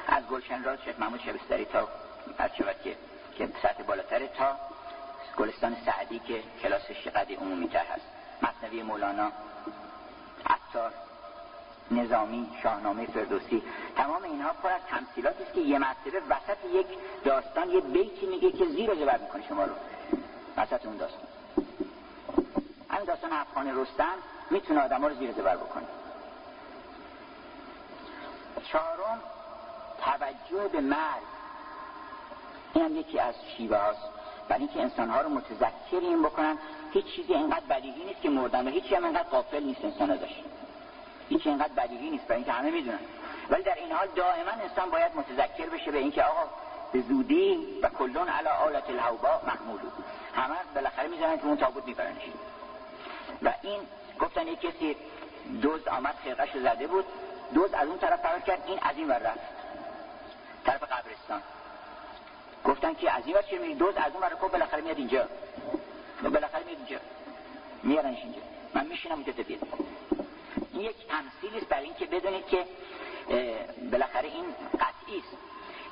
از 0.06 0.26
گلشن 0.26 0.64
راز 0.64 0.78
شیخ 0.84 0.98
محمود 0.98 1.20
شبستری 1.20 1.64
تا 1.64 1.88
از 2.38 2.50
شود 2.58 2.76
که 2.84 2.96
که 3.38 3.48
سطح 3.62 3.82
بالاتر 3.82 4.26
تا 4.26 4.56
گلستان 5.36 5.76
سعدی 5.86 6.18
که 6.18 6.42
کلاسش 6.62 7.08
قدی 7.08 7.34
عمومی 7.34 7.68
تر 7.68 7.84
هست. 7.84 8.06
مصنوی 8.42 8.82
مولانا 8.82 9.32
عطار 10.46 10.92
نظامی 11.90 12.48
شاهنامه 12.62 13.06
فردوسی 13.06 13.62
تمام 13.96 14.22
اینها 14.22 14.52
پر 14.52 14.68
از 14.68 14.80
تمثیلاتی 14.88 15.42
است 15.42 15.52
که 15.52 15.60
یه 15.60 15.78
مرتبه 15.78 16.20
وسط 16.28 16.64
یک 16.74 16.86
داستان 17.24 17.70
یه 17.70 17.80
بیتی 17.80 18.26
میگه 18.26 18.52
که 18.52 18.64
زیر 18.64 18.94
زبر 18.94 19.18
می‌کنه 19.18 19.48
شما 19.48 19.64
رو. 19.64 19.72
وسط 20.56 20.86
اون 20.86 20.96
داستان 20.96 21.20
همین 22.90 23.04
داستان 23.04 23.32
افغان 23.32 23.80
رستم 23.80 24.14
می‌تونه 24.50 24.80
آدم 24.80 25.04
رو 25.04 25.14
زیر 25.14 25.32
زبر 25.32 25.56
بکنه. 25.56 25.84
چهارم 28.72 29.20
توجه 30.04 30.68
به 30.68 30.80
مرگ. 30.80 31.22
این 32.74 32.84
هم 32.84 32.96
یکی 32.96 33.18
از 33.18 33.34
شیوه 33.56 33.76
هاست. 33.76 34.00
برای 34.48 34.60
اینکه 34.60 34.82
انسان 34.82 35.10
ها 35.10 35.20
رو 35.20 35.28
متذکر 35.28 36.00
این 36.00 36.22
بکنن 36.22 36.58
هیچ 36.92 37.06
چیزی 37.06 37.34
اینقدر 37.34 37.64
بدیهی 37.70 38.04
نیست 38.04 38.20
که 38.20 38.30
مردن 38.30 38.68
و 38.68 38.70
هیچی 38.70 38.94
هم 38.94 39.04
اینقدر 39.04 39.28
قافل 39.28 39.62
نیست 39.62 39.84
انسان 39.84 40.10
ازش 40.10 40.34
هیچ 41.28 41.46
اینقدر 41.46 41.72
بدیهی 41.72 42.10
نیست 42.10 42.24
برای 42.24 42.36
اینکه 42.36 42.52
همه 42.52 42.70
می‌دونن. 42.70 42.98
ولی 43.50 43.62
در 43.62 43.74
این 43.74 43.92
حال 43.92 44.08
دائما 44.16 44.50
انسان 44.50 44.90
باید 44.90 45.12
متذکر 45.16 45.66
بشه 45.66 45.90
به 45.90 45.98
اینکه 45.98 46.22
آقا 46.22 46.42
به 46.94 47.00
زودی 47.00 47.78
و 47.82 47.88
کلون 47.88 48.28
علی 48.28 48.48
آلت 48.48 48.90
الهوبا 48.90 49.40
محمول 49.46 49.80
همه 50.34 50.54
بالاخره 50.74 51.08
می‌زنن 51.08 51.38
که 51.38 51.46
اون 51.46 51.56
تابوت 51.56 51.84
میبرنش 51.84 52.22
و 53.42 53.52
این 53.62 53.80
گفتن 54.20 54.46
یک 54.46 54.60
کسی 54.60 54.96
دوز 55.62 55.88
آمد 55.88 56.14
خرقش 56.24 56.56
زده 56.56 56.86
بود. 56.86 57.04
دوز 57.54 57.74
از 57.74 57.88
اون 57.88 57.98
طرف 57.98 58.20
فرار 58.20 58.40
کرد 58.40 58.62
این 58.66 58.78
از 58.82 58.96
این 58.96 59.08
ور 59.08 59.18
رفت. 59.18 59.40
طرف 60.64 60.82
قبرستان. 60.82 61.42
گفتن 62.64 62.94
که 62.94 63.10
از 63.16 63.22
این 63.26 63.36
ور 63.36 63.42
چه 63.42 63.58
میری 63.58 63.74
دوز 63.74 63.96
از 63.96 64.12
اون 64.12 64.22
ور 64.22 64.30
کو 64.30 64.48
بالاخره 64.48 64.80
میاد 64.80 64.98
اینجا. 64.98 65.28
و 66.22 66.30
بالاخره 66.30 66.64
میاد 66.64 66.78
اینجا. 66.78 66.98
میارنش 67.82 68.18
اینجا. 68.18 68.40
من 68.74 68.86
میشینم 68.86 69.14
اونجا 69.14 69.32
بیاد 69.32 69.60
این 70.72 70.82
یک 70.82 70.96
تمثیلی 71.08 71.58
است 71.58 71.68
برای 71.68 71.84
اینکه 71.84 72.06
بدونید 72.06 72.46
که 72.46 72.64
بالاخره 73.90 74.28
این 74.28 74.44
قطعی 74.74 75.18
است. 75.18 75.36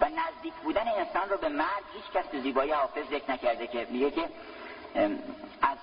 و 0.01 0.05
نزدیک 0.05 0.55
بودن 0.55 0.89
انسان 0.89 1.29
رو 1.29 1.37
به 1.37 1.49
مرگ 1.49 1.85
هیچ 1.95 2.05
کس 2.15 2.27
به 2.27 2.41
زیبایی 2.41 2.73
حافظ 2.73 3.07
ذکر 3.11 3.33
نکرده 3.33 3.67
که 3.67 3.87
میگه 3.91 4.11
که 4.11 4.29
از 5.63 5.79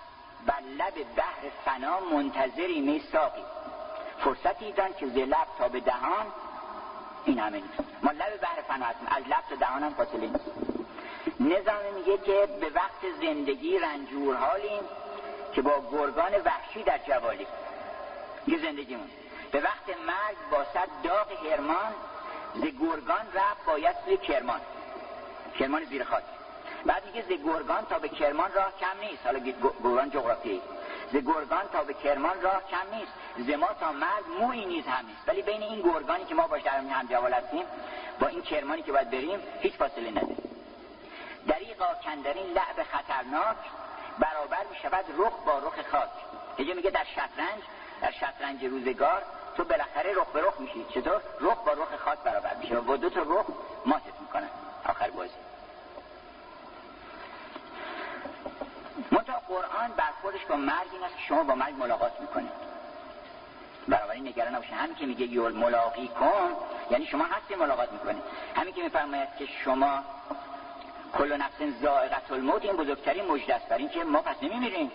لب 0.78 0.94
بحر 1.16 1.50
فنا 1.66 2.00
منتظری 2.00 2.82
می 2.82 3.02
ساقی 3.12 3.42
فرصتی 4.24 4.72
دان 4.72 4.94
که 4.94 5.08
ز 5.08 5.18
لب 5.18 5.48
تا 5.58 5.68
به 5.68 5.80
دهان 5.80 6.26
این 7.26 7.40
همه 7.40 7.58
نیست. 7.58 7.74
ما 8.04 8.12
لب 8.12 8.42
بحر 8.42 8.62
فنا 8.62 8.86
هستیم. 8.86 9.08
از 9.08 9.24
لب 9.24 9.44
تا 9.50 9.56
دهان 9.56 9.84
هم 9.84 9.94
فاصله 9.94 10.28
نیست. 10.28 10.46
نظام 11.40 11.94
میگه 11.96 12.18
که 12.18 12.48
به 12.62 12.70
وقت 12.70 13.12
زندگی 13.22 13.80
رنجور 13.80 14.36
حالیم 14.36 14.82
که 15.54 15.62
با 15.62 15.84
گرگان 15.92 16.32
وحشی 16.46 16.84
در 16.84 16.98
جوالی. 16.98 17.48
یه 18.48 18.58
زندگیمون. 18.62 19.10
به 19.52 19.60
وقت 19.60 19.90
مرگ 19.90 20.38
با 20.52 20.64
صد 20.74 20.90
داغ 21.04 21.46
هرمان 21.46 21.94
ز 22.56 22.62
گرگان 22.62 23.28
رفت 23.34 23.66
باید 23.66 23.96
سوی 24.06 24.18
کرمان. 24.18 24.62
کرمان 25.60 25.86
زیر 25.86 26.04
خاک. 26.04 26.24
بعد 26.86 27.06
میگه 27.06 27.22
ز 27.22 27.28
گرگان 27.28 27.86
تا 27.86 28.00
به 28.00 28.10
کرمان 28.10 28.52
راه 28.54 28.74
کم 28.80 29.00
نیست. 29.02 29.26
حالا 29.26 29.40
گرگان 29.40 30.10
جغرافیایی. 30.10 30.62
ز 31.12 31.16
گرگان 31.16 31.68
تا 31.74 31.84
به 31.84 31.94
کرمان 31.94 32.42
راه 32.42 32.62
کم 32.72 32.96
نیست. 32.96 33.12
ز 33.38 33.50
ما 33.50 33.68
تا 33.80 33.92
مرگ 33.92 34.26
موی 34.40 34.66
نیز 34.66 34.86
هم 34.86 35.06
نیست. 35.06 35.22
ولی 35.28 35.42
بین 35.42 35.64
این 35.64 35.82
گرگانی 35.82 36.26
که 36.26 36.36
ما 36.36 36.48
باش 36.48 36.62
در 36.62 36.78
هم 36.78 37.08
جوال 37.08 37.34
هستیم 37.34 37.66
با 38.20 38.28
این 38.28 38.42
کرمانی 38.42 38.82
که 38.82 38.92
باید 38.92 39.10
بریم 39.10 39.40
هیچ 39.62 39.74
فاصله 39.74 40.12
نداره 40.12 40.36
دریقا 41.48 41.86
کندرین 42.04 42.48
لعب 42.54 42.84
خطرناک 42.84 43.58
برابر 44.20 44.66
می 44.70 44.76
شود 44.82 45.06
رخ 45.18 45.34
با 45.46 45.58
رخ 45.60 45.90
خاک. 45.92 46.10
یه 46.68 46.74
میگه 46.74 46.90
در 46.90 47.04
شطرنج 47.04 47.62
در 48.02 48.12
شطرنج 48.12 48.66
روزگار 48.66 49.24
تو 49.60 49.66
بالاخره 49.66 50.14
رخ 50.14 50.28
به 50.28 50.42
رخ 50.42 50.60
میشی 50.60 50.86
چطور؟ 50.90 51.22
رخ 51.40 51.58
با 51.58 51.74
رخ 51.74 51.96
خاک 52.06 52.20
برابر 52.20 52.56
میشه. 52.56 52.78
و 52.78 52.98
دو 52.98 53.10
تا 53.10 53.22
رخ 53.22 53.46
ماتت 53.86 54.20
می‌کنن. 54.22 54.50
آخر 54.86 55.10
بازی. 55.10 55.34
منتها 59.12 59.40
قرآن 59.48 59.92
برخوردش 59.98 60.46
با 60.46 60.56
مرگ 60.56 60.88
این 60.92 61.04
است 61.04 61.16
که 61.16 61.22
شما 61.28 61.44
با 61.44 61.56
مرگ 61.56 61.74
ملاقات 61.80 62.22
می‌کنید. 62.22 62.52
بنابراین 63.88 64.28
نگران 64.28 64.56
نباشه. 64.56 64.74
همین 64.74 64.96
که 64.96 65.06
میگه 65.06 65.26
یول 65.26 65.54
ملاقی 65.54 66.08
کن 66.08 66.56
یعنی 66.92 67.06
شما 67.06 67.24
هستی 67.24 67.56
ملاقات 67.56 67.92
می‌کنید. 67.92 68.24
همین 68.56 68.74
که 68.74 68.84
میفرماید 68.84 69.30
که 69.40 69.46
شما 69.64 70.04
کل 71.18 71.38
نفس 71.38 71.62
زائقت 71.82 72.32
الموت 72.32 72.66
این 72.66 72.76
بزرگترین 72.76 73.26
مجد 73.26 73.52
است 73.52 73.68
برای 73.68 73.84
اینکه 73.84 74.04
ما 74.04 74.22
پس 74.22 74.36
نمیمیریم. 74.42 74.92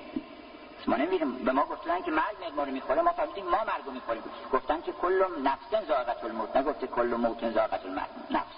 ما 0.87 0.97
نمیریم 0.97 1.45
به 1.45 1.53
ما 1.53 1.65
گفتن 1.65 2.03
که 2.03 2.11
مرگ 2.11 2.53
ما 2.57 2.63
رو 2.63 2.71
می‌خوره. 2.71 3.03
ما 3.03 3.13
فهمیدیم 3.13 3.45
ما 3.45 3.59
مرگ 3.59 3.85
رو 3.87 3.93
می‌خوریم. 3.93 4.23
گفتن 4.53 4.83
که 4.83 4.93
کل 4.93 5.25
نفس 5.43 5.87
زائقت 5.89 6.25
الموت. 6.25 6.57
نگفته 6.57 6.87
کل 6.87 7.07
موت 7.07 7.51
زائقت 7.51 7.85
الموت 7.85 8.09
نفس. 8.31 8.57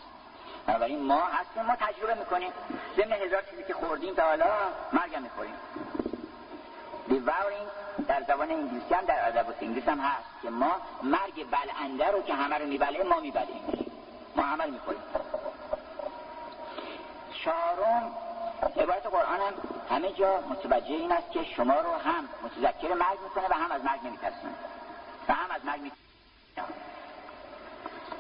بنابراین 0.66 1.03
ما 1.03 1.20
هستیم 1.20 1.62
ما 1.62 1.77
تجربه 1.77 2.15
می‌کنیم. 2.15 2.53
ضمن 2.97 3.12
هزار 3.12 3.43
چیزی 3.51 3.65
که 3.65 3.74
خوردیم 3.74 4.15
تا 4.15 4.23
حالا 4.23 4.47
مرگ 4.93 5.16
می‌خوریم. 5.16 5.55
دیواورینگ 7.09 7.66
در 8.09 8.23
زبان 8.28 8.51
انگلیسی 8.51 8.94
هم 8.94 9.05
در 9.05 9.28
ادب 9.28 9.55
انگلیس 9.61 9.89
هم 9.89 9.98
هست 10.01 10.43
که 10.43 10.51
ما 10.51 10.73
مرگ 11.03 11.47
بلنده 11.51 12.11
رو 12.11 12.23
که 12.23 12.35
همه 12.35 12.59
رو 12.59 12.66
میبله 12.66 13.03
ما 13.03 13.20
میبلیم. 13.20 13.93
ما 14.36 14.43
همه 14.43 14.65
رو 14.65 14.70
می‌خوریم. 14.70 15.03
چهارم 17.44 18.12
عبارت 18.77 19.07
قرآن 19.07 19.40
هم 19.40 19.53
همه 19.90 20.12
جا 20.12 20.40
متوجه 20.40 20.94
این 20.94 21.12
است 21.12 21.32
که 21.32 21.44
شما 21.44 21.80
رو 21.80 21.92
هم 21.92 22.28
متذکر 22.42 22.94
مرگ 22.94 23.20
می‌کنه 23.24 23.48
و 23.50 23.52
هم 23.52 23.72
از 23.72 23.84
مرگ 23.84 24.00
نمیترسونه. 24.04 24.54
و 25.28 25.32
هم 25.32 25.50
از 25.50 25.64
مرگ 25.64 25.80
میترسونه. 25.80 26.78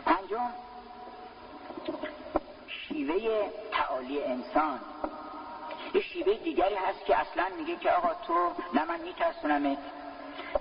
پنجم 0.06 0.50
شیوه 2.68 3.50
تعالی 3.72 4.24
انسان. 4.24 4.80
یه 5.94 6.00
شیوه 6.00 6.34
دیگری 6.34 6.74
هست 6.74 7.04
که 7.04 7.16
اصلا 7.16 7.46
میگه 7.58 7.76
که 7.76 7.90
آقا 7.90 8.14
تو 8.26 8.52
نه 8.74 8.84
من 8.84 9.00
میترسونمت 9.00 9.78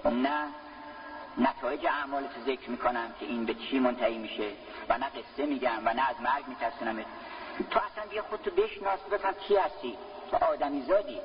نه 0.05 0.47
نتایج 1.37 1.85
اعمالت 1.85 2.39
ذکر 2.45 2.69
می‌کنم 2.69 3.13
که 3.19 3.25
این 3.25 3.45
به 3.45 3.53
چی 3.53 3.79
منتهی 3.79 4.17
میشه 4.17 4.51
و 4.89 4.97
نه 4.97 5.05
قصه 5.09 5.45
میگم 5.45 5.81
و 5.85 5.93
نه 5.93 6.09
از 6.09 6.15
مرگ 6.21 6.47
میترسونمت. 6.47 7.05
تو 7.71 7.79
اصلا 7.79 8.09
بیا 8.09 8.23
خودتو 8.23 8.51
بشناس 8.51 8.99
بفهم 8.99 9.33
کی 9.33 9.55
هستی. 9.55 9.97
تو 10.31 10.45
آدمی 10.45 10.81
زادی. 10.87 11.19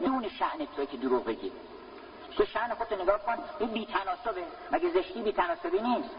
نون 0.00 0.28
شعن 0.28 0.66
توی 0.76 0.86
که 0.86 0.96
دروغ 0.96 1.24
بگی 1.24 1.52
تو 2.36 2.44
شعن 2.44 2.74
خودتو 2.74 3.02
نگاه 3.02 3.18
کن 3.18 3.38
این 3.58 3.70
بی 3.70 3.86
تناسبه 3.86 4.42
مگه 4.72 4.90
زشتی 4.90 5.22
بی 5.22 5.32
تناسبی 5.32 5.80
نیست؟ 5.80 6.10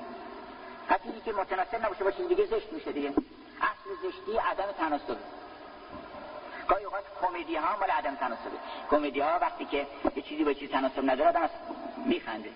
حتی 0.90 1.10
که 1.26 1.34
متناسب 1.34 1.86
نباشه 1.86 2.03
با 2.03 2.12
چیز 2.12 2.28
دیگه 2.28 2.45
زشت 2.45 2.74
میشه 2.74 2.91
دیگه. 2.91 3.10
اصل 3.62 3.90
زشتی 4.03 4.38
عدم 4.38 4.72
تناسبه. 4.78 5.18
گاهی 6.68 6.86
اوقات 6.86 7.03
کمدی 7.22 7.56
ها 7.56 7.80
مال 7.80 7.90
عدم 7.90 8.16
تناسبه. 8.16 8.57
کمدی 8.91 9.20
ها 9.20 9.40
وقتی 9.41 9.66
که 9.66 9.88
یه 10.16 10.22
چیزی 10.22 10.44
با 10.44 10.53
چیز 10.53 10.70
تناسب 10.70 11.10
نداره 11.10 11.30
آدم 11.30 11.49
میخنده. 12.06 12.49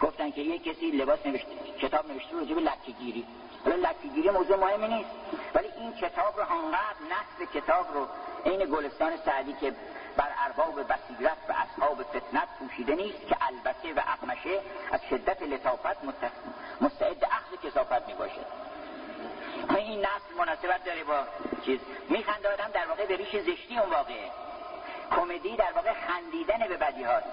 گفتن 0.00 0.30
که 0.30 0.40
یه 0.40 0.58
کسی 0.58 0.90
لباس 0.90 1.26
نوشته 1.26 1.48
کتاب 1.80 2.10
نوشته 2.10 2.36
راجع 2.36 2.54
به 2.54 2.60
لکه 2.60 2.92
گیری 3.00 3.24
حالا 3.64 3.76
لکیگیری 3.76 4.30
موضوع 4.30 4.56
مهمی 4.56 4.88
نیست. 4.88 5.10
ولی 5.54 5.68
این 5.76 5.92
کتاب 5.92 6.40
رو 6.40 6.52
انقدر 6.52 6.96
نصف 7.10 7.54
کتاب 7.54 7.94
رو 7.94 8.08
عین 8.46 8.70
گلستان 8.70 9.12
سعدی 9.24 9.52
که 9.52 9.74
بر 10.16 10.28
ارباب 10.44 10.82
بصیرت 10.82 11.36
و 11.48 11.52
اصحاب 11.52 12.02
فتنت 12.02 12.48
پوشیده 12.58 12.94
نیست 12.94 13.26
که 13.26 13.36
البته 13.40 13.94
و 13.94 14.00
اقمشه 14.08 14.60
از 14.92 15.00
شدت 15.10 15.42
لطافت 15.42 16.04
مستعد 16.80 17.24
اخذ 17.24 17.66
کسافت 17.66 18.08
می 18.08 18.14
باشد 18.14 18.46
این 19.76 20.00
نصف 20.00 20.36
مناسبت 20.38 20.84
داره 20.84 21.04
با 21.04 21.24
چیز. 21.64 21.80
میخنده 22.08 22.52
آدم 22.52 22.68
در 22.74 22.86
واقع 22.86 23.06
به 23.06 23.16
ریش 23.16 23.36
زشتی 23.36 23.78
اون 23.78 23.90
واقعه. 23.90 24.30
کمدی 25.10 25.56
در 25.56 25.72
واقع 25.72 25.92
خندیدن 25.92 26.68
به 26.68 26.76
بدی 26.76 27.02
هاست 27.02 27.26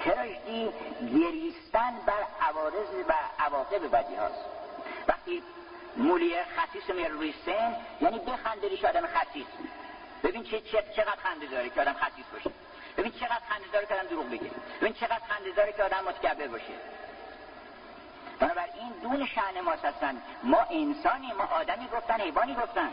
تراژدی 0.00 0.70
گریستن 1.00 1.94
بر 2.06 2.26
عوارض 2.40 2.94
و 3.08 3.12
عواقب 3.38 3.90
بدی 3.96 4.14
هاست 4.14 4.55
وقتی 5.08 5.42
مولی 5.96 6.34
خصیص 6.56 6.90
میاره 6.90 7.12
روی 7.12 7.34
سن 7.46 7.76
یعنی 8.00 8.18
بخنده 8.18 8.68
ریش 8.68 8.84
آدم 8.84 9.06
خصیص 9.06 9.46
ببین 10.22 10.42
چه 10.42 10.60
چقدر 10.96 11.16
خنده 11.22 11.46
داره 11.46 11.70
که 11.70 11.80
آدم 11.80 11.92
خصیص 11.92 12.24
باشه. 12.32 12.50
ببین 12.96 13.12
چقدر 13.12 13.40
خنده 13.48 13.66
داره 13.72 13.86
که 13.86 13.94
آدم 13.94 14.08
دروغ 14.08 14.26
بگه. 14.26 14.50
ببین 14.80 14.92
چقدر 14.92 15.20
خنده 15.28 15.50
داره 15.50 15.72
که 15.72 15.82
آدم 15.82 16.04
متکبر 16.08 16.46
باشه. 16.46 16.74
بنابراین 18.38 18.92
دون 19.02 19.26
شعن 19.26 19.60
ما 19.60 19.70
هستن 19.70 20.22
ما 20.42 20.66
انسانی 20.70 21.32
ما 21.32 21.44
آدمی 21.44 21.88
گفتن 21.88 22.20
حیوانی 22.20 22.54
گفتن. 22.54 22.90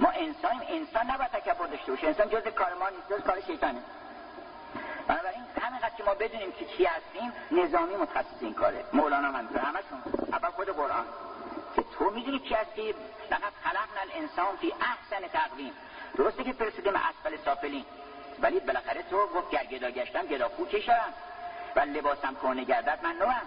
ما 0.00 0.08
انسانیم 0.08 0.62
انسان 0.68 1.10
نباید 1.10 1.30
تکبر 1.30 1.66
داشته 1.66 1.92
باشه. 1.92 2.06
انسان 2.06 2.28
جز 2.28 2.48
کار 2.48 2.74
ما 2.74 2.88
نیست 2.88 3.12
جز 3.12 3.26
کار 3.26 3.40
شیطانه. 3.40 3.82
بنابراین 5.08 5.42
همینقدر 5.62 5.94
که 5.96 6.04
ما 6.04 6.14
بدونیم 6.14 6.52
که 6.52 6.64
چی 6.64 6.84
هستیم 6.84 7.32
نظامی 7.50 7.96
متخصص 7.96 8.40
این 8.40 8.54
کاره. 8.54 8.84
مولانا 8.92 9.28
همینطور 9.28 9.58
همشون 9.58 10.02
اول 10.32 10.50
خود 10.50 10.68
قرآن. 10.68 11.04
که 11.76 11.84
تو 11.98 12.10
می‌دونی 12.10 12.38
چی 12.38 12.54
هستی؟ 12.54 12.94
فقط 13.30 13.52
خلقنا 13.64 14.00
الانسان 14.00 14.56
فی 14.56 14.74
احسن 14.80 15.28
تقویم. 15.28 15.72
درسته 16.16 16.44
که 16.44 16.52
فرستادیم 16.52 16.92
اسفل 16.96 17.36
سافلین. 17.44 17.84
ولی 18.42 18.60
بالاخره 18.60 19.02
تو 19.02 19.26
گفت 19.26 19.50
گر 19.50 19.64
گدا 19.64 19.90
گشتم 19.90 20.26
گدا 20.26 20.48
خو 20.48 20.66
چشم 20.66 21.12
و 21.76 21.80
لباسم 21.80 22.34
کنه 22.34 22.64
گردد 22.64 22.98
من 23.02 23.16
نوم 23.16 23.42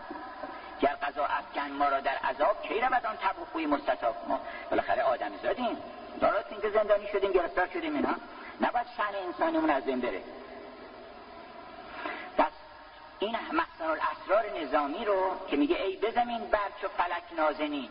گر 0.82 0.95
قضا 1.02 1.26
افکن 1.26 1.72
ما 1.72 1.90
را 1.90 1.99
در 1.99 2.18
عذاب 2.18 2.61
کی 2.61 2.82
رود 2.82 3.06
آن 3.06 3.15
تب 3.15 3.36
خوی 3.52 3.65
مستطاب 3.65 4.15
ما؟ 4.27 4.40
بالاخره 4.69 5.03
آدم 5.03 5.32
زادیم. 5.44 5.77
درست 6.22 6.52
اینکه 6.52 6.69
زندانی 6.69 7.07
شدیم 7.07 7.32
گرفتار 7.32 7.68
شدیم 7.68 7.95
اینا 7.95 8.15
نباید 8.61 8.88
شن 8.98 9.26
انسانیمون 9.26 9.69
از 9.69 9.84
بین 9.84 10.02
بره. 10.02 10.22
این 13.26 13.35
محسن 13.52 13.84
الاسرار 13.84 14.60
نظامی 14.60 15.06
رو 15.06 15.31
که 15.47 15.57
میگه 15.57 15.84
ای 15.84 15.97
بزمین 15.97 16.39
برچ 16.39 16.84
و 16.84 16.88
فلک 16.88 17.23
نازنین. 17.38 17.89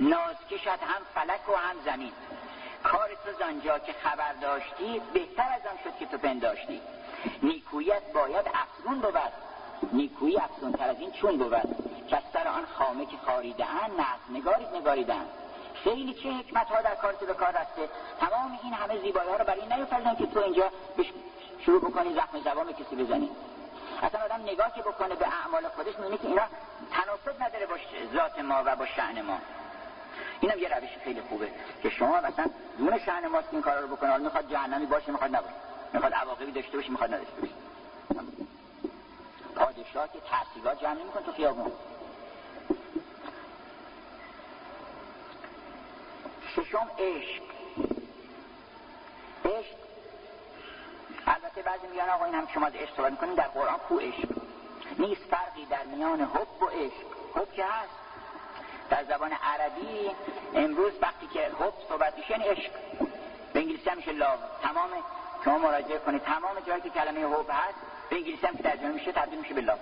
ناز 0.00 0.36
کشد 0.50 0.68
هم 0.68 1.02
فلک 1.14 1.48
و 1.48 1.56
هم 1.56 1.76
زمین. 1.84 2.12
کار 2.82 3.08
تو 3.08 3.32
زنجا 3.38 3.78
که 3.78 3.92
خبر 3.92 4.32
داشتی 4.32 5.00
بهتر 5.12 5.52
از 5.52 5.66
آن 5.66 5.78
شد 5.84 5.98
که 5.98 6.06
تو 6.06 6.18
پنداشتی. 6.18 6.80
نیکویت 7.42 8.12
باید 8.14 8.46
افزون 8.54 9.00
بود. 9.00 9.32
نیکویی 9.92 10.38
افزون 10.38 10.72
تر 10.72 10.88
از 10.88 11.00
این 11.00 11.10
چون 11.10 11.38
بود. 11.38 11.54
سر 12.32 12.48
آن 12.48 12.66
خامه 12.78 13.06
که 13.06 13.16
خاریده 13.26 13.84
نقد 13.84 14.20
نگارید 14.30 14.68
نگاریدن 14.68 15.26
خیلی 15.84 16.14
چه 16.14 16.28
حکمت 16.32 16.66
ها 16.66 16.82
در 16.82 16.94
کار 16.94 17.12
به 17.12 17.34
کار 17.34 17.48
رسته 17.48 17.88
تمام 18.20 18.58
این 18.62 18.72
همه 18.72 19.00
زیبایی 19.00 19.30
ها 19.30 19.36
رو 19.36 19.44
برای 19.44 19.66
نیفتردن 19.76 20.14
که 20.14 20.26
تو 20.26 20.40
اینجا 20.40 20.70
شروع 21.60 21.80
بکنی 21.80 22.14
زخم 22.14 22.40
زبان 22.44 22.72
کسی 22.72 22.96
بزنی. 22.96 23.30
اصلا 24.02 24.20
آدم 24.24 24.42
نگاه 24.42 24.74
که 24.74 24.82
بکنه 24.82 25.14
به 25.14 25.26
اعمال 25.26 25.68
خودش 25.68 25.94
می‌بینه 25.98 26.18
که 26.18 26.28
اینا 26.28 26.46
تناسب 26.90 27.42
نداره 27.42 27.66
با 27.66 27.76
ذات 28.14 28.38
ما 28.38 28.62
و 28.66 28.76
با 28.76 28.86
شعن 28.86 29.22
ما. 29.22 29.38
اینم 30.40 30.58
یه 30.58 30.68
روش 30.68 30.88
خیلی 31.04 31.20
خوبه 31.20 31.50
که 31.82 31.90
شما 31.90 32.20
مثلا 32.20 32.46
دون 32.78 32.98
شأن 32.98 33.26
ماست 33.26 33.48
این 33.52 33.62
کارا 33.62 33.80
رو 33.80 33.96
بکنه. 33.96 34.10
حالا 34.10 34.24
می‌خواد 34.24 34.50
جهنمی 34.50 34.86
باشه 34.86 35.12
می‌خواد 35.12 35.36
نباشه. 35.36 35.54
می‌خواد 35.92 36.12
عواقبی 36.12 36.52
داشته 36.52 36.76
باشه 36.76 36.90
می‌خواد 36.90 37.14
نداشته 37.14 37.40
باشه. 37.40 37.52
پادشاه 39.56 40.12
که 40.12 40.20
تحصیلات 40.20 40.80
جمع 40.80 40.92
نمیکن 40.92 41.20
تو 41.20 41.32
خیابون. 41.32 41.72
ششم 46.54 46.90
عشق. 46.98 47.42
عشق 49.44 49.85
البته 51.26 51.62
بعضی 51.62 51.86
میگن 51.86 52.08
آقا 52.08 52.24
این 52.24 52.34
هم 52.34 52.46
شما 52.54 52.70
صحبت 52.96 53.10
می‌کنیم 53.10 53.34
در 53.34 53.48
قرآن 53.48 53.78
کو 53.78 53.98
عشق. 53.98 54.28
نیست 54.98 55.22
فرقی 55.22 55.64
در 55.64 55.84
میان 55.84 56.20
حب 56.20 56.62
و 56.62 56.66
عشق. 56.66 57.06
حب 57.34 57.52
که 57.52 57.64
هست. 57.64 57.90
در 58.90 59.04
زبان 59.04 59.32
عربی 59.32 60.10
امروز 60.54 60.92
وقتی 61.02 61.26
که 61.26 61.40
حب 61.40 61.72
صحبت 61.88 62.18
میشه 62.18 62.30
یعنی 62.30 62.44
عشق. 62.44 62.70
به 63.52 63.60
انگلیسی 63.60 63.90
هم 63.90 63.96
میشه 63.96 64.12
لاو 64.12 64.38
تمام 64.62 64.90
شما 65.44 65.58
مراجعه 65.58 65.98
کنید. 65.98 66.22
تمام 66.22 66.60
جایی 66.66 66.82
که 66.82 66.90
کلمه 66.90 67.20
حب 67.20 67.50
هست 67.50 67.78
به 68.10 68.16
انگلیسی 68.16 68.46
هم 68.46 68.56
که 68.56 68.62
ترجمه 68.62 68.88
میشه 68.88 69.12
تبدیل 69.12 69.38
میشه 69.38 69.54
به 69.54 69.60
لاو 69.60 69.78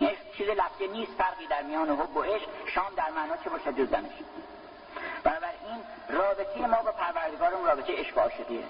یعنی 0.00 0.16
چیز 0.38 0.48
لفظی 0.48 0.88
نیست 0.88 1.12
فرقی 1.12 1.46
در 1.46 1.62
میان 1.62 1.90
حب 1.90 2.16
و 2.16 2.22
عشق. 2.22 2.48
شام 2.74 2.94
در 2.96 3.10
معنا 3.10 3.36
چه 3.36 3.50
باشه؟ 3.50 3.72
جز 3.72 3.90
دمش. 3.90 4.10
بنابراین 5.24 5.82
رابطه 6.08 6.66
ما 6.66 6.82
با 6.82 6.92
پروردگارمون 6.92 7.66
رابطه 7.66 7.92
عشق 7.96 8.18
عاشقیه. 8.18 8.64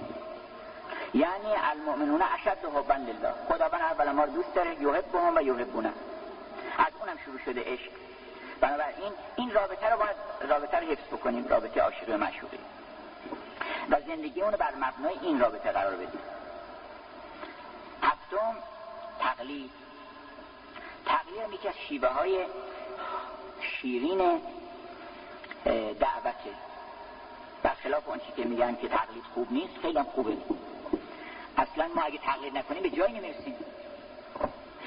یعنی 1.15 1.53
المؤمنون 1.71 2.23
اشد 2.23 2.59
حبا 2.65 2.95
لله. 2.95 3.33
خداوند 3.49 3.81
اول 3.81 4.11
ما 4.11 4.25
رو 4.25 4.33
دوست 4.33 4.55
داره 4.55 4.83
یحبهم 4.83 5.37
و 5.37 5.41
یحبونه. 5.41 5.93
از 6.79 6.93
اونم 7.01 7.19
شروع 7.25 7.39
شده 7.39 7.61
عشق. 7.61 7.91
بنابراین 8.61 9.13
این 9.37 9.51
رابطه 9.51 9.91
رو 9.91 9.97
باید 9.99 10.17
رابطه 10.49 10.81
رو 10.81 10.87
حفظ 10.87 11.07
بکنیم 11.13 11.49
رابطه 11.49 11.81
عاشق 11.81 12.09
و 12.09 12.17
معشوقی. 12.17 12.59
و 13.91 13.97
زندگی 14.07 14.43
اونو 14.43 14.57
بر 14.57 14.75
مبنای 14.75 15.19
این 15.23 15.41
رابطه 15.41 15.73
قرار 15.73 15.95
بدیم. 15.95 16.21
هفتم 18.03 18.57
تقلید. 19.19 19.71
تقلید 21.07 21.53
یکی 21.53 21.69
از 21.69 21.75
شیوه 21.89 22.09
های 22.09 22.47
شیرین 23.61 24.41
دعوته. 26.01 26.51
برخلاف 27.63 28.09
اون 28.09 28.21
که 28.37 28.45
میگن 28.45 28.77
که 28.77 28.89
تقلید 28.89 29.25
خوب 29.35 29.53
نیست 29.53 29.79
خیلی 29.83 30.03
خوبه. 30.03 30.37
اصلا 31.57 31.89
ما 31.95 32.03
اگه 32.03 32.19
تقلید 32.19 32.59
نکنیم 32.59 32.83
به 32.83 32.91
جایی 32.91 33.13
نمی‌رسیم. 33.13 33.57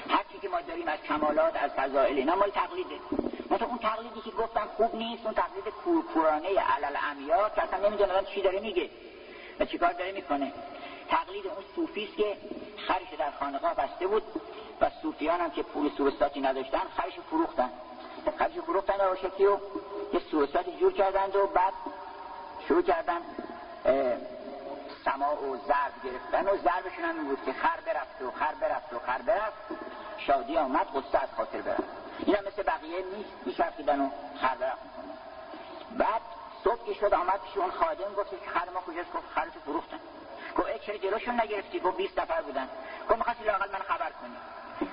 هرچی 0.10 0.40
که 0.42 0.50
ما 0.50 0.62
داریم 0.62 0.88
از 0.88 1.00
کمالات 1.00 1.64
از 1.64 1.72
فضائل 1.72 2.18
اینا 2.18 2.36
مال 2.36 2.50
تقلیده 2.50 2.96
مثلا 3.52 3.68
اون 3.68 3.78
تقلیدی 3.78 4.22
که 4.22 4.32
گفتم 4.32 4.68
خوب 4.78 4.96
نیست 4.96 5.26
اون 5.26 5.34
تقلید 5.34 5.74
کورکورانه 5.84 6.48
علل 6.48 6.98
امیا 7.12 7.50
که 7.50 7.64
اصلا 7.64 7.88
نمی‌دونه 7.88 8.24
چی 8.24 8.42
داره 8.42 8.60
میگه 8.60 8.90
و 9.60 9.66
چیکار 9.66 9.94
داره 9.94 10.12
می‌کنه. 10.12 10.52
تقلید 11.10 11.48
اون 11.48 11.64
صوفیست 11.76 12.18
که 12.18 12.38
خرش 12.88 13.20
در 13.20 13.32
خانقاه 13.40 13.74
بسته 13.74 14.08
بود 14.08 14.24
و 14.82 14.90
صوفیان 15.02 15.42
هم 15.42 15.52
که 15.52 15.64
پول 15.64 15.92
سوستاتی 15.98 16.42
نداشتن 16.42 16.82
خرش 16.98 17.14
فروختن. 17.30 17.70
خرش 18.40 18.54
فروختن 18.54 18.94
و 18.94 19.16
شکلی 19.16 19.48
و 19.48 19.58
یه 20.14 20.20
سوستاتی 20.32 20.72
جور 20.80 20.94
کردند 20.94 21.36
و 21.36 21.48
بعد 21.48 21.74
شروع 22.68 22.82
کردن 22.82 23.22
سما 25.06 25.36
و 25.36 25.57
ضرب 25.57 25.94
گرفتن 26.03 26.48
و 26.48 26.57
ضربشون 26.57 27.06
هم 27.06 27.27
بود 27.27 27.45
که 27.45 27.53
خر 27.53 27.80
برفت 27.86 28.22
و 28.22 28.32
خر 28.32 28.53
برفت 28.61 28.94
و 28.94 28.99
خر 28.99 29.22
برفت. 29.22 29.57
شادی 30.18 30.57
آمد 30.57 30.88
قصه 30.88 31.23
از 31.23 31.30
خاطر 31.38 31.61
برفت. 31.61 31.84
این 32.19 32.36
مثل 32.48 32.64
بقیه 32.64 33.06
نیست 33.18 33.30
میشرفیدن 33.45 34.02
و 34.02 34.10
خر 34.41 34.56
برفت 34.56 34.82
بعد 35.98 36.22
صبح 36.64 36.86
که 36.86 36.94
شد 36.94 37.14
آمد 37.14 37.41
پیش 37.41 37.57
اون 37.57 37.72
خادم 37.72 38.14
گفت 38.18 38.30
که 38.30 38.49
خر 38.53 38.69
ما 38.73 38.82
کجاست؟ 38.82 39.14
گفت 39.14 39.27
خرتو 39.36 39.60
فروختن. 39.60 39.99
گفت 40.57 40.68
ای 40.68 40.80
چرا 40.80 40.98
جلوشون 40.98 41.41
نگرفتی؟ 41.41 41.80
گفت 41.80 41.98
20 41.98 42.19
نفر 42.19 42.41
بودن. 42.41 42.69
گفت 43.10 43.18
می‌خواستی 43.18 43.44
لاقل 43.44 43.72
من 43.72 43.80
خبر 43.80 44.11
کنی. 44.22 44.38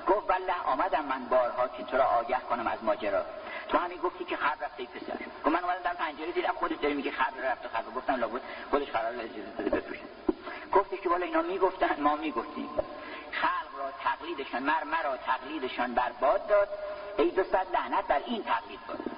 گفت 0.08 0.30
والله 0.30 0.62
آمدم 0.66 1.04
من 1.04 1.24
بارها 1.24 1.68
که 1.68 1.82
تو 1.82 1.96
را 1.96 2.04
آگه 2.04 2.40
کنم 2.40 2.66
از 2.66 2.84
ماجرا. 2.84 3.22
تو 3.68 3.78
همین 3.78 3.98
گفتی 3.98 4.24
که 4.24 4.36
خبر 4.36 4.64
رفته 4.64 4.84
پسر. 4.84 5.12
گفت 5.44 5.46
من 5.46 5.64
اومدم 5.64 5.82
در 5.84 5.94
پنجره 5.94 6.32
دیدم 6.32 6.52
خودت 6.52 6.80
داری 6.80 6.94
میگه 6.94 7.10
خبر 7.10 7.52
رفته 7.52 7.68
خبر 7.68 7.90
گفتم 7.96 8.14
لابد 8.14 8.40
خودش 8.70 8.90
قرار 8.90 9.14
اجازه 9.14 9.52
داده 9.58 9.70
بفروشه. 9.70 10.02
گفتش 10.72 11.00
که 11.00 11.08
والا 11.08 11.26
اینا 11.26 11.42
می‌گفتن 11.42 12.00
ما 12.00 12.16
می‌گفتیم. 12.16 12.68
خلق 13.32 13.78
را 13.78 13.90
تقلیدشان 14.04 14.62
مر 14.62 14.84
مرا 14.84 15.16
تقلیدشان 15.16 15.94
برباد 15.94 16.46
داد. 16.46 16.68
ای 17.18 17.30
دو 17.30 17.42
لعنت 17.74 18.06
بر 18.06 18.20
این 18.26 18.44
تقلید 18.44 18.80
بود 18.80 19.12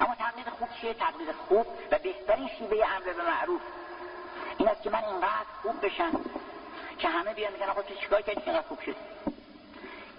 اما 0.00 0.14
تقلید 0.14 0.48
خوب 0.48 0.68
چیه؟ 0.80 0.94
تقلید 0.94 1.32
خوب 1.48 1.66
و 1.90 1.98
بهترین 1.98 2.48
شیوه 2.58 2.86
امر 2.96 3.12
به 3.12 3.22
معروف. 3.22 3.60
این 4.58 4.68
است 4.68 4.82
که 4.82 4.90
من 4.90 5.04
اینقدر 5.04 5.46
خوب 5.62 5.86
بشم 5.86 6.24
که 6.98 7.08
همه 7.08 7.34
بیان 7.34 7.52
میگن 7.52 7.68
آقا 7.68 7.82
تو 7.82 7.94
چیکار 7.94 8.22
کردی؟ 8.22 8.40
که 8.40 8.64
خوب 8.68 8.80
شد 8.80 8.96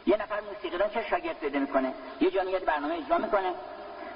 یه 0.07 0.17
نفر 0.17 0.41
موسیقیدان 0.41 0.89
چه 0.89 1.03
شاگرد 1.09 1.39
پیدا 1.39 1.59
می‌کنه 1.59 1.93
یه 2.21 2.31
جا 2.31 2.43
میاد 2.43 2.65
برنامه 2.65 2.95
اجرا 2.95 3.17
می‌کنه. 3.17 3.53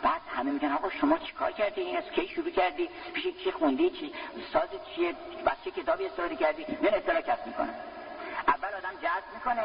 بعد 0.04 0.22
همه 0.36 0.52
میگن 0.52 0.72
آقا 0.72 0.90
شما 0.90 1.18
چیکار 1.18 1.52
کردی؟ 1.52 1.82
این 1.82 1.98
از 1.98 2.04
کی 2.04 2.28
شروع 2.28 2.50
کردی؟ 2.50 2.90
پیش 3.14 3.26
کی 3.44 3.52
خوندی؟ 3.52 3.90
چی؟ 3.90 4.14
ساز 4.54 4.70
چیه؟ 4.96 5.12
بس 5.46 5.56
چه 5.66 5.72
کتابی 5.72 6.06
استفاده 6.06 6.36
کردی؟ 6.36 6.66
نه 6.82 6.90
اطلاع 6.94 7.22
کسب 7.22 7.48
می‌کنه. 7.48 7.74
اول 8.48 8.68
آدم 8.78 8.96
جذب 9.02 9.34
می‌کنه 9.34 9.64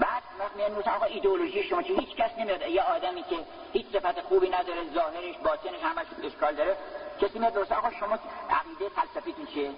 بعد 0.00 0.22
میان 0.56 0.82
آقا 0.94 1.04
ایدئولوژی 1.04 1.62
شما 1.62 1.82
چه 1.82 1.94
هیچ 1.94 2.16
کس 2.16 2.30
نمیاد. 2.38 2.62
یه 2.62 2.82
آدمی 2.82 3.22
که 3.22 3.36
هیچ 3.72 3.86
صفت 3.92 4.20
خوبی 4.20 4.48
نداره 4.48 4.80
ظاهرش 4.94 5.36
باطنش 5.44 5.82
همش 5.82 6.06
اشکال 6.24 6.54
داره 6.54 6.76
کسی 7.20 7.38
میاد 7.38 7.54
درست 7.54 7.72
آقا 7.72 7.90
شما 7.90 8.18
عقیده 8.50 8.88
فلسفیتون 8.88 9.46
چیه؟ 9.46 9.70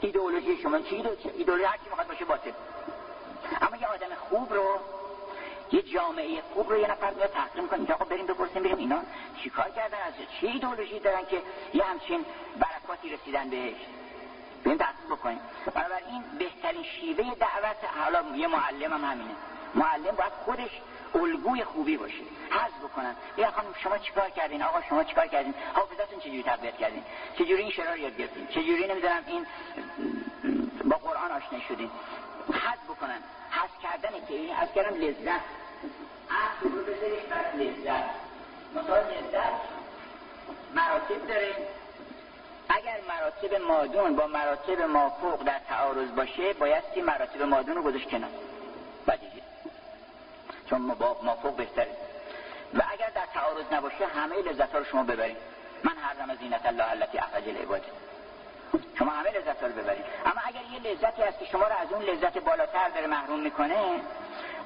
ایدئولوژی 0.00 0.62
شما 0.62 0.78
چی؟ 0.78 1.04
ایدئولوژی 1.36 1.64
هر 1.64 1.76
کی 1.76 1.88
می‌خواد 1.88 2.06
باشه 2.06 2.24
باطن 2.24 2.52
اما 3.60 3.76
یه 3.76 3.86
آدم 3.86 4.14
خوب 4.30 4.52
رو 4.52 4.78
یه 5.72 5.82
جامعه 5.82 6.42
خوب 6.54 6.70
رو 6.70 6.78
یه 6.78 6.90
نفر 6.90 7.14
میاد 7.14 7.30
تحقیم 7.30 7.68
کنه 7.68 7.86
که 7.86 7.94
آقا 7.94 8.04
بریم 8.04 8.26
بپرسیم 8.26 8.62
بریم 8.62 8.76
اینا. 8.76 9.02
چیکار 9.42 9.70
کردن 9.70 9.98
از 10.06 10.12
چه 10.40 10.46
ایدئولوژی 10.46 10.98
دارن 10.98 11.26
که 11.26 11.42
یه 11.74 11.84
همچین 11.84 12.24
برکاتی 12.58 13.10
رسیدن 13.10 13.50
بهش؟ 13.50 13.76
بریم 14.64 14.78
تحقیق 14.78 15.06
بکنیم. 15.10 15.40
بنابراین 15.74 16.22
بهترین 16.38 16.82
شیوه 16.82 17.34
دعوت 17.34 17.76
حالا 18.00 18.36
یه 18.36 18.48
معلم 18.48 18.92
هم 18.92 19.04
همینه. 19.10 19.34
معلم 19.74 20.16
باید 20.16 20.32
خودش 20.44 20.70
الگوی 21.14 21.64
خوبی 21.64 21.96
باشه 21.96 22.22
حذف 22.50 22.78
بکنن. 22.84 23.14
یا 23.36 23.50
خانم 23.50 23.74
شما 23.82 23.98
چیکار 23.98 24.30
کردین؟ 24.30 24.62
آقا 24.62 24.82
شما 24.88 25.04
چیکار 25.04 25.26
کردین؟ 25.26 25.54
حافظتون 25.74 26.20
چجوری 26.20 26.42
تقویت 26.42 26.76
کردین؟ 26.76 27.04
چجوری 27.34 27.62
این 27.62 27.70
شعر 27.70 27.96
یاد 27.96 28.16
گرفتین؟ 28.16 28.46
چجوری 28.46 28.86
نمی‌دونم 28.86 29.22
این 29.26 29.46
با 30.84 30.96
قرآن 30.96 31.32
آشنا 31.32 31.60
شدین؟ 31.68 31.90
حذف 32.52 32.84
بکنن. 32.88 33.18
حذف 33.50 33.82
کردن 33.82 34.26
که 34.28 34.34
این 34.34 34.54
حذف 34.54 34.74
کردن 34.74 34.96
لذت. 34.96 35.40
عقل 36.30 36.62
رو 36.62 36.82
بذارید 36.82 37.28
بر 37.28 37.52
لذت. 37.56 38.04
مثال 38.74 39.00
لذت. 39.00 39.52
مراتب 40.74 41.26
داره 41.28 41.54
اگر 42.68 43.00
مراتب 43.08 43.54
مادون 43.54 44.16
با 44.16 44.26
مراتب 44.26 44.80
مافوق 44.82 45.42
در 45.42 45.60
تعارض 45.68 46.10
باشه 46.10 46.52
بایستی 46.52 47.02
مراتب 47.02 47.42
مادون 47.42 47.76
رو 47.76 47.82
گذاشت 47.82 48.10
کنار. 48.10 48.30
بدیهی. 49.06 49.42
چون 50.70 50.80
مافوق 51.22 51.56
بهتره 51.56 51.96
و 52.74 52.82
اگر 52.90 53.10
در 53.14 53.26
تعارض 53.34 53.64
نباشه 53.72 54.06
همه 54.06 54.36
لذت 54.36 54.72
ها 54.72 54.78
رو 54.78 54.84
شما 54.84 55.02
ببرید 55.02 55.36
من 55.84 55.92
حرم 55.92 56.36
زینت 56.36 56.66
الله 56.66 56.90
التي 56.90 57.18
اخرج 57.18 57.48
العباد. 57.48 57.82
شما 58.98 59.10
همه 59.10 59.30
لذت 59.30 59.62
رو 59.62 59.68
ببرید. 59.68 60.04
اما 60.26 60.40
اگر 60.44 60.60
یه 60.72 60.92
لذتی 60.92 61.22
هست 61.22 61.38
که 61.38 61.44
شما 61.44 61.64
رو 61.64 61.74
از 61.82 61.92
اون 61.92 62.02
لذت 62.02 62.38
بالاتر 62.38 62.88
داره 62.88 63.06
محروم 63.06 63.40
می‌کنه 63.40 63.76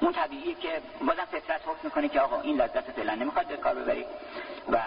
اون 0.01 0.13
طبیعیه 0.13 0.55
که 0.55 0.81
بازم 1.01 1.25
فطرت 1.31 1.61
حکم 1.65 1.79
می‌کنه 1.83 2.07
که 2.09 2.21
آقا 2.21 2.41
این 2.41 2.61
لذت 2.61 2.91
فعلا 2.91 3.15
نمی‌خواد 3.15 3.47
به 3.47 3.57
کار 3.57 3.75
ببرید. 3.75 4.05
و 4.71 4.77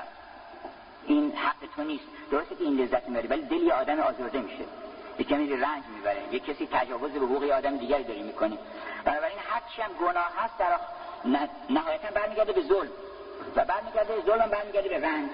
این 1.06 1.32
حق 1.32 1.56
تو 1.76 1.84
نیست. 1.84 2.04
درسته 2.30 2.54
که 2.54 2.64
این 2.64 2.76
لذت 2.80 3.08
می‌بری 3.08 3.28
ولی 3.28 3.42
دل 3.42 3.62
یه 3.62 3.74
آدم 3.74 4.00
آزرده 4.00 4.38
میشه. 4.38 4.64
یه 5.18 5.24
کمی 5.24 5.56
رنج 5.56 5.84
می‌بره. 5.96 6.22
یه 6.32 6.40
کسی 6.40 6.68
تجاوز 6.72 7.10
به 7.10 7.18
حقوق 7.18 7.50
آدم 7.50 7.76
دیگری 7.76 8.04
داری 8.04 8.22
می‌کنه 8.22 8.58
بنابراین 9.04 9.38
هرچی 9.48 9.82
هم 9.82 9.90
گناه 9.92 10.32
هست 10.36 10.58
در 10.58 10.78
نهایتا 11.70 12.10
برمیگرده 12.14 12.52
به 12.52 12.62
ظلم. 12.62 12.90
و 13.56 13.64
برمیگرده 13.64 14.22
ظلم 14.26 14.50
برمیگرده 14.50 14.88
به 14.88 15.00
رنج. 15.06 15.30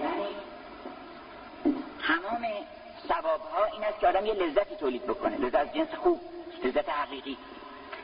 یعنی 0.00 0.26
تمام 2.06 2.46
ثواب 3.08 3.40
ها 3.40 3.64
این 3.64 3.84
است 3.84 4.00
که 4.00 4.06
آدم 4.06 4.26
یه 4.26 4.34
لذتی 4.34 4.76
تولید 4.76 5.02
بکنه. 5.02 5.36
لذت 5.36 5.54
از 5.54 5.74
جنس 5.74 5.94
خوب 5.94 6.20
لذت 6.64 6.88
حقیقی 6.88 7.36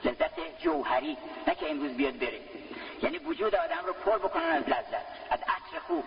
لذت 0.05 0.59
جوهری 0.59 1.17
نه 1.47 1.55
که 1.55 1.71
امروز 1.71 1.93
بیاد 1.93 2.19
بره. 2.19 2.41
یعنی 3.03 3.19
وجود 3.19 3.55
آدم 3.55 3.87
رو 3.87 3.93
پر 3.93 4.19
بکنن 4.19 4.43
از 4.43 4.63
لذت 4.69 5.07
از 5.31 5.39
عطر 5.41 5.79
خوب. 5.87 6.05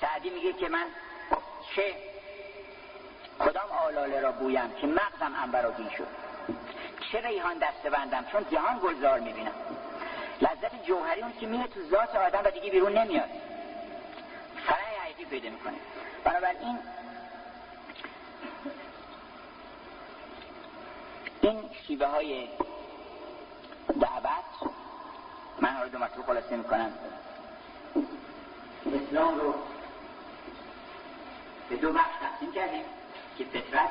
سعدی 0.00 0.30
میگه 0.30 0.52
که 0.52 0.68
من 0.68 0.86
چه 1.76 1.94
کدام 3.38 3.70
آلاله 3.86 4.20
را 4.20 4.32
بویم 4.32 4.72
که 4.80 4.86
مغزم 4.86 5.34
انبراگین 5.42 5.90
شد؟ 5.90 6.06
چه 7.12 7.20
ریحان 7.20 7.58
دسته 7.58 7.90
بندم؟ 7.90 8.24
چون 8.32 8.46
جهان 8.50 8.78
گلزار 8.78 9.20
می‌بینم. 9.20 9.52
لذت 10.40 10.84
جوهری 10.84 11.22
اون 11.22 11.32
که 11.40 11.46
میره 11.46 11.66
تو 11.66 11.80
ذات 11.90 12.16
آدم 12.16 12.40
و 12.44 12.50
دیگه 12.50 12.70
بیرون 12.70 12.98
نمیاد. 12.98 13.28
فرای 14.66 14.96
حقیقی 15.04 15.24
پیدا 15.24 15.50
می‌کنه. 15.50 15.76
بنابراین 16.24 16.78
این 21.40 21.70
شیوه 21.86 22.06
های 22.06 22.48
دعوت 24.00 24.72
من 25.60 25.68
حالا 25.68 25.88
دو 25.88 25.98
مطلب 25.98 26.26
خلاصه 26.26 26.56
می‌کنم. 26.56 26.92
اسلام 28.86 29.40
رو 29.40 29.54
به 31.70 31.76
دو 31.76 31.92
بخش 31.92 32.16
تقسیم 32.20 32.52
کردیم 32.52 32.84
که 33.38 33.44
فطرت 33.44 33.90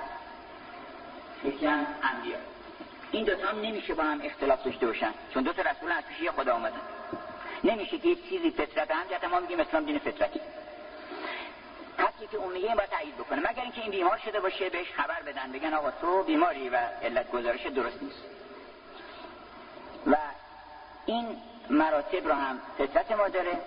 یکی 1.44 1.66
هم 1.66 1.86
انبیا. 2.04 2.38
این 3.12 3.26
دوتا 3.26 3.48
هم 3.48 3.62
نمیشه 3.62 3.94
با 3.94 4.04
هم 4.04 4.22
اختلاف 4.24 4.64
داشته 4.64 4.88
باشن 4.88 5.14
چون 5.34 5.44
دو 5.44 5.54
تا 5.54 5.62
رسول 5.62 5.92
از 5.92 6.04
پیشی 6.04 6.32
خدا 6.32 6.56
آمدن. 6.56 6.82
نمیشه 7.64 7.98
که 7.98 8.08
یه 8.08 8.16
چیزی 8.16 8.52
فطرت 8.52 8.92
هم 8.92 9.32
ما 9.32 9.40
میگیم 9.40 9.60
اسلام 9.60 9.86
دین 9.86 10.00
فطرتی 10.00 10.40
کسی 12.00 12.28
که 12.32 12.40
این 12.42 12.76
باید 12.76 12.90
تایید 12.90 13.18
بکنه. 13.18 13.40
مگر 13.40 13.62
اینکه 13.62 13.82
این 13.82 13.92
بیمار 13.92 14.18
شده 14.18 14.40
باشه 14.40 14.70
بهش 14.70 14.92
خبر 14.92 15.22
بدن 15.22 15.52
بگن 15.52 15.74
آقا 15.74 15.92
تو 15.92 16.24
بیماری 16.24 16.70
و 16.70 16.76
علت 17.04 17.32
گزارش 17.32 17.66
درست 17.66 18.04
نیست. 18.04 18.24
و 20.08 20.16
این 21.06 21.38
مراتب 21.70 22.28
رو 22.28 22.34
هم 22.34 22.62
فطرت 22.78 23.12
ما 23.12 23.28
داره 23.28 23.58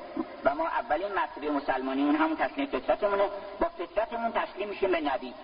و 0.44 0.54
ما 0.54 0.68
اولین 0.68 1.12
مرتبه 1.12 1.50
مسلمانی 1.50 2.02
اون 2.02 2.16
همون 2.16 2.36
تسلیم 2.36 2.66
فطرتمونه. 2.66 3.28
با 3.60 3.68
فطرتمون 3.68 4.32
تسلیم 4.32 4.68
میشیم 4.68 4.90
به 4.90 5.00
نبی. 5.00 5.34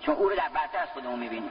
چون 0.00 0.14
او 0.14 0.28
رو 0.28 0.36
در 0.36 0.48
برتر 0.48 0.78
از 0.78 0.88
خودمون 0.88 1.18
می‌بینیم. 1.18 1.50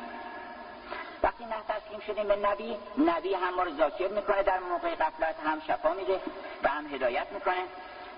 وقتی 1.24 1.46
نه 1.46 1.56
تسلیم 1.68 2.00
شدیم 2.00 2.28
به 2.28 2.36
نبی 2.36 2.78
نبی 2.98 3.34
هم 3.34 3.54
ما 3.54 3.64
رو 3.64 3.76
ذاکر 3.78 4.08
می‌کنه 4.08 4.44
در 4.44 4.60
موقع 4.60 4.96
قفلت 4.96 5.36
هم 5.46 5.62
شفا 5.68 5.94
میده 5.94 6.20
و 6.64 6.68
هم 6.68 6.88
هدایت 6.88 7.28
می‌کنه. 7.32 7.64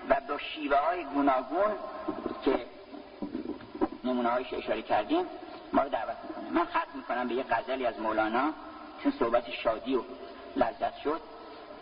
و 0.08 0.20
با 0.28 0.38
شیوه 0.38 0.76
های 0.76 1.04
گوناگون 1.04 1.72
که 2.44 2.66
نمونه 4.04 4.28
هایش 4.28 4.54
اشاره 4.54 4.82
کردیم 4.82 5.26
ما 5.72 5.82
رو 5.82 5.88
دعوت 5.88 6.16
می‌کنه. 6.28 6.50
من 6.50 6.64
خط 6.64 6.94
می‌کنم 6.94 7.28
به 7.28 7.34
یه 7.34 7.42
غزلی 7.42 7.86
از 7.86 8.00
مولانا 8.00 8.52
چون 9.02 9.12
صحبت 9.12 9.50
شادی 9.50 9.96
و 9.96 10.02
لذت 10.56 10.96
شد. 10.96 11.20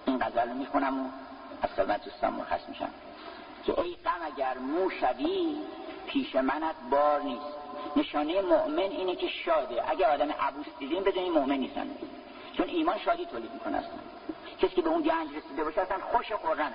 این 0.07 0.19
غزل 0.19 0.49
رو 0.49 0.55
می‌خونم 0.55 1.07
و 1.07 1.09
از 1.63 1.71
خدمت 1.71 2.05
دوستان 2.05 2.33
مرخص 2.33 2.69
میشم. 2.69 2.91
که 3.67 3.81
ای 3.81 3.97
غم 4.05 4.33
اگر 4.35 4.59
مو 4.59 4.91
شوی 4.91 5.57
پیش 6.07 6.37
منت 6.37 6.75
بار 6.91 7.23
نیست. 7.23 7.47
نشانه 7.97 8.43
مؤمن 8.43 8.79
اینه 8.79 9.17
که 9.17 9.29
شاده. 9.29 9.91
اگر 9.91 10.11
آدم 10.11 10.31
عبوس 10.33 10.67
دیدیم 10.79 11.05
بدونی 11.05 11.31
مؤمن 11.31 11.57
نیستن. 11.57 11.91
چون 12.57 12.69
ایمان 12.69 12.99
شادی 12.99 13.27
تولید 13.27 13.53
می‌کنه 13.53 13.77
اصلا. 13.77 13.91
کسی 14.59 14.75
که 14.77 14.83
به 14.83 14.89
اون 14.89 15.03
گنج 15.03 15.37
رسیده 15.37 15.65
باشه 15.65 15.81
اصلا 15.81 15.99
خوش 15.99 16.33
قرنه 16.33 16.75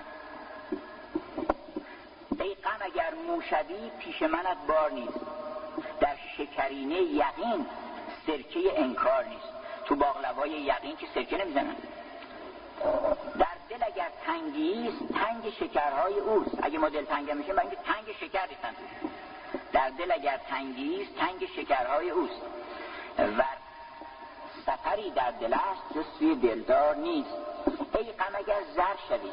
ای 2.39 2.55
غم 2.55 2.77
اگر 2.79 3.13
موشوی 3.27 3.91
پیش 3.99 4.21
منت 4.21 4.57
بار 4.67 4.91
نیست. 4.91 5.19
در 5.99 6.15
شکرینه 6.37 6.95
یقین 6.95 7.65
سرکه 8.27 8.59
انکار 8.75 9.25
نیست. 9.25 9.49
تو 9.85 9.95
باقلوای 9.95 10.49
یقین 10.49 10.95
که 10.95 11.07
سرکه 11.15 11.37
نمی‌زنن. 11.37 11.75
در 13.39 13.47
دل 13.69 13.83
اگر 13.85 14.09
تنگی 14.25 14.87
است 14.87 15.13
تنگ 15.13 15.49
شکرهای 15.49 16.19
اوست. 16.19 16.63
اگه 16.63 16.77
ما 16.77 16.89
دل 16.89 17.05
تنگ 17.05 17.31
میشه 17.31 17.59
اینکه 17.59 17.75
تنگ 17.75 18.15
شکر 18.19 18.47
ریختن 18.47 18.75
در 19.73 19.89
دل 19.89 20.11
اگر 20.11 20.37
تنگی 20.49 21.03
است 21.03 21.15
تنگ 21.15 21.45
شکرهای 21.45 22.09
اوست. 22.09 22.41
و 23.37 23.43
سفری 24.65 25.11
در 25.11 25.31
دل 25.31 25.53
است 25.53 25.95
جز 25.95 26.05
سوی 26.19 26.35
دلدار 26.35 26.95
نیست. 26.95 27.35
ای 27.99 28.11
غم 28.11 28.35
اگر 28.35 28.59
زر 28.75 28.95
شوی 29.09 29.31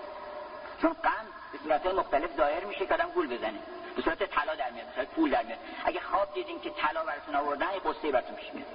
چون 0.82 0.93
غم 0.93 1.27
به 1.53 1.59
صورت 1.59 1.86
مختلف 1.86 2.36
ظاهر 2.36 2.65
میشه 2.65 2.86
که 2.86 2.94
آدم 2.94 3.11
گول 3.15 3.36
بزنه. 3.36 3.59
به 3.97 4.03
صورت 4.03 4.23
طلا 4.23 4.55
در 4.55 4.70
میاد 4.70 4.86
به 4.97 5.05
پول 5.05 5.31
در 5.31 5.43
میاد. 5.43 5.59
اگه 5.85 6.01
خواب 6.01 6.35
دیدین 6.35 6.61
که 6.61 6.70
طلا 6.70 7.05
براتون 7.05 7.35
آوردن 7.35 7.73
یه 7.74 7.81
قصه 7.81 8.12
براتون 8.12 8.36
پیش 8.36 8.55
میاد. 8.55 8.69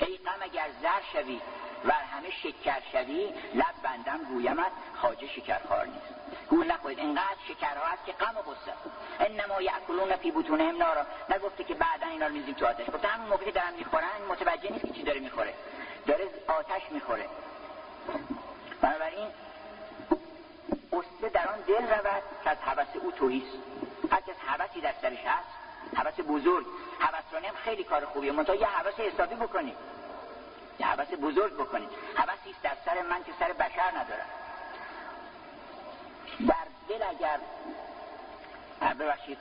ای 0.00 0.16
غم 0.16 0.38
اگر 0.40 0.66
زر 0.82 1.00
شوی 1.12 1.40
و 1.84 1.92
همه 1.92 2.30
شکر 2.30 2.80
شوی 2.92 3.34
لب 3.54 3.74
بندم 3.82 4.24
گویمت 4.24 4.72
خواجه 5.00 5.28
شکرخوار 5.28 5.86
نیست. 5.86 6.14
گول 6.50 6.72
نخواهید 6.72 6.98
اینقدر 6.98 7.36
شکرها 7.48 7.86
هست 7.86 8.04
که 8.06 8.12
غم 8.12 8.36
و 8.36 8.42
غصه. 8.42 8.72
انما 9.20 9.62
یاکلون 9.62 10.16
فی 10.16 10.30
بطونهم 10.30 10.76
نارا. 10.76 11.06
نگفته 11.30 11.64
که 11.64 11.74
بعدا 11.74 12.06
اینا 12.06 12.26
رو 12.26 12.32
میزیم 12.32 12.54
تو 12.54 12.66
آتش. 12.66 12.86
گفته 12.86 13.08
همون 13.08 13.28
موقعی 13.28 13.46
که 13.46 13.52
دارن 13.52 13.74
می‌خورن 13.78 14.22
متوجه 14.28 14.72
نیست 14.72 14.86
که 14.86 14.92
چی 14.92 15.02
داره 15.02 15.20
می‌خوره. 15.20 15.54
داره 16.06 16.28
آتش 16.48 16.82
می‌خوره. 16.90 17.28
بنابراین 18.80 19.28
قصه 20.92 21.28
در 21.28 21.48
آن 21.48 21.60
دل 21.60 21.86
رود 21.86 22.22
که 22.44 22.50
از 22.50 22.58
حوث 22.58 22.96
او 23.02 23.12
توهیست 23.12 23.56
هر 24.10 24.20
کس 24.20 24.36
حوثی 24.46 24.80
در 24.80 24.94
سرش 25.02 25.18
هست 25.26 25.48
حوث 25.96 26.20
بزرگ. 26.28 26.66
حوث 26.98 27.44
هم 27.44 27.54
خیلی 27.64 27.84
کار 27.84 28.04
خوبیه. 28.04 28.32
منتها 28.32 28.54
یه 28.54 28.66
حوث 28.66 29.00
حسابی 29.00 29.34
بکنید. 29.34 29.76
یه 30.78 30.86
حوث 30.86 31.08
بزرگ 31.22 31.54
بکنید. 31.54 31.88
حوثی 32.14 32.50
است 32.50 32.62
در 32.62 32.76
سر 32.84 33.02
من 33.02 33.24
که 33.24 33.32
سر 33.38 33.52
بشر 33.52 33.90
ندارم 33.90 34.26
در 36.48 36.66
دل 36.88 37.02
اگر 37.02 37.38
ببخشید. 38.94 39.38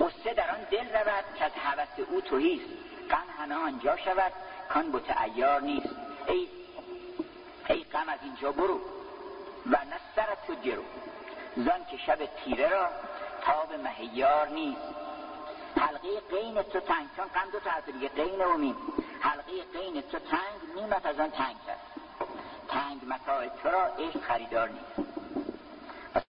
قصه 0.00 0.34
در 0.34 0.50
آن 0.50 0.62
دل 0.70 0.88
رود 0.96 1.24
که 1.34 1.44
از 1.44 1.52
حوث 1.52 2.06
او 2.08 2.20
توهیست 2.20 2.70
غم 3.10 3.26
همه 3.38 3.54
آنجا 3.54 3.96
شود 3.96 4.32
کان 4.68 4.92
بت 4.92 5.20
ایار 5.20 5.60
نیست. 5.60 5.94
ای 6.28 6.48
ای 7.68 7.84
غم 7.84 8.08
از 8.08 8.18
اینجا 8.22 8.52
برو. 8.52 8.80
و 9.72 9.76
سرت 10.16 10.46
تو 10.46 10.54
گرو. 10.54 10.82
زان 11.56 11.84
که 11.90 11.96
شب 11.96 12.18
تیره 12.26 12.68
را 12.68 12.88
تاب 13.42 13.72
مهیار 13.72 14.48
نیست. 14.48 14.80
حلقه 15.76 16.20
قین 16.30 16.62
تو 16.62 16.80
تنگ 16.80 17.08
چون 17.16 17.26
قم 17.26 17.50
دو 17.52 17.60
تا 17.60 17.70
حرف 17.70 17.88
دیگه 17.88 18.08
قین 18.08 18.40
و 18.40 18.56
میم. 18.56 18.76
حلقه 19.20 19.52
قین 19.72 20.02
تو 20.02 20.18
تنگ 20.18 20.74
میمت 20.74 21.06
از 21.06 21.20
آن 21.20 21.30
تنگ 21.30 21.56
کرد 21.66 21.80
تنگ 22.68 23.04
متاع 23.08 23.48
تو 23.48 23.68
را 23.68 23.82
عشق 23.82 24.20
خریدار 24.20 24.68
نیست. 24.68 25.25